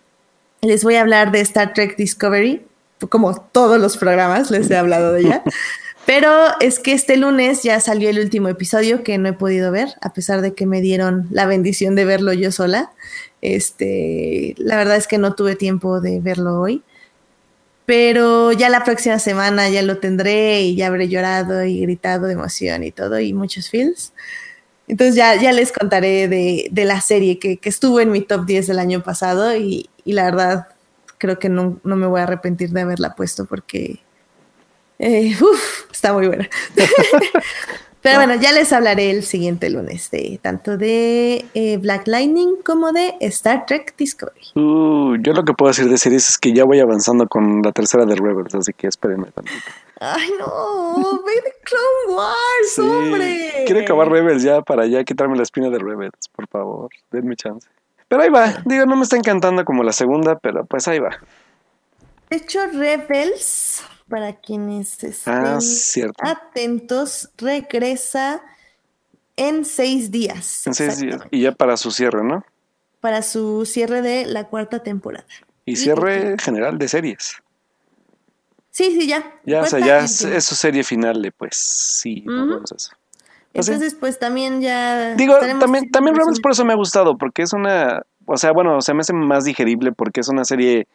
les 0.61 0.85
voy 0.85 0.97
a 0.97 1.01
hablar 1.01 1.33
de 1.33 1.41
Star 1.41 1.73
Trek 1.73 1.97
Discovery, 1.97 2.67
como 3.09 3.41
todos 3.41 3.81
los 3.81 3.97
programas 3.97 4.51
les 4.51 4.71
he 4.71 4.77
hablado 4.77 5.13
de 5.13 5.21
ella. 5.21 5.43
Pero 6.05 6.31
es 6.61 6.79
que 6.79 6.93
este 6.93 7.19
lunes 7.19 7.63
ya 7.63 7.81
salió 7.81 8.09
el 8.09 8.19
último 8.19 8.49
episodio 8.49 9.03
que 9.03 9.19
no 9.19 9.29
he 9.29 9.35
podido 9.35 9.71
ver, 9.71 9.91
a 10.01 10.15
pesar 10.15 10.41
de 10.41 10.55
que 10.55 10.65
me 10.65 10.81
dieron 10.81 11.29
la 11.31 11.45
bendición 11.45 11.95
de 11.95 12.07
verlo 12.07 12.33
yo 12.33 12.51
sola. 12.51 12.93
Este, 13.43 14.55
la 14.57 14.77
verdad 14.77 14.97
es 14.97 15.07
que 15.07 15.19
no 15.19 15.35
tuve 15.35 15.55
tiempo 15.55 16.01
de 16.01 16.21
verlo 16.21 16.59
hoy 16.61 16.83
pero 17.89 18.53
ya 18.53 18.69
la 18.69 18.85
próxima 18.85 19.19
semana 19.19 19.71
ya 19.71 19.81
lo 19.81 19.97
tendré 19.97 20.61
y 20.61 20.77
ya 20.77 20.89
habré 20.89 21.09
llorado 21.09 21.65
y 21.65 21.81
gritado 21.81 22.27
de 22.27 22.35
emoción 22.35 22.85
y 22.85 22.93
todo 22.93 23.19
y 23.19 23.33
muchos 23.33 23.71
feels. 23.71 24.13
Entonces 24.89 25.17
ya, 25.17 25.35
ya 25.37 25.53
les 25.53 25.73
contaré 25.73 26.29
de, 26.29 26.69
de 26.71 26.85
la 26.85 27.01
serie 27.01 27.39
que, 27.39 27.57
que, 27.57 27.71
estuvo 27.71 27.99
en 28.01 28.13
mi 28.13 28.21
top 28.21 28.45
10 28.45 28.67
del 28.67 28.79
año 28.79 29.03
pasado 29.03 29.57
y, 29.57 29.89
y 30.05 30.13
la 30.13 30.27
verdad 30.27 30.69
creo 31.17 31.39
que 31.39 31.49
no, 31.49 31.81
no, 31.83 31.97
me 31.97 32.07
voy 32.07 32.21
a 32.21 32.25
arrepentir 32.25 32.73
de 32.73 32.83
haberla 32.83 33.15
puesto 33.15 33.47
porque 33.47 34.01
eh, 34.99 35.35
uf, 35.41 35.91
está 35.91 36.13
muy 36.13 36.27
buena. 36.27 36.47
Pero 38.09 38.21
bueno, 38.21 38.41
ya 38.41 38.53
les 38.53 38.73
hablaré 38.73 39.11
el 39.11 39.23
siguiente 39.23 39.69
lunes 39.69 40.11
de 40.11 40.41
tanto 40.41 40.79
de 40.79 41.45
eh, 41.53 41.77
Black 41.77 42.07
Lightning 42.07 42.57
como 42.65 42.91
de 42.91 43.17
Star 43.21 43.67
Trek 43.67 43.95
Discovery. 43.99 44.41
Uh, 44.55 45.17
yo 45.21 45.35
lo 45.35 45.45
que 45.45 45.53
puedo 45.53 45.69
decir 45.69 45.91
de 45.91 45.99
series 45.99 46.27
es 46.27 46.39
que 46.39 46.55
ya 46.55 46.65
voy 46.65 46.81
avanzando 46.81 47.29
con 47.29 47.61
la 47.61 47.71
tercera 47.71 48.07
de 48.07 48.15
Rebels, 48.15 48.55
así 48.55 48.73
que 48.73 48.87
espérenme 48.87 49.27
tantito. 49.31 49.59
Ay, 50.01 50.31
no, 50.39 51.23
ve 51.23 51.35
de 51.35 51.53
Clone 51.63 52.17
Wars, 52.17 52.73
sí, 52.77 52.81
hombre. 52.81 53.65
Quiero 53.67 53.83
acabar 53.83 54.11
Rebels 54.11 54.43
ya 54.43 54.63
para 54.63 54.87
ya 54.87 55.05
quitarme 55.05 55.37
la 55.37 55.43
espina 55.43 55.69
de 55.69 55.79
Rebels, 55.79 56.31
por 56.35 56.49
favor, 56.49 56.89
denme 57.13 57.37
chance. 57.37 57.69
Pero 58.09 58.23
ahí 58.23 58.31
va, 58.31 58.63
digo, 58.65 58.87
no 58.87 58.97
me 58.97 59.03
está 59.03 59.19
encantando 59.19 59.67
como 59.67 59.83
la 59.83 59.93
segunda, 59.93 60.39
pero 60.39 60.65
pues 60.65 60.89
ahí 60.89 60.99
va. 60.99 61.11
De 62.31 62.39
hecho, 62.39 62.61
Rebels 62.73 63.83
para 64.09 64.35
quienes 64.35 65.03
estén 65.05 65.35
ah, 65.35 65.59
atentos, 66.21 67.31
regresa 67.37 68.43
en 69.37 69.65
seis 69.65 70.11
días. 70.11 70.67
En 70.67 70.75
seis 70.75 70.99
días. 70.99 71.21
Y 71.31 71.43
ya 71.43 71.53
para 71.53 71.77
su 71.77 71.91
cierre, 71.91 72.25
¿no? 72.25 72.45
Para 73.01 73.23
su 73.23 73.65
cierre 73.67 74.03
de 74.03 74.27
la 74.27 74.45
cuarta 74.49 74.83
temporada. 74.83 75.27
Y, 75.65 75.77
cierre 75.77 76.37
general 76.39 76.79
de 76.79 76.89
series. 76.89 77.37
Sí, 78.71 78.99
sí, 78.99 79.07
ya. 79.07 79.39
Ya, 79.45 79.63
o 79.63 79.67
sea, 79.67 79.81
ya 79.81 79.99
es, 79.99 80.23
es, 80.23 80.45
su 80.45 80.55
serie 80.55 80.83
final 80.83 81.33
pues, 81.37 81.57
sí, 81.57 82.25
uh 82.27 82.31
-huh. 82.31 82.77
eso. 82.77 82.93
Entonces, 83.53 83.95
pues 83.95 84.19
también 84.19 84.61
ya. 84.61 85.15
Digo, 85.15 85.37
también, 85.39 85.91
también 85.91 86.17
Rebels 86.17 86.41
por 86.41 86.53
eso 86.53 86.65
me 86.65 86.73
ha 86.73 86.77
gustado, 86.77 87.17
porque 87.19 87.43
es 87.43 87.53
una. 87.53 88.03
O 88.27 88.37
sea, 88.37 88.53
bueno, 88.53 88.81
se 88.83 88.95
me 88.95 89.01
hace 89.01 89.13
más 89.13 89.45
digerible 89.45 89.93
porque 89.93 90.21
es 90.21 90.29
una 90.29 90.45
serie 90.45 90.87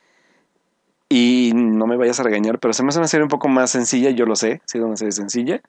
y 1.14 1.52
no 1.54 1.86
me 1.86 1.96
vayas 1.96 2.20
a 2.20 2.24
regañar, 2.24 2.58
pero 2.58 2.74
se 2.74 2.82
me 2.82 2.90
hace 2.90 2.98
una 2.98 3.08
serie 3.08 3.22
un 3.22 3.30
poco 3.30 3.48
más 3.48 3.70
sencilla, 3.70 4.10
yo 4.10 4.26
lo 4.26 4.36
sé, 4.36 4.62
sí 4.66 4.80
es 4.80 4.84
una 4.84 4.98
serie 4.98 5.12
sencilla. 5.12 5.62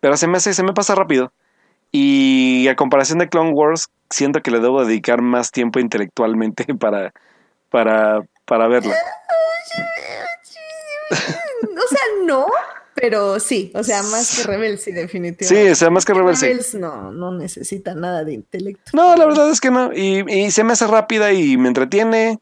Pero 0.00 0.16
se 0.16 0.26
me 0.26 0.38
hace, 0.38 0.54
se 0.54 0.62
me 0.62 0.72
pasa 0.72 0.94
rápido. 0.94 1.30
Y 1.90 2.66
a 2.68 2.74
comparación 2.74 3.18
de 3.18 3.28
Clone 3.28 3.50
Wars, 3.50 3.90
siento 4.08 4.40
que 4.40 4.50
le 4.50 4.60
debo 4.60 4.82
dedicar 4.82 5.20
más 5.20 5.50
tiempo 5.50 5.78
intelectualmente 5.78 6.64
para, 6.80 7.12
para, 7.68 8.22
para 8.46 8.66
verla. 8.66 8.94
o 11.10 11.14
sea, 11.14 12.00
no, 12.24 12.46
pero 12.94 13.40
sí, 13.40 13.72
o 13.74 13.84
sea, 13.84 14.02
más 14.04 14.38
que 14.38 14.44
Rebels, 14.44 14.84
sí, 14.84 14.92
definitivamente. 14.92 15.66
Sí, 15.66 15.70
o 15.70 15.74
sea, 15.74 15.90
más 15.90 16.06
que 16.06 16.14
Rebels, 16.14 16.40
Rebels 16.40 16.68
sí. 16.68 16.78
no, 16.78 17.12
no 17.12 17.30
necesita 17.30 17.94
nada 17.94 18.24
de 18.24 18.32
intelecto. 18.32 18.92
No, 18.94 19.16
la 19.16 19.26
verdad 19.26 19.50
es 19.50 19.60
que 19.60 19.70
no. 19.70 19.92
Y, 19.92 20.24
y 20.26 20.50
se 20.50 20.64
me 20.64 20.72
hace 20.72 20.86
rápida 20.86 21.30
y 21.34 21.58
me 21.58 21.68
entretiene. 21.68 22.40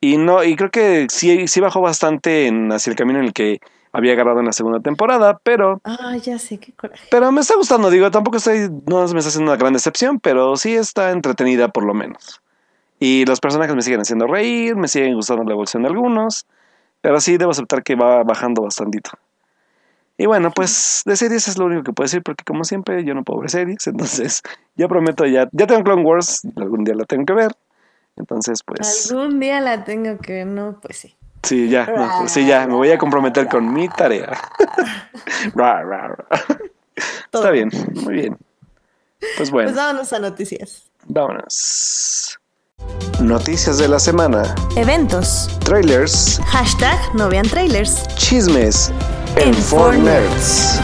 Y 0.00 0.16
no, 0.16 0.44
y 0.44 0.54
creo 0.56 0.70
que 0.70 1.06
sí, 1.10 1.48
sí 1.48 1.60
bajó 1.60 1.80
bastante 1.80 2.46
en, 2.46 2.70
hacia 2.72 2.90
el 2.90 2.96
camino 2.96 3.18
en 3.18 3.26
el 3.26 3.32
que 3.32 3.60
había 3.92 4.12
agarrado 4.12 4.40
en 4.40 4.46
la 4.46 4.52
segunda 4.52 4.80
temporada, 4.80 5.40
pero. 5.42 5.80
Ah, 5.84 6.16
ya 6.22 6.38
sé, 6.38 6.58
qué 6.58 6.72
coraje. 6.72 7.08
Pero 7.10 7.32
me 7.32 7.40
está 7.40 7.56
gustando, 7.56 7.90
digo, 7.90 8.10
tampoco 8.10 8.36
estoy, 8.36 8.70
no 8.86 9.00
me 9.08 9.18
está 9.18 9.28
haciendo 9.28 9.50
una 9.50 9.58
gran 9.58 9.72
decepción, 9.72 10.20
pero 10.20 10.56
sí 10.56 10.74
está 10.74 11.10
entretenida 11.10 11.68
por 11.68 11.84
lo 11.84 11.94
menos. 11.94 12.40
Y 13.00 13.24
los 13.26 13.40
personajes 13.40 13.74
me 13.74 13.82
siguen 13.82 14.00
haciendo 14.00 14.26
reír, 14.26 14.76
me 14.76 14.88
siguen 14.88 15.14
gustando 15.14 15.44
la 15.44 15.52
evolución 15.52 15.82
de 15.82 15.88
algunos, 15.88 16.46
pero 17.00 17.20
sí 17.20 17.36
debo 17.36 17.52
aceptar 17.52 17.82
que 17.82 17.94
va 17.94 18.22
bajando 18.24 18.62
bastantito. 18.62 19.10
Y 20.16 20.26
bueno, 20.26 20.50
pues 20.50 21.02
de 21.06 21.16
series 21.16 21.46
es 21.46 21.58
lo 21.58 21.66
único 21.66 21.84
que 21.84 21.92
puedo 21.92 22.06
decir, 22.06 22.22
porque 22.24 22.42
como 22.44 22.64
siempre 22.64 23.04
yo 23.04 23.14
no 23.14 23.22
puedo 23.22 23.40
ver 23.40 23.50
series, 23.50 23.86
entonces 23.86 24.42
ya 24.76 24.88
prometo, 24.88 25.26
ya, 25.26 25.48
ya 25.52 25.66
tengo 25.66 25.84
Clone 25.84 26.02
Wars, 26.02 26.42
algún 26.56 26.84
día 26.84 26.94
la 26.94 27.04
tengo 27.04 27.24
que 27.24 27.34
ver. 27.34 27.52
Entonces, 28.18 28.62
pues. 28.64 29.10
Algún 29.10 29.38
día 29.40 29.60
la 29.60 29.84
tengo 29.84 30.18
que 30.18 30.32
ver, 30.32 30.46
no, 30.46 30.78
pues 30.80 30.96
sí. 30.98 31.14
Sí, 31.44 31.68
ya, 31.68 31.86
no, 31.86 32.28
sí, 32.28 32.44
ya, 32.46 32.66
me 32.66 32.74
voy 32.74 32.90
a 32.90 32.98
comprometer 32.98 33.48
con 33.48 33.72
mi 33.72 33.88
tarea. 33.88 34.36
Está 37.32 37.50
bien, 37.52 37.70
muy 37.94 38.14
bien. 38.14 38.36
Pues 39.36 39.50
bueno, 39.50 39.68
Pues 39.68 39.76
vámonos 39.76 40.12
a 40.12 40.18
noticias. 40.18 40.90
vámonos. 41.06 42.38
Noticias 43.20 43.78
de 43.78 43.88
la 43.88 43.98
semana, 43.98 44.54
Eventos. 44.76 45.48
trailers, 45.64 46.40
Hashtag 46.46 46.98
no 47.14 47.28
vean 47.28 47.48
trailers. 47.48 48.06
chismes 48.16 48.92
en 49.36 49.48
En 49.54 49.62
4 49.70 49.92
Nerds. 49.94 50.80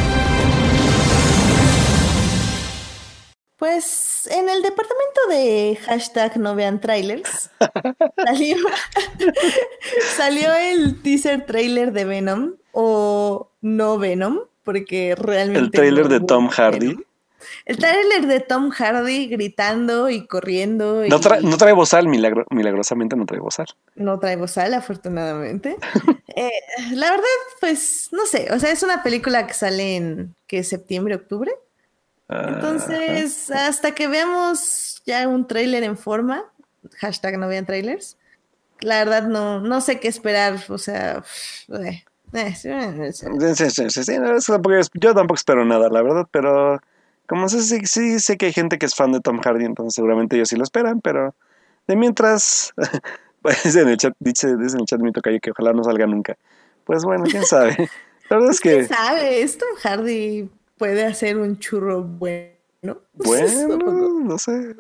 Pues 3.57 4.04
en 4.29 4.49
el 4.49 4.63
departamento 4.63 5.21
de 5.29 5.79
hashtag 5.85 6.37
no 6.39 6.55
vean 6.55 6.81
trailers 6.81 7.51
salió, 8.27 8.57
salió 10.17 10.53
el 10.55 11.01
teaser 11.03 11.47
trailer 11.47 11.93
de 11.93 12.05
Venom 12.05 12.55
o 12.73 13.51
no 13.61 13.99
Venom, 13.99 14.41
porque 14.63 15.15
realmente... 15.17 15.61
El 15.61 15.71
trailer 15.71 16.05
no 16.05 16.11
de 16.11 16.21
Tom 16.21 16.49
Venom. 16.49 16.51
Hardy. 16.51 16.97
El 17.67 17.77
trailer 17.77 18.27
de 18.27 18.41
Tom 18.41 18.71
Hardy 18.71 19.27
gritando 19.29 20.09
y 20.11 20.27
corriendo. 20.27 21.05
Y 21.05 21.09
No, 21.11 21.21
tra- 21.21 21.41
no 21.43 21.57
trae 21.59 21.73
bozal, 21.75 22.09
milagro- 22.09 22.47
milagrosamente 22.51 23.17
no 23.17 23.27
trae 23.27 23.41
bozal. 23.41 23.67
no 23.95 24.19
trae 24.19 24.37
bozal, 24.37 24.75
afortunadamente. 24.75 25.77
Eh, 26.37 26.51
la 26.95 27.13
verdad, 27.13 27.25
pues, 27.61 28.09
no 28.11 28.27
sé. 28.27 28.49
O 28.53 28.59
sea, 28.59 28.73
es 28.73 28.83
una 28.83 29.05
película 29.05 29.47
que 29.47 29.55
sale 29.55 29.95
en 29.95 30.35
que 30.49 30.65
septiembre, 30.65 31.15
octubre. 31.15 31.53
Entonces, 32.29 33.51
hasta 33.51 33.93
que 33.93 34.09
veamos 34.09 35.03
ya 35.05 35.29
un 35.29 35.47
tráiler 35.47 35.83
en 35.83 35.97
forma, 35.97 36.45
hashtag 36.99 37.39
no 37.39 37.49
vean 37.49 37.67
trailers, 37.67 38.17
la 38.81 38.99
verdad 38.99 39.25
no, 39.25 39.61
no 39.61 39.81
sé 39.81 40.01
qué 40.01 40.09
esperar, 40.09 40.59
o 40.69 40.79
sea, 40.79 41.23
sí, 41.67 41.93
sí. 43.71 43.91
Sí, 43.91 44.13
yo 44.95 45.15
tampoco 45.15 45.35
espero 45.35 45.65
nada, 45.65 45.89
la 45.89 46.03
verdad, 46.03 46.27
pero 46.31 46.81
como 47.27 47.49
sé, 47.49 47.63
sí, 47.63 47.81
sí 47.87 48.21
sé 48.21 48.37
que 48.37 48.47
hay 48.47 48.53
gente 48.53 48.79
que 48.79 48.87
es 48.87 48.95
fan 48.95 49.13
de 49.13 49.21
Tom 49.21 49.41
Hardy, 49.41 49.65
entonces 49.65 49.95
seguramente 49.95 50.37
ellos 50.37 50.49
sí 50.49 50.57
lo 50.57 50.65
esperan, 50.65 51.01
pero 51.01 51.35
de 51.87 51.97
mientras, 51.97 52.73
pues 53.43 53.63
dice 53.63 53.83
en 53.83 53.89
el 53.89 53.97
chat, 53.97 54.15
dice, 54.19 54.57
dice 54.57 54.77
en 54.77 54.81
el 54.81 54.87
chat 54.87 55.01
mi 55.01 55.13
tocayo 55.13 55.39
que 55.41 55.51
ojalá 55.51 55.73
no 55.73 55.85
salga 55.85 56.07
nunca. 56.07 56.37
Pues 56.85 57.05
bueno, 57.05 57.25
quién 57.25 57.45
sabe. 57.45 57.77
La 58.31 58.37
verdad 58.37 58.51
es 58.53 58.61
¿Quién 58.61 58.81
que, 58.81 58.95
sabe? 58.95 59.43
Es 59.43 59.59
Tom 59.59 59.69
Hardy 59.83 60.49
puede 60.77 61.05
hacer 61.05 61.37
un 61.39 61.59
churro 61.59 62.03
bueno. 62.03 63.01
bueno, 63.13 64.21
no 64.25 64.39
sé. 64.39 64.75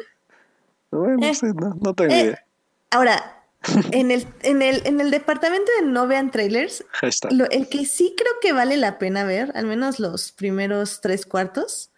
Bueno, 0.90 1.16
no 1.18 1.26
Eh, 1.26 1.34
sé, 1.34 1.46
no, 1.54 1.76
no 1.80 1.94
tengo 1.94 2.12
eh, 2.12 2.20
idea. 2.20 2.44
Ahora, 2.90 3.42
en 3.92 4.10
el, 4.10 4.26
en 4.42 4.62
el, 4.62 4.82
en 4.86 5.00
el 5.00 5.10
departamento 5.10 5.70
de 5.80 5.86
no 5.86 6.06
vean 6.06 6.30
trailers. 6.30 6.84
Lo- 7.30 7.48
el 7.50 7.68
que 7.68 7.84
sí 7.86 8.14
creo 8.16 8.32
que 8.40 8.52
vale 8.52 8.76
la 8.76 8.98
pena 8.98 9.24
ver, 9.24 9.52
al 9.54 9.66
menos 9.66 9.98
los 10.00 10.32
primeros 10.32 11.00
tres 11.00 11.26
cuartos, 11.26 11.90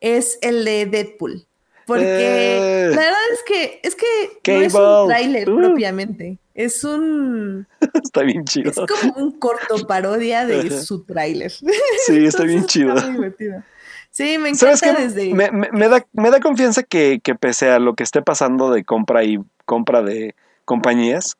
es 0.00 0.38
el 0.42 0.64
de 0.64 0.86
Deadpool. 0.86 1.44
Porque 1.86 2.04
Eh. 2.04 2.88
la 2.90 2.96
verdad 2.96 3.18
es 3.32 3.42
que 3.46 3.80
es 3.82 3.94
que 3.96 4.52
no 4.54 4.60
es 4.60 4.74
un 4.74 5.08
tráiler 5.08 5.48
Uh. 5.48 5.56
propiamente. 5.56 6.36
Es 6.58 6.82
un 6.82 7.68
Está 8.02 8.22
bien 8.22 8.44
chido. 8.44 8.70
es 8.72 8.76
como 8.76 9.14
un 9.14 9.38
corto 9.38 9.86
parodia 9.86 10.44
de 10.44 10.70
su 10.82 11.04
tráiler. 11.04 11.52
Sí, 11.52 12.26
está 12.26 12.42
bien 12.42 12.64
chido. 12.66 12.94
muy 12.94 13.12
divertido. 13.12 13.62
Sí, 14.10 14.38
me 14.38 14.52
¿Sabes 14.56 14.82
encanta 14.82 14.98
qué? 14.98 15.06
desde 15.06 15.34
Me, 15.34 15.52
me- 15.52 15.70
me 15.70 15.88
da, 15.88 16.04
me 16.14 16.30
da 16.30 16.40
confianza 16.40 16.82
que, 16.82 17.20
que 17.22 17.36
pese 17.36 17.70
a 17.70 17.78
lo 17.78 17.94
que 17.94 18.02
esté 18.02 18.22
pasando 18.22 18.72
de 18.72 18.82
compra 18.84 19.22
y 19.22 19.38
compra 19.66 20.02
de 20.02 20.34
compañías, 20.64 21.36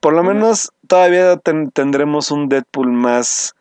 por 0.00 0.12
lo 0.12 0.22
menos 0.22 0.70
todavía 0.86 1.38
ten- 1.38 1.70
tendremos 1.70 2.30
un 2.30 2.50
Deadpool 2.50 2.92
más 2.92 3.54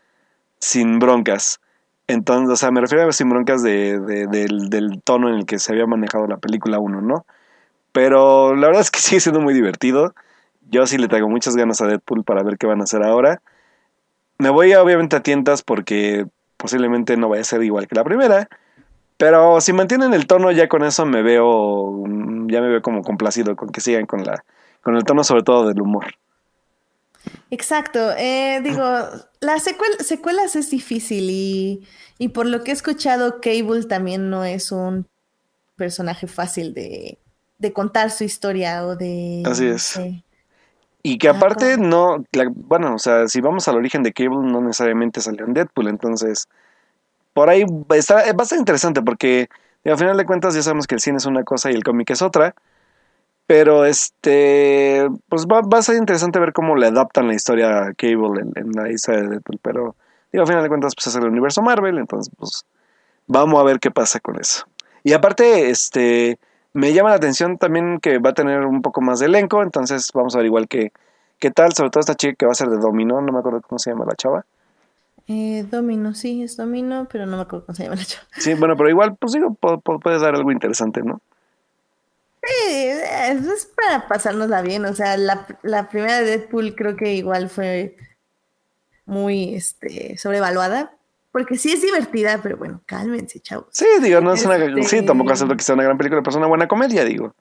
sin 0.59 0.99
broncas. 0.99 1.61
Entonces, 2.07 2.49
o 2.51 2.55
sea, 2.57 2.71
me 2.71 2.81
refiero 2.81 3.07
a 3.07 3.13
sin 3.13 3.29
broncas 3.29 3.63
de, 3.63 3.97
de- 3.99 4.27
del, 4.27 4.69
del 4.69 5.01
tono 5.03 5.29
en 5.29 5.35
el 5.35 5.45
que 5.45 5.57
se 5.59 5.71
había 5.71 5.85
manejado 5.87 6.27
la 6.27 6.35
película 6.37 6.79
1, 6.79 7.01
¿no? 7.01 7.25
Pero 7.93 8.55
la 8.55 8.67
verdad 8.67 8.81
es 8.81 8.91
que 8.91 8.99
sigue 8.99 9.21
siendo 9.21 9.39
muy 9.39 9.53
divertido. 9.53 10.13
Yo 10.69 10.85
sí 10.85 10.97
le 10.97 11.07
traigo 11.07 11.29
muchas 11.29 11.55
ganas 11.55 11.81
a 11.81 11.87
Deadpool 11.87 12.23
para 12.23 12.43
ver 12.43 12.57
qué 12.57 12.67
van 12.67 12.81
a 12.81 12.83
hacer 12.83 13.03
ahora. 13.03 13.41
Me 14.37 14.49
voy 14.49 14.73
obviamente 14.73 15.15
a 15.15 15.23
tientas 15.23 15.63
porque 15.63 16.25
posiblemente 16.57 17.17
no 17.17 17.29
vaya 17.29 17.41
a 17.41 17.45
ser 17.45 17.63
igual 17.63 17.87
que 17.87 17.95
la 17.95 18.03
primera. 18.03 18.49
Pero 19.17 19.61
si 19.61 19.73
mantienen 19.73 20.13
el 20.13 20.27
tono, 20.27 20.51
ya 20.51 20.67
con 20.67 20.83
eso 20.83 21.05
me 21.05 21.23
veo, 21.23 21.91
mm, 22.05 22.49
ya 22.49 22.61
me 22.61 22.67
veo 22.69 22.81
como 22.81 23.01
complacido 23.01 23.55
con 23.55 23.69
que 23.69 23.81
sigan 23.81 24.05
con 24.05 24.23
la, 24.23 24.43
con 24.83 24.95
el 24.95 25.03
tono 25.03 25.23
sobre 25.23 25.43
todo 25.43 25.67
del 25.67 25.81
humor. 25.81 26.05
Exacto, 27.49 28.11
eh, 28.17 28.61
digo, 28.63 28.83
las 29.39 29.65
secuel- 29.65 29.99
secuelas 30.01 30.55
es 30.55 30.69
difícil 30.69 31.29
y, 31.29 31.87
y 32.19 32.29
por 32.29 32.45
lo 32.45 32.63
que 32.63 32.71
he 32.71 32.73
escuchado, 32.73 33.41
Cable 33.41 33.85
también 33.85 34.29
no 34.29 34.43
es 34.43 34.71
un 34.71 35.07
personaje 35.75 36.27
fácil 36.27 36.73
de, 36.73 37.17
de 37.57 37.73
contar 37.73 38.11
su 38.11 38.23
historia 38.23 38.85
o 38.85 38.95
de... 38.95 39.43
Así 39.45 39.65
es. 39.65 39.99
Y 41.03 41.17
que 41.17 41.29
aparte 41.29 41.77
no, 41.77 42.23
la- 42.33 42.51
bueno, 42.53 42.95
o 42.95 42.99
sea, 42.99 43.27
si 43.27 43.39
vamos 43.41 43.67
al 43.67 43.77
origen 43.77 44.03
de 44.03 44.13
Cable, 44.13 44.39
no 44.51 44.61
necesariamente 44.61 45.21
salió 45.21 45.45
en 45.45 45.53
Deadpool, 45.53 45.87
entonces 45.87 46.47
por 47.33 47.49
ahí 47.49 47.65
está, 47.95 48.15
va 48.33 48.41
a 48.41 48.43
estar 48.43 48.59
interesante 48.59 49.01
porque 49.01 49.49
digo, 49.83 49.93
al 49.93 49.99
final 49.99 50.17
de 50.17 50.25
cuentas 50.25 50.55
ya 50.55 50.63
sabemos 50.63 50.87
que 50.87 50.95
el 50.95 51.01
cine 51.01 51.17
es 51.17 51.25
una 51.25 51.43
cosa 51.43 51.71
y 51.71 51.75
el 51.75 51.83
cómic 51.83 52.09
es 52.11 52.21
otra, 52.21 52.55
pero 53.47 53.85
este, 53.85 55.07
pues 55.29 55.45
va, 55.45 55.61
va 55.61 55.79
a 55.79 55.83
ser 55.83 55.95
interesante 55.97 56.39
ver 56.39 56.53
cómo 56.53 56.75
le 56.75 56.87
adaptan 56.87 57.27
la 57.27 57.35
historia 57.35 57.85
a 57.85 57.93
Cable 57.93 58.41
en, 58.41 58.51
en 58.55 58.71
la 58.73 58.91
historia 58.91 59.21
de 59.23 59.29
Deadpool, 59.29 59.59
pero 59.61 59.95
digo, 60.31 60.43
al 60.43 60.47
final 60.47 60.63
de 60.63 60.69
cuentas 60.69 60.95
pues 60.95 61.07
es 61.07 61.15
el 61.15 61.25
universo 61.25 61.61
Marvel, 61.61 61.97
entonces 61.97 62.33
pues 62.37 62.65
vamos 63.27 63.59
a 63.59 63.63
ver 63.63 63.79
qué 63.79 63.91
pasa 63.91 64.19
con 64.19 64.39
eso. 64.39 64.65
Y 65.03 65.13
aparte, 65.13 65.69
este, 65.69 66.39
me 66.77 66.93
llama 66.93 67.09
la 67.09 67.15
atención 67.15 67.57
también 67.57 67.99
que 67.99 68.19
va 68.19 68.29
a 68.31 68.33
tener 68.33 68.65
un 68.65 68.81
poco 68.81 69.01
más 69.01 69.19
de 69.19 69.25
elenco, 69.25 69.63
entonces 69.63 70.09
vamos 70.13 70.35
a 70.35 70.39
ver 70.39 70.45
igual 70.47 70.67
que 70.67 70.91
qué 71.39 71.51
tal, 71.51 71.73
sobre 71.73 71.89
todo 71.89 71.99
esta 72.01 72.15
chica 72.15 72.35
que 72.35 72.45
va 72.45 72.51
a 72.51 72.55
ser 72.55 72.69
de 72.69 72.77
Dominó, 72.77 73.21
no 73.21 73.31
me 73.31 73.39
acuerdo 73.39 73.61
cómo 73.61 73.79
se 73.79 73.91
llama 73.91 74.05
la 74.05 74.15
chava. 74.15 74.45
Eh, 75.27 75.65
Domino, 75.69 76.13
sí, 76.13 76.41
es 76.43 76.55
Domino, 76.55 77.07
pero 77.11 77.25
no 77.25 77.35
me 77.37 77.43
acuerdo 77.43 77.65
cómo 77.65 77.75
se 77.75 77.83
llama 77.83 77.95
la 77.97 78.05
chava. 78.05 78.25
Sí, 78.37 78.53
bueno, 78.53 78.75
pero 78.77 78.89
igual, 78.89 79.15
pues 79.17 79.33
digo, 79.33 79.49
pu- 79.49 79.81
pu- 79.83 80.01
puedes 80.01 80.21
dar 80.21 80.35
algo 80.35 80.51
interesante, 80.51 81.01
¿no? 81.03 81.19
Sí, 82.43 82.73
es 82.73 83.65
para 83.75 84.07
pasárnosla 84.07 84.61
bien, 84.61 84.85
o 84.85 84.93
sea, 84.95 85.17
la, 85.17 85.45
la 85.63 85.89
primera 85.89 86.19
de 86.21 86.25
Deadpool 86.25 86.75
creo 86.75 86.95
que 86.95 87.13
igual 87.13 87.49
fue 87.49 87.97
muy 89.05 89.55
este, 89.55 90.17
sobrevaluada, 90.17 90.96
porque 91.31 91.57
sí 91.57 91.71
es 91.71 91.81
divertida, 91.81 92.39
pero 92.41 92.57
bueno, 92.57 92.81
cálmense, 92.85 93.39
chavos. 93.39 93.67
Sí, 93.71 93.85
digo, 94.01 94.21
no 94.21 94.33
es 94.33 94.43
una, 94.45 94.55
Este- 94.57 94.83
sí, 94.83 95.05
tampoco 95.05 95.31
acepto 95.33 95.55
que 95.55 95.63
sea 95.63 95.75
una 95.75 95.83
gran 95.83 95.97
película, 95.97 96.21
pero 96.21 96.31
es 96.31 96.37
una 96.37 96.47
buena 96.47 96.67
comedia, 96.67 97.03
digo. 97.05 97.33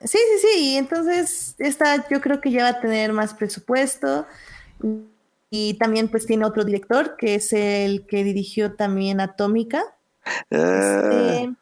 Sí, 0.00 0.18
sí, 0.18 0.38
sí, 0.46 0.58
y 0.60 0.76
entonces 0.76 1.54
esta 1.58 2.06
yo 2.08 2.20
creo 2.20 2.40
que 2.40 2.50
ya 2.50 2.64
va 2.64 2.68
a 2.70 2.80
tener 2.80 3.12
más 3.12 3.32
presupuesto 3.32 4.26
y 5.50 5.74
también 5.74 6.08
pues 6.08 6.26
tiene 6.26 6.44
otro 6.44 6.64
director 6.64 7.16
que 7.16 7.36
es 7.36 7.52
el 7.52 8.06
que 8.06 8.24
dirigió 8.24 8.72
también 8.74 9.20
Atómica, 9.20 9.82
Eh, 10.50 11.44
este, 11.44 11.54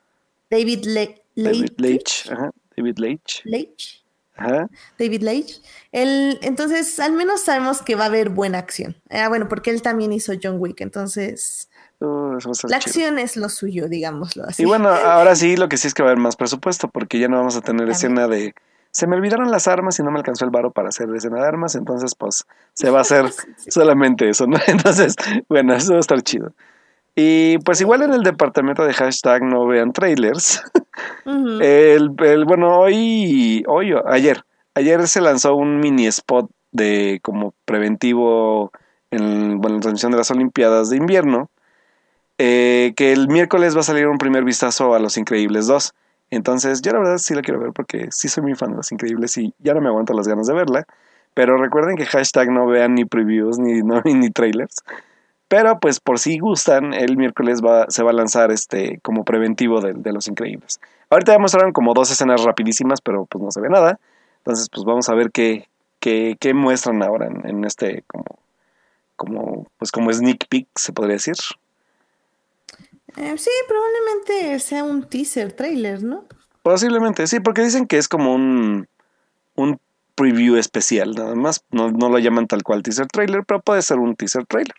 David 0.51 0.85
Le- 0.87 1.23
David 1.37 1.71
Leitch. 1.77 1.81
Leitch, 1.81 2.31
ajá, 2.31 2.51
David 2.77 2.99
Leitch, 2.99 3.43
Leitch. 3.45 4.05
ajá. 4.37 4.69
David 4.99 5.23
Leitch. 5.23 5.63
Él, 5.93 6.39
entonces, 6.43 6.99
al 7.01 7.13
menos 7.13 7.43
sabemos 7.43 7.83
que 7.83 7.95
va 7.97 8.05
a 8.05 8.07
haber 8.07 8.29
buena 8.31 8.59
acción. 8.59 8.97
Ah, 9.11 9.29
bueno, 9.29 9.49
porque 9.49 9.71
él 9.71 9.83
también 9.83 10.13
hizo 10.13 10.33
John 10.43 10.57
Wick, 10.59 10.81
entonces 10.81 11.69
Eso 12.39 12.69
la 12.69 12.79
chido. 12.79 12.89
acción 13.07 13.19
es 13.19 13.37
lo 13.37 13.49
suyo, 13.49 13.89
digámoslo 13.89 14.45
así. 14.47 14.63
Y 14.63 14.67
bueno, 14.67 14.89
ahora 15.05 15.35
sí, 15.35 15.57
lo 15.57 15.69
que 15.69 15.77
sí 15.77 15.87
es 15.89 15.95
que 15.95 16.03
va 16.03 16.09
a 16.09 16.13
haber 16.13 16.23
más 16.23 16.37
presupuesto, 16.37 16.89
porque 16.89 17.19
ya 17.19 17.29
no 17.29 17.37
vamos 17.39 17.57
a 17.57 17.61
tener 17.61 17.81
También. 17.81 17.93
escena 17.97 18.29
de. 18.29 18.55
Se 18.91 19.07
me 19.07 19.17
olvidaron 19.17 19.51
las 19.51 19.69
armas 19.69 19.99
y 19.99 20.03
no 20.03 20.11
me 20.11 20.19
alcanzó 20.19 20.45
el 20.45 20.51
varo 20.51 20.71
para 20.71 20.91
hacer 20.91 21.09
escena 21.15 21.41
de 21.41 21.47
armas, 21.49 21.75
entonces, 21.75 22.15
pues, 22.15 22.45
se 22.75 22.91
va 22.91 22.99
a 22.99 23.03
hacer 23.03 23.25
solamente 23.69 24.29
eso, 24.29 24.47
¿no? 24.47 24.59
Entonces, 24.67 25.17
bueno, 25.49 25.75
eso 25.75 25.93
va 25.93 25.97
a 25.99 26.01
estar 26.01 26.21
chido. 26.23 26.53
Y 27.15 27.59
pues, 27.59 27.81
igual 27.81 28.03
en 28.03 28.13
el 28.13 28.23
departamento 28.23 28.85
de 28.85 28.93
hashtag 28.93 29.43
no 29.45 29.67
vean 29.67 29.93
trailers. 29.93 30.63
El, 31.25 32.11
el- 32.19 32.45
bueno, 32.45 32.79
hoy, 32.81 33.65
hoy, 33.67 33.93
o 33.93 34.07
ayer, 34.09 34.45
ayer 34.75 35.07
se 35.09 35.21
lanzó 35.21 35.55
un 35.55 35.79
mini 35.81 36.07
spot 36.07 36.51
de 36.73 37.21
como 37.23 37.55
preventivo 37.65 38.73
en, 39.11 39.59
bueno, 39.61 39.69
en 39.69 39.75
la 39.77 39.81
transmisión 39.81 40.13
de 40.13 40.19
las 40.19 40.31
Olimpiadas 40.31 40.89
de 40.91 40.97
invierno, 40.97 41.51
eh, 42.45 42.93
que 42.97 43.13
el 43.13 43.29
miércoles 43.29 43.77
va 43.77 43.81
a 43.83 43.85
salir 43.85 44.09
un 44.09 44.19
primer 44.19 44.43
vistazo 44.43 44.97
a 44.97 44.99
Los 44.99 45.17
Increíbles 45.17 45.69
2. 45.69 45.95
Entonces, 46.31 46.83
yo 46.83 46.91
la 46.91 46.99
verdad 46.99 47.19
sí 47.19 47.37
la 47.37 47.43
quiero 47.43 47.61
ver 47.61 47.71
porque 47.73 48.09
sí 48.11 48.29
soy 48.29 48.43
muy 48.43 48.57
fan 48.57 48.71
de 48.73 48.79
Los 48.79 48.91
Increíbles 48.91 49.39
y 49.39 49.55
ya 49.61 49.75
no 49.75 49.81
me 49.81 49.87
aguanto 49.87 50.13
las 50.13 50.27
ganas 50.27 50.49
de 50.49 50.55
verla. 50.55 50.85
Pero 51.35 51.57
recuerden 51.57 51.95
que 51.97 52.05
hashtag 52.05 52.51
no 52.51 52.67
vean 52.67 52.97
ni 52.97 53.05
previews 53.05 53.61
ni, 53.61 53.83
ni 54.13 54.31
trailers. 54.31 54.83
Pero 55.47 55.79
pues 55.79 56.01
por 56.01 56.19
si 56.19 56.41
gustan, 56.41 56.95
el 56.95 57.17
miércoles 57.17 57.61
va, 57.63 57.87
se 57.89 58.03
va 58.03 58.11
a 58.11 58.15
lanzar 58.15 58.51
este 58.51 58.99
como 59.05 59.25
preventivo 59.25 59.81
de, 59.81 59.93
de 59.93 60.13
Los 60.13 60.27
Increíbles. 60.27 60.81
Ahorita 61.11 61.35
ya 61.35 61.39
mostraron 61.39 61.73
como 61.73 61.95
dos 61.95 62.11
escenas 62.11 62.43
rapidísimas, 62.43 63.01
pero 63.01 63.25
pues 63.27 63.45
no 63.45 63.53
se 63.53 63.61
ve 63.61 63.69
nada. 63.69 64.01
Entonces 64.39 64.69
pues 64.69 64.85
vamos 64.85 65.09
a 65.09 65.15
ver 65.15 65.31
qué, 65.31 65.69
qué, 66.01 66.37
qué 66.41 66.55
muestran 66.55 67.05
ahora 67.05 67.29
en, 67.29 67.49
en 67.49 67.65
este 67.65 68.03
como, 68.09 68.25
como, 69.15 69.67
pues 69.79 69.93
como 69.93 70.13
sneak 70.13 70.49
peek, 70.49 70.67
se 70.75 70.93
podría 70.93 71.15
decir. 71.15 71.37
Eh, 73.17 73.35
sí, 73.37 73.51
probablemente 73.69 74.59
sea 74.61 74.85
un 74.85 75.09
teaser 75.09 75.53
trailer, 75.53 76.03
¿no? 76.03 76.25
Posiblemente, 76.63 77.27
sí, 77.27 77.41
porque 77.41 77.63
dicen 77.63 77.87
que 77.87 77.99
es 77.99 78.09
como 78.09 78.35
un, 78.35 78.89
un 79.55 79.81
preview 80.15 80.57
especial, 80.57 81.15
nada 81.15 81.35
más. 81.35 81.65
No, 81.71 81.91
no 81.91 82.09
lo 82.09 82.19
llaman 82.19 82.47
tal 82.47 82.63
cual 82.63 82.83
teaser 82.83 83.07
trailer, 83.09 83.45
pero 83.45 83.61
puede 83.61 83.83
ser 83.83 83.99
un 83.99 84.15
teaser 84.17 84.47
trailer. 84.47 84.75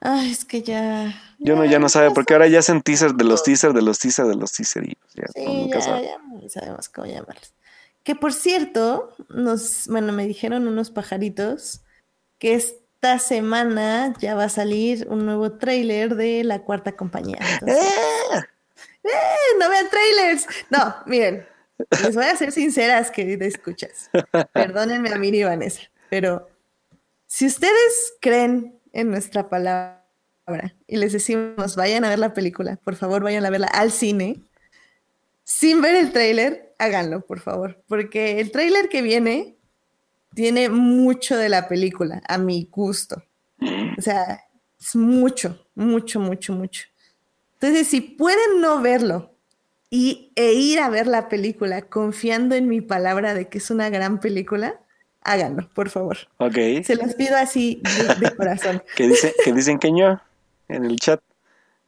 Ay, 0.00 0.32
es 0.32 0.44
que 0.44 0.62
ya. 0.62 1.14
Yo 1.38 1.54
no, 1.56 1.64
ya 1.64 1.78
no 1.78 1.88
sabe, 1.88 2.10
porque 2.12 2.32
ahora 2.34 2.48
ya 2.48 2.58
hacen 2.60 2.82
teaser 2.82 3.12
de 3.14 3.24
los 3.24 3.42
teasers, 3.42 3.74
de 3.74 3.82
los 3.82 3.98
teasers, 3.98 4.28
de 4.28 4.34
los 4.36 4.52
teasers. 4.52 4.88
y 4.88 4.96
Ya, 5.14 5.26
Sí, 5.34 5.44
nunca 5.44 5.78
ya, 5.78 5.84
sabe. 5.84 6.10
ya 6.40 6.48
sabemos 6.48 6.88
cómo 6.88 7.06
llamarlos. 7.06 7.52
Que 8.02 8.16
por 8.16 8.32
cierto, 8.32 9.14
nos, 9.28 9.86
bueno, 9.88 10.12
me 10.12 10.26
dijeron 10.26 10.66
unos 10.66 10.90
pajaritos 10.90 11.82
que 12.38 12.54
esta 13.02 13.18
semana 13.18 14.14
ya 14.20 14.36
va 14.36 14.44
a 14.44 14.48
salir 14.48 15.08
un 15.10 15.26
nuevo 15.26 15.50
tráiler 15.58 16.14
de 16.14 16.44
la 16.44 16.60
cuarta 16.60 16.92
compañía. 16.92 17.38
Entonces, 17.54 17.84
¡Eh! 17.84 18.38
¡eh! 19.02 19.58
no 19.58 19.68
vean 19.68 19.90
trailers. 19.90 20.46
No, 20.70 20.94
miren, 21.06 21.44
les 22.00 22.14
voy 22.14 22.26
a 22.26 22.36
ser 22.36 22.52
sinceras, 22.52 23.10
querida 23.10 23.44
escuchas. 23.44 24.08
Perdónenme 24.52 25.10
a 25.10 25.18
Miri 25.18 25.40
y 25.40 25.42
Vanessa, 25.42 25.82
pero 26.10 26.48
si 27.26 27.46
ustedes 27.46 28.14
creen 28.20 28.78
en 28.92 29.10
nuestra 29.10 29.48
palabra 29.48 30.04
y 30.86 30.96
les 30.96 31.12
decimos 31.12 31.74
vayan 31.74 32.04
a 32.04 32.08
ver 32.08 32.20
la 32.20 32.34
película, 32.34 32.78
por 32.84 32.94
favor 32.94 33.24
vayan 33.24 33.44
a 33.44 33.50
verla 33.50 33.66
al 33.66 33.90
cine, 33.90 34.44
sin 35.42 35.82
ver 35.82 35.96
el 35.96 36.12
tráiler, 36.12 36.72
háganlo, 36.78 37.26
por 37.26 37.40
favor, 37.40 37.82
porque 37.88 38.38
el 38.38 38.52
tráiler 38.52 38.88
que 38.88 39.02
viene 39.02 39.56
tiene 40.34 40.68
mucho 40.68 41.36
de 41.36 41.48
la 41.48 41.68
película, 41.68 42.22
a 42.26 42.38
mi 42.38 42.68
gusto. 42.70 43.22
O 43.96 44.02
sea, 44.02 44.44
es 44.80 44.96
mucho, 44.96 45.66
mucho, 45.74 46.18
mucho, 46.18 46.52
mucho. 46.52 46.84
Entonces, 47.54 47.86
si 47.86 48.00
pueden 48.00 48.60
no 48.60 48.80
verlo 48.80 49.34
y, 49.88 50.32
e 50.34 50.54
ir 50.54 50.80
a 50.80 50.88
ver 50.88 51.06
la 51.06 51.28
película 51.28 51.82
confiando 51.82 52.54
en 52.54 52.68
mi 52.68 52.80
palabra 52.80 53.34
de 53.34 53.48
que 53.48 53.58
es 53.58 53.70
una 53.70 53.88
gran 53.88 54.18
película, 54.18 54.80
háganlo, 55.20 55.68
por 55.74 55.90
favor. 55.90 56.18
Ok. 56.38 56.82
Se 56.84 56.96
los 56.96 57.14
pido 57.14 57.36
así 57.36 57.80
de, 57.98 58.14
de 58.26 58.36
corazón. 58.36 58.82
Que, 58.96 59.06
dice, 59.06 59.32
que 59.44 59.52
dicen 59.52 59.78
que 59.78 59.92
no 59.92 60.20
en 60.68 60.84
el 60.84 60.98
chat. 60.98 61.20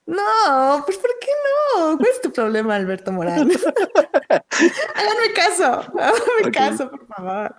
No, 0.07 0.83
pues 0.85 0.99
¿por 0.99 1.11
qué 1.19 1.31
no? 1.79 1.97
¿Cuál 1.97 2.09
es 2.11 2.21
tu 2.21 2.31
problema, 2.31 2.77
Alberto 2.77 3.11
Morán? 3.11 3.51
Háganme 4.95 5.33
caso, 5.35 5.65
háganme 5.65 6.53
caso, 6.53 6.91
por 6.91 7.07
favor. 7.07 7.55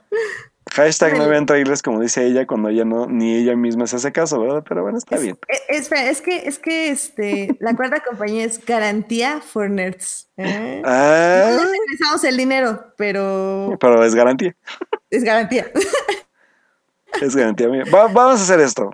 Hashtag 0.76 1.18
no 1.18 1.30
vean 1.30 1.46
trailers 1.46 1.82
como 1.82 2.02
dice 2.02 2.26
ella 2.26 2.46
cuando 2.46 2.68
ella 2.70 2.84
no, 2.84 3.08
ni 3.08 3.36
ella 3.36 3.56
misma 3.56 3.88
se 3.88 3.96
hace 3.96 4.12
caso, 4.12 4.40
¿verdad? 4.42 4.64
Pero 4.68 4.82
bueno, 4.84 4.98
está 4.98 5.18
bien. 5.18 5.38
Es, 5.48 5.62
espera, 5.70 6.10
es 6.10 6.22
que, 6.22 6.48
es 6.48 6.60
que 6.60 6.90
este, 6.90 7.56
la 7.60 7.74
cuarta 7.78 8.02
compañía 8.02 8.44
es 8.44 8.64
garantía 8.66 9.40
for 9.42 9.70
nerds. 9.70 10.28
¿eh? 10.38 10.82
No 10.84 10.90
Ah, 10.92 11.50
les 11.52 11.72
regresamos 11.72 12.24
el 12.26 12.36
dinero, 12.38 12.94
pero 12.98 13.78
pero 13.80 14.04
es 14.04 14.14
garantía. 14.16 14.54
es 15.10 15.24
garantía. 15.24 15.72
Es 17.22 17.36
garantía 17.36 17.70
mía. 17.70 17.84
Va- 17.94 18.08
vamos 18.08 18.42
a 18.42 18.44
hacer 18.44 18.60
esto. 18.60 18.92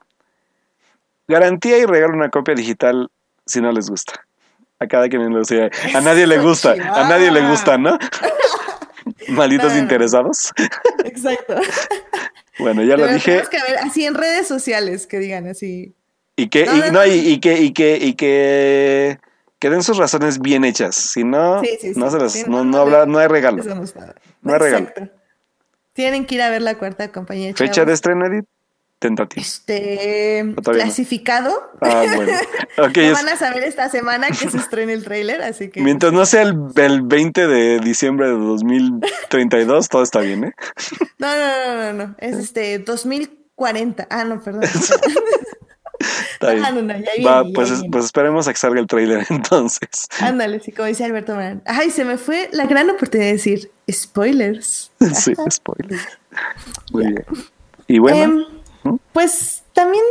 Garantía 1.27 1.77
y 1.79 1.85
regalo 1.85 2.13
una 2.13 2.29
copia 2.29 2.53
digital 2.53 3.09
si 3.45 3.59
no 3.61 3.71
les 3.71 3.89
gusta. 3.89 4.13
A 4.79 4.87
cada 4.87 5.07
quien 5.09 5.21
le 5.31 5.39
gusta. 5.39 5.69
A 5.97 6.01
nadie 6.01 6.27
le 6.27 6.37
gusta. 6.39 6.73
A 6.73 7.07
nadie 7.09 7.31
le 7.31 7.47
gusta, 7.49 7.77
¿no? 7.77 7.97
Malditos 9.29 9.69
No, 9.71 9.75
no. 9.77 9.81
interesados. 9.83 10.51
Exacto. 11.05 11.55
Bueno, 12.59 12.83
ya 12.83 12.97
lo 12.97 13.07
dije. 13.07 13.19
tenemos 13.31 13.49
que 13.49 13.57
ver 13.57 13.77
así 13.79 14.05
en 14.05 14.13
redes 14.13 14.47
sociales 14.47 15.07
que 15.07 15.19
digan 15.19 15.47
así. 15.47 15.93
Y 16.35 16.49
que, 16.49 16.65
No, 16.65 16.75
y, 16.87 16.91
no, 16.91 17.05
y, 17.05 17.11
y 17.11 17.39
que, 17.39 17.59
y 17.61 17.73
que, 17.73 17.97
y 17.97 18.13
que, 18.13 19.19
que 19.59 19.69
den 19.69 19.83
sus 19.83 19.97
razones 19.97 20.39
bien 20.39 20.63
hechas. 20.65 20.95
Si 20.95 21.23
no, 21.23 21.61
Sí, 21.61 21.77
sí, 21.79 21.93
sí. 21.93 21.99
no 21.99 22.09
se 22.11 22.17
las, 22.19 22.47
no, 22.47 22.63
no, 22.63 22.77
habla, 22.79 23.05
no 23.05 23.17
hay 23.19 23.27
regalo. 23.27 23.63
No 24.41 24.53
hay 24.53 24.59
regalo. 24.59 24.89
Tienen 25.93 26.25
que 26.25 26.35
ir 26.35 26.41
a 26.41 26.49
ver 26.49 26.61
la 26.61 26.75
cuarta 26.77 27.11
compañía. 27.11 27.53
Fecha 27.55 27.83
de 27.85 27.93
estreno, 27.93 28.25
Edith, 28.25 28.45
tentativo. 29.01 29.41
Este 29.41 30.53
clasificado. 30.63 31.71
Ah, 31.81 32.05
bueno. 32.15 32.31
Ok, 32.77 32.95
Lo 32.95 33.01
es- 33.03 33.11
van 33.13 33.27
a 33.27 33.35
saber 33.35 33.63
esta 33.63 33.89
semana 33.89 34.27
que 34.29 34.49
se 34.49 34.57
estrena 34.57 34.93
el 34.93 35.03
tráiler, 35.03 35.41
así 35.41 35.69
que 35.69 35.81
mientras 35.81 36.13
no 36.13 36.25
sea 36.25 36.43
el, 36.43 36.55
el 36.77 37.01
20 37.01 37.47
de 37.47 37.79
diciembre 37.79 38.27
de 38.27 38.33
2032, 38.37 39.89
todo 39.89 40.03
está 40.03 40.21
bien, 40.21 40.45
¿eh? 40.45 40.53
no, 41.19 41.27
no, 41.35 41.47
no, 41.67 41.93
no, 41.93 42.05
no, 42.07 42.15
es 42.19 42.37
este 42.37 42.79
2040. 42.79 44.07
Ah, 44.09 44.23
no, 44.23 44.41
perdón. 44.41 44.63
Está 46.33 46.53
bien. 46.53 46.63
no, 46.63 46.81
no, 46.81 46.93
ya 46.97 47.11
viene, 47.15 47.29
Va, 47.29 47.43
ya 47.45 47.53
pues, 47.53 47.69
viene. 47.71 47.89
pues 47.91 48.05
esperemos 48.05 48.47
a 48.47 48.53
que 48.53 48.57
salga 48.59 48.79
el 48.79 48.87
trailer 48.87 49.23
entonces. 49.29 50.07
Ándale, 50.19 50.59
sí, 50.59 50.71
como 50.71 50.87
dice 50.87 51.03
Alberto 51.05 51.35
Morán. 51.35 51.61
Ay, 51.65 51.91
se 51.91 52.05
me 52.05 52.17
fue 52.17 52.49
la 52.53 52.65
gran 52.65 52.89
oportunidad 52.89 53.27
de 53.27 53.33
decir 53.33 53.71
spoilers. 53.91 54.91
sí, 55.13 55.33
spoiler. 55.51 55.99
Muy 56.91 57.03
bien. 57.07 57.25
Y 57.87 57.99
bueno, 57.99 58.47
Pues 59.13 59.63
también 59.73 60.03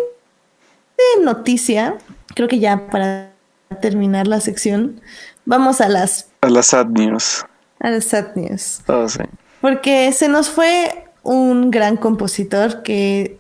de 1.16 1.24
noticia, 1.24 1.97
creo 2.34 2.48
que 2.48 2.59
ya 2.59 2.88
para 2.90 3.32
terminar 3.80 4.26
la 4.26 4.40
sección, 4.40 5.01
vamos 5.44 5.80
a 5.80 5.88
las, 5.88 6.28
a 6.42 6.51
las 6.51 6.66
sad 6.66 6.86
news. 6.86 7.44
a 7.80 7.90
las 7.90 8.05
sad 8.05 8.34
news. 8.36 8.80
Oh, 8.86 9.09
sí. 9.09 9.20
Porque 9.60 10.12
se 10.12 10.28
nos 10.28 10.48
fue 10.48 11.05
un 11.22 11.70
gran 11.70 11.97
compositor 11.97 12.82
que 12.82 13.38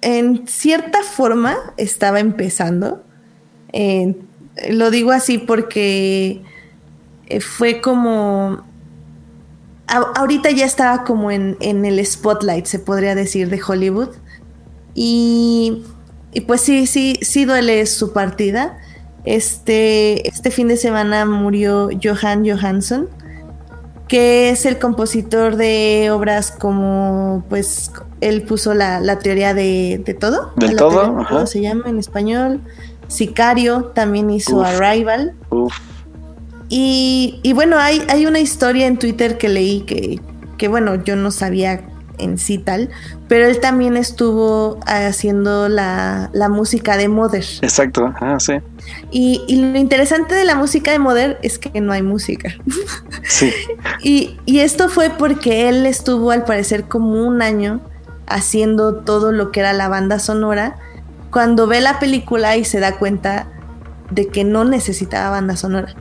en 0.00 0.46
cierta 0.46 1.02
forma 1.02 1.56
estaba 1.76 2.20
empezando. 2.20 3.02
Eh, 3.72 4.14
lo 4.70 4.90
digo 4.90 5.12
así 5.12 5.38
porque 5.38 6.42
eh, 7.26 7.40
fue 7.40 7.80
como... 7.80 8.64
a- 9.86 10.12
ahorita 10.16 10.50
ya 10.50 10.64
estaba 10.66 11.04
como 11.04 11.30
en, 11.30 11.56
en 11.60 11.84
el 11.84 12.04
spotlight, 12.04 12.66
se 12.66 12.78
podría 12.78 13.14
decir, 13.14 13.48
de 13.50 13.60
Hollywood. 13.66 14.10
Y, 15.00 15.84
y 16.32 16.40
pues 16.40 16.60
sí, 16.60 16.86
sí, 16.86 17.14
sí 17.22 17.44
duele 17.44 17.86
su 17.86 18.12
partida. 18.12 18.78
Este, 19.24 20.26
este 20.26 20.50
fin 20.50 20.66
de 20.66 20.76
semana 20.76 21.24
murió 21.24 21.90
Johan 22.02 22.44
Johansson 22.48 23.08
que 24.08 24.48
es 24.48 24.64
el 24.64 24.78
compositor 24.78 25.56
de 25.56 26.10
obras 26.10 26.50
como, 26.50 27.44
pues, 27.50 27.92
él 28.22 28.42
puso 28.42 28.72
la, 28.72 29.00
la 29.00 29.18
teoría 29.18 29.52
de, 29.52 30.00
de 30.04 30.14
todo. 30.14 30.52
La 30.56 30.74
todo, 30.74 31.02
teoría 31.02 31.14
de 31.14 31.20
ajá. 31.20 31.46
se 31.46 31.60
llama 31.60 31.84
en 31.88 31.98
español. 31.98 32.60
Sicario 33.06 33.84
también 33.94 34.30
hizo 34.30 34.56
Uf. 34.56 34.66
Arrival. 34.66 35.34
Uf, 35.50 35.74
Y, 36.70 37.38
y 37.42 37.52
bueno, 37.52 37.76
hay, 37.76 38.02
hay 38.08 38.24
una 38.24 38.40
historia 38.40 38.86
en 38.86 38.98
Twitter 38.98 39.36
que 39.36 39.50
leí 39.50 39.82
que, 39.82 40.20
que, 40.56 40.68
bueno, 40.68 41.04
yo 41.04 41.14
no 41.14 41.30
sabía 41.30 41.82
en 42.18 42.38
sí 42.38 42.56
tal, 42.56 42.88
pero 43.28 43.46
él 43.46 43.60
también 43.60 43.96
estuvo 43.96 44.80
haciendo 44.86 45.68
la, 45.68 46.30
la 46.32 46.48
música 46.48 46.96
de 46.96 47.08
Mother. 47.08 47.44
exacto. 47.62 48.12
Ah, 48.20 48.38
sí. 48.40 48.54
Y, 49.10 49.44
y 49.46 49.56
lo 49.56 49.78
interesante 49.78 50.34
de 50.34 50.44
la 50.44 50.54
música 50.54 50.90
de 50.90 50.98
Mother 50.98 51.38
es 51.42 51.58
que 51.58 51.80
no 51.80 51.92
hay 51.92 52.02
música. 52.02 52.54
Sí. 53.22 53.52
Y, 54.02 54.38
y 54.46 54.60
esto 54.60 54.88
fue 54.88 55.10
porque 55.10 55.68
él 55.68 55.84
estuvo 55.84 56.30
al 56.30 56.44
parecer 56.44 56.84
como 56.84 57.26
un 57.26 57.42
año 57.42 57.80
haciendo 58.26 58.96
todo 58.96 59.32
lo 59.32 59.50
que 59.50 59.60
era 59.60 59.72
la 59.72 59.88
banda 59.88 60.18
sonora, 60.18 60.76
cuando 61.30 61.66
ve 61.66 61.80
la 61.80 61.98
película 61.98 62.56
y 62.56 62.64
se 62.64 62.78
da 62.80 62.96
cuenta 62.96 63.48
de 64.10 64.28
que 64.28 64.44
no 64.44 64.64
necesitaba 64.64 65.30
banda 65.30 65.56
sonora. 65.56 65.94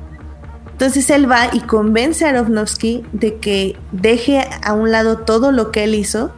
Entonces 0.71 1.09
él 1.09 1.29
va 1.29 1.49
y 1.51 1.61
convence 1.61 2.23
a 2.25 2.29
Aronofsky 2.29 3.03
de 3.11 3.37
que 3.37 3.75
deje 3.91 4.47
a 4.63 4.73
un 4.73 4.91
lado 4.91 5.17
todo 5.17 5.51
lo 5.51 5.71
que 5.71 5.83
él 5.83 5.95
hizo 5.95 6.31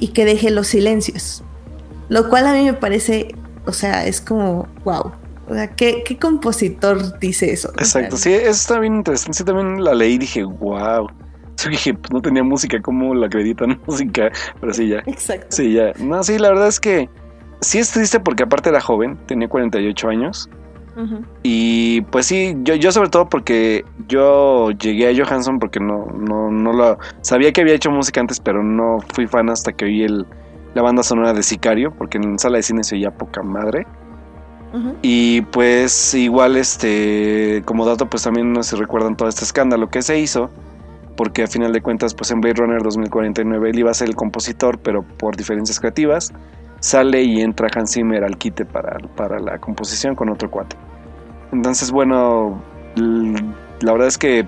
y 0.00 0.08
que 0.08 0.24
deje 0.24 0.50
los 0.50 0.68
silencios. 0.68 1.42
Lo 2.08 2.28
cual 2.28 2.46
a 2.46 2.52
mí 2.52 2.64
me 2.64 2.74
parece, 2.74 3.34
o 3.66 3.72
sea, 3.72 4.06
es 4.06 4.20
como, 4.20 4.66
wow. 4.84 5.12
O 5.48 5.54
sea, 5.54 5.74
¿qué, 5.74 6.02
qué 6.04 6.18
compositor 6.18 7.18
dice 7.18 7.52
eso? 7.52 7.68
O 7.68 7.84
sea, 7.84 8.02
Exacto. 8.02 8.16
Sí, 8.16 8.32
eso 8.32 8.50
está 8.50 8.78
bien 8.78 8.96
interesante. 8.96 9.38
Sí, 9.38 9.44
también 9.44 9.82
la 9.82 9.94
leí 9.94 10.14
y 10.14 10.18
dije, 10.18 10.44
wow. 10.44 11.08
Yo 11.56 11.70
dije, 11.70 11.94
pues 11.94 12.12
no 12.12 12.20
tenía 12.20 12.42
música, 12.42 12.80
¿cómo 12.80 13.14
la 13.14 13.26
acreditan 13.26 13.80
música? 13.86 14.30
Pero 14.60 14.74
sí, 14.74 14.88
ya. 14.88 14.98
Exacto. 15.06 15.48
Sí, 15.50 15.72
ya. 15.72 15.92
No, 15.98 16.22
sí, 16.22 16.38
la 16.38 16.50
verdad 16.50 16.68
es 16.68 16.80
que 16.80 17.08
sí 17.60 17.78
es 17.78 17.90
triste 17.90 18.20
porque 18.20 18.44
aparte 18.44 18.70
era 18.70 18.80
joven, 18.80 19.18
tenía 19.26 19.48
48 19.48 20.08
años. 20.08 20.48
Y 21.42 22.00
pues 22.02 22.26
sí, 22.26 22.56
yo, 22.62 22.74
yo 22.74 22.90
sobre 22.90 23.08
todo 23.08 23.28
porque 23.28 23.84
yo 24.08 24.72
llegué 24.72 25.08
a 25.08 25.16
Johansson 25.16 25.60
porque 25.60 25.78
no, 25.78 26.06
no, 26.06 26.50
no 26.50 26.72
lo 26.72 26.98
sabía 27.20 27.52
que 27.52 27.60
había 27.60 27.74
hecho 27.74 27.90
música 27.90 28.20
antes, 28.20 28.40
pero 28.40 28.64
no 28.64 28.98
fui 29.14 29.26
fan 29.28 29.48
hasta 29.48 29.72
que 29.72 29.84
oí 29.84 30.02
el, 30.02 30.26
la 30.74 30.82
banda 30.82 31.02
sonora 31.02 31.32
de 31.32 31.42
Sicario, 31.42 31.92
porque 31.92 32.18
en 32.18 32.38
sala 32.38 32.56
de 32.56 32.62
cine 32.64 32.82
se 32.82 32.96
oía 32.96 33.10
poca 33.12 33.42
madre. 33.42 33.86
Y 35.00 35.40
pues 35.42 36.12
igual 36.12 36.56
este, 36.56 37.62
como 37.64 37.86
dato, 37.86 38.10
pues 38.10 38.24
también 38.24 38.52
no 38.52 38.62
se 38.62 38.76
recuerdan 38.76 39.16
todo 39.16 39.28
este 39.28 39.44
escándalo 39.44 39.88
que 39.88 40.02
se 40.02 40.18
hizo 40.18 40.50
porque 41.18 41.42
a 41.42 41.48
final 41.48 41.72
de 41.72 41.80
cuentas, 41.82 42.14
pues 42.14 42.30
en 42.30 42.40
Blade 42.40 42.54
Runner 42.60 42.80
2049 42.80 43.70
él 43.70 43.78
iba 43.80 43.90
a 43.90 43.94
ser 43.94 44.08
el 44.08 44.14
compositor, 44.14 44.78
pero 44.78 45.02
por 45.02 45.36
diferencias 45.36 45.80
creativas, 45.80 46.32
sale 46.80 47.22
y 47.22 47.40
entra 47.40 47.68
Hans 47.74 47.92
Zimmer 47.92 48.24
al 48.24 48.36
quite 48.36 48.64
para, 48.64 48.98
para 49.16 49.38
la 49.38 49.58
composición 49.58 50.14
con 50.14 50.28
otro 50.28 50.50
cuate. 50.50 50.76
Entonces, 51.52 51.90
bueno, 51.90 52.62
la 52.94 53.92
verdad 53.92 54.08
es 54.08 54.18
que 54.18 54.46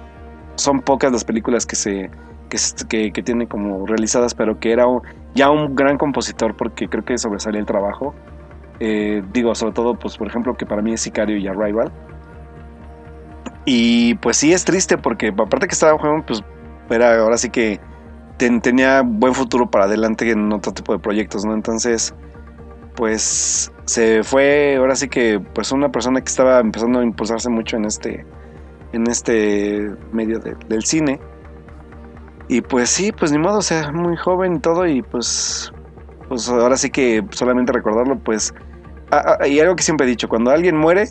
son 0.56 0.80
pocas 0.80 1.12
las 1.12 1.24
películas 1.24 1.66
que 1.66 1.76
se 1.76 2.10
que, 2.88 3.12
que, 3.12 3.22
tiene 3.22 3.46
como 3.46 3.86
realizadas, 3.86 4.34
pero 4.34 4.58
que 4.58 4.72
era 4.72 4.84
ya 5.34 5.50
un 5.50 5.76
gran 5.76 5.96
compositor 5.96 6.56
porque 6.56 6.88
creo 6.88 7.04
que 7.04 7.16
sobresalía 7.16 7.60
el 7.60 7.66
trabajo. 7.66 8.14
Eh, 8.80 9.22
digo, 9.32 9.54
sobre 9.54 9.72
todo, 9.72 9.94
pues 9.94 10.16
por 10.16 10.26
ejemplo, 10.26 10.56
que 10.56 10.66
para 10.66 10.82
mí 10.82 10.92
es 10.92 11.02
Sicario 11.02 11.36
y 11.36 11.46
Arrival. 11.46 11.92
Y 13.64 14.14
pues 14.16 14.38
sí 14.38 14.52
es 14.52 14.64
triste 14.64 14.98
porque 14.98 15.28
aparte 15.28 15.68
que 15.68 15.74
estaba 15.74 15.96
jugando, 15.96 16.26
pues 16.26 16.42
era 16.90 17.20
ahora 17.20 17.38
sí 17.38 17.50
que 17.50 17.78
tenía 18.48 19.02
buen 19.02 19.34
futuro 19.34 19.70
para 19.70 19.84
adelante 19.84 20.30
en 20.30 20.52
otro 20.52 20.72
tipo 20.72 20.92
de 20.92 20.98
proyectos, 20.98 21.44
¿no? 21.44 21.54
Entonces, 21.54 22.14
pues 22.96 23.72
se 23.84 24.22
fue 24.22 24.76
ahora 24.76 24.96
sí 24.96 25.08
que 25.08 25.40
pues 25.54 25.72
una 25.72 25.90
persona 25.90 26.20
que 26.20 26.28
estaba 26.28 26.60
empezando 26.60 27.00
a 27.00 27.04
impulsarse 27.04 27.48
mucho 27.50 27.76
en 27.76 27.84
este 27.84 28.24
en 28.92 29.06
este 29.08 29.90
medio 30.12 30.38
del 30.40 30.84
cine 30.84 31.20
y 32.50 32.62
pues 32.62 32.90
sí, 32.90 33.12
pues 33.12 33.30
ni 33.30 33.38
modo, 33.38 33.58
o 33.58 33.62
sea, 33.62 33.92
muy 33.92 34.16
joven 34.16 34.56
y 34.56 34.58
todo, 34.58 34.84
y 34.84 35.02
pues, 35.02 35.72
pues 36.28 36.48
ahora 36.48 36.76
sí 36.76 36.90
que 36.90 37.24
solamente 37.30 37.70
recordarlo, 37.70 38.18
pues, 38.18 38.52
y 39.48 39.60
algo 39.60 39.76
que 39.76 39.84
siempre 39.84 40.04
he 40.04 40.10
dicho, 40.10 40.28
cuando 40.28 40.50
alguien 40.50 40.76
muere, 40.76 41.10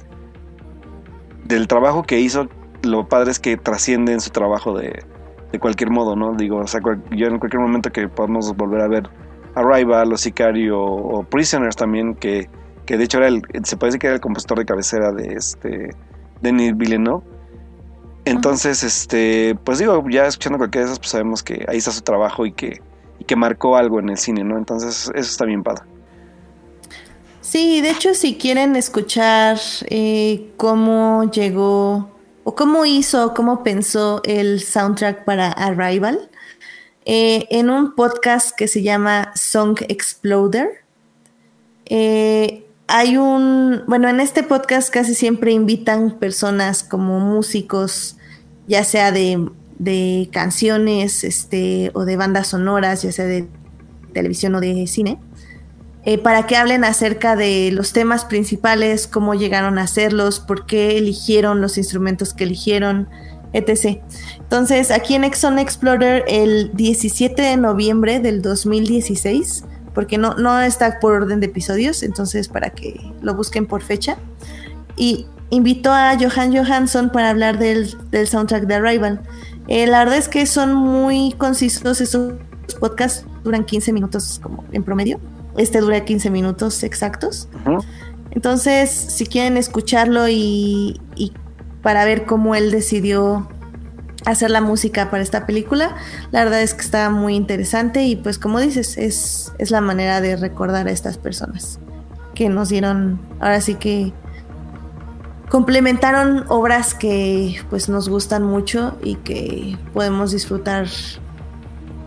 del 1.45 1.69
trabajo 1.69 2.03
que 2.03 2.19
hizo, 2.19 2.49
lo 2.83 3.07
padre 3.07 3.31
es 3.31 3.39
que 3.39 3.55
trasciende 3.55 4.11
en 4.11 4.19
su 4.19 4.31
trabajo 4.31 4.77
de, 4.77 5.05
de 5.51 5.59
cualquier 5.59 5.89
modo, 5.89 6.15
¿no? 6.15 6.35
Digo, 6.35 6.57
o 6.57 6.67
sea, 6.67 6.81
yo 7.11 7.27
en 7.27 7.39
cualquier 7.39 7.61
momento 7.61 7.91
que 7.91 8.07
podamos 8.07 8.55
volver 8.55 8.81
a 8.81 8.87
ver 8.87 9.09
Arrival 9.55 10.13
o 10.13 10.17
Sicario 10.17 10.79
o, 10.79 11.23
Prisoners 11.23 11.75
también, 11.75 12.15
que, 12.15 12.49
que 12.85 12.97
de 12.97 13.03
hecho 13.03 13.17
era 13.17 13.27
el, 13.27 13.41
se 13.63 13.77
puede 13.77 13.89
decir 13.89 13.99
que 13.99 14.07
era 14.07 14.15
el 14.15 14.21
compositor 14.21 14.59
de 14.59 14.65
cabecera 14.65 15.11
de 15.11 15.33
este 15.33 15.89
Denis 16.41 16.75
Villeneuve 16.77 17.23
entonces, 18.25 18.83
este, 18.83 19.55
pues 19.63 19.79
digo, 19.79 20.03
ya 20.09 20.27
escuchando 20.27 20.57
cualquiera 20.57 20.85
de 20.85 20.91
esas, 20.91 20.99
pues 20.99 21.11
sabemos 21.11 21.41
que 21.41 21.65
ahí 21.67 21.77
está 21.77 21.91
su 21.91 22.01
trabajo 22.01 22.45
y 22.45 22.51
que, 22.51 22.81
que 23.25 23.35
marcó 23.35 23.75
algo 23.75 23.99
en 23.99 24.09
el 24.09 24.17
cine, 24.17 24.43
¿no? 24.43 24.57
Entonces, 24.57 25.09
eso 25.15 25.31
está 25.31 25.45
bien 25.45 25.63
padre. 25.63 25.83
Sí, 27.41 27.81
de 27.81 27.89
hecho, 27.89 28.13
si 28.13 28.37
quieren 28.37 28.75
escuchar 28.75 29.57
eh, 29.89 30.51
cómo 30.57 31.23
llegó 31.31 32.11
o 32.43 32.55
cómo 32.55 32.85
hizo, 32.85 33.33
cómo 33.33 33.63
pensó 33.63 34.21
el 34.23 34.61
soundtrack 34.61 35.25
para 35.25 35.51
Arrival, 35.51 36.29
eh, 37.05 37.47
en 37.49 37.69
un 37.69 37.95
podcast 37.95 38.55
que 38.55 38.67
se 38.67 38.83
llama 38.83 39.31
Song 39.35 39.79
Exploder, 39.87 40.83
eh, 41.85 42.65
hay 42.87 43.17
un, 43.17 43.83
bueno, 43.87 44.09
en 44.09 44.19
este 44.19 44.41
podcast 44.41 44.89
casi 44.91 45.13
siempre 45.13 45.51
invitan 45.51 46.17
personas 46.17 46.83
como 46.83 47.19
músicos, 47.19 48.17
ya 48.67 48.83
sea 48.83 49.11
de, 49.11 50.29
canciones, 50.31 51.23
este, 51.23 51.91
o 51.93 52.05
de 52.05 52.17
bandas 52.17 52.47
sonoras, 52.47 53.03
ya 53.03 53.11
sea 53.11 53.25
de 53.25 53.47
televisión 54.13 54.55
o 54.55 54.59
de 54.59 54.87
cine, 54.87 55.19
eh, 56.09 56.17
para 56.17 56.47
que 56.47 56.55
hablen 56.55 56.85
acerca 56.85 57.35
de 57.35 57.69
los 57.71 57.93
temas 57.93 58.25
principales, 58.25 59.05
cómo 59.05 59.35
llegaron 59.35 59.77
a 59.77 59.83
hacerlos, 59.83 60.39
por 60.39 60.65
qué 60.65 60.97
eligieron 60.97 61.61
los 61.61 61.77
instrumentos 61.77 62.33
que 62.33 62.45
eligieron, 62.45 63.07
etc. 63.53 64.01
Entonces, 64.39 64.89
aquí 64.89 65.13
en 65.13 65.23
Exxon 65.23 65.59
Explorer, 65.59 66.25
el 66.27 66.71
17 66.73 67.39
de 67.39 67.57
noviembre 67.57 68.19
del 68.19 68.41
2016, 68.41 69.65
porque 69.93 70.17
no, 70.17 70.33
no 70.33 70.59
está 70.61 70.99
por 70.99 71.13
orden 71.13 71.41
de 71.41 71.45
episodios, 71.45 72.01
entonces 72.01 72.47
para 72.47 72.71
que 72.71 72.99
lo 73.21 73.35
busquen 73.35 73.67
por 73.67 73.83
fecha. 73.83 74.17
Y 74.97 75.27
invitó 75.51 75.91
a 75.91 76.17
Johan 76.19 76.57
Johansson 76.57 77.11
para 77.11 77.29
hablar 77.29 77.59
del, 77.59 77.87
soundtrack 78.25 78.63
de 78.63 78.73
Arrival. 78.73 79.21
Eh, 79.67 79.85
la 79.85 79.99
verdad 79.99 80.17
es 80.17 80.27
que 80.27 80.47
son 80.47 80.73
muy 80.73 81.35
concisos 81.37 82.01
estos 82.01 82.33
podcasts, 82.79 83.27
duran 83.43 83.63
15 83.63 83.93
minutos 83.93 84.39
como 84.41 84.65
en 84.71 84.83
promedio. 84.83 85.19
Este 85.59 85.81
dura 85.81 86.05
15 86.05 86.29
minutos 86.29 86.83
exactos. 86.83 87.49
Entonces, 88.31 88.89
si 88.89 89.25
quieren 89.25 89.57
escucharlo 89.57 90.29
y, 90.29 91.01
y 91.15 91.33
para 91.81 92.05
ver 92.05 92.25
cómo 92.25 92.55
él 92.55 92.71
decidió 92.71 93.47
hacer 94.25 94.51
la 94.51 94.61
música 94.61 95.09
para 95.09 95.21
esta 95.21 95.45
película. 95.45 95.95
La 96.31 96.43
verdad 96.43 96.61
es 96.61 96.73
que 96.73 96.81
está 96.81 97.09
muy 97.09 97.35
interesante 97.35 98.03
y 98.03 98.15
pues 98.15 98.39
como 98.39 98.59
dices, 98.59 98.97
es, 98.97 99.53
es 99.57 99.71
la 99.71 99.81
manera 99.81 100.21
de 100.21 100.35
recordar 100.35 100.87
a 100.87 100.91
estas 100.91 101.17
personas 101.17 101.79
que 102.35 102.49
nos 102.49 102.69
dieron, 102.69 103.19
ahora 103.39 103.59
sí 103.59 103.75
que 103.75 104.13
complementaron 105.49 106.45
obras 106.47 106.93
que 106.93 107.59
pues 107.69 107.89
nos 107.89 108.07
gustan 108.07 108.43
mucho 108.43 108.97
y 109.03 109.15
que 109.15 109.77
podemos 109.93 110.31
disfrutar 110.31 110.87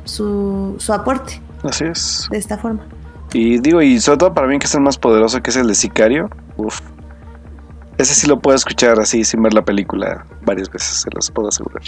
su, 0.05 0.77
su 0.79 0.93
aporte. 0.93 1.43
Así 1.65 1.85
es. 1.85 2.29
De 2.31 2.39
esta 2.39 2.57
forma. 2.57 2.87
Y 3.33 3.59
digo, 3.59 3.81
y 3.81 3.99
sobre 4.01 4.19
todo 4.19 4.35
para 4.35 4.47
mí 4.47 4.59
que 4.59 4.67
es 4.67 4.75
el 4.75 4.83
más 4.83 4.99
poderoso, 4.99 5.43
que 5.43 5.51
es 5.51 5.57
el 5.57 5.67
de 5.67 5.75
Sicario. 5.75 6.29
Uf. 6.57 6.81
Ese 7.99 8.15
sí 8.15 8.27
lo 8.27 8.41
puedo 8.41 8.57
escuchar 8.57 8.99
así 9.01 9.25
sin 9.25 9.43
ver 9.43 9.55
la 9.55 9.65
película 9.65 10.27
varias 10.45 10.71
veces, 10.71 11.03
se 11.03 11.11
los 11.15 11.31
puedo 11.31 11.49
asegurar. 11.49 11.83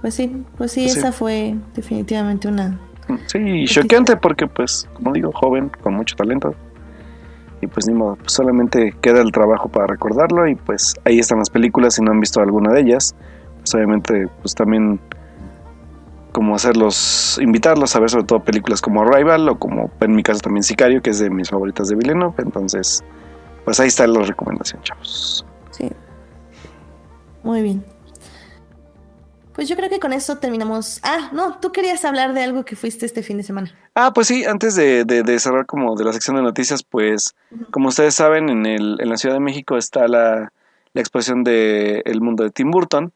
pues 0.00 0.14
sí, 0.14 0.44
pues 0.56 0.72
sí, 0.72 0.86
esa 0.86 1.12
fue 1.12 1.56
definitivamente 1.74 2.48
una... 2.48 2.78
Sí, 3.26 3.64
choqueante 3.66 4.16
porque 4.16 4.46
pues, 4.46 4.86
como 4.92 5.12
digo, 5.12 5.32
joven, 5.32 5.70
con 5.82 5.94
mucho 5.94 6.14
talento. 6.14 6.54
Y 7.60 7.66
pues 7.66 7.88
ni 7.88 7.94
modo, 7.94 8.16
pues 8.16 8.32
solamente 8.32 8.94
queda 9.00 9.20
el 9.22 9.32
trabajo 9.32 9.68
para 9.68 9.86
recordarlo 9.86 10.46
y 10.46 10.54
pues 10.54 10.94
ahí 11.04 11.18
están 11.18 11.38
las 11.38 11.50
películas 11.50 11.94
si 11.94 12.02
no 12.02 12.12
han 12.12 12.20
visto 12.20 12.40
alguna 12.40 12.72
de 12.72 12.82
ellas. 12.82 13.14
Pues 13.58 13.74
obviamente 13.74 14.28
pues 14.42 14.54
también 14.54 15.00
como 16.32 16.54
hacerlos, 16.54 17.38
invitarlos 17.40 17.94
a 17.96 18.00
ver 18.00 18.10
sobre 18.10 18.24
todo 18.24 18.44
películas 18.44 18.80
como 18.80 19.02
Arrival 19.02 19.48
o 19.48 19.58
como 19.58 19.90
en 20.00 20.14
mi 20.14 20.22
caso 20.22 20.40
también 20.40 20.62
Sicario, 20.62 21.02
que 21.02 21.10
es 21.10 21.18
de 21.18 21.30
mis 21.30 21.50
favoritas 21.50 21.88
de 21.88 21.96
Villeneuve. 21.96 22.34
Entonces, 22.38 23.02
pues 23.64 23.80
ahí 23.80 23.88
está 23.88 24.06
la 24.06 24.22
recomendación, 24.22 24.82
chavos. 24.82 25.44
Sí. 25.70 25.90
Muy 27.42 27.62
bien. 27.62 27.84
Pues 29.54 29.68
yo 29.68 29.74
creo 29.74 29.90
que 29.90 29.98
con 29.98 30.12
eso 30.12 30.38
terminamos. 30.38 31.00
Ah, 31.02 31.30
no, 31.32 31.58
tú 31.58 31.72
querías 31.72 32.04
hablar 32.04 32.32
de 32.32 32.44
algo 32.44 32.64
que 32.64 32.76
fuiste 32.76 33.06
este 33.06 33.24
fin 33.24 33.38
de 33.38 33.42
semana. 33.42 33.74
Ah, 33.94 34.12
pues 34.14 34.28
sí, 34.28 34.44
antes 34.44 34.76
de, 34.76 35.38
cerrar 35.40 35.66
como 35.66 35.96
de 35.96 36.04
la 36.04 36.12
sección 36.12 36.36
de 36.36 36.42
noticias, 36.42 36.84
pues 36.84 37.34
como 37.72 37.88
ustedes 37.88 38.14
saben, 38.14 38.50
en, 38.50 38.66
el, 38.66 38.98
en 39.00 39.08
la 39.08 39.16
Ciudad 39.16 39.34
de 39.34 39.40
México 39.40 39.76
está 39.76 40.06
la, 40.06 40.52
la 40.92 41.00
exposición 41.00 41.42
de 41.42 42.02
El 42.04 42.20
Mundo 42.20 42.44
de 42.44 42.50
Tim 42.50 42.70
Burton 42.70 43.12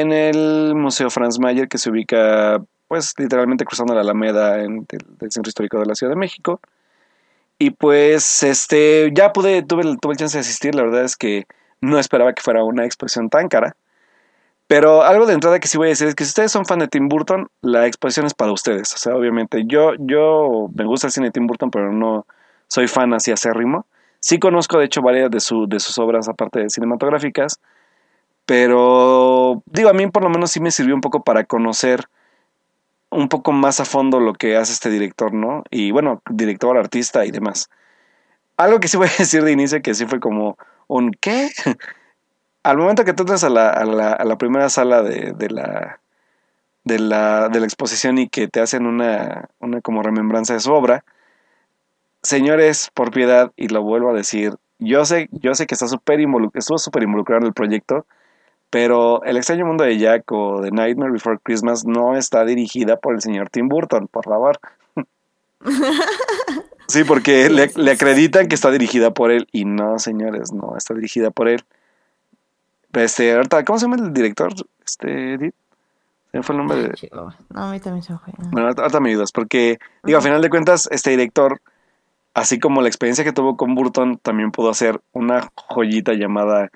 en 0.00 0.12
el 0.12 0.74
Museo 0.74 1.10
Franz 1.10 1.38
Mayer, 1.38 1.68
que 1.68 1.78
se 1.78 1.90
ubica 1.90 2.62
pues 2.86 3.14
literalmente 3.18 3.64
cruzando 3.64 3.94
la 3.94 4.00
Alameda 4.00 4.62
en, 4.62 4.86
del 4.88 5.30
Centro 5.32 5.48
Histórico 5.48 5.78
de 5.78 5.86
la 5.86 5.94
Ciudad 5.94 6.12
de 6.12 6.18
México. 6.18 6.60
Y 7.58 7.70
pues, 7.70 8.42
este, 8.44 9.10
ya 9.12 9.32
pude, 9.32 9.62
tuve, 9.62 9.82
tuve 10.00 10.12
el 10.12 10.18
chance 10.18 10.38
de 10.38 10.40
asistir. 10.40 10.74
La 10.74 10.82
verdad 10.82 11.04
es 11.04 11.16
que 11.16 11.46
no 11.80 11.98
esperaba 11.98 12.32
que 12.32 12.42
fuera 12.42 12.62
una 12.62 12.84
exposición 12.84 13.28
tan 13.28 13.48
cara. 13.48 13.76
Pero 14.68 15.02
algo 15.02 15.26
de 15.26 15.34
entrada 15.34 15.58
que 15.58 15.66
sí 15.66 15.78
voy 15.78 15.88
a 15.88 15.90
decir 15.90 16.06
es 16.06 16.14
que 16.14 16.24
si 16.24 16.28
ustedes 16.28 16.52
son 16.52 16.66
fan 16.66 16.78
de 16.78 16.88
Tim 16.88 17.08
Burton, 17.08 17.48
la 17.62 17.86
exposición 17.86 18.26
es 18.26 18.34
para 18.34 18.52
ustedes. 18.52 18.94
O 18.94 18.98
sea, 18.98 19.16
obviamente, 19.16 19.64
yo, 19.66 19.94
yo 19.98 20.70
me 20.74 20.84
gusta 20.84 21.08
el 21.08 21.12
cine 21.12 21.26
de 21.26 21.32
Tim 21.32 21.46
Burton, 21.46 21.70
pero 21.70 21.92
no 21.92 22.26
soy 22.68 22.86
fan 22.86 23.12
así 23.14 23.32
acérrimo. 23.32 23.86
Sí 24.20 24.38
conozco, 24.38 24.78
de 24.78 24.84
hecho, 24.84 25.02
varias 25.02 25.30
de, 25.30 25.40
su, 25.40 25.66
de 25.66 25.80
sus 25.80 25.98
obras, 25.98 26.28
aparte 26.28 26.60
de 26.60 26.70
cinematográficas. 26.70 27.60
Pero, 28.48 29.62
digo, 29.66 29.90
a 29.90 29.92
mí 29.92 30.06
por 30.06 30.22
lo 30.22 30.30
menos 30.30 30.52
sí 30.52 30.58
me 30.58 30.70
sirvió 30.70 30.94
un 30.94 31.02
poco 31.02 31.22
para 31.22 31.44
conocer 31.44 32.06
un 33.10 33.28
poco 33.28 33.52
más 33.52 33.78
a 33.78 33.84
fondo 33.84 34.20
lo 34.20 34.32
que 34.32 34.56
hace 34.56 34.72
este 34.72 34.88
director, 34.88 35.34
¿no? 35.34 35.64
Y 35.70 35.90
bueno, 35.90 36.22
director, 36.30 36.78
artista 36.78 37.26
y 37.26 37.30
demás. 37.30 37.68
Algo 38.56 38.80
que 38.80 38.88
sí 38.88 38.96
voy 38.96 39.08
a 39.08 39.10
decir 39.18 39.44
de 39.44 39.52
inicio 39.52 39.82
que 39.82 39.92
sí 39.92 40.06
fue 40.06 40.18
como 40.18 40.56
un 40.86 41.10
¿qué? 41.10 41.50
Al 42.62 42.78
momento 42.78 43.04
que 43.04 43.12
tú 43.12 43.24
entras 43.24 43.44
a 43.44 43.50
la, 43.50 43.68
a 43.68 43.84
la, 43.84 44.14
a 44.14 44.24
la 44.24 44.38
primera 44.38 44.70
sala 44.70 45.02
de, 45.02 45.34
de, 45.36 45.50
la, 45.50 46.00
de, 46.84 46.98
la, 47.00 47.50
de 47.50 47.60
la 47.60 47.66
exposición 47.66 48.16
y 48.16 48.30
que 48.30 48.48
te 48.48 48.60
hacen 48.60 48.86
una, 48.86 49.50
una 49.58 49.82
como 49.82 50.02
remembranza 50.02 50.54
de 50.54 50.60
su 50.60 50.72
obra, 50.72 51.04
señores, 52.22 52.90
por 52.94 53.10
piedad, 53.10 53.52
y 53.56 53.68
lo 53.68 53.82
vuelvo 53.82 54.08
a 54.08 54.14
decir, 54.14 54.54
yo 54.78 55.04
sé, 55.04 55.28
yo 55.32 55.54
sé 55.54 55.66
que 55.66 55.74
está 55.74 55.86
super 55.86 56.18
estuvo 56.54 56.78
súper 56.78 57.02
involucrado 57.02 57.42
en 57.42 57.48
el 57.48 57.52
proyecto, 57.52 58.06
pero 58.70 59.22
El 59.24 59.36
extraño 59.36 59.66
mundo 59.66 59.84
de 59.84 59.98
Jack 59.98 60.30
o 60.32 60.60
The 60.62 60.70
Nightmare 60.70 61.12
Before 61.12 61.38
Christmas 61.42 61.84
no 61.86 62.16
está 62.16 62.44
dirigida 62.44 62.96
por 62.96 63.14
el 63.14 63.22
señor 63.22 63.48
Tim 63.50 63.68
Burton, 63.68 64.08
por 64.08 64.24
favor. 64.24 64.58
sí, 66.88 67.04
porque 67.04 67.48
le, 67.48 67.90
acreditan 67.90 68.46
que 68.46 68.54
está 68.54 68.70
dirigida 68.70 69.12
por 69.12 69.30
él 69.30 69.48
y 69.52 69.64
no, 69.64 69.98
señores, 69.98 70.52
no 70.52 70.76
está 70.76 70.94
dirigida 70.94 71.30
por 71.30 71.48
él. 71.48 71.64
Este, 72.92 73.34
ahorita, 73.34 73.64
¿cómo 73.64 73.78
se 73.78 73.86
llama 73.86 73.96
el 73.96 74.12
director? 74.12 74.52
Este, 74.84 75.34
Edith? 75.34 75.54
¿Se 76.30 76.36
me 76.36 76.42
fue 76.42 76.54
el 76.54 76.58
nombre 76.58 76.76
de...? 76.82 77.10
No, 77.12 77.32
a 77.54 77.70
mí 77.70 77.80
también 77.80 78.02
se 78.02 78.12
me 78.12 78.18
fue. 78.18 78.32
Bueno, 78.50 78.68
ahorita 78.68 79.00
me 79.00 79.10
ayudas, 79.10 79.32
porque, 79.32 79.78
digo, 80.04 80.18
a 80.18 80.22
final 80.22 80.42
de 80.42 80.50
cuentas, 80.50 80.88
este 80.90 81.10
director, 81.10 81.60
así 82.34 82.58
como 82.58 82.82
la 82.82 82.88
experiencia 82.88 83.24
que 83.24 83.32
tuvo 83.32 83.56
con 83.56 83.74
Burton, 83.74 84.18
también 84.18 84.50
pudo 84.50 84.68
hacer 84.68 85.00
una 85.12 85.50
joyita 85.54 86.12
llamada 86.12 86.70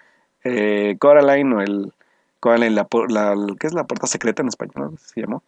eh, 0.44 0.96
Coraline 0.98 1.54
o 1.54 1.60
el 1.60 1.92
Coraline, 2.40 2.74
la, 2.74 2.88
la, 3.08 3.36
¿qué 3.58 3.66
es 3.66 3.72
la 3.72 3.84
puerta 3.84 4.06
secreta 4.06 4.42
en 4.42 4.48
español? 4.48 4.98
Se 4.98 5.20
llamó. 5.20 5.42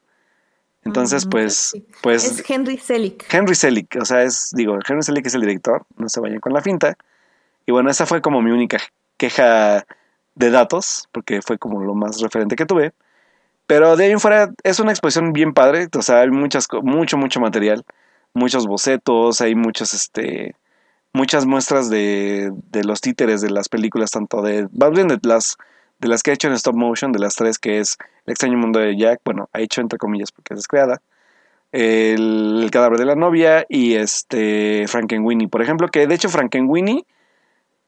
Entonces, 0.84 1.26
Mm, 1.26 1.30
pues, 1.30 1.76
pues 2.02 2.24
Es 2.24 2.50
Henry 2.50 2.76
Selick. 2.76 3.32
Henry 3.32 3.54
Selick, 3.54 3.96
o 4.00 4.04
sea, 4.04 4.22
es, 4.22 4.50
digo, 4.54 4.78
Henry 4.86 5.02
Selick 5.02 5.26
es 5.26 5.34
el 5.34 5.40
director, 5.40 5.84
no 5.96 6.08
se 6.08 6.20
vayan 6.20 6.40
con 6.40 6.52
la 6.52 6.60
finta. 6.62 6.96
Y 7.66 7.72
bueno, 7.72 7.90
esa 7.90 8.06
fue 8.06 8.20
como 8.20 8.42
mi 8.42 8.50
única 8.50 8.78
queja 9.16 9.86
de 10.34 10.50
datos, 10.50 11.08
porque 11.12 11.40
fue 11.42 11.58
como 11.58 11.82
lo 11.82 11.94
más 11.94 12.20
referente 12.20 12.56
que 12.56 12.66
tuve. 12.66 12.92
Pero 13.66 13.96
de 13.96 14.04
ahí 14.04 14.10
en 14.12 14.20
fuera 14.20 14.52
es 14.62 14.78
una 14.78 14.92
exposición 14.92 15.32
bien 15.32 15.54
padre, 15.54 15.88
o 15.96 16.02
sea, 16.02 16.20
hay 16.20 16.30
muchas, 16.30 16.68
mucho, 16.82 17.16
mucho 17.16 17.40
material, 17.40 17.84
muchos 18.34 18.66
bocetos, 18.66 19.40
hay 19.40 19.54
muchos, 19.54 19.94
este, 19.94 20.54
muchas 21.14 21.46
muestras 21.46 21.88
de, 21.88 22.52
de 22.70 22.84
los 22.84 23.00
títeres 23.00 23.40
de 23.40 23.48
las 23.48 23.70
películas, 23.70 24.10
tanto 24.10 24.42
de, 24.42 24.66
de 24.70 25.18
las, 25.22 25.56
de 26.00 26.08
las 26.08 26.22
que 26.22 26.32
ha 26.32 26.34
hecho 26.34 26.48
en 26.48 26.54
stop 26.54 26.74
motion, 26.74 27.12
de 27.12 27.20
las 27.20 27.36
tres, 27.36 27.58
que 27.58 27.78
es 27.78 27.96
El 28.26 28.32
extraño 28.32 28.58
mundo 28.58 28.80
de 28.80 28.98
Jack, 28.98 29.20
bueno, 29.24 29.48
ha 29.52 29.60
hecho 29.60 29.80
entre 29.80 29.98
comillas 29.98 30.32
porque 30.32 30.52
es 30.52 30.58
descreada, 30.58 31.00
el, 31.72 32.60
el 32.64 32.70
cadáver 32.70 32.98
de 32.98 33.06
la 33.06 33.14
novia 33.14 33.64
y 33.68 33.94
este 33.94 34.86
Frankenweenie, 34.88 35.48
por 35.48 35.62
ejemplo, 35.62 35.88
que 35.88 36.06
de 36.06 36.14
hecho 36.14 36.28
Frankenweenie, 36.28 37.06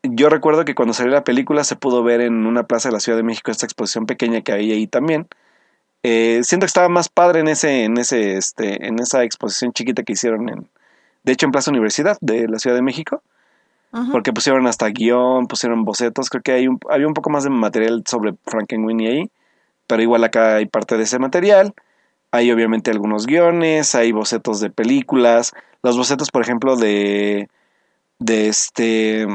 yo 0.03 0.29
recuerdo 0.29 0.65
que 0.65 0.77
cuando 0.77 0.95
salió 0.95 1.13
la 1.13 1.25
película 1.25 1.65
se 1.65 1.75
pudo 1.75 2.05
ver 2.05 2.21
en 2.21 2.47
una 2.47 2.63
plaza 2.63 2.89
de 2.89 2.93
la 2.93 3.01
Ciudad 3.01 3.19
de 3.19 3.25
México 3.25 3.51
esta 3.51 3.67
exposición 3.67 4.07
pequeña 4.07 4.41
que 4.43 4.53
había 4.53 4.75
ahí 4.75 4.87
también. 4.87 5.27
Eh, 6.05 6.43
siento 6.45 6.65
que 6.65 6.69
estaba 6.69 6.89
más 6.89 7.09
padre 7.09 7.41
en 7.41 7.49
ese, 7.49 7.83
en 7.83 7.99
ese, 7.99 8.37
este, 8.37 8.87
en 8.87 9.01
esa 9.01 9.25
exposición 9.25 9.73
chiquita 9.73 10.05
que 10.05 10.13
hicieron 10.13 10.49
en, 10.49 10.69
de 11.27 11.33
hecho 11.33 11.45
en 11.45 11.53
Plaza 11.53 11.71
Universidad 11.71 12.17
de 12.23 12.49
la 12.49 12.59
Ciudad 12.59 12.77
de 12.77 12.83
México, 12.83 13.23
porque 14.13 14.33
pusieron 14.33 14.67
hasta 14.67 14.89
guion, 14.89 15.47
pusieron 15.47 15.85
bocetos, 15.85 16.31
creo 16.31 16.43
que 16.43 16.53
hay 16.53 16.69
un, 16.69 16.79
había 16.91 17.07
un 17.07 17.15
poco 17.15 17.31
más 17.31 17.45
de 17.45 17.51
material 17.51 18.03
sobre 18.07 18.35
Frankenweenie 18.47 19.09
ahí, 19.09 19.31
pero 19.87 20.03
igual 20.03 20.23
acá 20.25 20.57
hay 20.57 20.67
parte 20.67 20.97
de 20.97 21.05
ese 21.05 21.19
material. 21.19 21.75
Hay 22.33 22.51
obviamente 22.51 22.91
algunos 22.91 23.25
guiones, 23.27 23.95
hay 23.95 24.13
bocetos 24.13 24.61
de 24.61 24.69
películas, 24.69 25.53
los 25.83 25.97
bocetos, 25.97 26.31
por 26.31 26.43
ejemplo, 26.43 26.77
de, 26.77 27.49
de 28.19 28.49
este, 28.49 29.27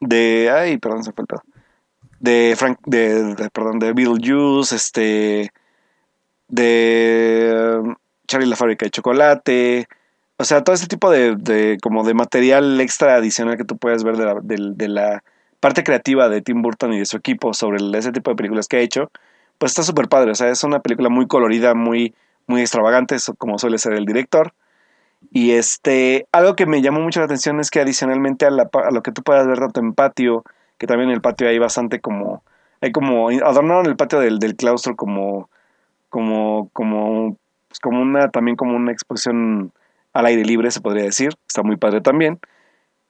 de, 0.00 0.50
ay, 0.54 0.78
perdón, 0.78 1.02
se 1.02 1.12
fue 1.12 1.22
el 1.22 1.26
pedo. 1.26 1.42
De 2.20 2.54
Frank, 2.56 2.78
de, 2.86 3.34
de- 3.34 3.50
perdón, 3.50 3.78
de 3.80 3.92
Beetlejuice, 3.92 4.76
este, 4.76 5.50
de 6.48 7.80
um, 7.82 7.94
Charlie 8.28 8.48
la 8.48 8.56
fábrica 8.56 8.86
de 8.86 8.90
chocolate, 8.90 9.88
o 10.38 10.44
sea, 10.44 10.62
todo 10.64 10.74
ese 10.74 10.86
tipo 10.86 11.10
de, 11.10 11.36
de 11.36 11.78
como 11.82 12.04
de 12.04 12.14
material 12.14 12.80
extra 12.80 13.16
adicional 13.16 13.56
que 13.56 13.64
tú 13.64 13.76
puedes 13.78 14.04
ver 14.04 14.16
de 14.16 14.24
la, 14.24 14.34
del- 14.42 14.76
de 14.76 14.88
la 14.88 15.24
parte 15.60 15.84
creativa 15.84 16.28
de 16.28 16.42
Tim 16.42 16.62
Burton 16.62 16.92
y 16.92 16.98
de 16.98 17.06
su 17.06 17.16
equipo 17.16 17.54
sobre 17.54 17.78
ese 17.98 18.12
tipo 18.12 18.30
de 18.30 18.36
películas 18.36 18.68
que 18.68 18.76
ha 18.78 18.80
hecho, 18.80 19.10
pues 19.58 19.72
está 19.72 19.82
súper 19.82 20.08
padre. 20.08 20.32
O 20.32 20.34
sea, 20.34 20.48
es 20.50 20.62
una 20.64 20.80
película 20.80 21.08
muy 21.08 21.26
colorida, 21.26 21.74
muy, 21.74 22.14
muy 22.46 22.60
extravagante, 22.60 23.16
como 23.38 23.58
suele 23.58 23.78
ser 23.78 23.94
el 23.94 24.04
director. 24.06 24.52
Y 25.32 25.52
este, 25.52 26.26
algo 26.32 26.54
que 26.56 26.66
me 26.66 26.82
llamó 26.82 27.00
mucho 27.00 27.20
la 27.20 27.26
atención 27.26 27.60
es 27.60 27.70
que 27.70 27.80
adicionalmente 27.80 28.46
a, 28.46 28.50
la 28.50 28.68
a 28.72 28.90
lo 28.90 29.02
que 29.02 29.12
tú 29.12 29.22
puedas 29.22 29.46
ver 29.46 29.58
tanto 29.58 29.80
en 29.80 29.94
patio, 29.94 30.44
que 30.78 30.86
también 30.86 31.10
en 31.10 31.14
el 31.16 31.22
patio 31.22 31.48
hay 31.48 31.58
bastante 31.58 32.00
como, 32.00 32.42
hay 32.80 32.92
como, 32.92 33.28
adornaron 33.30 33.86
el 33.86 33.96
patio 33.96 34.20
del, 34.20 34.38
del 34.38 34.56
claustro 34.56 34.96
como, 34.96 35.48
como, 36.10 36.70
como, 36.72 37.36
pues 37.68 37.80
como 37.80 38.00
una, 38.02 38.30
también 38.30 38.56
como 38.56 38.76
una 38.76 38.92
exposición 38.92 39.72
al 40.14 40.26
aire 40.26 40.44
libre, 40.44 40.70
se 40.70 40.80
podría 40.80 41.04
decir. 41.04 41.34
Está 41.46 41.62
muy 41.62 41.76
padre 41.76 42.00
también. 42.00 42.40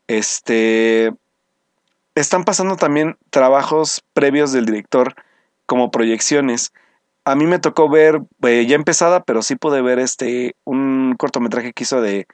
Este, 0.09 1.13
están 2.15 2.45
pasando 2.45 2.77
también 2.77 3.17
trabajos 3.31 4.03
previos 4.13 4.53
del 4.53 4.67
director 4.67 5.15
como 5.67 5.91
proyecciones. 5.91 6.73
A 7.25 7.37
mí 7.37 7.47
me 7.47 7.59
tocó 7.59 7.89
ver, 7.89 8.23
eh, 8.43 8.67
ya 8.67 8.75
empezada, 8.75 9.23
pero 9.23 9.43
sí 9.43 9.57
pude 9.57 9.81
ver 9.81 9.99
este 9.99 10.57
un 10.65 11.15
cortometraje 11.17 11.73
que 11.73 11.85
hizo 11.85 12.01
de, 12.01 12.27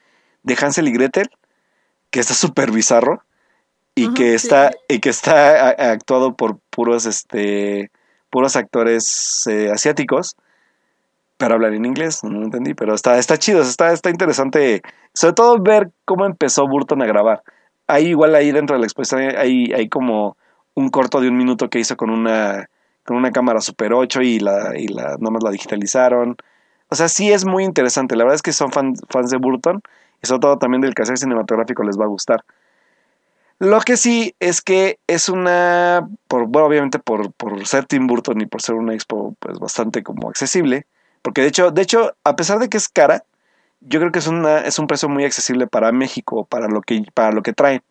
de 0.42 0.58
Hansel 0.60 0.88
y 0.88 0.92
Gretel, 0.92 1.30
que 2.10 2.20
está 2.20 2.34
súper 2.34 2.72
bizarro 2.72 3.22
y 3.94 4.12
que 4.14 4.30
sí. 4.30 4.46
está 4.46 4.70
y 4.88 5.00
que 5.00 5.10
está 5.10 5.68
actuado 5.92 6.34
por 6.34 6.58
puros 6.70 7.06
este 7.06 7.90
puros 8.30 8.56
actores 8.56 9.46
eh, 9.48 9.70
asiáticos, 9.72 10.36
pero 11.40 11.56
hablan 11.56 11.74
en 11.74 11.86
inglés, 11.86 12.24
no 12.24 12.44
entendí, 12.44 12.74
pero 12.74 12.94
está 12.94 13.18
está 13.18 13.38
chido, 13.38 13.62
está 13.62 13.92
está 13.92 14.10
interesante, 14.10 14.82
sobre 15.14 15.34
todo 15.34 15.58
ver 15.60 15.90
cómo 16.06 16.26
empezó 16.26 16.68
Burton 16.68 17.02
a 17.02 17.06
grabar. 17.06 17.42
Ahí 17.88 18.08
igual 18.08 18.34
ahí 18.36 18.52
dentro 18.52 18.76
de 18.76 18.80
la 18.80 18.86
exposición 18.86 19.36
hay 19.38 19.72
hay 19.74 19.88
como 19.90 20.36
un 20.74 20.90
corto 20.90 21.20
de 21.20 21.28
un 21.28 21.36
minuto 21.38 21.70
que 21.70 21.80
hizo 21.80 21.96
con 21.96 22.10
una 22.10 22.68
con 23.06 23.16
una 23.16 23.32
cámara 23.32 23.60
Super 23.62 23.94
8 23.94 24.22
y 24.22 24.40
la, 24.40 24.78
y 24.78 24.88
la 24.88 25.16
nomás 25.18 25.42
la 25.42 25.50
digitalizaron. 25.50 26.36
O 26.90 26.94
sea, 26.96 27.08
sí 27.08 27.32
es 27.32 27.44
muy 27.46 27.64
interesante. 27.64 28.16
La 28.16 28.24
verdad 28.24 28.36
es 28.36 28.42
que 28.42 28.52
son 28.52 28.72
fan- 28.72 28.94
fans 29.10 29.30
de 29.30 29.38
Burton 29.38 29.82
y 30.22 30.26
sobre 30.28 30.40
todo 30.40 30.58
también 30.58 30.82
del 30.82 30.94
cassette 30.94 31.18
cinematográfico 31.18 31.82
les 31.84 31.98
va 31.98 32.04
a 32.04 32.08
gustar. 32.08 32.44
Lo 33.58 33.80
que 33.80 33.96
sí 33.98 34.34
es 34.40 34.62
que 34.62 34.98
es 35.06 35.28
una, 35.28 36.08
por, 36.28 36.46
bueno, 36.46 36.66
obviamente 36.66 36.98
por, 36.98 37.32
por 37.34 37.66
ser 37.66 37.84
Tim 37.84 38.06
Burton 38.06 38.40
y 38.40 38.46
por 38.46 38.62
ser 38.62 38.74
una 38.76 38.94
expo 38.94 39.36
pues 39.38 39.58
bastante 39.58 40.02
como 40.02 40.30
accesible, 40.30 40.86
porque 41.22 41.42
de 41.42 41.48
hecho, 41.48 41.70
de 41.70 41.82
hecho, 41.82 42.14
a 42.24 42.36
pesar 42.36 42.58
de 42.58 42.68
que 42.68 42.76
es 42.76 42.88
cara, 42.88 43.24
yo 43.80 43.98
creo 44.00 44.12
que 44.12 44.18
es 44.18 44.26
una, 44.26 44.60
es 44.60 44.78
un 44.78 44.86
precio 44.86 45.08
muy 45.08 45.24
accesible 45.24 45.66
para 45.66 45.92
México, 45.92 46.44
para 46.44 46.68
lo 46.68 46.82
que, 46.82 47.02
para 47.14 47.32
lo 47.32 47.42
que 47.42 47.52
traen. 47.52 47.82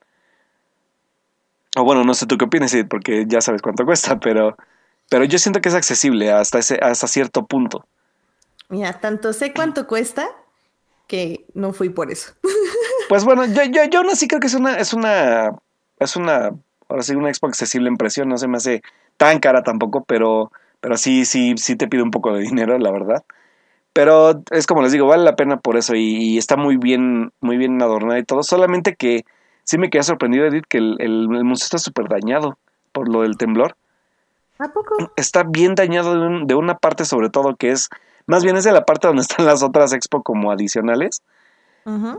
O 1.77 1.83
bueno, 1.83 2.03
no 2.03 2.13
sé 2.13 2.25
tú 2.25 2.37
qué 2.37 2.45
opinas, 2.45 2.71
Sid, 2.71 2.87
porque 2.87 3.25
ya 3.27 3.41
sabes 3.41 3.61
cuánto 3.61 3.85
cuesta, 3.85 4.19
pero, 4.19 4.57
pero 5.09 5.23
yo 5.25 5.37
siento 5.39 5.61
que 5.61 5.69
es 5.69 5.75
accesible 5.75 6.31
hasta 6.31 6.59
ese, 6.59 6.79
hasta 6.81 7.07
cierto 7.07 7.45
punto. 7.45 7.85
Mira, 8.69 8.99
tanto 8.99 9.33
sé 9.33 9.53
cuánto 9.53 9.87
cuesta 9.87 10.29
que 11.07 11.45
no 11.55 11.73
fui 11.73 11.89
por 11.89 12.11
eso. 12.11 12.33
Pues 13.09 13.25
bueno, 13.25 13.43
yo, 13.45 13.63
yo, 13.63 13.85
yo 13.85 14.01
aún 14.01 14.11
así 14.11 14.27
creo 14.27 14.39
que 14.39 14.45
es 14.45 14.53
una, 14.53 14.77
es 14.77 14.93
una, 14.93 15.57
es 15.97 16.15
una, 16.15 16.51
ahora 16.87 17.01
sí, 17.01 17.15
una 17.15 17.29
expo 17.29 17.47
accesible 17.47 17.89
en 17.89 17.97
precio, 17.97 18.23
no 18.23 18.37
se 18.37 18.47
me 18.47 18.57
hace 18.57 18.83
tan 19.17 19.39
cara 19.39 19.63
tampoco, 19.63 20.03
pero, 20.03 20.51
pero 20.81 20.97
sí, 20.97 21.25
sí, 21.25 21.55
sí 21.57 21.75
te 21.75 21.87
pide 21.87 22.03
un 22.03 22.11
poco 22.11 22.33
de 22.33 22.41
dinero, 22.43 22.77
la 22.77 22.91
verdad. 22.91 23.23
Pero 23.93 24.43
es 24.51 24.67
como 24.67 24.81
les 24.81 24.91
digo, 24.91 25.07
vale 25.07 25.23
la 25.23 25.35
pena 25.35 25.57
por 25.59 25.77
eso 25.77 25.95
y, 25.95 26.15
y 26.15 26.37
está 26.37 26.55
muy 26.57 26.77
bien, 26.77 27.31
muy 27.41 27.57
bien 27.57 27.81
adornada 27.81 28.19
y 28.19 28.23
todo. 28.23 28.43
Solamente 28.43 28.95
que 28.95 29.25
sí 29.63 29.77
me 29.77 29.89
quedé 29.89 30.03
sorprendido, 30.03 30.45
Edith, 30.45 30.65
que 30.69 30.77
el, 30.77 30.95
el, 30.99 31.27
el 31.35 31.43
museo 31.43 31.65
está 31.65 31.77
súper 31.79 32.07
dañado 32.07 32.57
por 32.91 33.09
lo 33.09 33.23
del 33.23 33.37
temblor. 33.37 33.75
¿A 34.59 34.67
poco? 34.69 35.11
Está 35.15 35.43
bien 35.43 35.75
dañado 35.75 36.19
de, 36.19 36.27
un- 36.27 36.47
de 36.47 36.55
una 36.55 36.77
parte 36.77 37.05
sobre 37.05 37.29
todo 37.29 37.55
que 37.55 37.71
es, 37.71 37.89
más 38.27 38.43
bien 38.43 38.57
es 38.57 38.63
de 38.63 38.71
la 38.71 38.85
parte 38.85 39.07
donde 39.07 39.21
están 39.23 39.45
las 39.45 39.63
otras 39.63 39.93
expo 39.93 40.21
como 40.23 40.51
adicionales 40.51 41.21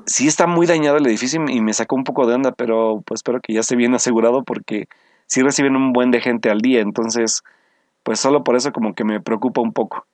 sí 0.07 0.27
está 0.27 0.47
muy 0.47 0.66
dañado 0.66 0.97
el 0.97 1.07
edificio 1.07 1.41
y 1.49 1.61
me 1.61 1.73
sacó 1.73 1.95
un 1.95 2.05
poco 2.05 2.27
de 2.27 2.35
onda, 2.35 2.53
pero 2.53 3.03
pues 3.07 3.19
espero 3.19 3.41
que 3.41 3.53
ya 3.53 3.61
esté 3.61 3.77
bien 3.77 3.95
asegurado 3.95 4.43
porque 4.43 4.89
sí 5.27 5.43
reciben 5.43 5.77
un 5.77 5.93
buen 5.93 6.11
de 6.11 6.20
gente 6.20 6.51
al 6.51 6.61
día, 6.61 6.81
entonces 6.81 7.43
pues 8.02 8.20
solo 8.20 8.44
por 8.44 8.56
eso 8.56 8.72
como 8.72 8.94
que 8.94 9.05
me 9.05 9.20
preocupa 9.20 9.60
un 9.60 9.72
poco. 9.72 10.06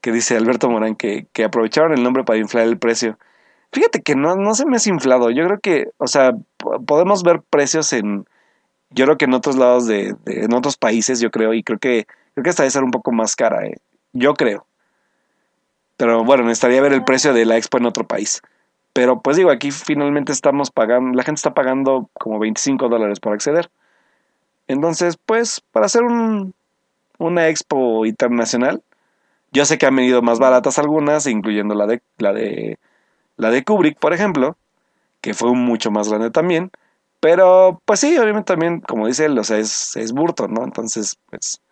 Que 0.00 0.12
dice 0.12 0.36
Alberto 0.36 0.70
Morán 0.70 0.96
que, 0.96 1.26
que 1.32 1.44
aprovecharon 1.44 1.92
el 1.92 2.02
nombre 2.02 2.24
para 2.24 2.38
inflar 2.38 2.64
el 2.66 2.78
precio. 2.78 3.18
Fíjate 3.72 4.02
que 4.02 4.16
no, 4.16 4.36
no 4.36 4.54
se 4.54 4.66
me 4.66 4.76
ha 4.78 4.80
inflado, 4.88 5.30
yo 5.30 5.46
creo 5.46 5.60
que, 5.60 5.90
o 5.98 6.06
sea, 6.08 6.32
po- 6.58 6.80
podemos 6.84 7.22
ver 7.22 7.42
precios 7.50 7.92
en, 7.92 8.26
yo 8.90 9.06
creo 9.06 9.18
que 9.18 9.26
en 9.26 9.34
otros 9.34 9.56
lados 9.56 9.86
de, 9.86 10.16
de- 10.24 10.44
en 10.44 10.54
otros 10.54 10.76
países, 10.78 11.20
yo 11.20 11.30
creo, 11.30 11.54
y 11.54 11.62
creo 11.64 11.78
que, 11.78 12.06
creo 12.34 12.44
que 12.44 12.50
esta 12.50 12.64
debe 12.64 12.72
ser 12.72 12.84
un 12.84 12.90
poco 12.92 13.12
más 13.12 13.36
cara, 13.36 13.66
eh. 13.66 13.76
yo 14.12 14.34
creo. 14.34 14.66
Pero 15.96 16.24
bueno, 16.24 16.44
necesitaría 16.44 16.80
ver 16.80 16.92
el 16.92 17.04
precio 17.04 17.32
de 17.34 17.44
la 17.44 17.56
expo 17.56 17.78
en 17.78 17.86
otro 17.86 18.06
país. 18.06 18.40
Pero 18.92 19.20
pues 19.20 19.36
digo, 19.36 19.50
aquí 19.50 19.70
finalmente 19.70 20.32
estamos 20.32 20.70
pagando, 20.70 21.16
la 21.16 21.22
gente 21.22 21.38
está 21.38 21.54
pagando 21.54 22.08
como 22.14 22.38
25 22.38 22.88
dólares 22.88 23.20
por 23.20 23.32
acceder. 23.32 23.70
Entonces, 24.68 25.18
pues, 25.26 25.60
para 25.72 25.86
hacer 25.86 26.02
un, 26.02 26.54
una 27.20 27.48
expo 27.48 28.06
internacional, 28.06 28.82
yo 29.52 29.64
sé 29.66 29.78
que 29.78 29.86
han 29.86 29.96
venido 29.96 30.22
más 30.22 30.38
baratas 30.38 30.78
algunas, 30.78 31.26
incluyendo 31.26 31.74
la 31.74 31.86
de, 31.86 32.02
la 32.18 32.32
de, 32.32 32.78
la 33.36 33.50
de 33.50 33.64
Kubrick, 33.64 33.98
por 33.98 34.14
ejemplo, 34.14 34.56
que 35.20 35.34
fue 35.34 35.52
mucho 35.54 35.90
más 35.90 36.08
grande 36.08 36.30
también. 36.30 36.70
Pero, 37.20 37.82
pues 37.86 38.00
sí, 38.00 38.18
obviamente 38.18 38.52
también, 38.54 38.80
como 38.82 39.06
dice 39.08 39.26
él, 39.26 39.38
o 39.38 39.44
sea, 39.44 39.58
es, 39.58 39.96
es 39.96 40.12
Burton, 40.12 40.54
¿no? 40.54 40.64
Entonces, 40.64 41.18
pues, 41.30 41.62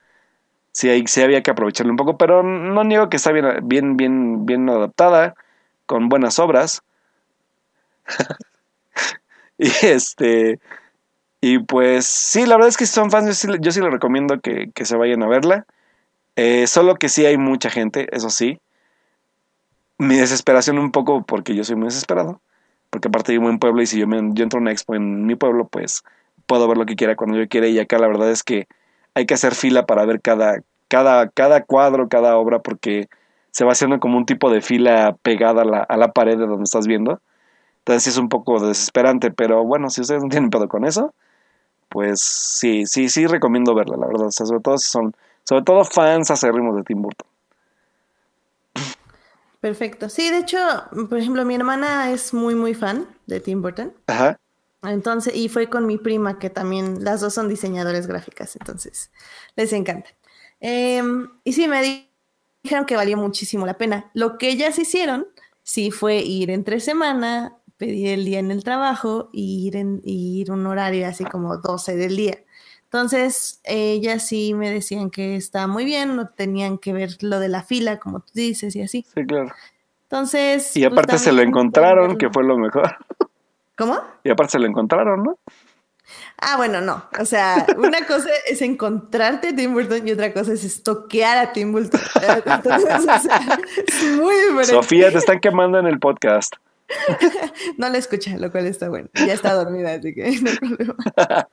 sí, 0.72 0.88
hay, 0.90 1.06
sí 1.06 1.22
había 1.22 1.42
que 1.42 1.50
aprovecharlo 1.52 1.92
un 1.92 1.98
poco, 1.98 2.18
pero 2.18 2.42
no 2.42 2.84
niego 2.84 3.08
que 3.10 3.16
está 3.18 3.32
bien, 3.32 3.46
bien, 3.64 3.96
bien, 3.96 4.46
bien 4.46 4.68
adaptada, 4.70 5.34
con 5.86 6.08
buenas 6.08 6.38
obras. 6.40 6.82
y 9.58 9.68
este, 9.86 10.60
Y 11.40 11.60
pues 11.60 12.06
sí, 12.06 12.46
la 12.46 12.56
verdad 12.56 12.68
es 12.68 12.76
que 12.76 12.86
si 12.86 12.92
son 12.92 13.10
fans, 13.10 13.26
yo 13.26 13.34
sí, 13.34 13.46
yo 13.60 13.82
les 13.82 13.92
recomiendo 13.92 14.40
que, 14.40 14.70
que 14.74 14.84
se 14.84 14.96
vayan 14.96 15.22
a 15.22 15.28
verla. 15.28 15.66
Eh, 16.36 16.66
solo 16.66 16.96
que 16.96 17.08
sí 17.08 17.26
hay 17.26 17.36
mucha 17.36 17.70
gente, 17.70 18.08
eso 18.12 18.30
sí. 18.30 18.60
Mi 19.98 20.16
desesperación 20.16 20.78
un 20.78 20.92
poco 20.92 21.22
porque 21.22 21.54
yo 21.54 21.64
soy 21.64 21.76
muy 21.76 21.86
desesperado. 21.86 22.40
Porque 22.90 23.08
aparte 23.08 23.32
vivo 23.32 23.50
en 23.50 23.58
pueblo 23.58 23.82
y 23.82 23.86
si 23.86 23.98
yo, 23.98 24.06
me, 24.06 24.20
yo 24.32 24.42
entro 24.44 24.58
a 24.58 24.62
una 24.62 24.72
expo 24.72 24.94
en 24.94 25.26
mi 25.26 25.36
pueblo, 25.36 25.68
pues 25.68 26.04
puedo 26.46 26.66
ver 26.68 26.78
lo 26.78 26.86
que 26.86 26.96
quiera 26.96 27.16
cuando 27.16 27.38
yo 27.38 27.48
quiera. 27.48 27.68
Y 27.68 27.78
acá 27.78 27.98
la 27.98 28.08
verdad 28.08 28.30
es 28.30 28.42
que 28.42 28.66
hay 29.14 29.26
que 29.26 29.34
hacer 29.34 29.54
fila 29.54 29.86
para 29.86 30.04
ver 30.06 30.20
cada, 30.20 30.62
cada, 30.88 31.28
cada 31.28 31.64
cuadro, 31.64 32.08
cada 32.08 32.36
obra, 32.36 32.60
porque 32.60 33.08
se 33.50 33.64
va 33.64 33.72
haciendo 33.72 34.00
como 34.00 34.16
un 34.16 34.26
tipo 34.26 34.50
de 34.50 34.60
fila 34.62 35.16
pegada 35.22 35.62
a 35.62 35.64
la, 35.64 35.78
a 35.82 35.96
la 35.96 36.12
pared 36.12 36.38
de 36.38 36.46
donde 36.46 36.64
estás 36.64 36.86
viendo. 36.86 37.20
Entonces 37.80 38.04
sí 38.04 38.10
es 38.10 38.18
un 38.18 38.28
poco 38.28 38.64
desesperante, 38.66 39.30
pero 39.30 39.64
bueno, 39.64 39.90
si 39.90 40.00
ustedes 40.00 40.22
no 40.22 40.28
tienen 40.28 40.50
pedo 40.50 40.68
con 40.68 40.84
eso, 40.84 41.14
pues 41.88 42.20
sí, 42.20 42.86
sí, 42.86 43.08
sí 43.08 43.26
recomiendo 43.26 43.74
verla, 43.74 43.96
la 43.96 44.06
verdad. 44.06 44.26
O 44.26 44.32
sea, 44.32 44.46
sobre 44.46 44.60
todo 44.60 44.78
si 44.78 44.90
son, 44.90 45.14
sobre 45.44 45.62
todo 45.62 45.84
fans 45.84 46.30
acérrimos 46.30 46.76
de 46.76 46.82
Tim 46.82 47.02
Burton. 47.02 47.26
Perfecto. 49.60 50.08
Sí, 50.08 50.30
de 50.30 50.38
hecho, 50.38 50.58
por 51.08 51.18
ejemplo, 51.18 51.44
mi 51.44 51.54
hermana 51.54 52.12
es 52.12 52.32
muy, 52.32 52.54
muy 52.54 52.74
fan 52.74 53.08
de 53.26 53.40
Tim 53.40 53.60
Burton. 53.60 53.92
Ajá. 54.06 54.38
Entonces, 54.82 55.34
y 55.34 55.48
fue 55.48 55.68
con 55.68 55.86
mi 55.86 55.98
prima, 55.98 56.38
que 56.38 56.50
también, 56.50 57.02
las 57.02 57.20
dos 57.20 57.34
son 57.34 57.48
diseñadores 57.48 58.06
gráficas, 58.06 58.54
entonces 58.54 59.10
les 59.56 59.72
encanta. 59.72 60.10
Em, 60.60 61.28
y 61.42 61.52
sí, 61.52 61.66
me 61.66 62.12
dijeron 62.62 62.86
que 62.86 62.94
valió 62.94 63.16
muchísimo 63.16 63.66
la 63.66 63.76
pena. 63.76 64.10
Lo 64.14 64.38
que 64.38 64.50
ellas 64.50 64.78
hicieron, 64.78 65.26
sí 65.64 65.90
fue 65.90 66.18
ir 66.18 66.50
entre 66.50 66.78
semana, 66.78 67.56
pedir 67.78 68.10
el 68.10 68.24
día 68.24 68.40
en 68.40 68.50
el 68.50 68.64
trabajo 68.64 69.30
y 69.32 69.66
ir, 69.66 69.76
en, 69.76 70.02
y 70.04 70.40
ir 70.40 70.50
un 70.50 70.66
horario 70.66 71.06
así 71.06 71.24
como 71.24 71.56
12 71.56 71.96
del 71.96 72.16
día. 72.16 72.38
Entonces, 72.84 73.60
ellas 73.64 74.26
sí 74.26 74.54
me 74.54 74.70
decían 74.70 75.10
que 75.10 75.36
estaba 75.36 75.66
muy 75.66 75.84
bien, 75.84 76.16
no 76.16 76.28
tenían 76.28 76.78
que 76.78 76.92
ver 76.92 77.10
lo 77.20 77.38
de 77.38 77.48
la 77.48 77.62
fila, 77.62 77.98
como 77.98 78.20
tú 78.20 78.32
dices, 78.34 78.74
y 78.76 78.82
así. 78.82 79.06
Sí, 79.14 79.26
claro. 79.26 79.52
Entonces. 80.04 80.76
Y 80.76 80.80
pues, 80.80 80.92
aparte 80.92 81.18
se 81.18 81.32
lo 81.32 81.42
encontraron, 81.42 82.16
que 82.16 82.30
fue 82.30 82.44
lo 82.44 82.56
mejor. 82.56 82.96
¿Cómo? 83.76 84.00
Y 84.24 84.30
aparte 84.30 84.52
se 84.52 84.58
lo 84.58 84.66
encontraron, 84.66 85.22
¿no? 85.22 85.38
Ah, 86.38 86.56
bueno, 86.56 86.80
no. 86.80 87.04
O 87.20 87.24
sea, 87.24 87.66
una 87.76 88.06
cosa 88.06 88.30
es 88.46 88.62
encontrarte 88.62 89.48
a 89.48 89.54
Tim 89.54 89.74
Burton 89.74 90.08
y 90.08 90.12
otra 90.12 90.32
cosa 90.32 90.54
es 90.54 90.64
estoquear 90.64 91.36
a 91.36 91.52
Tim 91.52 91.72
Burton. 91.72 92.00
Entonces, 92.46 93.06
o 93.06 93.18
sea, 93.18 93.58
es 93.86 94.16
muy 94.16 94.34
diferente. 94.34 94.72
Sofía, 94.72 95.12
te 95.12 95.18
están 95.18 95.40
quemando 95.40 95.78
en 95.78 95.86
el 95.86 95.98
podcast. 95.98 96.54
No 97.78 97.88
la 97.88 97.98
escucha, 97.98 98.36
lo 98.38 98.50
cual 98.50 98.66
está 98.66 98.88
bueno. 98.88 99.08
Ya 99.14 99.32
está 99.34 99.54
dormida, 99.54 99.92
así 99.94 100.14
que 100.14 100.30
no 100.40 100.50
hay 100.50 100.56
problema. 100.56 100.96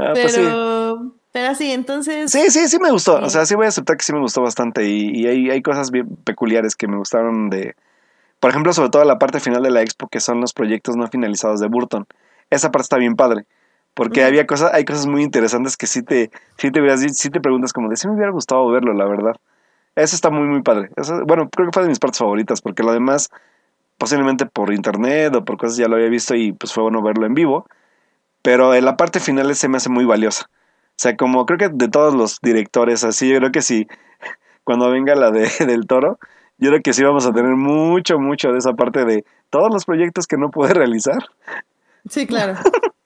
Ah, 0.00 0.12
pues 0.12 0.32
sí. 0.32 0.40
Pero, 0.40 1.12
pero 1.32 1.54
sí, 1.56 1.72
entonces. 1.72 2.30
Sí, 2.30 2.50
sí, 2.50 2.68
sí 2.68 2.78
me 2.78 2.92
gustó. 2.92 3.18
Sí. 3.18 3.24
O 3.24 3.30
sea, 3.30 3.44
sí 3.46 3.56
voy 3.56 3.66
a 3.66 3.68
aceptar 3.70 3.96
que 3.96 4.04
sí 4.04 4.12
me 4.12 4.20
gustó 4.20 4.42
bastante. 4.42 4.86
Y, 4.86 5.10
y 5.10 5.26
hay, 5.26 5.50
hay 5.50 5.60
cosas 5.60 5.90
bien 5.90 6.06
peculiares 6.22 6.76
que 6.76 6.86
me 6.86 6.96
gustaron 6.96 7.50
de. 7.50 7.74
Por 8.38 8.50
ejemplo, 8.50 8.72
sobre 8.72 8.90
todo 8.90 9.04
la 9.04 9.18
parte 9.18 9.40
final 9.40 9.64
de 9.64 9.70
la 9.72 9.82
expo, 9.82 10.06
que 10.06 10.20
son 10.20 10.40
los 10.40 10.52
proyectos 10.52 10.96
no 10.96 11.08
finalizados 11.08 11.58
de 11.58 11.66
Burton. 11.66 12.06
Esa 12.50 12.70
parte 12.70 12.84
está 12.84 12.96
bien 12.96 13.16
padre. 13.16 13.44
Porque 13.94 14.22
había 14.22 14.46
cosas, 14.46 14.72
hay 14.72 14.84
cosas 14.84 15.06
muy 15.06 15.24
interesantes 15.24 15.76
que 15.76 15.88
sí 15.88 16.04
te, 16.04 16.30
sí 16.58 16.70
te, 16.70 16.80
hubieras- 16.80 17.00
sí 17.16 17.30
te 17.30 17.40
preguntas 17.40 17.72
como 17.72 17.88
de 17.88 17.96
si 17.96 18.06
me 18.06 18.14
hubiera 18.14 18.30
gustado 18.30 18.70
verlo, 18.70 18.94
la 18.94 19.06
verdad. 19.06 19.34
Eso 19.96 20.14
está 20.14 20.30
muy, 20.30 20.46
muy 20.46 20.62
padre. 20.62 20.90
Eso, 20.96 21.24
bueno, 21.26 21.48
creo 21.50 21.66
que 21.66 21.72
fue 21.72 21.82
de 21.82 21.88
mis 21.88 21.98
partes 21.98 22.20
favoritas, 22.20 22.60
porque 22.62 22.84
lo 22.84 22.92
demás, 22.92 23.30
posiblemente 23.98 24.46
por 24.46 24.72
internet 24.72 25.34
o 25.34 25.44
por 25.44 25.56
cosas 25.58 25.76
ya 25.76 25.88
lo 25.88 25.96
había 25.96 26.08
visto 26.08 26.34
y 26.34 26.52
pues 26.52 26.72
fue 26.72 26.84
bueno 26.84 27.02
verlo 27.02 27.26
en 27.26 27.34
vivo. 27.34 27.66
Pero 28.42 28.74
en 28.74 28.84
la 28.84 28.96
parte 28.96 29.20
final 29.20 29.54
se 29.54 29.68
me 29.68 29.76
hace 29.76 29.90
muy 29.90 30.04
valiosa. 30.04 30.46
O 30.50 31.00
sea, 31.00 31.16
como 31.16 31.44
creo 31.46 31.58
que 31.58 31.68
de 31.68 31.88
todos 31.88 32.14
los 32.14 32.40
directores 32.40 33.04
así, 33.04 33.28
yo 33.28 33.38
creo 33.38 33.52
que 33.52 33.62
sí, 33.62 33.86
cuando 34.64 34.90
venga 34.90 35.14
la 35.14 35.30
de, 35.30 35.48
del 35.66 35.86
toro, 35.86 36.18
yo 36.58 36.70
creo 36.70 36.82
que 36.82 36.92
sí 36.92 37.04
vamos 37.04 37.26
a 37.26 37.32
tener 37.32 37.54
mucho, 37.56 38.18
mucho 38.18 38.52
de 38.52 38.58
esa 38.58 38.72
parte 38.74 39.04
de 39.04 39.24
todos 39.50 39.72
los 39.72 39.84
proyectos 39.84 40.26
que 40.26 40.36
no 40.36 40.50
pude 40.50 40.72
realizar. 40.74 41.18
Sí, 42.08 42.26
claro. 42.26 42.54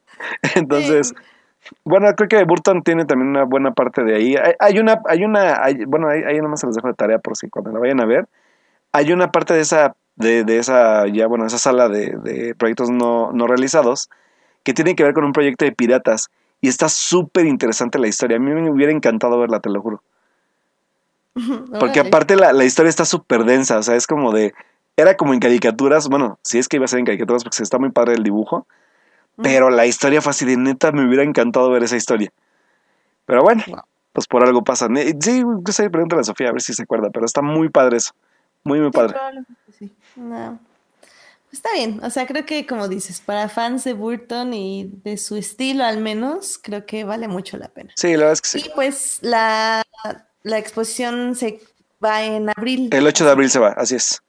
Entonces, 0.54 1.14
bueno, 1.84 2.08
creo 2.16 2.28
que 2.28 2.44
Burton 2.44 2.82
tiene 2.82 3.04
también 3.04 3.30
una 3.30 3.44
buena 3.44 3.72
parte 3.72 4.02
de 4.04 4.16
ahí. 4.16 4.36
Hay, 4.36 4.54
hay 4.58 4.78
una, 4.78 5.00
hay 5.06 5.24
una, 5.24 5.62
hay- 5.62 5.84
bueno, 5.86 6.08
ahí, 6.08 6.22
ahí 6.22 6.38
nomás 6.38 6.60
se 6.60 6.66
los 6.66 6.76
dejo 6.76 6.88
de 6.88 6.94
tarea 6.94 7.18
por 7.18 7.36
si 7.36 7.48
cuando 7.48 7.70
la 7.72 7.78
vayan 7.78 8.00
a 8.00 8.06
ver. 8.06 8.26
Hay 8.92 9.12
una 9.12 9.30
parte 9.30 9.54
de 9.54 9.60
esa, 9.60 9.94
de, 10.16 10.44
de 10.44 10.58
esa, 10.58 11.06
ya, 11.08 11.26
bueno, 11.26 11.46
esa 11.46 11.58
sala 11.58 11.88
de, 11.88 12.16
de 12.22 12.54
proyectos 12.54 12.90
no, 12.90 13.32
no 13.32 13.46
realizados 13.46 14.10
que 14.62 14.74
tiene 14.74 14.94
que 14.94 15.02
ver 15.04 15.14
con 15.14 15.24
un 15.24 15.32
proyecto 15.32 15.64
de 15.64 15.72
piratas. 15.72 16.30
Y 16.60 16.68
está 16.68 16.88
súper 16.88 17.46
interesante 17.46 17.98
la 17.98 18.06
historia. 18.06 18.36
A 18.36 18.40
mí 18.40 18.50
me 18.52 18.70
hubiera 18.70 18.92
encantado 18.92 19.38
verla, 19.38 19.58
te 19.60 19.68
lo 19.70 19.80
juro. 19.82 20.02
Porque 21.80 22.00
aparte 22.00 22.36
la, 22.36 22.52
la 22.52 22.64
historia 22.64 22.90
está 22.90 23.04
súper 23.04 23.44
densa, 23.44 23.78
o 23.78 23.82
sea, 23.82 23.96
es 23.96 24.06
como 24.06 24.32
de... 24.32 24.54
Era 24.96 25.16
como 25.16 25.32
en 25.32 25.40
caricaturas, 25.40 26.08
bueno, 26.08 26.38
si 26.42 26.58
es 26.58 26.68
que 26.68 26.76
iba 26.76 26.84
a 26.84 26.88
ser 26.88 26.98
en 26.98 27.06
caricaturas 27.06 27.42
porque 27.42 27.62
está 27.62 27.78
muy 27.78 27.90
padre 27.90 28.12
el 28.12 28.22
dibujo, 28.22 28.66
pero 29.42 29.70
la 29.70 29.86
historia 29.86 30.20
fue 30.20 30.30
así 30.30 30.44
de 30.44 30.58
neta, 30.58 30.92
me 30.92 31.06
hubiera 31.06 31.22
encantado 31.24 31.70
ver 31.70 31.82
esa 31.82 31.96
historia. 31.96 32.30
Pero 33.24 33.42
bueno, 33.42 33.62
Wow. 33.66 33.80
pues 34.12 34.26
por 34.26 34.44
algo 34.44 34.62
pasa. 34.62 34.88
Sí, 35.20 35.42
no 35.42 35.72
sé, 35.72 35.88
pregúntale 35.88 36.20
a 36.20 36.24
Sofía 36.24 36.50
a 36.50 36.52
ver 36.52 36.60
si 36.60 36.74
se 36.74 36.82
acuerda, 36.82 37.08
pero 37.08 37.24
está 37.24 37.40
muy 37.40 37.70
padre 37.70 37.96
eso. 37.96 38.12
Muy, 38.64 38.80
muy 38.80 38.90
padre. 38.90 39.16
No. 40.16 40.58
Está 41.52 41.68
bien, 41.74 42.00
o 42.02 42.08
sea, 42.08 42.26
creo 42.26 42.46
que 42.46 42.66
como 42.66 42.88
dices, 42.88 43.20
para 43.20 43.48
fans 43.50 43.84
de 43.84 43.92
Burton 43.92 44.54
y 44.54 44.90
de 45.04 45.18
su 45.18 45.36
estilo 45.36 45.84
al 45.84 45.98
menos, 45.98 46.58
creo 46.62 46.86
que 46.86 47.04
vale 47.04 47.28
mucho 47.28 47.58
la 47.58 47.68
pena. 47.68 47.92
Sí, 47.94 48.12
la 48.12 48.16
verdad 48.18 48.32
es 48.32 48.40
que 48.40 48.48
sí. 48.48 48.62
Y 48.66 48.70
pues 48.74 49.18
la, 49.20 49.82
la 50.44 50.58
exposición 50.58 51.34
se 51.36 51.60
va 52.02 52.22
en 52.24 52.48
abril. 52.48 52.88
El 52.90 53.06
8 53.06 53.26
de 53.26 53.30
abril 53.30 53.50
se 53.50 53.58
va, 53.58 53.68
así 53.72 53.96
es. 53.96 54.22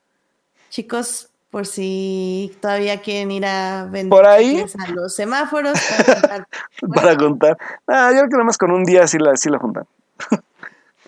Chicos, 0.70 1.30
por 1.50 1.66
si 1.66 2.58
todavía 2.60 3.02
quieren 3.02 3.32
ir 3.32 3.46
a 3.46 3.86
vender 3.86 4.10
Por 4.10 4.28
ahí. 4.28 4.66
a 4.86 4.92
los 4.92 5.16
semáforos 5.16 5.80
para 5.98 6.20
comprar- 6.20 6.48
Para 6.94 7.16
contar. 7.18 7.58
Ah, 7.88 8.10
yo 8.12 8.18
creo 8.18 8.30
que 8.30 8.34
nada 8.34 8.44
más 8.44 8.58
con 8.58 8.72
un 8.72 8.84
día 8.84 9.08
sí 9.08 9.18
la, 9.18 9.38
sí 9.38 9.50
la 9.50 9.60
juntan. 9.60 9.86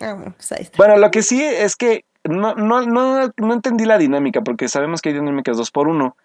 Ah, 0.00 0.16
pues 0.36 0.52
ahí 0.52 0.62
está. 0.62 0.76
Bueno, 0.78 0.96
lo 0.96 1.10
que 1.10 1.22
sí 1.22 1.42
es 1.44 1.76
que 1.76 2.04
no, 2.28 2.54
no, 2.54 2.82
no, 2.82 3.52
entendí 3.52 3.84
la 3.84 3.98
dinámica, 3.98 4.42
porque 4.42 4.68
sabemos 4.68 5.00
que 5.00 5.10
hay 5.10 5.14
dinámicas 5.14 5.56
dos 5.56 5.70
por 5.70 5.88
uno. 5.88 6.16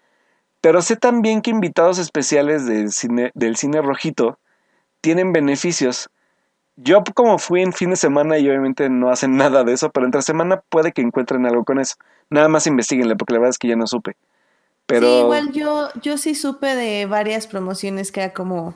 Pero 0.60 0.82
sé 0.82 0.96
también 0.96 1.42
que 1.42 1.50
invitados 1.50 1.98
especiales 1.98 2.66
del 2.66 2.92
cine, 2.92 3.32
del 3.34 3.56
cine 3.56 3.82
rojito 3.82 4.38
tienen 5.00 5.32
beneficios. 5.32 6.08
Yo 6.76 7.02
como 7.14 7.38
fui 7.38 7.62
en 7.62 7.72
fin 7.72 7.90
de 7.90 7.96
semana 7.96 8.38
y 8.38 8.48
obviamente 8.48 8.88
no 8.88 9.10
hacen 9.10 9.36
nada 9.36 9.64
de 9.64 9.72
eso, 9.72 9.90
pero 9.90 10.06
entre 10.06 10.22
semana 10.22 10.62
puede 10.68 10.92
que 10.92 11.02
encuentren 11.02 11.46
algo 11.46 11.64
con 11.64 11.80
eso. 11.80 11.96
Nada 12.30 12.48
más 12.48 12.66
investiguenle, 12.66 13.16
porque 13.16 13.34
la 13.34 13.40
verdad 13.40 13.50
es 13.50 13.58
que 13.58 13.68
ya 13.68 13.76
no 13.76 13.86
supe. 13.86 14.16
Pero 14.86 15.06
Sí, 15.06 15.18
igual 15.18 15.52
yo, 15.52 15.88
yo 16.02 16.18
sí 16.18 16.34
supe 16.34 16.74
de 16.74 17.06
varias 17.06 17.46
promociones 17.46 18.12
que 18.12 18.20
era 18.20 18.32
como 18.32 18.74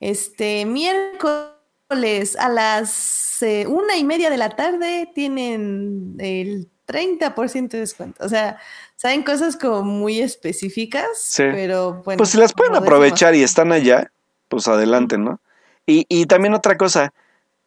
este 0.00 0.66
miércoles 0.66 1.55
a 1.88 2.48
las 2.48 3.42
eh, 3.42 3.66
una 3.66 3.96
y 3.96 4.04
media 4.04 4.30
de 4.30 4.36
la 4.36 4.50
tarde 4.50 5.10
tienen 5.14 6.14
el 6.18 6.68
30% 6.86 7.68
de 7.68 7.80
descuento. 7.80 8.24
O 8.24 8.28
sea, 8.28 8.58
saben 8.96 9.22
cosas 9.22 9.56
como 9.56 9.82
muy 9.82 10.20
específicas, 10.20 11.06
Sí. 11.22 11.44
pero 11.52 12.02
bueno. 12.04 12.18
pues 12.18 12.30
si 12.30 12.38
las 12.38 12.52
pueden 12.52 12.74
aprovechar 12.76 13.34
y 13.34 13.42
están 13.42 13.72
allá, 13.72 14.10
pues 14.48 14.68
adelante, 14.68 15.18
¿no? 15.18 15.40
Y, 15.86 16.06
y 16.08 16.26
también 16.26 16.54
otra 16.54 16.76
cosa, 16.76 17.12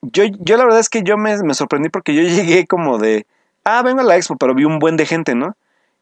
yo, 0.02 0.24
yo 0.26 0.58
la 0.58 0.64
verdad 0.66 0.80
es 0.80 0.90
que 0.90 1.04
yo 1.04 1.18
me, 1.18 1.38
me 1.44 1.54
sorprendí 1.54 1.90
porque 1.90 2.14
yo 2.14 2.22
llegué 2.24 2.66
como 2.68 2.98
de, 2.98 3.26
ah, 3.64 3.82
vengo 3.84 4.02
a 4.02 4.04
la 4.06 4.18
expo, 4.18 4.38
pero 4.38 4.54
vi 4.56 4.66
un 4.66 4.80
buen 4.80 4.98
de 4.98 5.06
gente, 5.06 5.36
¿no? 5.36 5.56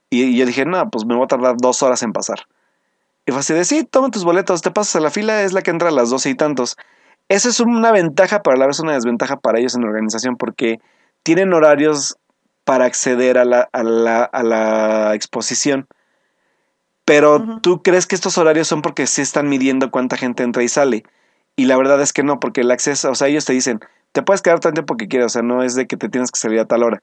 Y, 0.10 0.24
y 0.24 0.38
yo 0.38 0.46
dije, 0.46 0.66
no, 0.66 0.90
pues 0.90 1.06
me 1.06 1.16
voy 1.16 1.26
a 1.26 1.28
tardar 1.28 1.58
dos 1.58 1.84
horas 1.84 2.02
en 2.02 2.14
pasar. 2.14 2.48
Y 3.26 3.32
fue 3.32 3.42
así 3.42 3.54
de, 3.54 3.66
sí, 3.66 3.84
toma 3.84 4.10
tus 4.10 4.24
boletos, 4.24 4.62
te 4.62 4.72
pasas 4.72 4.96
a 4.96 5.00
la 5.02 5.10
fila, 5.12 5.44
es 5.44 5.52
la 5.52 5.62
que 5.62 5.70
entra 5.72 5.90
a 5.90 5.92
las 5.92 6.10
doce 6.10 6.30
y 6.30 6.36
tantos. 6.36 6.78
Esa 7.30 7.50
es 7.50 7.60
una 7.60 7.92
ventaja, 7.92 8.42
pero 8.42 8.56
a 8.56 8.60
la 8.60 8.68
vez 8.68 8.80
una 8.80 8.94
desventaja 8.94 9.38
para 9.38 9.60
ellos 9.60 9.76
en 9.76 9.82
la 9.82 9.88
organización, 9.88 10.38
porque 10.38 10.80
tienen 11.24 11.54
horarios 11.54 12.18
para 12.64 12.86
acceder 12.86 13.38
a 13.38 13.46
la, 13.46 13.70
a 13.72 13.84
la, 13.84 14.24
a 14.24 14.44
la 14.44 15.16
exposición. 15.16 15.88
Pero 17.06 17.60
tú 17.62 17.82
crees 17.82 18.06
que 18.06 18.16
estos 18.16 18.38
horarios 18.38 18.68
son 18.68 18.82
porque 18.82 19.08
sí 19.08 19.22
están 19.22 19.48
midiendo 19.48 19.92
cuánta 19.92 20.18
gente 20.18 20.44
entra 20.44 20.64
y 20.64 20.68
sale. 20.68 21.04
Y 21.56 21.66
la 21.66 21.78
verdad 21.78 22.02
es 22.02 22.14
que 22.14 22.24
no, 22.24 22.40
porque 22.40 22.62
el 22.62 22.72
acceso, 22.72 23.12
o 23.12 23.16
sea, 23.16 23.30
ellos 23.30 23.46
te 23.46 23.54
dicen, 23.54 23.80
te 24.12 24.22
puedes 24.24 24.42
quedar 24.42 24.60
tanto 24.60 24.76
tiempo 24.76 24.98
que 24.98 25.08
quieras, 25.08 25.28
o 25.28 25.34
sea, 25.34 25.42
no 25.42 25.64
es 25.64 25.76
de 25.76 25.88
que 25.88 25.98
te 25.98 26.10
tienes 26.10 26.32
que 26.32 26.40
salir 26.40 26.60
a 26.60 26.66
tal 26.66 26.84
hora. 26.84 27.02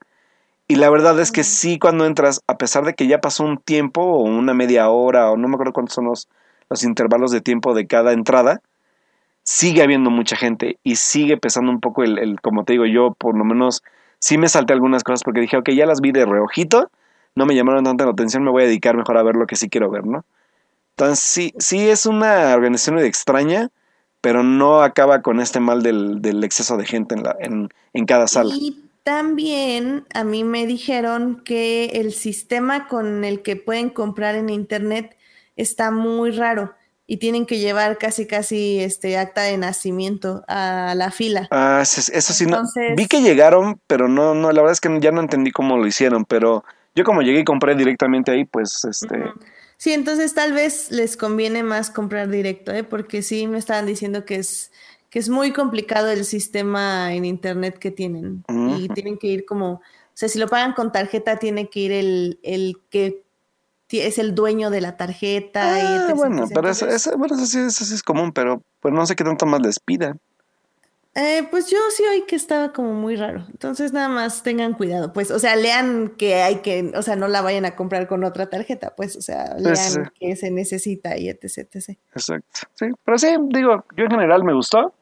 Y 0.68 0.76
la 0.76 0.88
verdad 0.90 1.18
es 1.20 1.32
que 1.32 1.44
sí, 1.44 1.78
cuando 1.78 2.06
entras, 2.06 2.42
a 2.46 2.56
pesar 2.56 2.84
de 2.84 2.94
que 2.94 3.06
ya 3.06 3.20
pasó 3.20 3.44
un 3.44 3.58
tiempo 3.58 4.02
o 4.02 4.22
una 4.22 4.54
media 4.54 4.88
hora, 4.88 5.30
o 5.30 5.36
no 5.36 5.48
me 5.48 5.54
acuerdo 5.54 5.72
cuántos 5.72 5.94
son 5.94 6.06
los, 6.06 6.28
los 6.70 6.84
intervalos 6.84 7.30
de 7.30 7.40
tiempo 7.40 7.74
de 7.74 7.86
cada 7.86 8.12
entrada, 8.12 8.60
sigue 9.44 9.82
habiendo 9.82 10.10
mucha 10.10 10.36
gente 10.36 10.78
y 10.82 10.96
sigue 10.96 11.36
pesando 11.36 11.70
un 11.70 11.80
poco 11.80 12.02
el, 12.02 12.40
como 12.40 12.64
te 12.64 12.72
digo, 12.72 12.86
yo 12.86 13.14
por 13.14 13.36
lo 13.36 13.44
menos 13.44 13.82
sí 14.18 14.38
me 14.38 14.48
salté 14.48 14.72
algunas 14.72 15.04
cosas 15.04 15.22
porque 15.22 15.40
dije, 15.40 15.58
ok, 15.58 15.70
ya 15.70 15.86
las 15.86 16.00
vi 16.00 16.10
de 16.10 16.24
reojito, 16.24 16.90
no 17.36 17.46
me 17.46 17.54
llamaron 17.54 17.84
tanta 17.84 18.06
la 18.06 18.12
atención, 18.12 18.42
me 18.42 18.50
voy 18.50 18.64
a 18.64 18.66
dedicar 18.66 18.96
mejor 18.96 19.18
a 19.18 19.22
ver 19.22 19.36
lo 19.36 19.46
que 19.46 19.56
sí 19.56 19.68
quiero 19.68 19.90
ver, 19.90 20.06
¿no? 20.06 20.24
Entonces 20.96 21.20
sí, 21.20 21.54
sí 21.58 21.88
es 21.88 22.06
una 22.06 22.54
organización 22.54 22.96
medio 22.96 23.08
extraña, 23.08 23.70
pero 24.20 24.42
no 24.42 24.80
acaba 24.80 25.20
con 25.20 25.40
este 25.40 25.60
mal 25.60 25.82
del, 25.82 26.22
del 26.22 26.42
exceso 26.42 26.78
de 26.78 26.86
gente 26.86 27.14
en, 27.14 27.22
la, 27.24 27.36
en, 27.38 27.68
en 27.92 28.06
cada 28.06 28.26
sala. 28.26 28.54
Y 28.54 28.88
también 29.02 30.06
a 30.14 30.24
mí 30.24 30.44
me 30.44 30.66
dijeron 30.66 31.42
que 31.44 31.86
el 31.86 32.14
sistema 32.14 32.88
con 32.88 33.24
el 33.24 33.42
que 33.42 33.56
pueden 33.56 33.90
comprar 33.90 34.36
en 34.36 34.48
internet 34.48 35.18
está 35.56 35.90
muy 35.90 36.30
raro 36.30 36.74
y 37.06 37.18
tienen 37.18 37.44
que 37.46 37.58
llevar 37.58 37.98
casi 37.98 38.26
casi 38.26 38.80
este 38.80 39.18
acta 39.18 39.42
de 39.42 39.58
nacimiento 39.58 40.42
a 40.48 40.94
la 40.96 41.10
fila. 41.10 41.48
Ah, 41.50 41.82
eso, 41.82 42.32
sí, 42.32 42.46
no. 42.46 42.62
Vi 42.96 43.06
que 43.06 43.20
llegaron, 43.20 43.80
pero 43.86 44.08
no, 44.08 44.34
no, 44.34 44.52
la 44.52 44.62
verdad 44.62 44.72
es 44.72 44.80
que 44.80 45.00
ya 45.00 45.12
no 45.12 45.20
entendí 45.20 45.50
cómo 45.50 45.76
lo 45.76 45.86
hicieron, 45.86 46.24
pero 46.24 46.64
yo 46.94 47.04
como 47.04 47.22
llegué 47.22 47.40
y 47.40 47.44
compré 47.44 47.74
directamente 47.74 48.30
ahí, 48.30 48.44
pues 48.44 48.84
este... 48.84 49.22
Sí, 49.76 49.92
entonces 49.92 50.32
tal 50.34 50.52
vez 50.52 50.90
les 50.90 51.16
conviene 51.16 51.62
más 51.62 51.90
comprar 51.90 52.30
directo, 52.30 52.72
¿eh? 52.72 52.84
porque 52.84 53.22
sí 53.22 53.46
me 53.46 53.58
estaban 53.58 53.86
diciendo 53.86 54.24
que 54.24 54.36
es 54.36 54.70
que 55.10 55.20
es 55.20 55.28
muy 55.28 55.52
complicado 55.52 56.10
el 56.10 56.24
sistema 56.24 57.14
en 57.14 57.24
internet 57.24 57.78
que 57.78 57.92
tienen 57.92 58.42
y 58.48 58.88
tienen 58.88 59.16
que 59.16 59.28
ir 59.28 59.44
como, 59.44 59.74
o 59.74 59.80
sea, 60.12 60.28
si 60.28 60.40
lo 60.40 60.48
pagan 60.48 60.72
con 60.72 60.90
tarjeta 60.90 61.36
tiene 61.38 61.68
que 61.70 61.78
ir 61.78 61.92
el, 61.92 62.40
el 62.42 62.78
que 62.90 63.23
es 63.90 64.18
el 64.18 64.34
dueño 64.34 64.70
de 64.70 64.80
la 64.80 64.96
tarjeta. 64.96 66.08
Ah, 66.08 66.14
bueno, 66.14 66.46
pero 66.52 66.68
eso, 66.70 66.86
bueno, 67.16 67.34
eso, 67.36 67.46
sí, 67.46 67.58
eso, 67.58 67.84
sí, 67.84 67.94
es 67.94 68.02
común, 68.02 68.32
pero 68.32 68.62
pues 68.80 68.92
no 68.94 69.06
sé 69.06 69.14
qué 69.16 69.24
tanto 69.24 69.46
más 69.46 69.60
les 69.60 69.78
pidan. 69.80 70.20
Eh, 71.16 71.46
pues 71.48 71.70
yo 71.70 71.78
sí 71.96 72.02
oí 72.10 72.24
que 72.26 72.34
estaba 72.34 72.72
como 72.72 72.92
muy 72.92 73.14
raro. 73.14 73.44
Entonces 73.48 73.92
nada 73.92 74.08
más 74.08 74.42
tengan 74.42 74.74
cuidado, 74.74 75.12
pues, 75.12 75.30
o 75.30 75.38
sea, 75.38 75.54
lean 75.54 76.08
que 76.08 76.42
hay 76.42 76.56
que, 76.56 76.92
o 76.96 77.02
sea, 77.02 77.14
no 77.14 77.28
la 77.28 77.40
vayan 77.40 77.64
a 77.64 77.76
comprar 77.76 78.08
con 78.08 78.24
otra 78.24 78.50
tarjeta, 78.50 78.94
pues, 78.96 79.14
o 79.14 79.22
sea, 79.22 79.54
lean 79.56 80.10
que 80.18 80.34
se 80.34 80.50
necesita 80.50 81.16
y 81.16 81.28
etc, 81.28 81.68
etc. 81.72 81.98
Exacto. 82.12 82.48
Sí, 82.74 82.86
pero 83.04 83.18
sí, 83.18 83.28
digo, 83.48 83.84
yo 83.96 84.04
en 84.04 84.10
general 84.10 84.42
me 84.42 84.54
gustó. 84.54 84.92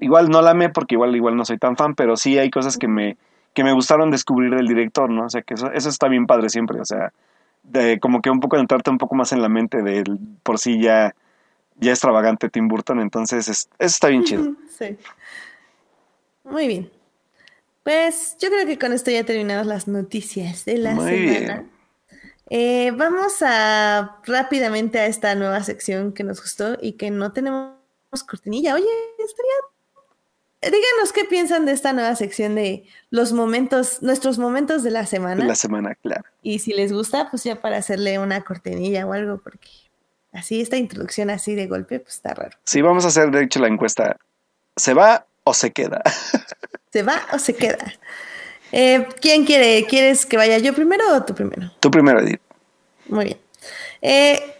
Igual 0.00 0.28
no 0.28 0.42
la 0.42 0.50
amé 0.50 0.70
porque 0.70 0.96
igual, 0.96 1.14
igual 1.14 1.36
no 1.36 1.44
soy 1.44 1.56
tan 1.56 1.76
fan, 1.76 1.94
pero 1.94 2.16
sí 2.16 2.36
hay 2.36 2.50
cosas 2.50 2.76
que 2.76 2.88
me, 2.88 3.16
que 3.52 3.62
me 3.62 3.72
gustaron 3.72 4.10
descubrir 4.10 4.52
del 4.56 4.66
director, 4.66 5.08
¿no? 5.08 5.26
O 5.26 5.30
sea, 5.30 5.42
que 5.42 5.54
eso, 5.54 5.70
eso 5.70 5.88
está 5.88 6.08
bien 6.08 6.26
padre 6.26 6.48
siempre, 6.48 6.80
o 6.80 6.84
sea, 6.84 7.12
de 7.64 7.98
como 7.98 8.22
que 8.22 8.30
un 8.30 8.40
poco 8.40 8.56
entrarte 8.56 8.90
un 8.90 8.98
poco 8.98 9.14
más 9.14 9.32
en 9.32 9.42
la 9.42 9.48
mente 9.48 9.82
del 9.82 10.18
por 10.42 10.58
sí 10.58 10.80
ya, 10.80 11.14
ya 11.76 11.90
extravagante 11.90 12.48
Tim 12.48 12.68
Burton, 12.68 13.00
entonces 13.00 13.48
eso 13.48 13.68
está 13.78 14.08
bien 14.08 14.24
chido. 14.24 14.54
Sí. 14.74 14.96
Muy 16.42 16.66
bien. 16.66 16.90
Pues 17.84 18.36
yo 18.40 18.48
creo 18.48 18.66
que 18.66 18.76
con 18.76 18.92
esto 18.92 19.12
ya 19.12 19.24
terminamos 19.24 19.68
las 19.68 19.86
noticias 19.86 20.64
de 20.64 20.78
la 20.78 20.96
semana. 20.96 21.64
Eh, 22.50 22.90
vamos 22.96 23.40
a 23.40 24.20
rápidamente 24.24 24.98
a 24.98 25.06
esta 25.06 25.34
nueva 25.34 25.62
sección 25.62 26.12
que 26.12 26.24
nos 26.24 26.40
gustó 26.40 26.76
y 26.82 26.92
que 26.92 27.10
no 27.10 27.32
tenemos 27.32 27.74
cortinilla. 28.26 28.74
Oye, 28.74 28.84
estaría 29.18 29.52
díganos 30.64 31.12
qué 31.12 31.24
piensan 31.24 31.66
de 31.66 31.72
esta 31.72 31.92
nueva 31.92 32.14
sección 32.16 32.54
de 32.54 32.84
los 33.10 33.32
momentos, 33.32 34.02
nuestros 34.02 34.38
momentos 34.38 34.82
de 34.82 34.90
la 34.90 35.06
semana. 35.06 35.42
De 35.42 35.48
la 35.48 35.54
semana, 35.54 35.94
claro. 35.94 36.24
Y 36.42 36.58
si 36.58 36.72
les 36.72 36.92
gusta, 36.92 37.28
pues 37.30 37.44
ya 37.44 37.60
para 37.60 37.76
hacerle 37.76 38.18
una 38.18 38.42
cortinilla 38.42 39.06
o 39.06 39.12
algo, 39.12 39.38
porque 39.38 39.68
así 40.32 40.60
esta 40.60 40.76
introducción 40.76 41.30
así 41.30 41.54
de 41.54 41.66
golpe, 41.66 42.00
pues 42.00 42.16
está 42.16 42.34
raro. 42.34 42.56
Sí, 42.64 42.82
vamos 42.82 43.04
a 43.04 43.08
hacer 43.08 43.30
de 43.30 43.42
hecho 43.42 43.60
la 43.60 43.68
encuesta. 43.68 44.16
¿Se 44.76 44.94
va 44.94 45.26
o 45.44 45.54
se 45.54 45.72
queda? 45.72 46.02
¿Se 46.92 47.02
va 47.02 47.22
o 47.32 47.38
se 47.38 47.54
queda? 47.54 47.92
Eh, 48.72 49.06
¿Quién 49.20 49.44
quiere? 49.44 49.84
¿Quieres 49.86 50.26
que 50.26 50.36
vaya 50.36 50.58
yo 50.58 50.74
primero 50.74 51.04
o 51.14 51.24
tú 51.24 51.34
primero? 51.34 51.70
Tú 51.80 51.90
primero, 51.90 52.20
Edith. 52.20 52.40
Muy 53.08 53.24
bien. 53.26 53.38
Eh, 54.02 54.54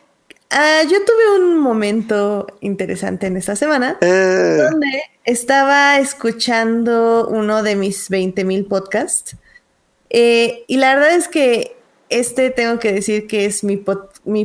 Ah, 0.56 0.82
yo 0.84 1.04
tuve 1.04 1.36
un 1.40 1.58
momento 1.58 2.46
interesante 2.60 3.26
en 3.26 3.36
esta 3.36 3.56
semana 3.56 3.96
eh. 4.00 4.58
donde 4.70 5.02
estaba 5.24 5.98
escuchando 5.98 7.28
uno 7.28 7.62
de 7.62 7.76
mis 7.76 8.08
20 8.08 8.44
mil 8.44 8.66
podcasts 8.66 9.36
eh, 10.10 10.64
y 10.66 10.76
la 10.76 10.94
verdad 10.94 11.14
es 11.14 11.28
que 11.28 11.76
este 12.10 12.50
tengo 12.50 12.78
que 12.78 12.92
decir 12.92 13.26
que 13.26 13.46
es 13.46 13.64
mi, 13.64 13.76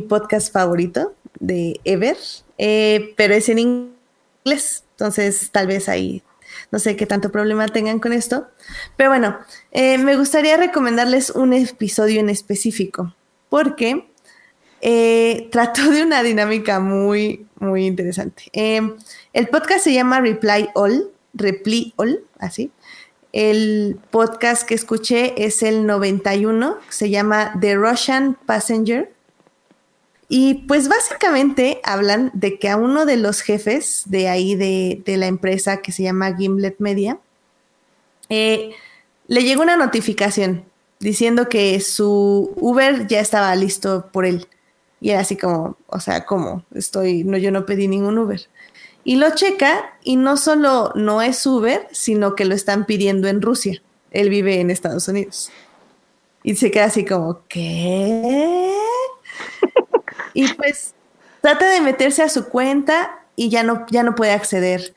podcast 0.00 0.52
favorito 0.52 1.14
de 1.38 1.80
Ever, 1.84 2.16
eh, 2.58 3.14
pero 3.16 3.34
es 3.34 3.48
en 3.48 3.58
inglés, 3.58 4.84
entonces 4.92 5.50
tal 5.52 5.66
vez 5.66 5.88
ahí 5.88 6.22
no 6.72 6.78
sé 6.78 6.96
qué 6.96 7.06
tanto 7.06 7.30
problema 7.30 7.68
tengan 7.68 8.00
con 8.00 8.12
esto. 8.12 8.48
Pero 8.96 9.10
bueno, 9.10 9.38
me 9.72 10.16
gustaría 10.16 10.56
recomendarles 10.56 11.30
un 11.30 11.52
episodio 11.52 12.20
en 12.20 12.28
específico, 12.28 13.14
porque 13.48 14.09
eh, 14.80 15.48
trató 15.50 15.90
de 15.90 16.02
una 16.02 16.22
dinámica 16.22 16.80
muy, 16.80 17.46
muy 17.58 17.86
interesante. 17.86 18.44
Em, 18.52 18.96
el 19.32 19.48
podcast 19.48 19.84
se 19.84 19.92
llama 19.92 20.20
Reply 20.20 20.70
All, 20.74 21.10
Reply 21.34 21.92
All, 21.96 22.24
así. 22.38 22.70
El 23.32 23.98
podcast 24.10 24.64
que 24.64 24.74
escuché 24.74 25.44
es 25.44 25.62
el 25.62 25.86
91, 25.86 26.78
se 26.88 27.10
llama 27.10 27.52
The 27.60 27.76
Russian 27.76 28.36
Passenger. 28.46 29.12
Y 30.28 30.66
pues 30.66 30.88
básicamente 30.88 31.80
hablan 31.84 32.30
de 32.34 32.58
que 32.58 32.68
a 32.68 32.76
uno 32.76 33.04
de 33.04 33.16
los 33.16 33.40
jefes 33.40 34.04
de 34.06 34.28
ahí 34.28 34.54
de, 34.54 35.02
la 35.16 35.26
empresa 35.26 35.78
que 35.78 35.92
se 35.92 36.04
llama 36.04 36.36
Gimlet 36.36 36.76
Media, 36.78 37.18
eh, 38.28 38.70
le 39.26 39.42
llegó 39.42 39.62
una 39.62 39.76
notificación 39.76 40.64
diciendo 41.00 41.48
que 41.48 41.80
su 41.80 42.52
Uber 42.56 43.06
ya 43.08 43.20
estaba 43.20 43.54
listo 43.56 44.08
por 44.12 44.24
él. 44.24 44.46
Y 45.00 45.10
era 45.10 45.20
así 45.20 45.36
como, 45.36 45.76
o 45.86 46.00
sea, 46.00 46.24
¿cómo? 46.26 46.64
Estoy, 46.74 47.24
no, 47.24 47.38
yo 47.38 47.50
no 47.50 47.64
pedí 47.64 47.88
ningún 47.88 48.18
Uber. 48.18 48.40
Y 49.02 49.16
lo 49.16 49.34
checa 49.34 49.94
y 50.04 50.16
no 50.16 50.36
solo 50.36 50.92
no 50.94 51.22
es 51.22 51.44
Uber, 51.46 51.88
sino 51.90 52.34
que 52.34 52.44
lo 52.44 52.54
están 52.54 52.84
pidiendo 52.84 53.28
en 53.28 53.40
Rusia. 53.40 53.80
Él 54.10 54.28
vive 54.28 54.60
en 54.60 54.70
Estados 54.70 55.08
Unidos. 55.08 55.50
Y 56.42 56.56
se 56.56 56.70
queda 56.70 56.86
así 56.86 57.04
como, 57.04 57.40
¿qué? 57.48 58.74
y 60.34 60.52
pues 60.54 60.94
trata 61.40 61.70
de 61.70 61.80
meterse 61.80 62.22
a 62.22 62.28
su 62.28 62.48
cuenta 62.48 63.24
y 63.36 63.48
ya 63.48 63.62
no, 63.62 63.86
ya 63.90 64.02
no 64.02 64.14
puede 64.14 64.32
acceder. 64.32 64.94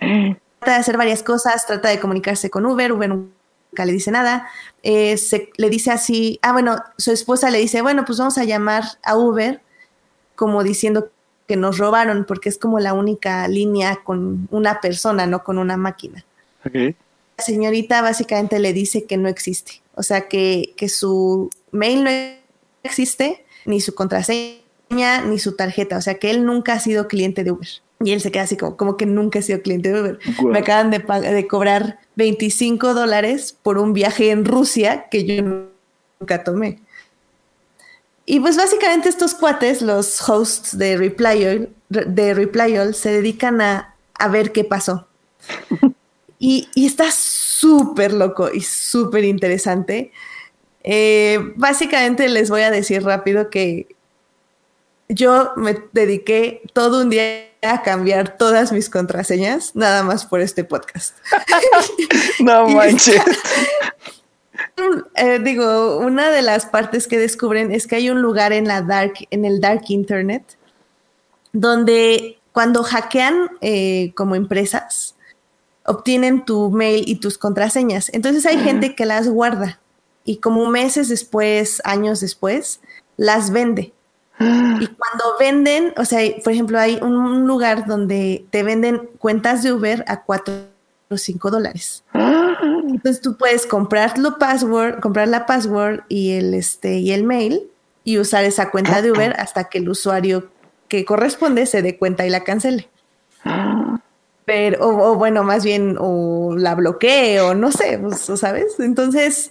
Trata 0.58 0.72
de 0.72 0.80
hacer 0.80 0.96
varias 0.96 1.22
cosas, 1.22 1.66
trata 1.66 1.90
de 1.90 2.00
comunicarse 2.00 2.50
con 2.50 2.66
Uber, 2.66 2.90
Uber 2.90 3.12
le 3.84 3.92
dice 3.92 4.10
nada. 4.10 4.48
Eh, 4.88 5.16
se, 5.16 5.50
le 5.56 5.68
dice 5.68 5.90
así, 5.90 6.38
ah, 6.42 6.52
bueno, 6.52 6.76
su 6.96 7.10
esposa 7.10 7.50
le 7.50 7.58
dice, 7.58 7.82
bueno, 7.82 8.04
pues 8.04 8.18
vamos 8.18 8.38
a 8.38 8.44
llamar 8.44 8.84
a 9.02 9.16
Uber 9.16 9.60
como 10.36 10.62
diciendo 10.62 11.10
que 11.48 11.56
nos 11.56 11.78
robaron, 11.78 12.24
porque 12.24 12.48
es 12.48 12.56
como 12.56 12.78
la 12.78 12.92
única 12.92 13.48
línea 13.48 13.98
con 14.04 14.46
una 14.52 14.80
persona, 14.80 15.26
no 15.26 15.42
con 15.42 15.58
una 15.58 15.76
máquina. 15.76 16.24
La 16.72 17.44
señorita 17.44 18.00
básicamente 18.00 18.60
le 18.60 18.72
dice 18.72 19.06
que 19.06 19.16
no 19.16 19.28
existe, 19.28 19.82
o 19.96 20.04
sea, 20.04 20.28
que, 20.28 20.72
que 20.76 20.88
su 20.88 21.50
mail 21.72 22.04
no 22.04 22.10
existe, 22.84 23.44
ni 23.64 23.80
su 23.80 23.92
contraseña, 23.92 25.22
ni 25.26 25.40
su 25.40 25.56
tarjeta, 25.56 25.96
o 25.96 26.00
sea, 26.00 26.14
que 26.20 26.30
él 26.30 26.46
nunca 26.46 26.74
ha 26.74 26.78
sido 26.78 27.08
cliente 27.08 27.42
de 27.42 27.50
Uber. 27.50 27.68
Y 28.04 28.12
él 28.12 28.20
se 28.20 28.30
queda 28.30 28.44
así 28.44 28.56
como, 28.56 28.76
como 28.76 28.96
que 28.96 29.06
nunca 29.06 29.40
he 29.40 29.42
sido 29.42 29.62
cliente 29.62 29.92
de 29.92 30.00
Uber. 30.00 30.18
Me 30.44 30.60
acaban 30.60 30.92
de, 30.92 31.00
de 31.00 31.48
cobrar 31.48 31.98
25 32.16 32.94
dólares 32.94 33.56
por 33.62 33.78
un 33.78 33.92
viaje 33.92 34.30
en 34.30 34.44
Rusia 34.44 35.08
que 35.10 35.24
yo 35.24 35.42
nunca 36.20 36.42
tomé. 36.42 36.80
Y 38.24 38.40
pues 38.40 38.56
básicamente 38.56 39.08
estos 39.08 39.34
cuates, 39.34 39.82
los 39.82 40.28
hosts 40.28 40.76
de 40.76 40.96
Reply 40.96 41.68
de 41.88 42.34
Reply 42.34 42.92
se 42.92 43.12
dedican 43.12 43.60
a, 43.60 43.94
a, 44.18 44.28
ver 44.28 44.50
qué 44.50 44.64
pasó. 44.64 45.06
y, 46.38 46.68
y 46.74 46.86
está 46.86 47.12
súper 47.12 48.12
loco 48.12 48.50
y 48.52 48.62
súper 48.62 49.24
interesante. 49.24 50.10
Eh, 50.82 51.52
básicamente 51.56 52.28
les 52.28 52.50
voy 52.50 52.62
a 52.62 52.70
decir 52.70 53.04
rápido 53.04 53.50
que 53.50 53.95
yo 55.08 55.52
me 55.56 55.76
dediqué 55.92 56.62
todo 56.72 57.02
un 57.02 57.10
día 57.10 57.46
a 57.62 57.82
cambiar 57.82 58.36
todas 58.36 58.72
mis 58.72 58.90
contraseñas, 58.90 59.74
nada 59.74 60.02
más 60.02 60.26
por 60.26 60.40
este 60.40 60.64
podcast. 60.64 61.16
no 62.40 62.68
manches. 62.68 63.22
Eh, 65.14 65.38
digo, 65.42 65.98
una 65.98 66.30
de 66.30 66.42
las 66.42 66.66
partes 66.66 67.06
que 67.06 67.18
descubren 67.18 67.72
es 67.72 67.86
que 67.86 67.96
hay 67.96 68.10
un 68.10 68.20
lugar 68.20 68.52
en 68.52 68.68
la 68.68 68.82
dark, 68.82 69.14
en 69.30 69.46
el 69.46 69.60
dark 69.60 69.84
internet, 69.88 70.58
donde 71.52 72.38
cuando 72.52 72.82
hackean 72.82 73.50
eh, 73.62 74.12
como 74.14 74.34
empresas, 74.34 75.14
obtienen 75.84 76.44
tu 76.44 76.70
mail 76.70 77.04
y 77.06 77.16
tus 77.16 77.38
contraseñas. 77.38 78.10
Entonces 78.12 78.44
hay 78.44 78.58
gente 78.58 78.94
que 78.94 79.06
las 79.06 79.28
guarda 79.28 79.80
y 80.24 80.38
como 80.38 80.68
meses 80.68 81.08
después, 81.08 81.80
años 81.84 82.20
después, 82.20 82.80
las 83.16 83.50
vende. 83.50 83.94
Y 84.38 84.86
cuando 84.86 85.36
venden, 85.40 85.94
o 85.96 86.04
sea, 86.04 86.20
por 86.44 86.52
ejemplo, 86.52 86.78
hay 86.78 86.98
un 87.00 87.46
lugar 87.46 87.86
donde 87.86 88.44
te 88.50 88.62
venden 88.62 89.08
cuentas 89.18 89.62
de 89.62 89.72
Uber 89.72 90.04
a 90.08 90.22
4 90.24 90.54
o 91.08 91.16
5 91.16 91.50
dólares. 91.50 92.04
Entonces 92.12 93.22
tú 93.22 93.36
puedes 93.36 93.66
comprar, 93.66 94.14
password, 94.38 95.00
comprar 95.00 95.28
la 95.28 95.46
password 95.46 96.00
y 96.08 96.32
el, 96.32 96.54
este, 96.54 96.98
y 96.98 97.12
el 97.12 97.24
mail 97.24 97.70
y 98.04 98.18
usar 98.18 98.44
esa 98.44 98.70
cuenta 98.70 99.02
de 99.02 99.12
Uber 99.12 99.34
hasta 99.38 99.64
que 99.64 99.78
el 99.78 99.88
usuario 99.88 100.50
que 100.88 101.04
corresponde 101.04 101.66
se 101.66 101.82
dé 101.82 101.98
cuenta 101.98 102.26
y 102.26 102.30
la 102.30 102.44
cancele. 102.44 102.88
Pero, 104.44 104.86
o, 104.86 105.16
bueno, 105.16 105.42
más 105.42 105.64
bien, 105.64 105.96
o 105.98 106.54
la 106.56 106.76
bloqueo, 106.76 107.54
no 107.54 107.72
sé, 107.72 107.98
pues, 107.98 108.20
¿sabes? 108.38 108.78
Entonces, 108.78 109.50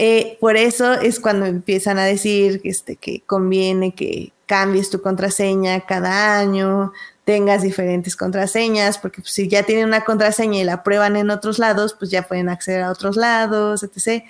eh, 0.00 0.38
por 0.40 0.56
eso 0.56 0.92
es 0.92 1.18
cuando 1.18 1.46
empiezan 1.46 1.98
a 1.98 2.04
decir 2.04 2.60
este, 2.62 2.94
que 2.94 3.20
conviene 3.26 3.96
que 3.96 4.32
cambies 4.46 4.90
tu 4.90 5.02
contraseña 5.02 5.80
cada 5.86 6.38
año, 6.38 6.92
tengas 7.24 7.62
diferentes 7.62 8.14
contraseñas, 8.14 8.96
porque 8.96 9.22
pues, 9.22 9.32
si 9.32 9.48
ya 9.48 9.64
tienen 9.64 9.86
una 9.86 10.04
contraseña 10.04 10.60
y 10.60 10.64
la 10.64 10.84
prueban 10.84 11.16
en 11.16 11.30
otros 11.30 11.58
lados, 11.58 11.96
pues 11.98 12.12
ya 12.12 12.22
pueden 12.22 12.48
acceder 12.48 12.82
a 12.82 12.92
otros 12.92 13.16
lados, 13.16 13.82
etc. 13.82 14.22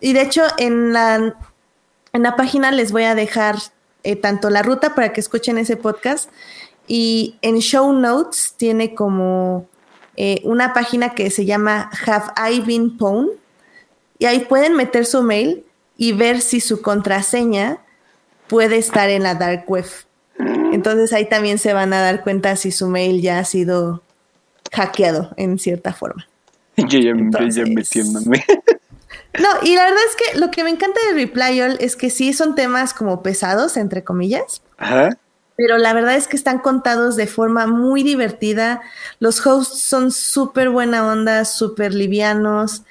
Y 0.00 0.12
de 0.12 0.22
hecho, 0.22 0.42
en 0.58 0.92
la, 0.92 1.36
página 2.36 2.72
les 2.72 2.90
voy 2.90 3.04
a 3.04 3.14
dejar 3.14 3.56
eh, 4.02 4.16
tanto 4.16 4.50
la 4.50 4.62
ruta 4.64 4.96
para 4.96 5.12
que 5.12 5.20
escuchen 5.20 5.56
ese 5.56 5.76
podcast 5.76 6.30
y 6.88 7.38
en 7.42 7.60
show 7.60 7.92
notes 7.92 8.54
tiene 8.56 8.96
como 8.96 9.68
eh, 10.16 10.40
una 10.42 10.72
página 10.72 11.14
que 11.14 11.30
se 11.30 11.44
llama 11.44 11.90
Have 12.06 12.54
I 12.54 12.60
Been 12.60 12.98
Pwned 12.98 13.41
y 14.22 14.24
ahí 14.24 14.38
pueden 14.38 14.76
meter 14.76 15.04
su 15.04 15.24
mail 15.24 15.64
y 15.96 16.12
ver 16.12 16.42
si 16.42 16.60
su 16.60 16.80
contraseña 16.80 17.78
puede 18.46 18.76
estar 18.76 19.10
en 19.10 19.24
la 19.24 19.34
dark 19.34 19.64
web. 19.66 19.84
Entonces 20.72 21.12
ahí 21.12 21.28
también 21.28 21.58
se 21.58 21.72
van 21.72 21.92
a 21.92 22.00
dar 22.00 22.22
cuenta 22.22 22.54
si 22.54 22.70
su 22.70 22.86
mail 22.86 23.20
ya 23.20 23.40
ha 23.40 23.44
sido 23.44 24.00
hackeado 24.72 25.32
en 25.36 25.58
cierta 25.58 25.92
forma. 25.92 26.28
Yo 26.76 27.00
ya, 27.00 27.14
metiéndome. 27.14 28.44
No, 29.40 29.48
y 29.62 29.74
la 29.74 29.84
verdad 29.84 30.02
es 30.10 30.16
que 30.16 30.38
lo 30.38 30.50
que 30.50 30.62
me 30.62 30.68
encanta 30.68 31.00
de 31.08 31.14
Reply 31.14 31.60
All 31.62 31.78
es 31.80 31.96
que 31.96 32.10
sí 32.10 32.34
son 32.34 32.54
temas 32.54 32.92
como 32.92 33.22
pesados, 33.22 33.78
entre 33.78 34.04
comillas. 34.04 34.60
Ajá 34.76 35.18
pero 35.56 35.78
la 35.78 35.92
verdad 35.92 36.16
es 36.16 36.28
que 36.28 36.36
están 36.36 36.58
contados 36.58 37.16
de 37.16 37.26
forma 37.26 37.66
muy 37.66 38.02
divertida. 38.02 38.80
Los 39.20 39.46
hosts 39.46 39.80
son 39.82 40.10
súper 40.10 40.70
buena 40.70 41.06
onda, 41.06 41.44
súper 41.44 41.94
livianos. 41.94 42.82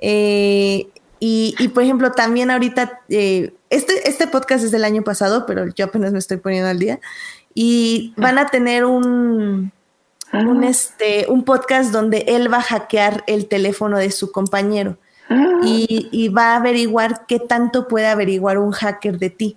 Eh, 0.00 0.88
y, 1.20 1.68
por 1.68 1.82
ejemplo, 1.82 2.12
también 2.12 2.50
ahorita, 2.50 3.02
eh, 3.08 3.52
este, 3.68 4.08
este 4.08 4.26
podcast 4.26 4.64
es 4.64 4.70
del 4.70 4.84
año 4.84 5.04
pasado, 5.04 5.44
pero 5.46 5.66
yo 5.74 5.84
apenas 5.84 6.12
me 6.12 6.18
estoy 6.18 6.38
poniendo 6.38 6.68
al 6.68 6.78
día. 6.78 6.98
Y 7.54 8.14
van 8.16 8.38
a 8.38 8.46
tener 8.46 8.84
un, 8.84 9.70
un, 10.32 10.64
este, 10.64 11.26
un 11.28 11.44
podcast 11.44 11.92
donde 11.92 12.24
él 12.26 12.52
va 12.52 12.58
a 12.58 12.62
hackear 12.62 13.22
el 13.26 13.46
teléfono 13.46 13.98
de 13.98 14.10
su 14.10 14.32
compañero. 14.32 14.96
Ah. 15.28 15.60
Y, 15.62 16.08
y 16.10 16.28
va 16.30 16.54
a 16.54 16.56
averiguar 16.56 17.26
qué 17.26 17.38
tanto 17.38 17.86
puede 17.86 18.06
averiguar 18.06 18.58
un 18.58 18.72
hacker 18.72 19.18
de 19.18 19.30
ti. 19.30 19.56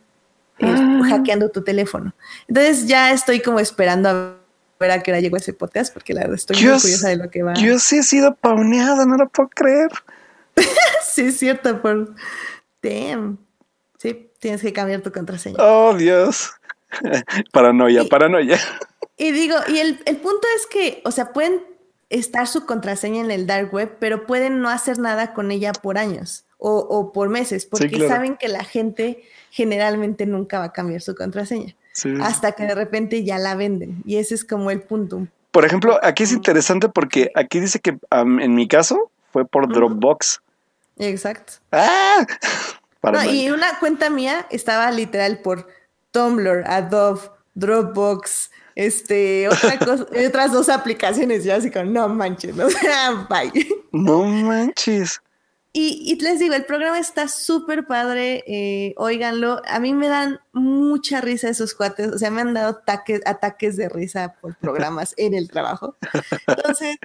Ah. 0.61 1.01
hackeando 1.09 1.49
tu 1.49 1.63
teléfono. 1.63 2.13
Entonces 2.47 2.87
ya 2.87 3.11
estoy 3.11 3.41
como 3.41 3.59
esperando 3.59 4.09
a 4.09 4.35
ver 4.79 4.91
a 4.91 5.01
qué 5.01 5.11
hora 5.11 5.19
llegó 5.19 5.37
ese 5.37 5.53
podcast, 5.53 5.93
porque 5.93 6.13
la 6.13 6.21
verdad 6.21 6.35
estoy 6.35 6.55
muy 6.57 6.79
curiosa 6.79 7.09
de 7.09 7.17
lo 7.17 7.29
que 7.29 7.43
va. 7.43 7.53
Yo 7.55 7.79
sí 7.79 7.97
he 7.97 8.03
sido 8.03 8.35
pauneada, 8.35 9.05
no 9.05 9.17
lo 9.17 9.29
puedo 9.29 9.49
creer. 9.49 9.89
sí, 11.03 11.23
es 11.23 11.37
cierto, 11.37 11.81
por... 11.81 12.15
Damn. 12.81 13.39
Sí, 13.97 14.29
tienes 14.39 14.61
que 14.61 14.73
cambiar 14.73 15.01
tu 15.01 15.11
contraseña. 15.11 15.57
Oh, 15.59 15.93
Dios. 15.93 16.51
paranoia, 17.53 18.03
paranoia. 18.05 18.59
Y 19.17 19.31
digo, 19.31 19.55
y 19.67 19.79
el, 19.79 20.01
el 20.05 20.17
punto 20.17 20.47
es 20.57 20.67
que, 20.67 21.01
o 21.05 21.11
sea, 21.11 21.31
pueden 21.31 21.61
estar 22.09 22.47
su 22.47 22.65
contraseña 22.65 23.21
en 23.21 23.31
el 23.31 23.47
dark 23.47 23.73
web, 23.73 23.97
pero 23.99 24.25
pueden 24.25 24.61
no 24.61 24.69
hacer 24.69 24.99
nada 24.99 25.33
con 25.33 25.51
ella 25.51 25.73
por 25.73 25.97
años 25.97 26.45
o, 26.65 27.11
por 27.11 27.27
meses, 27.27 27.65
porque 27.65 28.07
saben 28.07 28.37
que 28.37 28.47
la 28.47 28.63
gente 28.63 29.23
generalmente 29.51 30.25
nunca 30.25 30.59
va 30.59 30.65
a 30.65 30.71
cambiar 30.71 31.01
su 31.01 31.13
contraseña. 31.13 31.75
Hasta 32.21 32.53
que 32.53 32.63
de 32.63 32.73
repente 32.73 33.23
ya 33.25 33.37
la 33.37 33.55
venden. 33.55 34.01
Y 34.05 34.15
ese 34.15 34.33
es 34.33 34.45
como 34.45 34.71
el 34.71 34.81
punto. 34.81 35.27
Por 35.51 35.65
ejemplo, 35.65 35.99
aquí 36.01 36.23
es 36.23 36.31
interesante 36.31 36.87
porque 36.87 37.31
aquí 37.35 37.59
dice 37.59 37.79
que 37.79 37.97
en 38.11 38.55
mi 38.55 38.67
caso 38.67 39.11
fue 39.33 39.45
por 39.45 39.67
Dropbox. 39.67 40.41
Exacto. 40.99 41.53
¡Ah! 41.71 42.25
y 43.29 43.49
una 43.49 43.79
cuenta 43.79 44.09
mía 44.09 44.45
estaba 44.49 44.89
literal 44.91 45.39
por 45.39 45.67
Tumblr, 46.11 46.63
Adobe, 46.65 47.21
Dropbox, 47.55 48.51
este, 48.75 49.49
otra 49.49 49.77
cosa, 49.85 50.05
otras 50.27 50.51
dos 50.51 50.69
aplicaciones. 50.69 51.43
Yo 51.43 51.55
así 51.55 51.71
como, 51.71 51.85
no 51.85 52.07
manches, 52.07 52.55
no, 52.55 52.67
bye. 53.29 53.67
No 53.91 54.23
manches. 54.23 55.19
Y, 55.75 56.19
les 56.21 56.37
digo, 56.37 56.53
el 56.53 56.65
programa 56.65 56.99
está 56.99 57.27
súper 57.27 57.87
padre, 57.87 58.43
eh, 58.45 58.93
óiganlo. 58.95 59.59
A 59.67 59.79
mí 59.79 59.95
me 59.95 60.07
dan 60.07 60.39
mucha 60.51 61.19
risa 61.19 61.49
esos 61.49 61.73
cuates, 61.73 62.09
o 62.09 62.19
sea, 62.19 62.29
me 62.29 62.41
han 62.41 62.53
dado 62.53 62.83
ataques 63.25 63.75
de 63.75 63.89
risa 63.89 64.35
por 64.39 64.55
programas 64.57 65.15
en 65.17 65.33
el 65.33 65.49
trabajo. 65.49 65.97
Entonces, 66.45 66.97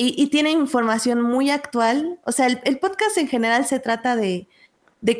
y, 0.00 0.26
tiene 0.28 0.50
información 0.52 1.20
muy 1.20 1.50
actual. 1.50 2.20
O 2.24 2.32
sea, 2.32 2.46
el, 2.46 2.78
podcast 2.78 3.18
en 3.18 3.28
general 3.28 3.66
se 3.66 3.80
trata 3.80 4.16
de, 4.16 4.48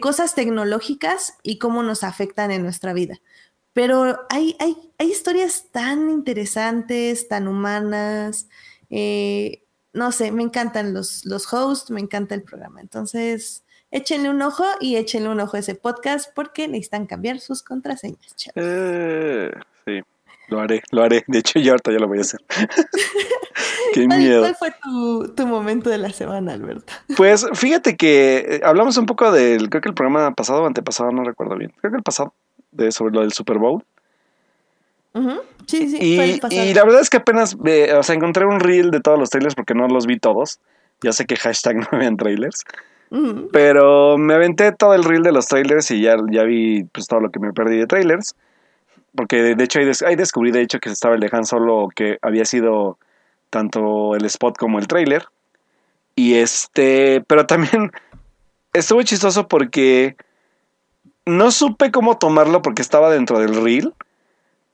cosas 0.01 0.35
tecnológicas 0.35 1.35
y 1.43 1.59
cómo 1.59 1.83
nos 1.83 2.05
afectan 2.05 2.51
en 2.51 2.63
nuestra 2.63 2.93
vida. 2.93 3.21
Pero 3.73 4.27
hay, 4.31 4.57
hay, 4.59 4.77
hay 4.99 5.11
historias 5.11 5.67
tan 5.73 6.11
interesantes, 6.11 7.29
tan 7.29 7.49
humanas. 7.49 8.49
Eh, 8.91 9.65
no 9.93 10.13
sé, 10.13 10.33
me 10.33 10.43
encantan 10.43 10.95
los, 10.95 11.25
los 11.25 11.53
hosts, 11.53 11.91
me 11.91 12.01
encanta 12.01 12.35
el 12.35 12.43
programa. 12.43 12.81
Entonces, 12.81 13.65
échenle 13.91 14.31
un 14.31 14.43
ojo 14.43 14.65
y 14.81 14.97
échenle 14.97 15.29
un 15.29 15.41
ojo 15.41 15.57
a 15.57 15.61
ese 15.61 15.75
podcast 15.75 16.31
porque 16.35 16.69
necesitan 16.69 17.07
cambiar 17.07 17.41
sus 17.41 17.63
contraseñas. 17.63 18.35
Eh, 18.55 19.51
sí, 19.53 19.78
lo 20.49 20.61
haré, 20.61 20.83
lo 20.91 21.03
haré. 21.03 21.25
De 21.27 21.39
hecho, 21.39 21.59
yo 21.59 21.73
ahorita 21.73 21.93
ya 21.93 21.99
lo 21.99 22.09
voy 22.09 22.19
a 22.19 22.23
hacer. 22.23 22.41
Qué 23.95 24.07
miedo. 24.07 24.41
¿Cuál 24.41 24.57
fue 24.57 24.73
tu, 25.35 25.47
momento 25.47 25.91
de 25.91 25.99
la 25.99 26.11
semana, 26.11 26.55
Alberto? 26.55 26.93
Pues 27.17 27.47
fíjate 27.55 27.97
que 27.97 28.39
eh, 28.49 28.61
hablamos 28.65 28.97
un 28.97 29.07
poco 29.07 29.31
del, 29.31 29.69
creo 29.69 29.83
que 29.83 29.89
el 29.89 29.95
programa 29.95 30.33
pasado 30.33 30.63
o 30.63 30.67
antepasado, 30.67 31.11
no 31.13 31.25
recuerdo 31.25 31.57
bien. 31.57 31.73
Creo 31.81 31.93
que 31.93 31.99
el 31.99 32.03
pasado, 32.03 32.33
de, 32.73 32.93
sobre 32.93 33.15
lo 33.15 33.21
del 33.21 33.33
Super 33.33 33.59
Bowl. 33.59 33.85
Sí, 35.67 35.89
sí. 35.89 35.99
Y, 36.01 36.75
la 36.75 36.85
verdad 36.85 37.01
es 37.01 37.11
que 37.11 37.17
apenas, 37.17 37.55
o 37.55 38.03
sea, 38.03 38.15
encontré 38.15 38.47
un 38.47 38.61
reel 38.61 38.91
de 38.91 39.01
todos 39.01 39.19
los 39.19 39.31
trailers 39.31 39.55
porque 39.55 39.75
no 39.75 39.89
los 39.89 40.07
vi 40.07 40.19
todos. 40.19 40.61
Ya 41.03 41.13
sé 41.13 41.27
que 41.27 41.37
hashtag 41.37 41.77
no 41.93 41.99
vean 41.99 42.17
trailers. 42.17 42.65
Pero 43.53 44.19
me 44.19 44.35
aventé 44.35 44.71
todo 44.73 44.95
el 44.95 45.03
reel 45.03 45.23
de 45.23 45.33
los 45.33 45.47
trailers 45.47 45.91
y 45.91 46.03
ya, 46.03 46.17
ya 46.31 46.43
vi 46.45 46.85
pues, 46.85 47.07
todo 47.07 47.21
lo 47.21 47.31
que 47.31 47.41
me 47.41 47.53
perdí 47.53 47.79
de 47.79 47.87
trailers. 47.87 48.37
Porque 49.19 49.57
de 49.57 49.65
hecho 49.65 49.81
ahí, 50.07 50.15
descubrí 50.15 50.53
de 50.53 50.61
hecho 50.61 50.79
que 50.79 50.91
estaba 50.91 51.17
el 51.17 51.21
de 51.21 51.29
Han 51.33 51.45
Solo 51.45 51.89
que 51.93 52.19
había 52.23 52.45
sido 52.45 52.99
tanto 53.51 54.15
el 54.15 54.25
spot 54.27 54.57
como 54.57 54.79
el 54.79 54.87
trailer. 54.87 55.27
Y 56.15 56.35
este, 56.35 57.25
pero 57.27 57.45
también 57.45 57.91
estuvo 58.73 59.03
chistoso 59.03 59.49
porque 59.49 60.15
no 61.27 61.51
supe 61.51 61.91
cómo 61.91 62.17
tomarlo 62.17 62.63
porque 62.63 62.81
estaba 62.81 63.11
dentro 63.11 63.41
del 63.41 63.61
reel. 63.61 63.93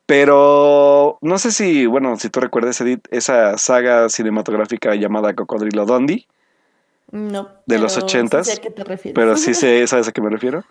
Pero 0.04 1.16
no 1.22 1.38
sé 1.38 1.50
si, 1.50 1.86
bueno, 1.86 2.14
si 2.18 2.28
tú 2.28 2.40
recuerdas, 2.40 2.78
Edith, 2.82 3.06
esa 3.10 3.56
saga 3.56 4.10
cinematográfica 4.10 4.94
llamada 4.94 5.32
Cocodrilo 5.32 5.86
Dundee. 5.86 6.26
No. 7.10 7.48
De 7.64 7.78
los 7.78 7.96
ochentas. 7.96 8.46
sé 8.46 8.52
a 8.52 8.56
qué 8.60 8.70
te 8.70 8.84
refieres. 8.84 9.14
Pero 9.14 9.38
sí 9.38 9.54
sé, 9.54 9.86
¿sabes 9.86 10.06
a 10.06 10.12
qué 10.12 10.20
me 10.20 10.28
refiero? 10.28 10.64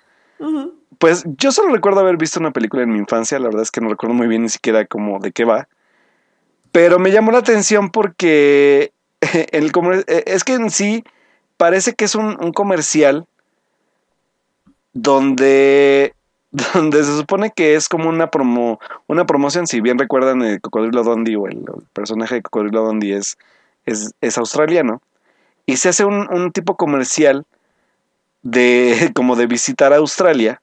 Pues 1.00 1.24
yo 1.38 1.52
solo 1.52 1.74
recuerdo 1.74 2.00
haber 2.00 2.18
visto 2.18 2.40
una 2.40 2.52
película 2.52 2.84
en 2.84 2.92
mi 2.92 3.00
infancia, 3.00 3.40
la 3.40 3.48
verdad 3.48 3.64
es 3.64 3.72
que 3.72 3.82
no 3.82 3.90
recuerdo 3.90 4.16
muy 4.16 4.28
bien 4.28 4.44
ni 4.44 4.50
siquiera 4.50 4.86
como 4.86 5.20
de 5.20 5.32
qué 5.32 5.46
va. 5.46 5.68
Pero 6.72 6.98
me 6.98 7.12
llamó 7.12 7.32
la 7.32 7.40
atención 7.40 7.90
porque 7.92 8.92
el 9.52 9.72
e, 10.08 10.24
es 10.28 10.44
que 10.44 10.54
en 10.54 10.70
sí 10.70 11.04
parece 11.58 11.94
que 11.94 12.06
es 12.06 12.16
un, 12.16 12.36
comercial 12.54 13.28
donde 14.94 16.14
donde 16.74 17.04
se 17.04 17.18
supone 17.18 17.52
que 17.52 17.76
es 17.76 17.90
como 17.90 18.10
una 18.10 18.30
promo, 18.30 18.80
una 19.08 19.26
promoción, 19.26 19.66
si 19.66 19.82
bien 19.82 19.98
recuerdan 19.98 20.42
el 20.42 20.62
Cocodrilo 20.62 21.04
Dondi 21.04 21.36
o 21.36 21.48
el, 21.48 21.64
personaje 21.94 22.36
de 22.36 22.42
Cocodrilo 22.44 22.84
Dondi 22.84 23.14
es, 23.14 23.38
es, 23.86 24.38
australiano, 24.38 25.02
y 25.66 25.78
se 25.78 25.90
hace 25.90 26.06
un, 26.06 26.52
tipo 26.52 26.76
comercial 26.76 27.46
de 28.44 29.12
como 29.16 29.36
de 29.36 29.48
visitar 29.48 29.94
Australia, 29.94 30.62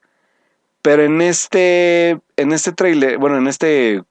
pero 0.81 1.03
en 1.03 1.21
este, 1.21 2.19
en 2.37 2.51
este 2.53 2.71
trailer, 2.71 3.17
bueno, 3.17 3.37
en 3.37 3.47
este 3.47 4.01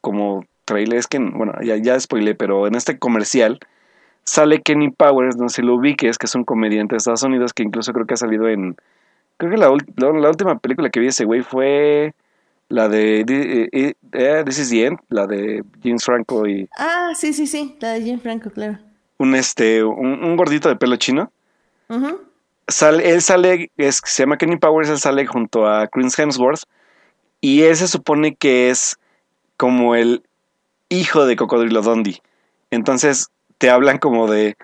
como 0.00 0.44
trailer, 0.64 0.98
es 0.98 1.06
que, 1.06 1.18
bueno, 1.18 1.52
ya, 1.62 1.76
ya 1.76 1.98
spoilé, 2.00 2.34
pero 2.34 2.66
en 2.66 2.74
este 2.74 2.98
comercial 2.98 3.60
sale 4.24 4.62
Kenny 4.62 4.90
Powers, 4.90 5.36
no 5.36 5.48
sé 5.48 5.56
si 5.56 5.62
lo 5.62 5.74
ubiques, 5.74 6.18
que 6.18 6.26
es 6.26 6.34
un 6.34 6.44
comediante 6.44 6.94
de 6.94 6.98
Estados 6.98 7.22
Unidos 7.22 7.52
que 7.52 7.62
incluso 7.62 7.92
creo 7.92 8.06
que 8.06 8.14
ha 8.14 8.16
salido 8.16 8.48
en 8.48 8.76
Creo 9.36 9.50
que 9.50 9.58
la, 9.58 9.70
última 10.28 10.58
película 10.58 10.88
que 10.88 11.00
vi 11.00 11.08
ese 11.08 11.26
güey 11.26 11.42
fue 11.42 12.14
la 12.68 12.88
de 12.88 13.20
eh, 13.20 13.68
eh, 13.72 13.94
eh, 14.12 14.42
This 14.46 14.58
is 14.58 14.70
the 14.70 14.86
End, 14.86 14.98
la 15.10 15.26
de 15.26 15.62
James 15.82 16.04
Franco 16.04 16.46
y... 16.48 16.68
Ah, 16.78 17.12
sí, 17.14 17.34
sí, 17.34 17.46
sí, 17.46 17.76
la 17.80 17.92
de 17.92 18.00
James 18.00 18.22
Franco, 18.22 18.50
claro. 18.50 18.78
Un, 19.18 19.34
este, 19.34 19.84
un, 19.84 20.36
gordito 20.36 20.68
de 20.68 20.76
pelo 20.76 20.96
chino. 20.96 21.30
Él 22.66 23.22
sale, 23.22 23.70
se 23.78 24.22
llama 24.22 24.38
Kenny 24.38 24.56
Powers, 24.56 24.88
él 24.88 24.98
sale 24.98 25.26
junto 25.26 25.66
a 25.66 25.86
Chris 25.86 26.18
Hemsworth 26.18 26.62
y 27.40 27.62
él 27.62 27.76
se 27.76 27.88
supone 27.88 28.34
que 28.34 28.70
es 28.70 28.98
como 29.56 29.94
el, 29.94 30.22
hijo 30.88 31.26
de 31.26 31.36
Cocodrilo 31.36 31.82
Dondi. 31.82 32.20
Entonces 32.70 33.28
te 33.58 33.70
hablan 33.70 33.98
como 33.98 34.30
de, 34.30 34.56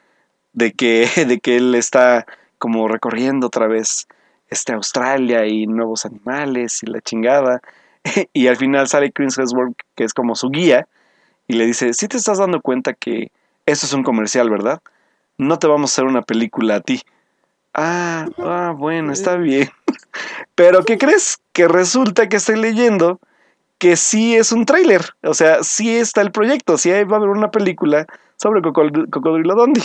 de, 0.53 0.73
que, 0.73 1.09
de 1.27 1.41
que 1.41 1.57
él 1.57 1.75
está 1.75 2.27
como 2.59 2.89
recorriendo 2.89 3.49
otra 3.49 3.67
vez 3.67 4.07
este, 4.49 4.73
Australia 4.73 5.47
y 5.47 5.67
nuevos 5.67 6.05
animales 6.05 6.83
y 6.83 6.87
la 6.87 7.01
chingada. 7.01 7.61
y 8.33 8.47
al 8.49 8.57
final 8.57 8.89
sale 8.89 9.13
Chris 9.13 9.39
Hemsworth, 9.39 9.77
que 9.95 10.05
es 10.05 10.15
como 10.15 10.35
su 10.35 10.51
guía, 10.51 10.87
y 11.49 11.55
le 11.55 11.67
dice, 11.67 11.93
si 11.95 12.09
te 12.09 12.17
estás 12.17 12.39
dando 12.39 12.61
cuenta 12.61 12.93
que 12.95 13.31
esto 13.67 13.87
es 13.87 13.93
un 13.93 14.03
comercial, 14.03 14.51
¿verdad? 14.51 14.81
No 15.39 15.59
te 15.59 15.67
vamos 15.67 15.91
a 15.91 15.93
hacer 15.93 16.05
una 16.05 16.23
película 16.23 16.77
a 16.77 16.81
ti. 16.81 17.03
Ah, 17.75 18.27
ah, 18.39 18.75
bueno, 18.77 19.13
está 19.13 19.37
bien. 19.37 19.71
Pero 20.55 20.85
¿qué 20.85 20.99
crees? 20.99 21.41
Que 21.53 21.69
resulta 21.69 22.29
que 22.29 22.37
estoy 22.37 22.57
leyendo 22.57 23.21
que 23.79 23.97
sí 23.97 24.37
es 24.37 24.53
un 24.53 24.65
tráiler. 24.65 25.03
O 25.23 25.35
sea, 25.35 25.65
sí 25.65 25.97
está 25.97 26.21
el 26.21 26.31
proyecto. 26.31 26.79
Sí 26.79 26.91
va 26.91 26.97
a 26.99 27.19
haber 27.19 27.31
una 27.31 27.51
película 27.51 28.07
sobre 28.37 28.63
Cocodrilo 28.63 29.55
Dondi. 29.55 29.83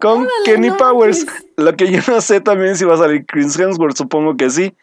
Con 0.00 0.26
Kenny 0.44 0.70
Powers. 0.72 1.26
Lo 1.56 1.76
que 1.76 1.90
yo 1.90 2.00
no 2.08 2.20
sé 2.20 2.40
también 2.40 2.76
si 2.76 2.84
va 2.84 2.94
a 2.94 2.98
salir 2.98 3.26
Chris 3.26 3.58
Hemsworth, 3.58 3.96
supongo 3.96 4.36
que 4.36 4.50
sí. 4.50 4.74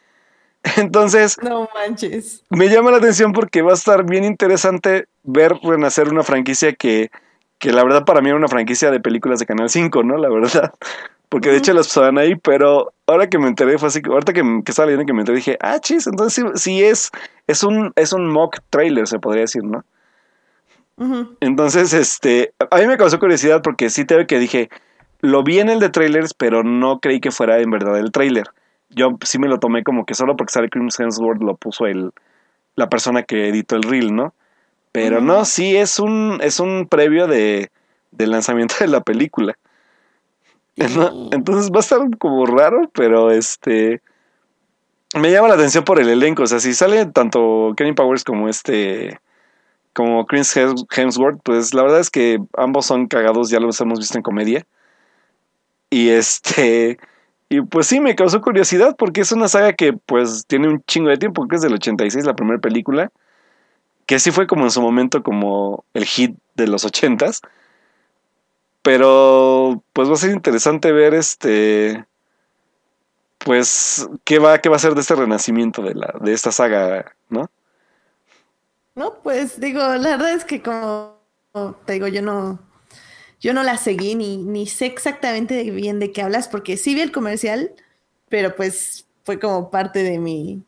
Entonces. 0.77 1.37
No 1.41 1.69
manches. 1.73 2.43
Me 2.49 2.69
llama 2.69 2.91
la 2.91 2.97
atención 2.97 3.33
porque 3.33 3.61
va 3.61 3.71
a 3.71 3.75
estar 3.75 4.05
bien 4.05 4.23
interesante 4.23 5.07
ver 5.23 5.53
renacer 5.63 6.09
una 6.09 6.23
franquicia 6.23 6.73
que, 6.73 7.11
que 7.59 7.71
la 7.71 7.83
verdad 7.83 8.05
para 8.05 8.21
mí 8.21 8.29
era 8.29 8.37
una 8.37 8.47
franquicia 8.47 8.91
de 8.91 8.99
películas 8.99 9.39
de 9.39 9.45
Canal 9.45 9.69
5, 9.69 10.03
¿no? 10.03 10.17
La 10.17 10.29
verdad. 10.29 10.73
Porque 11.29 11.49
de 11.49 11.57
hecho 11.57 11.73
las 11.73 11.87
pasaban 11.87 12.17
ahí, 12.17 12.35
pero 12.35 12.93
ahora 13.07 13.27
que 13.27 13.37
me 13.37 13.47
enteré, 13.47 13.77
fue 13.77 13.87
así, 13.87 14.01
ahorita 14.05 14.33
que, 14.33 14.41
que 14.63 14.71
estaba 14.71 14.87
leyendo 14.87 15.05
que 15.05 15.13
me 15.13 15.21
enteré, 15.21 15.37
dije, 15.37 15.57
ah, 15.61 15.79
chis, 15.79 16.07
entonces 16.07 16.45
sí, 16.55 16.83
es, 16.83 17.11
es 17.47 17.63
un, 17.63 17.91
es 17.95 18.13
un 18.13 18.29
mock 18.29 18.59
trailer, 18.69 19.07
se 19.07 19.19
podría 19.19 19.41
decir, 19.41 19.63
¿no? 19.63 19.83
Entonces, 21.41 21.93
este, 21.93 22.53
a 22.71 22.77
mí 22.77 22.87
me 22.87 22.97
causó 22.97 23.19
curiosidad 23.19 23.61
porque 23.61 23.89
sí 23.89 24.05
te 24.05 24.25
que 24.27 24.39
dije, 24.39 24.69
lo 25.19 25.43
vi 25.43 25.59
en 25.59 25.69
el 25.69 25.79
de 25.79 25.89
trailers, 25.89 26.33
pero 26.33 26.63
no 26.63 26.99
creí 26.99 27.19
que 27.19 27.31
fuera 27.31 27.59
en 27.59 27.69
verdad 27.69 27.99
el 27.99 28.11
trailer. 28.11 28.47
Yo 28.89 29.17
sí 29.25 29.39
me 29.39 29.49
lo 29.49 29.59
tomé 29.59 29.83
como 29.83 30.05
que 30.05 30.13
solo 30.13 30.37
porque 30.37 30.53
sale 30.53 30.69
Chris 30.69 30.99
Hemsworth 30.99 31.41
lo 31.41 31.57
puso 31.57 31.85
el, 31.85 32.11
la 32.75 32.87
persona 32.87 33.23
que 33.23 33.49
editó 33.49 33.75
el 33.75 33.83
reel, 33.83 34.15
¿no? 34.15 34.33
Pero 34.91 35.19
no, 35.19 35.43
sí 35.43 35.75
es 35.75 35.99
un, 35.99 36.39
es 36.41 36.61
un 36.61 36.87
previo 36.87 37.27
de, 37.27 37.69
del 38.11 38.31
lanzamiento 38.31 38.75
de 38.79 38.87
la 38.87 39.01
película. 39.01 39.57
Entonces 40.77 41.71
va 41.71 41.77
a 41.77 41.79
estar 41.79 41.99
como 42.17 42.45
raro, 42.45 42.89
pero 42.93 43.31
este 43.31 44.01
me 45.19 45.31
llama 45.31 45.47
la 45.47 45.55
atención 45.55 45.83
por 45.83 45.99
el 45.99 46.09
elenco. 46.09 46.43
O 46.43 46.47
sea, 46.47 46.59
si 46.59 46.73
sale 46.73 47.05
tanto 47.05 47.73
Kenny 47.77 47.93
Powers 47.93 48.23
como 48.23 48.49
este 48.49 49.19
como 49.93 50.25
Chris 50.25 50.53
Hemsworth, 50.57 51.39
pues 51.43 51.73
la 51.73 51.83
verdad 51.83 52.01
es 52.01 52.09
que 52.09 52.39
ambos 52.57 52.85
son 52.85 53.07
cagados, 53.07 53.49
ya 53.49 53.61
los 53.61 53.79
hemos 53.79 53.99
visto 53.99 54.17
en 54.17 54.23
comedia. 54.23 54.65
Y 55.89 56.09
este 56.09 56.99
y 57.47 57.61
pues 57.61 57.87
sí 57.87 57.99
me 57.99 58.15
causó 58.15 58.41
curiosidad 58.41 58.95
porque 58.97 59.21
es 59.21 59.31
una 59.31 59.47
saga 59.47 59.73
que 59.73 59.93
pues 59.93 60.45
tiene 60.47 60.67
un 60.67 60.83
chingo 60.85 61.09
de 61.09 61.17
tiempo, 61.17 61.47
que 61.47 61.55
es 61.55 61.61
del 61.61 61.73
86 61.73 62.25
la 62.25 62.35
primera 62.35 62.59
película, 62.59 63.11
que 64.05 64.19
sí 64.19 64.31
fue 64.31 64.47
como 64.47 64.65
en 64.65 64.71
su 64.71 64.81
momento 64.81 65.23
como 65.23 65.85
el 65.93 66.05
hit 66.05 66.35
de 66.55 66.67
los 66.67 66.85
80s. 66.85 67.41
Pero 68.85 69.83
pues 69.93 70.07
va 70.07 70.13
a 70.13 70.17
ser 70.17 70.29
interesante 70.29 70.91
ver 70.91 71.15
este 71.15 72.05
pues 73.39 74.07
qué 74.23 74.37
va 74.37 74.59
qué 74.59 74.69
va 74.69 74.75
a 74.75 74.79
ser 74.79 74.93
de 74.93 75.01
este 75.01 75.15
renacimiento 75.15 75.81
de 75.81 75.95
la 75.95 76.13
de 76.21 76.33
esta 76.33 76.51
saga, 76.51 77.15
¿no? 77.27 77.49
No, 78.93 79.23
pues 79.23 79.59
digo, 79.59 79.79
la 79.79 80.11
verdad 80.11 80.33
es 80.33 80.45
que 80.45 80.61
como 80.61 81.17
te 81.85 81.93
digo, 81.93 82.07
yo 82.07 82.21
no 82.21 82.59
yo 83.39 83.55
no 83.55 83.63
la 83.63 83.77
seguí 83.77 84.13
ni 84.13 84.37
ni 84.37 84.67
sé 84.67 84.85
exactamente 84.85 85.63
bien 85.71 85.99
de 85.99 86.11
qué 86.11 86.21
hablas 86.21 86.47
porque 86.47 86.77
sí 86.77 86.93
vi 86.93 87.01
el 87.01 87.11
comercial, 87.11 87.73
pero 88.29 88.55
pues 88.55 89.07
fue 89.23 89.39
como 89.39 89.71
parte 89.71 90.03
de 90.03 90.19
mi 90.19 90.61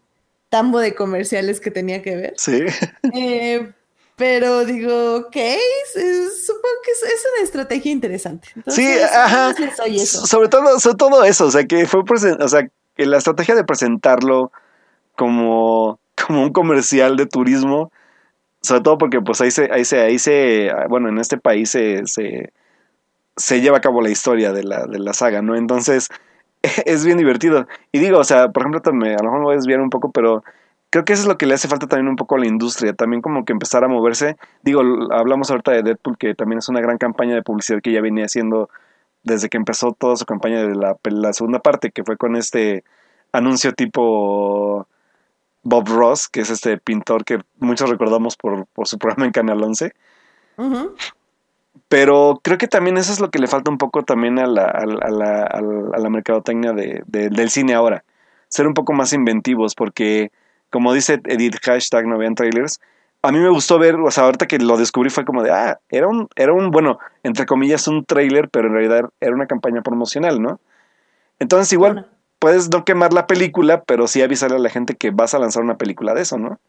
tambo 0.50 0.80
de 0.80 0.96
comerciales 0.96 1.60
que 1.60 1.70
tenía 1.70 2.02
que 2.02 2.16
ver. 2.16 2.34
Sí. 2.38 2.64
Eh, 3.14 3.74
pero 4.18 4.66
digo, 4.66 5.18
ok, 5.18 5.36
supongo 5.96 6.76
que 6.84 6.92
es, 6.92 7.28
una 7.36 7.44
estrategia 7.44 7.92
interesante. 7.92 8.50
sí, 8.66 8.88
ajá. 9.14 9.54
Sobre 10.06 10.50
todo, 10.50 10.80
sobre 10.80 10.98
todo 10.98 11.24
eso, 11.24 11.46
o 11.46 11.52
sea, 11.52 11.66
que 11.66 11.86
fue, 11.86 12.02
o 12.02 12.48
sea, 12.48 12.68
que 12.96 13.06
la 13.06 13.18
estrategia 13.18 13.54
de 13.54 13.64
presentarlo 13.64 14.52
como, 15.16 16.00
como 16.16 16.42
un 16.42 16.52
comercial 16.52 17.16
de 17.16 17.28
turismo, 17.28 17.92
sobre 18.62 18.82
todo 18.82 18.98
porque 18.98 19.22
pues 19.22 19.40
ahí 19.40 19.52
se, 19.52 19.72
ahí 19.72 19.86
se, 19.86 20.02
ahí 20.02 20.18
se, 20.18 20.72
bueno, 20.90 21.10
en 21.10 21.20
este 21.20 21.38
país 21.38 21.70
se, 21.70 22.02
se, 22.08 22.52
se 23.36 23.62
lleva 23.62 23.78
a 23.78 23.82
cabo 23.82 24.02
la 24.02 24.10
historia 24.10 24.52
de 24.52 24.64
la, 24.64 24.88
de 24.88 24.98
la 24.98 25.14
saga, 25.14 25.44
¿no? 25.44 25.56
Entonces, 25.56 26.10
es 26.86 27.06
bien 27.06 27.20
divertido. 27.20 27.68
Y 27.92 28.00
digo, 28.00 28.18
o 28.18 28.24
sea, 28.24 28.50
por 28.50 28.64
ejemplo, 28.64 28.82
a 28.84 28.90
lo 28.90 29.24
mejor 29.24 29.40
me 29.40 29.46
voy 29.46 29.54
a 29.54 29.58
desviar 29.58 29.80
un 29.80 29.92
poco, 29.92 30.12
pero 30.12 30.44
creo 30.90 31.06
que 31.06 31.14
eso 31.14 31.24
es 31.24 31.28
lo 31.28 31.38
que 31.38 31.46
le 31.46 31.54
hace 31.54 31.68
falta 31.68 31.88
también 31.88 32.08
un 32.08 32.16
poco 32.16 32.36
a 32.36 32.40
la 32.40 32.48
industria, 32.48 32.94
también 32.94 33.22
como 33.22 33.46
que 33.46 33.54
empezar 33.54 33.84
a 33.84 33.88
moverse. 33.88 34.38
Digo, 34.64 34.82
hablamos 35.12 35.50
ahorita 35.50 35.72
de 35.72 35.84
Deadpool, 35.84 36.18
que 36.18 36.36
también 36.36 36.60
es 36.60 36.70
una 36.70 36.82
gran 36.82 36.98
campaña 36.98 37.36
de 37.36 37.44
publicidad 37.44 37.82
que 37.82 37.92
ya 37.92 38.02
venía 38.02 38.26
haciendo 38.26 38.70
desde 39.24 39.50
que 39.50 39.58
empezó 39.58 39.94
toda 39.94 40.16
su 40.16 40.26
campaña 40.26 40.64
de 40.66 40.76
la, 40.76 40.98
la 41.04 41.34
segunda 41.34 41.60
parte, 41.60 41.92
que 41.92 42.04
fue 42.04 42.18
con 42.18 42.36
este 42.36 42.84
anuncio 43.32 43.74
tipo 43.74 44.88
Bob 45.64 45.88
Ross, 45.90 46.30
que 46.30 46.42
es 46.42 46.50
este 46.50 46.78
pintor 46.78 47.26
que 47.26 47.42
muchos 47.60 47.90
recordamos 47.90 48.38
por, 48.38 48.66
por 48.68 48.88
su 48.88 48.98
programa 48.98 49.26
en 49.26 49.32
Canal 49.34 49.62
11. 49.62 49.94
Pero 51.90 52.40
creo 52.42 52.58
que 52.58 52.68
también 52.68 52.98
eso 52.98 53.12
es 53.12 53.20
lo 53.20 53.30
que 53.30 53.40
le 53.40 53.48
falta 53.48 53.70
un 53.70 53.78
poco 53.78 54.04
también 54.04 54.40
a 54.40 54.48
la, 54.48 54.66
a 54.66 54.86
la, 54.86 55.44
a 55.44 56.00
la, 56.00 56.10
mercadotecnia 56.10 56.74
de, 56.74 57.04
del 57.06 57.50
cine 57.50 57.74
ahora. 57.74 58.04
Ser 58.48 58.66
un 58.66 58.74
poco 58.74 58.94
más 58.94 59.14
inventivos, 59.14 59.76
porque 59.76 60.32
como 60.70 60.94
dice 60.94 61.22
Edith, 61.26 61.58
hashtag 61.64 62.06
no 62.08 62.18
vean 62.18 62.36
trailers, 62.36 62.80
a 63.22 63.32
mí 63.32 63.40
me 63.40 63.50
gustó 63.50 63.80
ver, 63.80 63.96
o 63.96 64.12
sea, 64.12 64.26
ahorita 64.26 64.48
que 64.48 64.60
lo 64.60 64.78
descubrí 64.78 65.10
fue 65.10 65.26
como 65.26 65.44
de, 65.44 65.52
ah, 65.52 65.80
era 65.90 66.08
un, 66.08 66.30
era 66.36 66.54
un, 66.54 66.72
bueno, 66.72 67.00
entre 67.24 67.46
comillas, 67.46 67.88
un 67.88 68.06
trailer, 68.06 68.50
pero 68.50 68.68
en 68.68 68.74
realidad 68.74 69.10
era 69.20 69.34
una 69.34 69.48
campaña 69.48 69.82
promocional, 69.82 70.42
¿no? 70.42 70.60
Entonces 71.40 71.74
igual 71.74 72.10
puedes 72.40 72.70
no 72.70 72.86
quemar 72.86 73.14
la 73.14 73.28
película, 73.28 73.84
pero 73.84 74.08
sí 74.08 74.22
avisarle 74.22 74.58
a 74.58 74.60
la 74.60 74.70
gente 74.70 74.96
que 74.96 75.12
vas 75.12 75.34
a 75.34 75.40
lanzar 75.40 75.64
una 75.64 75.78
película 75.78 76.14
de 76.14 76.22
eso, 76.22 76.38
¿no? 76.38 76.60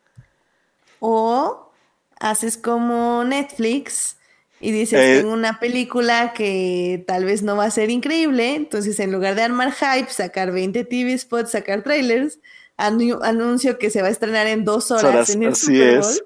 O 1.00 1.70
haces 2.18 2.56
como 2.56 3.24
Netflix 3.24 4.16
y 4.60 4.72
dices, 4.72 4.98
eh, 5.00 5.20
tengo 5.20 5.32
una 5.32 5.60
película 5.60 6.32
que 6.32 7.04
tal 7.06 7.24
vez 7.24 7.42
no 7.42 7.56
va 7.56 7.66
a 7.66 7.70
ser 7.70 7.90
increíble, 7.90 8.56
entonces 8.56 8.98
en 8.98 9.12
lugar 9.12 9.36
de 9.36 9.42
armar 9.42 9.72
hype, 9.72 10.10
sacar 10.10 10.50
20 10.50 10.84
TV 10.84 11.16
spots, 11.16 11.52
sacar 11.52 11.82
trailers, 11.82 12.40
anuncio 12.78 13.78
que 13.78 13.90
se 13.90 14.00
va 14.00 14.08
a 14.08 14.10
estrenar 14.10 14.46
en 14.46 14.64
dos 14.64 14.90
horas, 14.90 15.28
en 15.30 15.42
el 15.42 15.52
así 15.52 15.66
Super 15.66 16.00
Bowl. 16.00 16.12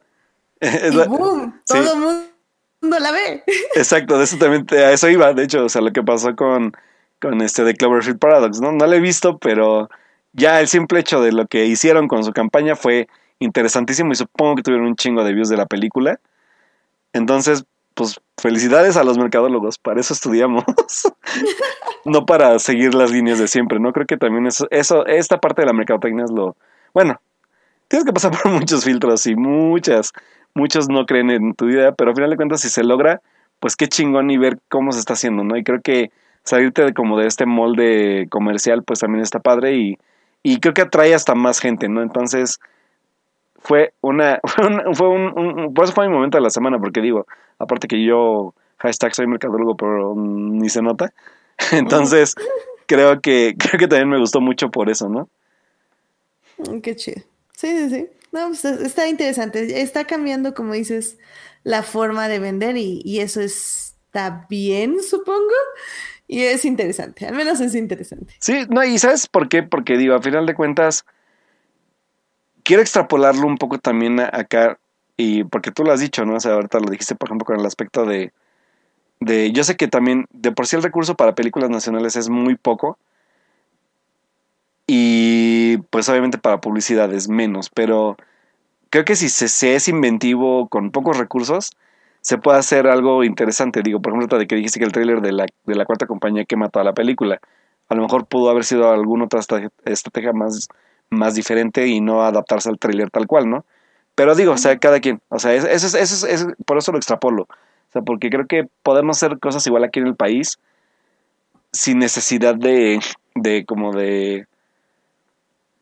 Es. 0.62 0.94
y 0.94 0.96
boom, 1.08 1.60
todo 1.66 1.94
el 1.94 1.98
mundo 1.98 2.98
la 3.00 3.10
ve. 3.10 3.42
Exacto, 3.74 4.16
de 4.16 4.24
eso 4.24 4.36
también 4.36 4.64
a 4.70 4.92
eso 4.92 5.08
iba, 5.08 5.32
de 5.32 5.42
hecho, 5.42 5.64
o 5.64 5.68
sea, 5.68 5.82
lo 5.82 5.92
que 5.92 6.04
pasó 6.04 6.36
con, 6.36 6.72
con 7.20 7.40
este 7.42 7.64
de 7.64 7.74
Cloverfield 7.74 8.20
Paradox, 8.20 8.60
¿no? 8.60 8.70
No 8.70 8.86
lo 8.86 8.92
he 8.92 9.00
visto, 9.00 9.38
pero 9.38 9.90
ya 10.32 10.60
el 10.60 10.68
simple 10.68 11.00
hecho 11.00 11.20
de 11.20 11.32
lo 11.32 11.46
que 11.46 11.66
hicieron 11.66 12.06
con 12.06 12.22
su 12.22 12.32
campaña 12.32 12.76
fue 12.76 13.08
interesantísimo 13.40 14.12
y 14.12 14.16
supongo 14.16 14.54
que 14.54 14.62
tuvieron 14.62 14.86
un 14.86 14.94
chingo 14.94 15.24
de 15.24 15.32
views 15.32 15.48
de 15.48 15.56
la 15.56 15.66
película. 15.66 16.20
Entonces, 17.12 17.64
pues 17.94 18.20
felicidades 18.38 18.96
a 18.96 19.04
los 19.04 19.18
mercadólogos, 19.18 19.78
para 19.78 20.00
eso 20.00 20.14
estudiamos, 20.14 20.64
no 22.04 22.26
para 22.26 22.58
seguir 22.58 22.94
las 22.94 23.10
líneas 23.10 23.38
de 23.38 23.48
siempre, 23.48 23.78
¿no? 23.78 23.92
Creo 23.92 24.06
que 24.06 24.16
también 24.16 24.46
eso, 24.46 24.66
eso, 24.70 25.06
esta 25.06 25.38
parte 25.38 25.62
de 25.62 25.66
la 25.66 25.72
mercadotecnia 25.72 26.24
es 26.24 26.30
lo, 26.30 26.56
bueno, 26.94 27.20
tienes 27.88 28.04
que 28.04 28.12
pasar 28.12 28.30
por 28.42 28.50
muchos 28.50 28.84
filtros 28.84 29.26
y 29.26 29.36
muchas, 29.36 30.12
muchos 30.54 30.88
no 30.88 31.06
creen 31.06 31.30
en 31.30 31.54
tu 31.54 31.68
idea, 31.68 31.92
pero 31.92 32.10
al 32.10 32.16
final 32.16 32.30
de 32.30 32.36
cuentas 32.36 32.60
si 32.60 32.68
se 32.68 32.84
logra, 32.84 33.20
pues 33.60 33.76
qué 33.76 33.88
chingón 33.88 34.30
y 34.30 34.38
ver 34.38 34.58
cómo 34.68 34.92
se 34.92 34.98
está 34.98 35.12
haciendo, 35.12 35.44
¿no? 35.44 35.56
Y 35.56 35.62
creo 35.62 35.80
que 35.80 36.10
salirte 36.44 36.84
de, 36.84 36.94
como 36.94 37.18
de 37.18 37.26
este 37.26 37.46
molde 37.46 38.26
comercial, 38.30 38.82
pues 38.82 39.00
también 39.00 39.22
está 39.22 39.38
padre 39.38 39.76
y, 39.76 39.98
y 40.42 40.58
creo 40.58 40.74
que 40.74 40.82
atrae 40.82 41.14
hasta 41.14 41.34
más 41.34 41.60
gente, 41.60 41.88
¿no? 41.88 42.02
Entonces, 42.02 42.58
fue 43.62 43.94
una, 44.00 44.40
fue 44.94 45.08
un, 45.08 45.72
por 45.74 45.84
eso 45.84 45.94
fue 45.94 46.08
mi 46.08 46.14
momento 46.14 46.38
de 46.38 46.42
la 46.42 46.50
semana, 46.50 46.78
porque 46.78 47.00
digo, 47.00 47.26
aparte 47.58 47.88
que 47.88 48.04
yo, 48.04 48.54
hashtag 48.78 49.14
soy 49.14 49.26
mercadólogo, 49.26 49.76
pero 49.76 50.14
ni 50.16 50.68
se 50.68 50.82
nota, 50.82 51.12
entonces 51.72 52.34
creo 52.86 53.20
que, 53.20 53.54
creo 53.58 53.78
que 53.78 53.88
también 53.88 54.10
me 54.10 54.18
gustó 54.18 54.40
mucho 54.40 54.70
por 54.70 54.90
eso, 54.90 55.08
¿no? 55.08 55.28
Mm, 56.58 56.80
qué 56.80 56.96
chido. 56.96 57.22
Sí, 57.56 57.68
sí, 57.78 57.90
sí. 57.90 58.08
No, 58.32 58.48
pues 58.48 58.64
está 58.64 59.08
interesante. 59.08 59.82
Está 59.82 60.06
cambiando, 60.06 60.54
como 60.54 60.72
dices, 60.72 61.18
la 61.64 61.82
forma 61.82 62.28
de 62.28 62.38
vender 62.38 62.76
y, 62.78 63.02
y 63.04 63.20
eso 63.20 63.42
está 63.42 64.46
bien, 64.48 65.02
supongo. 65.02 65.54
Y 66.26 66.44
es 66.44 66.64
interesante, 66.64 67.26
al 67.26 67.34
menos 67.34 67.60
es 67.60 67.74
interesante. 67.74 68.34
Sí, 68.38 68.64
no, 68.70 68.82
y 68.84 68.98
¿sabes 68.98 69.26
por 69.26 69.50
qué? 69.50 69.62
Porque 69.62 69.98
digo, 69.98 70.14
a 70.14 70.22
final 70.22 70.46
de 70.46 70.54
cuentas, 70.54 71.04
quiero 72.64 72.82
extrapolarlo 72.82 73.46
un 73.46 73.58
poco 73.58 73.78
también 73.78 74.20
acá 74.20 74.78
Y 75.16 75.44
porque 75.44 75.70
tú 75.72 75.84
lo 75.84 75.92
has 75.92 76.00
dicho, 76.00 76.24
¿no? 76.24 76.36
O 76.36 76.40
sea, 76.40 76.54
ahorita 76.54 76.80
lo 76.80 76.90
dijiste, 76.90 77.14
por 77.14 77.28
ejemplo, 77.28 77.46
con 77.46 77.60
el 77.60 77.66
aspecto 77.66 78.06
de, 78.06 78.32
de... 79.20 79.52
Yo 79.52 79.64
sé 79.64 79.76
que 79.76 79.88
también, 79.88 80.26
de 80.32 80.52
por 80.52 80.66
sí 80.66 80.76
el 80.76 80.82
recurso 80.82 81.16
para 81.16 81.34
películas 81.34 81.70
nacionales 81.70 82.16
es 82.16 82.28
muy 82.30 82.56
poco. 82.56 82.98
Y 84.86 85.78
pues 85.90 86.08
obviamente 86.08 86.38
para 86.38 86.60
publicidad 86.60 87.12
es 87.12 87.28
menos, 87.28 87.70
pero 87.70 88.16
creo 88.90 89.04
que 89.04 89.16
si 89.16 89.28
se, 89.28 89.74
es 89.74 89.88
inventivo 89.88 90.68
con 90.68 90.90
pocos 90.90 91.16
recursos, 91.18 91.72
se 92.20 92.38
puede 92.38 92.58
hacer 92.58 92.86
algo 92.86 93.24
interesante. 93.24 93.82
Digo, 93.82 94.00
por 94.02 94.12
ejemplo, 94.12 94.38
de 94.38 94.46
que 94.46 94.56
dijiste 94.56 94.78
que 94.80 94.84
el 94.86 94.92
tráiler 94.92 95.22
de 95.22 95.32
la, 95.32 95.46
de 95.66 95.74
la 95.74 95.86
cuarta 95.86 96.06
compañía 96.06 96.44
que 96.44 96.56
mató 96.56 96.80
a 96.80 96.84
la 96.84 96.94
película. 96.94 97.40
A 97.88 97.94
lo 97.94 98.02
mejor 98.02 98.26
pudo 98.26 98.50
haber 98.50 98.64
sido 98.64 98.90
alguna 98.90 99.24
otra 99.24 99.40
estrategia 99.84 100.32
más, 100.32 100.68
más 101.12 101.34
diferente 101.34 101.86
y 101.86 102.00
no 102.00 102.22
adaptarse 102.24 102.68
al 102.68 102.78
tráiler 102.78 103.10
tal 103.10 103.26
cual, 103.26 103.48
¿no? 103.48 103.64
Pero 104.14 104.34
digo, 104.34 104.52
o 104.52 104.58
sea, 104.58 104.78
cada 104.78 105.00
quien. 105.00 105.20
O 105.28 105.38
sea, 105.38 105.54
eso 105.54 105.68
es, 105.68 105.94
eso 105.94 106.26
es, 106.26 106.46
por 106.66 106.78
eso 106.78 106.92
lo 106.92 106.98
extrapolo. 106.98 107.42
O 107.42 107.92
sea, 107.92 108.02
porque 108.02 108.30
creo 108.30 108.46
que 108.46 108.68
podemos 108.82 109.16
hacer 109.16 109.38
cosas 109.38 109.66
igual 109.66 109.84
aquí 109.84 110.00
en 110.00 110.06
el 110.06 110.16
país 110.16 110.58
sin 111.72 111.98
necesidad 111.98 112.54
de, 112.54 113.00
de 113.34 113.64
como 113.64 113.92
de, 113.92 114.46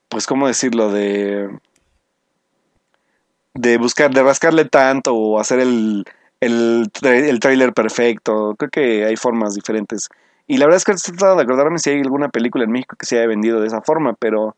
pues, 0.09 0.27
¿cómo 0.27 0.47
decirlo? 0.47 0.93
De, 0.93 1.49
de 3.55 3.79
buscar, 3.79 4.13
de 4.13 4.23
rascarle 4.23 4.65
tanto 4.65 5.15
o 5.15 5.41
hacer 5.41 5.61
el, 5.61 6.05
el, 6.41 6.91
el 7.03 7.41
trailer 7.41 7.73
perfecto. 7.73 8.55
Creo 8.59 8.71
que 8.71 9.05
hay 9.05 9.17
formas 9.17 9.55
diferentes. 9.55 10.09
Y 10.47 10.59
la 10.59 10.67
verdad 10.67 10.79
es 10.79 10.85
que 10.85 10.93
estoy 10.93 11.17
tratando 11.17 11.37
de 11.37 11.45
acordarme 11.45 11.79
si 11.79 11.91
hay 11.91 12.01
alguna 12.01 12.29
película 12.29 12.65
en 12.65 12.73
México 12.73 12.97
que 12.97 13.07
se 13.07 13.19
haya 13.19 13.29
vendido 13.29 13.61
de 13.61 13.69
esa 13.69 13.83
forma, 13.83 14.15
pero 14.15 14.57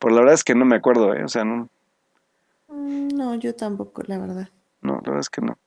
por 0.00 0.12
la 0.12 0.20
verdad 0.20 0.34
es 0.34 0.44
que 0.44 0.56
no 0.56 0.64
me 0.64 0.76
acuerdo, 0.76 1.14
¿eh? 1.14 1.22
O 1.22 1.28
sea, 1.28 1.44
no. 1.44 1.68
Mm, 2.68 3.08
no, 3.08 3.34
yo 3.36 3.54
tampoco, 3.54 4.02
la 4.06 4.18
verdad. 4.18 4.48
No, 4.80 4.94
la 4.94 5.00
verdad 5.00 5.20
es 5.20 5.30
que 5.30 5.42
no. 5.42 5.58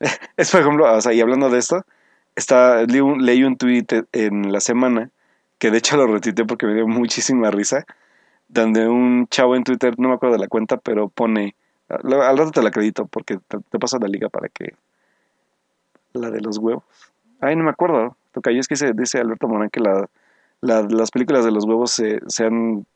es 0.36 0.50
por 0.50 0.62
ejemplo, 0.62 0.92
o 0.92 1.00
sea, 1.00 1.12
y 1.12 1.20
hablando 1.20 1.50
de 1.50 1.58
esto, 1.58 1.84
está, 2.34 2.82
leí 2.84 3.00
un, 3.00 3.24
leí 3.24 3.44
un 3.44 3.56
tweet 3.56 3.86
en 4.12 4.50
la 4.50 4.60
semana, 4.60 5.10
que 5.58 5.70
de 5.70 5.78
hecho 5.78 5.96
lo 5.96 6.06
retuiteé 6.06 6.46
porque 6.46 6.66
me 6.66 6.74
dio 6.74 6.88
muchísima 6.88 7.50
risa, 7.50 7.84
donde 8.48 8.88
un 8.88 9.28
chavo 9.28 9.54
en 9.54 9.64
Twitter, 9.64 9.94
no 9.98 10.08
me 10.08 10.14
acuerdo 10.14 10.36
de 10.36 10.40
la 10.40 10.48
cuenta, 10.48 10.78
pero 10.78 11.08
pone, 11.08 11.54
al 11.88 12.38
rato 12.38 12.50
te 12.52 12.62
la 12.62 12.70
acredito 12.70 13.06
porque 13.06 13.38
te, 13.46 13.78
paso 13.78 13.98
la 13.98 14.08
liga 14.08 14.28
para 14.28 14.48
que... 14.48 14.74
La 16.14 16.30
de 16.30 16.40
los 16.40 16.58
huevos. 16.58 16.84
Ay, 17.40 17.56
no 17.56 17.64
me 17.64 17.70
acuerdo. 17.70 18.16
Toca, 18.32 18.50
es 18.50 18.68
que 18.68 18.76
se, 18.76 18.92
dice 18.92 19.18
Alberto 19.18 19.48
Morán 19.48 19.70
que 19.70 19.80
la, 19.80 20.08
las 20.60 21.10
películas 21.10 21.44
de 21.44 21.50
los 21.50 21.64
huevos 21.64 21.90
se, 21.90 22.20
se, 22.28 22.44
han 22.44 22.86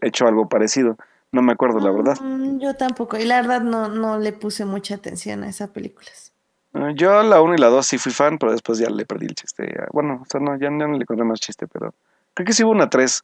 hecho 0.00 0.26
algo 0.26 0.48
parecido. 0.48 0.96
No 1.32 1.42
me 1.42 1.52
acuerdo, 1.52 1.78
la 1.80 1.90
verdad. 1.90 2.18
Mm, 2.20 2.58
yo 2.58 2.74
tampoco. 2.74 3.16
Y 3.16 3.24
la 3.24 3.40
verdad 3.40 3.60
no, 3.60 3.88
no 3.88 4.18
le 4.18 4.32
puse 4.32 4.64
mucha 4.64 4.96
atención 4.96 5.44
a 5.44 5.48
esas 5.48 5.70
películas. 5.70 6.32
Ah, 6.72 6.92
yo 6.94 7.22
la 7.22 7.40
1 7.40 7.54
y 7.54 7.58
la 7.58 7.68
2 7.68 7.86
sí 7.86 7.98
fui 7.98 8.12
fan, 8.12 8.38
pero 8.38 8.52
después 8.52 8.78
ya 8.78 8.90
le 8.90 9.04
perdí 9.04 9.26
el 9.26 9.34
chiste. 9.34 9.72
Bueno, 9.92 10.20
o 10.22 10.26
sea, 10.26 10.40
no, 10.40 10.58
ya, 10.58 10.70
no 10.70 10.88
le 10.88 11.02
encontré 11.02 11.24
más 11.24 11.40
chiste, 11.40 11.66
pero 11.66 11.94
creo 12.34 12.46
que 12.46 12.52
sí 12.52 12.64
hubo 12.64 12.72
una 12.72 12.88
3. 12.88 13.22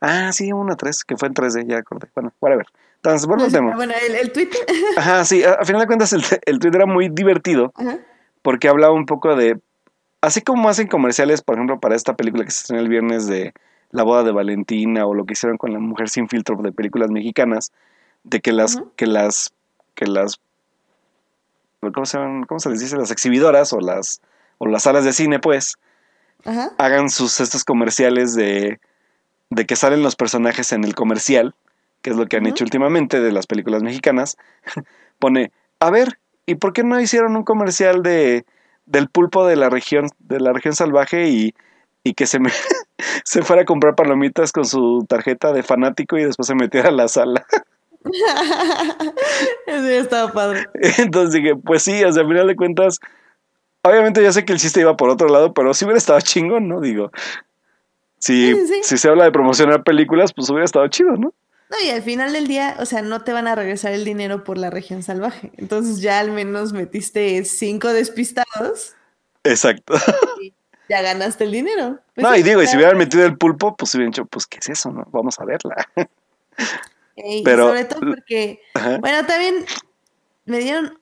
Ah, 0.00 0.32
sí, 0.32 0.52
hubo 0.52 0.60
una 0.60 0.76
3, 0.76 1.04
que 1.04 1.16
fue 1.16 1.28
en 1.28 1.34
3D, 1.34 1.66
ya 1.66 1.78
acordé. 1.78 2.08
Bueno, 2.14 2.32
whatever. 2.40 2.66
Entonces, 2.96 3.26
bueno, 3.26 3.44
el 3.44 3.52
tema. 3.52 3.74
Bueno, 3.74 3.94
el, 4.06 4.14
el 4.14 4.32
tweet. 4.32 4.50
Ajá, 4.96 5.24
sí, 5.24 5.42
a, 5.42 5.64
final 5.64 5.80
de 5.80 5.86
cuentas 5.86 6.12
el, 6.12 6.22
el 6.46 6.58
tweet 6.58 6.74
era 6.74 6.86
muy 6.86 7.08
divertido 7.08 7.72
porque 8.42 8.68
hablaba 8.68 8.92
un 8.92 9.06
poco 9.06 9.36
de. 9.36 9.58
Así 10.20 10.42
como 10.42 10.68
hacen 10.68 10.86
comerciales, 10.86 11.40
por 11.40 11.54
ejemplo, 11.54 11.80
para 11.80 11.94
esta 11.94 12.14
película 12.14 12.44
que 12.44 12.50
se 12.50 12.60
estrenó 12.60 12.82
el 12.82 12.88
viernes 12.88 13.26
de 13.26 13.54
La 13.90 14.02
boda 14.02 14.22
de 14.22 14.32
Valentina 14.32 15.06
o 15.06 15.14
lo 15.14 15.24
que 15.24 15.32
hicieron 15.32 15.58
con 15.58 15.72
la 15.72 15.78
mujer 15.78 16.08
sin 16.08 16.28
filtro 16.28 16.56
de 16.56 16.72
películas 16.72 17.10
mexicanas, 17.10 17.72
de 18.24 18.40
que 18.40 18.52
las, 18.52 18.80
que 18.96 19.06
las, 19.06 19.52
que 19.94 20.06
las, 20.06 20.40
¿cómo 21.80 22.06
se, 22.06 22.18
¿cómo 22.46 22.60
se 22.60 22.70
les 22.70 22.80
dice? 22.80 22.96
Las 22.96 23.10
exhibidoras 23.10 23.72
o 23.72 23.80
las, 23.80 24.20
o 24.58 24.66
las 24.66 24.84
salas 24.84 25.04
de 25.04 25.12
cine, 25.12 25.38
pues, 25.38 25.76
hagan 26.78 27.10
sus 27.10 27.40
estos 27.40 27.64
comerciales 27.64 28.34
de, 28.34 28.80
de 29.50 29.66
que 29.66 29.76
salen 29.76 30.02
los 30.02 30.16
personajes 30.16 30.72
en 30.72 30.84
el 30.84 30.94
comercial 30.94 31.54
que 32.02 32.10
es 32.10 32.16
lo 32.16 32.26
que 32.26 32.36
han 32.36 32.46
hecho 32.46 32.64
últimamente 32.64 33.20
de 33.20 33.32
las 33.32 33.46
películas 33.46 33.82
mexicanas, 33.82 34.36
pone, 35.18 35.52
a 35.80 35.90
ver, 35.90 36.18
¿y 36.46 36.54
por 36.54 36.72
qué 36.72 36.82
no 36.82 37.00
hicieron 37.00 37.36
un 37.36 37.44
comercial 37.44 38.02
de 38.02 38.44
del 38.86 39.08
pulpo 39.08 39.46
de 39.46 39.54
la 39.54 39.70
región, 39.70 40.08
de 40.18 40.40
la 40.40 40.52
región 40.52 40.74
salvaje 40.74 41.28
y, 41.28 41.54
y 42.04 42.14
que 42.14 42.26
se 42.26 42.38
me 42.38 42.50
se 43.24 43.42
fuera 43.42 43.62
a 43.62 43.64
comprar 43.64 43.94
palomitas 43.94 44.52
con 44.52 44.64
su 44.64 45.04
tarjeta 45.08 45.52
de 45.52 45.62
fanático 45.62 46.18
y 46.18 46.24
después 46.24 46.46
se 46.46 46.54
metiera 46.54 46.88
a 46.88 46.92
la 46.92 47.08
sala? 47.08 47.46
Eso 49.66 49.88
ya 49.88 50.00
estaba 50.00 50.32
padre. 50.32 50.66
Entonces 50.98 51.34
dije, 51.34 51.56
pues 51.56 51.82
sí, 51.82 52.02
o 52.04 52.12
sea, 52.12 52.22
al 52.22 52.28
final 52.28 52.46
de 52.46 52.56
cuentas, 52.56 52.98
obviamente 53.82 54.22
ya 54.22 54.32
sé 54.32 54.44
que 54.44 54.52
el 54.52 54.58
chiste 54.58 54.80
iba 54.80 54.96
por 54.96 55.10
otro 55.10 55.28
lado, 55.28 55.52
pero 55.52 55.74
sí 55.74 55.84
hubiera 55.84 55.98
estado 55.98 56.20
chingón, 56.20 56.68
¿no? 56.68 56.80
Digo, 56.80 57.10
si, 58.18 58.54
si 58.82 58.98
se 58.98 59.08
habla 59.08 59.24
de 59.24 59.32
promocionar 59.32 59.82
películas, 59.82 60.32
pues 60.32 60.48
hubiera 60.50 60.64
estado 60.64 60.88
chido, 60.88 61.16
¿no? 61.16 61.34
No, 61.70 61.76
y 61.84 61.90
al 61.90 62.02
final 62.02 62.32
del 62.32 62.48
día, 62.48 62.76
o 62.80 62.86
sea, 62.86 63.00
no 63.00 63.22
te 63.22 63.32
van 63.32 63.46
a 63.46 63.54
regresar 63.54 63.92
el 63.92 64.04
dinero 64.04 64.42
por 64.42 64.58
la 64.58 64.70
región 64.70 65.04
salvaje. 65.04 65.52
Entonces 65.56 66.00
ya 66.00 66.18
al 66.18 66.32
menos 66.32 66.72
metiste 66.72 67.44
cinco 67.44 67.88
despistados. 67.88 68.94
Exacto. 69.44 69.94
Y 70.40 70.52
ya 70.90 71.02
ganaste 71.02 71.44
el 71.44 71.52
dinero. 71.52 72.00
Pues 72.14 72.26
no, 72.26 72.36
y 72.36 72.42
digo, 72.42 72.60
y 72.60 72.66
si 72.66 72.76
hubieran 72.76 72.98
metido 72.98 73.24
el 73.24 73.38
pulpo, 73.38 73.76
pues 73.76 73.94
hubieran 73.94 74.10
dicho, 74.10 74.24
pues, 74.26 74.46
¿qué 74.46 74.58
es 74.58 74.68
eso? 74.70 74.90
No? 74.90 75.06
Vamos 75.12 75.38
a 75.38 75.44
verla. 75.44 75.76
Pero, 77.44 77.68
sobre 77.68 77.84
todo 77.84 78.00
porque, 78.00 78.60
bueno, 79.00 79.26
también 79.26 79.66
me 80.46 80.58
dieron 80.58 80.98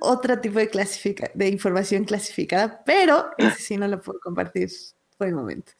otro 0.00 0.40
tipo 0.40 0.58
de, 0.58 0.68
clasifica 0.68 1.30
de 1.34 1.48
información 1.48 2.04
clasificada, 2.04 2.82
pero 2.86 3.30
ese 3.36 3.60
sí 3.60 3.76
no 3.76 3.86
lo 3.86 4.00
puedo 4.00 4.18
compartir 4.20 4.70
por 5.18 5.26
el 5.26 5.34
momento. 5.34 5.72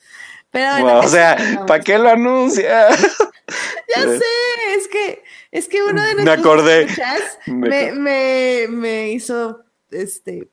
Pero 0.51 0.99
o 0.99 1.09
sea, 1.09 1.65
¿para 1.67 1.83
qué 1.83 1.97
lo 1.99 2.11
anuncia? 2.11 2.89
ya 3.97 4.03
sé, 4.03 4.25
es 4.77 4.89
que, 4.89 5.23
es 5.51 5.67
que 5.67 5.83
uno 5.83 6.03
de 6.03 6.15
nuestros 6.15 6.25
me 6.27 6.33
acordé. 6.33 6.87
Me, 7.47 7.93
me, 7.93 8.67
me, 8.69 9.13
hizo 9.13 9.65
este 9.91 10.51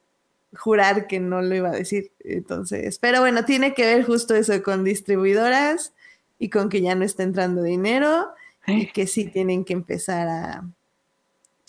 jurar 0.54 1.08
que 1.08 1.20
no 1.20 1.42
lo 1.42 1.56
iba 1.56 1.70
a 1.70 1.76
decir. 1.76 2.12
Entonces, 2.20 3.00
pero 3.00 3.22
bueno, 3.22 3.46
tiene 3.46 3.74
que 3.74 3.86
ver 3.86 4.06
justo 4.06 4.36
eso 4.36 4.62
con 4.64 4.84
distribuidoras 4.84 5.94
y 6.40 6.50
con 6.50 6.70
que 6.70 6.82
ya 6.82 6.96
no 6.96 7.04
está 7.06 7.24
entrando 7.24 7.64
dinero 7.64 8.32
y 8.68 8.88
que 8.88 9.08
sí 9.08 9.26
tienen 9.26 9.66
que 9.66 9.74
empezar 9.74 10.28
a, 10.28 10.64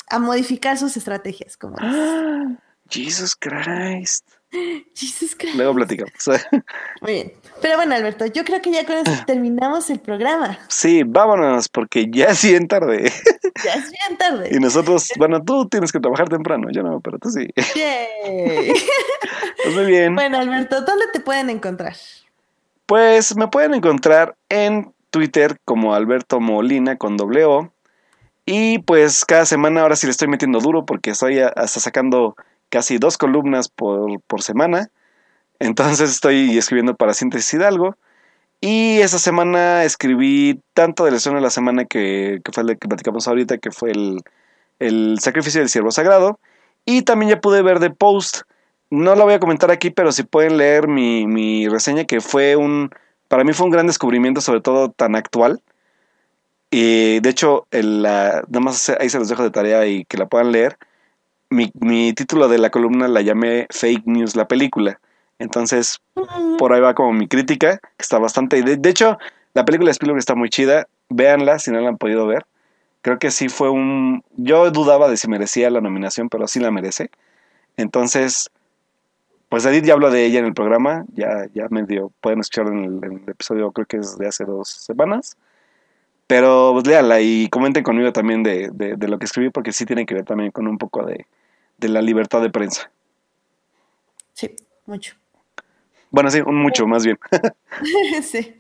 a 0.09 0.19
modificar 0.19 0.79
sus 0.79 0.97
estrategias. 0.97 1.57
Como 1.57 1.77
Jesus 2.89 3.37
Christ. 3.37 4.27
Jesus 4.95 5.35
Christ. 5.37 5.57
Luego 5.57 5.74
platicamos. 5.74 6.12
Muy 7.01 7.12
bien. 7.12 7.33
Pero 7.61 7.77
bueno, 7.77 7.95
Alberto, 7.95 8.27
yo 8.27 8.45
creo 8.45 8.61
que 8.61 8.73
ya 8.73 8.85
con 8.85 8.97
eso 8.97 9.12
terminamos 9.27 9.89
el 9.91 10.01
programa. 10.01 10.59
Sí, 10.69 11.03
vámonos, 11.05 11.69
porque 11.69 12.07
ya 12.11 12.27
es 12.27 12.43
bien 12.43 12.66
tarde. 12.69 13.12
Ya 13.65 13.74
es 13.74 13.91
bien 13.91 14.19
tarde. 14.19 14.49
Y 14.51 14.59
nosotros, 14.59 15.09
bueno, 15.16 15.43
tú 15.43 15.69
tienes 15.69 15.93
que 15.93 16.01
trabajar 16.01 16.29
temprano, 16.29 16.69
yo 16.73 16.83
no, 16.83 17.01
pero 17.01 17.19
tú 17.19 17.31
sí. 17.31 17.49
Yay. 17.74 18.73
Pues 19.65 19.77
muy 19.77 19.85
bien. 19.85 20.16
Bueno, 20.16 20.39
Alberto, 20.39 20.81
¿dónde 20.81 21.05
te 21.12 21.20
pueden 21.20 21.49
encontrar? 21.49 21.95
Pues 22.87 23.37
me 23.37 23.47
pueden 23.47 23.74
encontrar 23.74 24.35
en 24.49 24.93
Twitter 25.11 25.59
como 25.65 25.95
Alberto 25.95 26.41
Molina 26.41 26.97
con 26.97 27.16
doble 27.16 27.45
O. 27.45 27.73
Y 28.45 28.81
pues 28.81 29.24
cada 29.24 29.47
semana 29.47 29.83
ahora 29.83 29.95
sí 29.95 30.07
le 30.07 30.11
estoy 30.11 30.27
metiendo 30.27 30.59
duro 30.59 30.85
porque 30.85 31.11
estoy 31.11 31.39
hasta 31.39 31.79
sacando 31.79 32.35
casi 32.73 32.97
dos 32.97 33.19
columnas 33.19 33.69
por, 33.69 34.19
por 34.23 34.43
semana. 34.43 34.90
Entonces 35.61 36.11
estoy 36.11 36.57
escribiendo 36.57 36.97
para 36.97 37.12
Síntesis 37.12 37.53
Hidalgo. 37.53 37.97
Y 38.62 39.01
esa 39.01 39.19
semana 39.19 39.85
escribí 39.85 40.61
tanto 40.73 41.05
de 41.05 41.11
la 41.11 41.19
de 41.19 41.40
la 41.40 41.51
semana 41.51 41.85
que, 41.85 42.40
fue 42.51 42.62
el 42.62 42.78
que 42.78 42.89
platicamos 42.89 43.28
ahorita, 43.28 43.59
que 43.59 43.70
fue 43.70 43.90
el, 43.90 44.23
el 44.78 45.19
sacrificio 45.20 45.61
del 45.61 45.69
siervo 45.69 45.90
sagrado. 45.90 46.40
Y 46.86 47.03
también 47.03 47.31
ya 47.31 47.40
pude 47.40 47.61
ver 47.61 47.78
de 47.78 47.90
Post. 47.90 48.43
No 48.89 49.15
la 49.16 49.24
voy 49.24 49.35
a 49.35 49.40
comentar 49.40 49.70
aquí, 49.70 49.90
pero 49.90 50.11
si 50.11 50.23
pueden 50.23 50.57
leer 50.57 50.89
mi, 50.89 51.27
mi 51.27 51.69
reseña, 51.69 52.05
que 52.05 52.20
fue 52.20 52.57
un. 52.57 52.90
Para 53.28 53.44
mí 53.44 53.53
fue 53.53 53.66
un 53.66 53.73
gran 53.73 53.86
descubrimiento, 53.86 54.40
sobre 54.40 54.61
todo 54.61 54.90
tan 54.90 55.15
actual. 55.15 55.61
Y 56.70 57.20
de 57.20 57.28
hecho, 57.28 57.66
el, 57.70 58.03
nada 58.03 58.44
más 58.49 58.89
ahí 58.89 59.11
se 59.11 59.19
los 59.19 59.28
dejo 59.28 59.43
de 59.43 59.51
tarea 59.51 59.86
y 59.86 60.05
que 60.07 60.16
la 60.16 60.27
puedan 60.27 60.53
leer. 60.53 60.78
Mi, 61.53 61.70
mi 61.74 62.12
título 62.15 62.49
de 62.49 62.59
la 62.59 62.70
columna 62.70 63.09
la 63.09 63.20
llamé 63.20 63.66
Fake 63.70 64.07
News, 64.07 64.37
la 64.37 64.49
película. 64.49 64.99
Entonces, 65.39 66.01
por 66.59 66.73
ahí 66.73 66.81
va 66.81 66.95
como 66.95 67.12
mi 67.12 67.29
crítica, 67.29 67.79
que 67.79 68.03
está 68.03 68.19
bastante... 68.19 68.62
De, 68.62 68.77
de 68.77 68.89
hecho, 68.89 69.19
la 69.55 69.65
película 69.65 69.89
de 69.89 69.93
Spielberg 69.93 70.19
está 70.19 70.35
muy 70.35 70.49
chida. 70.49 70.87
Véanla 71.09 71.59
si 71.59 71.70
no 71.70 71.81
la 71.81 71.91
han 71.91 71.99
podido 71.99 72.27
ver. 72.27 72.47
Creo 73.03 73.19
que 73.19 73.31
sí 73.31 73.49
fue 73.49 73.69
un... 73.69 74.24
Yo 74.37 74.70
dudaba 74.70 75.09
de 75.09 75.16
si 75.16 75.29
merecía 75.29 75.69
la 75.70 75.81
nominación, 75.81 76.29
pero 76.29 76.47
sí 76.47 76.61
la 76.61 76.70
merece. 76.70 77.11
Entonces, 77.77 78.51
pues 79.49 79.65
Edith 79.66 79.85
ya 79.85 79.95
habló 79.95 80.11
de 80.11 80.24
ella 80.24 80.39
en 80.39 80.47
el 80.47 80.55
programa. 80.55 81.05
Ya, 81.15 81.49
ya 81.55 81.66
me 81.70 81.83
dio... 81.83 82.12
Pueden 82.20 82.41
escuchar 82.41 82.69
en 82.69 82.85
el, 82.85 83.05
en 83.05 83.23
el 83.24 83.29
episodio, 83.29 83.73
creo 83.73 83.87
que 83.87 83.99
es 83.99 84.16
de 84.16 84.29
hace 84.29 84.45
dos 84.45 84.69
semanas. 84.69 85.37
Pero 86.29 86.70
pues 86.73 86.87
léala 86.87 87.20
y 87.20 87.49
comenten 87.49 87.83
conmigo 87.83 88.12
también 88.12 88.43
de, 88.43 88.70
de, 88.73 88.97
de, 88.97 89.09
lo 89.09 89.19
que 89.19 89.27
escribí, 89.27 89.51
porque 89.51 89.73
sí 89.73 89.85
tiene 89.85 90.07
que 90.07 90.15
ver 90.15 90.24
también 90.24 90.51
con 90.51 90.66
un 90.66 90.79
poco 90.79 91.05
de, 91.05 91.27
de 91.83 91.89
la 91.89 92.01
libertad 92.01 92.41
de 92.41 92.49
prensa. 92.49 92.91
Sí, 94.33 94.55
mucho. 94.87 95.15
Bueno, 96.11 96.31
sí, 96.31 96.41
un 96.41 96.57
mucho, 96.57 96.87
más 96.87 97.05
bien. 97.05 97.19
sí. 98.23 98.55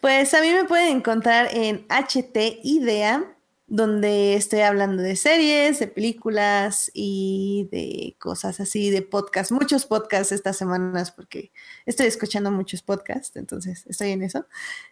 Pues 0.00 0.32
a 0.34 0.40
mí 0.40 0.50
me 0.50 0.64
pueden 0.64 0.96
encontrar 0.96 1.48
en 1.52 1.86
HT 1.88 2.60
Idea, 2.62 3.36
donde 3.66 4.34
estoy 4.34 4.60
hablando 4.60 5.02
de 5.02 5.14
series, 5.16 5.78
de 5.78 5.88
películas 5.88 6.90
y 6.94 7.68
de 7.70 8.16
cosas 8.18 8.60
así, 8.60 8.90
de 8.90 9.02
podcasts, 9.02 9.52
muchos 9.52 9.84
podcasts 9.84 10.32
estas 10.32 10.56
semanas, 10.56 11.10
porque 11.10 11.52
estoy 11.84 12.06
escuchando 12.06 12.50
muchos 12.50 12.80
podcasts, 12.80 13.36
entonces 13.36 13.84
estoy 13.86 14.12
en 14.12 14.22
eso. 14.22 14.46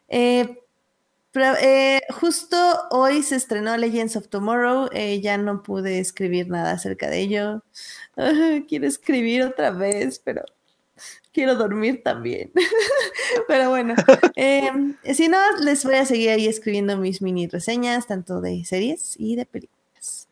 Eh, 0.08 0.65
pero 1.36 1.54
eh, 1.60 2.00
justo 2.18 2.56
hoy 2.90 3.22
se 3.22 3.36
estrenó 3.36 3.76
Legends 3.76 4.16
of 4.16 4.28
Tomorrow, 4.28 4.88
eh, 4.92 5.20
ya 5.20 5.36
no 5.36 5.62
pude 5.62 5.98
escribir 5.98 6.48
nada 6.48 6.70
acerca 6.70 7.10
de 7.10 7.20
ello. 7.20 7.62
quiero 8.68 8.86
escribir 8.86 9.42
otra 9.42 9.70
vez, 9.70 10.18
pero 10.18 10.46
quiero 11.32 11.54
dormir 11.54 12.02
también. 12.02 12.52
Pero 13.48 13.68
bueno, 13.68 13.94
eh, 14.34 14.70
si 15.12 15.28
no, 15.28 15.36
les 15.60 15.84
voy 15.84 15.96
a 15.96 16.06
seguir 16.06 16.30
ahí 16.30 16.46
escribiendo 16.46 16.96
mis 16.96 17.20
mini 17.20 17.48
reseñas, 17.48 18.06
tanto 18.06 18.40
de 18.40 18.64
series 18.64 19.14
y 19.18 19.36
de 19.36 19.44
películas. 19.44 20.28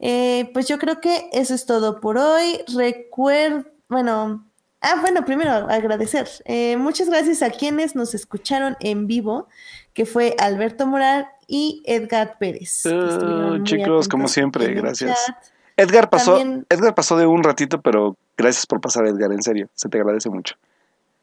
Eh, 0.00 0.50
pues 0.52 0.68
yo 0.68 0.78
creo 0.78 1.00
que 1.00 1.30
eso 1.32 1.54
es 1.54 1.64
todo 1.64 1.98
por 1.98 2.18
hoy. 2.18 2.60
Recuerdo, 2.76 3.64
bueno, 3.88 4.51
ah, 4.82 5.00
bueno, 5.00 5.24
primero 5.24 5.50
agradecer. 5.50 6.28
Eh, 6.44 6.76
muchas 6.76 7.08
gracias 7.08 7.42
a 7.42 7.50
quienes 7.50 7.94
nos 7.94 8.14
escucharon 8.14 8.76
en 8.80 9.06
vivo, 9.06 9.48
que 9.94 10.06
fue 10.06 10.34
Alberto 10.38 10.86
Moral 10.86 11.28
y 11.46 11.82
Edgar 11.86 12.38
Pérez. 12.38 12.84
Uh, 12.86 13.62
chicos, 13.64 14.08
como 14.08 14.28
siempre, 14.28 14.72
gracias. 14.74 15.18
Edgar 15.76 16.10
pasó, 16.10 16.38
Edgar 16.68 16.94
pasó 16.94 17.16
de 17.16 17.26
un 17.26 17.42
ratito, 17.42 17.80
pero 17.80 18.16
gracias 18.36 18.66
por 18.66 18.80
pasar, 18.80 19.06
Edgar, 19.06 19.32
en 19.32 19.42
serio, 19.42 19.68
se 19.74 19.88
te 19.88 19.98
agradece 19.98 20.28
mucho. 20.28 20.56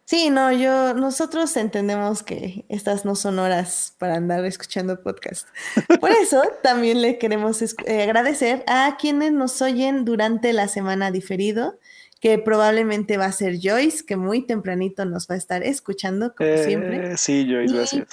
Sí, 0.09 0.31
no, 0.31 0.51
yo, 0.51 0.95
nosotros 0.95 1.55
entendemos 1.55 2.23
que 2.23 2.65
estas 2.67 3.05
no 3.05 3.13
son 3.13 3.37
horas 3.37 3.93
para 3.99 4.15
andar 4.15 4.43
escuchando 4.43 5.03
podcast. 5.03 5.47
Por 6.01 6.09
eso 6.09 6.41
también 6.63 7.03
le 7.03 7.19
queremos 7.19 7.61
eh, 7.61 8.01
agradecer 8.01 8.63
a 8.65 8.97
quienes 8.99 9.33
nos 9.33 9.61
oyen 9.61 10.05
durante 10.05 10.51
la 10.51 10.67
semana 10.67 11.11
diferido, 11.11 11.77
que 12.19 12.37
probablemente 12.37 13.17
va 13.17 13.25
a 13.25 13.31
ser 13.31 13.59
Joyce, 13.61 14.05
que 14.05 14.17
muy 14.17 14.45
tempranito 14.45 15.05
nos 15.05 15.27
va 15.27 15.35
a 15.35 15.37
estar 15.37 15.63
escuchando, 15.63 16.35
como 16.35 16.49
eh, 16.49 16.63
siempre. 16.65 17.17
Sí, 17.17 17.47
Joyce, 17.49 17.73
gracias. 17.73 18.07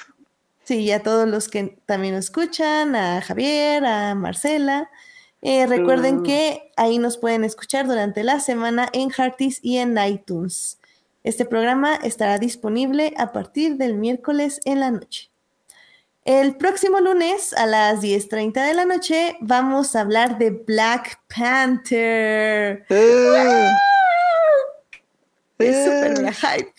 Sí, 0.65 0.79
y 0.79 0.91
a 0.93 1.03
todos 1.03 1.29
los 1.29 1.49
que 1.49 1.79
también 1.87 2.15
nos 2.15 2.27
escuchan, 2.27 2.97
a 2.97 3.21
Javier, 3.21 3.85
a 3.85 4.15
Marcela. 4.15 4.91
Eh, 5.43 5.67
recuerden 5.67 6.23
que 6.23 6.73
ahí 6.77 6.99
nos 6.99 7.19
pueden 7.19 7.45
escuchar 7.45 7.87
durante 7.87 8.25
la 8.25 8.41
semana 8.41 8.89
en 8.93 9.11
Hearties 9.11 9.61
y 9.63 9.79
en 9.79 9.97
iTunes. 9.97 10.79
Este 11.23 11.45
programa 11.45 11.95
estará 11.97 12.39
disponible 12.39 13.15
a 13.17 13.33
partir 13.33 13.77
del 13.77 13.95
miércoles 13.95 14.61
en 14.65 14.81
la 14.81 14.91
noche. 14.91 15.31
El 16.25 16.57
próximo 16.57 16.99
lunes 16.99 17.53
a 17.53 17.67
las 17.67 18.01
10.30 18.01 18.67
de 18.67 18.75
la 18.75 18.85
noche 18.85 19.37
vamos 19.41 19.95
a 19.95 20.01
hablar 20.01 20.39
de 20.39 20.51
Black 20.51 21.21
Panther. 21.29 22.85
Eh. 22.89 23.69
Es 25.59 25.85
súper 25.85 26.25
eh. 26.25 26.33
hype. 26.33 26.73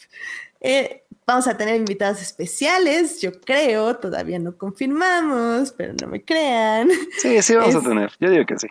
Eh, 0.62 1.04
Vamos 1.28 1.45
a 1.45 1.58
tener 1.58 1.76
invitados 1.76 2.22
especiales, 2.22 3.20
yo 3.20 3.34
creo, 3.41 3.98
todavía 3.98 4.40
no 4.40 4.58
confirmamos, 4.58 5.74
pero 5.74 5.94
no 6.02 6.08
me 6.08 6.24
crean. 6.24 6.88
Sí, 7.18 7.41
sí 7.41 7.54
vamos 7.54 7.76
a 7.76 7.82
tener, 7.82 8.14
yo 8.22 8.30
digo 8.30 8.45
que 8.45 8.58
sí. 8.58 8.68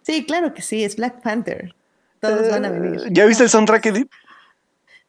Sí, 0.00 0.24
claro 0.24 0.54
que 0.54 0.62
sí, 0.62 0.82
es 0.82 0.96
Black 0.96 1.20
Panther. 1.22 1.74
Todos 2.20 2.48
van 2.50 2.64
a 2.64 2.68
eh, 2.68 2.80
venir. 2.80 3.02
¿Ya 3.10 3.26
viste 3.26 3.44
el 3.44 3.50
soundtrack, 3.50 3.84
Edith? 3.84 4.10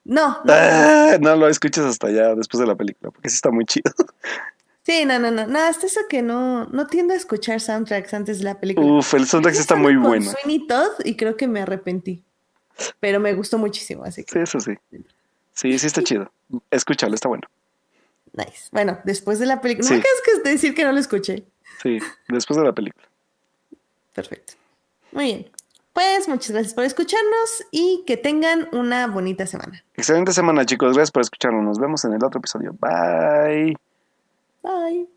No. 0.04 0.40
No, 0.44 0.54
ah, 0.54 1.18
no 1.22 1.38
lo 1.38 1.48
escuchas 1.48 1.86
hasta 1.86 2.08
allá, 2.08 2.36
después 2.36 2.60
de 2.60 2.68
la 2.68 2.76
película, 2.76 3.10
porque 3.10 3.30
sí 3.30 3.36
está 3.36 3.52
muy 3.52 3.64
chido. 3.64 3.90
Sí, 4.84 5.06
no, 5.06 5.20
no, 5.20 5.32
no, 5.32 5.48
no, 5.48 5.60
hasta 5.60 5.86
eso 5.86 6.02
que 6.10 6.22
no, 6.22 6.66
no 6.66 6.88
tiendo 6.88 7.14
a 7.14 7.18
escuchar 7.18 7.62
soundtracks 7.62 8.14
antes 8.16 8.40
de 8.40 8.46
la 8.46 8.60
película. 8.60 8.86
Uf, 8.86 9.14
el 9.14 9.28
soundtrack 9.28 9.56
está 9.56 9.76
muy 9.76 9.96
bueno. 9.96 10.30
Sweeney 10.30 10.68
Todd 10.68 11.06
y 11.06 11.16
creo 11.16 11.38
que 11.38 11.48
me 11.48 11.62
arrepentí, 11.62 12.26
pero 13.00 13.20
me 13.20 13.34
gustó 13.34 13.58
muchísimo, 13.58 14.04
así 14.04 14.24
que. 14.24 14.32
Sí, 14.32 14.40
eso 14.40 14.60
sí. 14.60 14.74
Sí, 15.54 15.78
sí 15.78 15.88
está 15.88 16.04
chido. 16.04 16.32
Escúchalo, 16.70 17.14
está 17.16 17.28
bueno. 17.28 17.48
Nice. 18.34 18.70
Bueno, 18.72 19.00
después 19.04 19.40
de 19.40 19.46
la 19.46 19.62
película. 19.62 19.90
No 19.90 19.96
me 19.96 20.02
que 20.02 20.50
decir 20.50 20.74
que 20.74 20.84
no 20.84 20.92
lo 20.92 21.00
escuché. 21.00 21.46
Sí, 21.82 22.00
después 22.30 22.58
de 22.58 22.66
la 22.66 22.74
película. 22.74 23.06
Perfecto. 24.14 24.54
Muy 25.12 25.26
bien. 25.26 25.52
Pues 25.94 26.30
muchas 26.30 26.52
gracias 26.52 26.74
por 26.74 26.86
escucharnos 26.86 27.66
y 27.70 28.04
que 28.08 28.16
tengan 28.16 28.70
una 28.72 29.08
bonita 29.08 29.46
semana. 29.46 29.84
Excelente 29.96 30.32
semana, 30.32 30.66
chicos. 30.66 30.94
Gracias 30.94 31.12
por 31.12 31.22
escucharnos. 31.22 31.64
Nos 31.64 31.80
vemos 31.80 32.06
en 32.06 32.14
el 32.14 32.24
otro 32.24 32.40
episodio. 32.40 32.74
Bye. 32.80 33.76
Bye. 34.64 35.08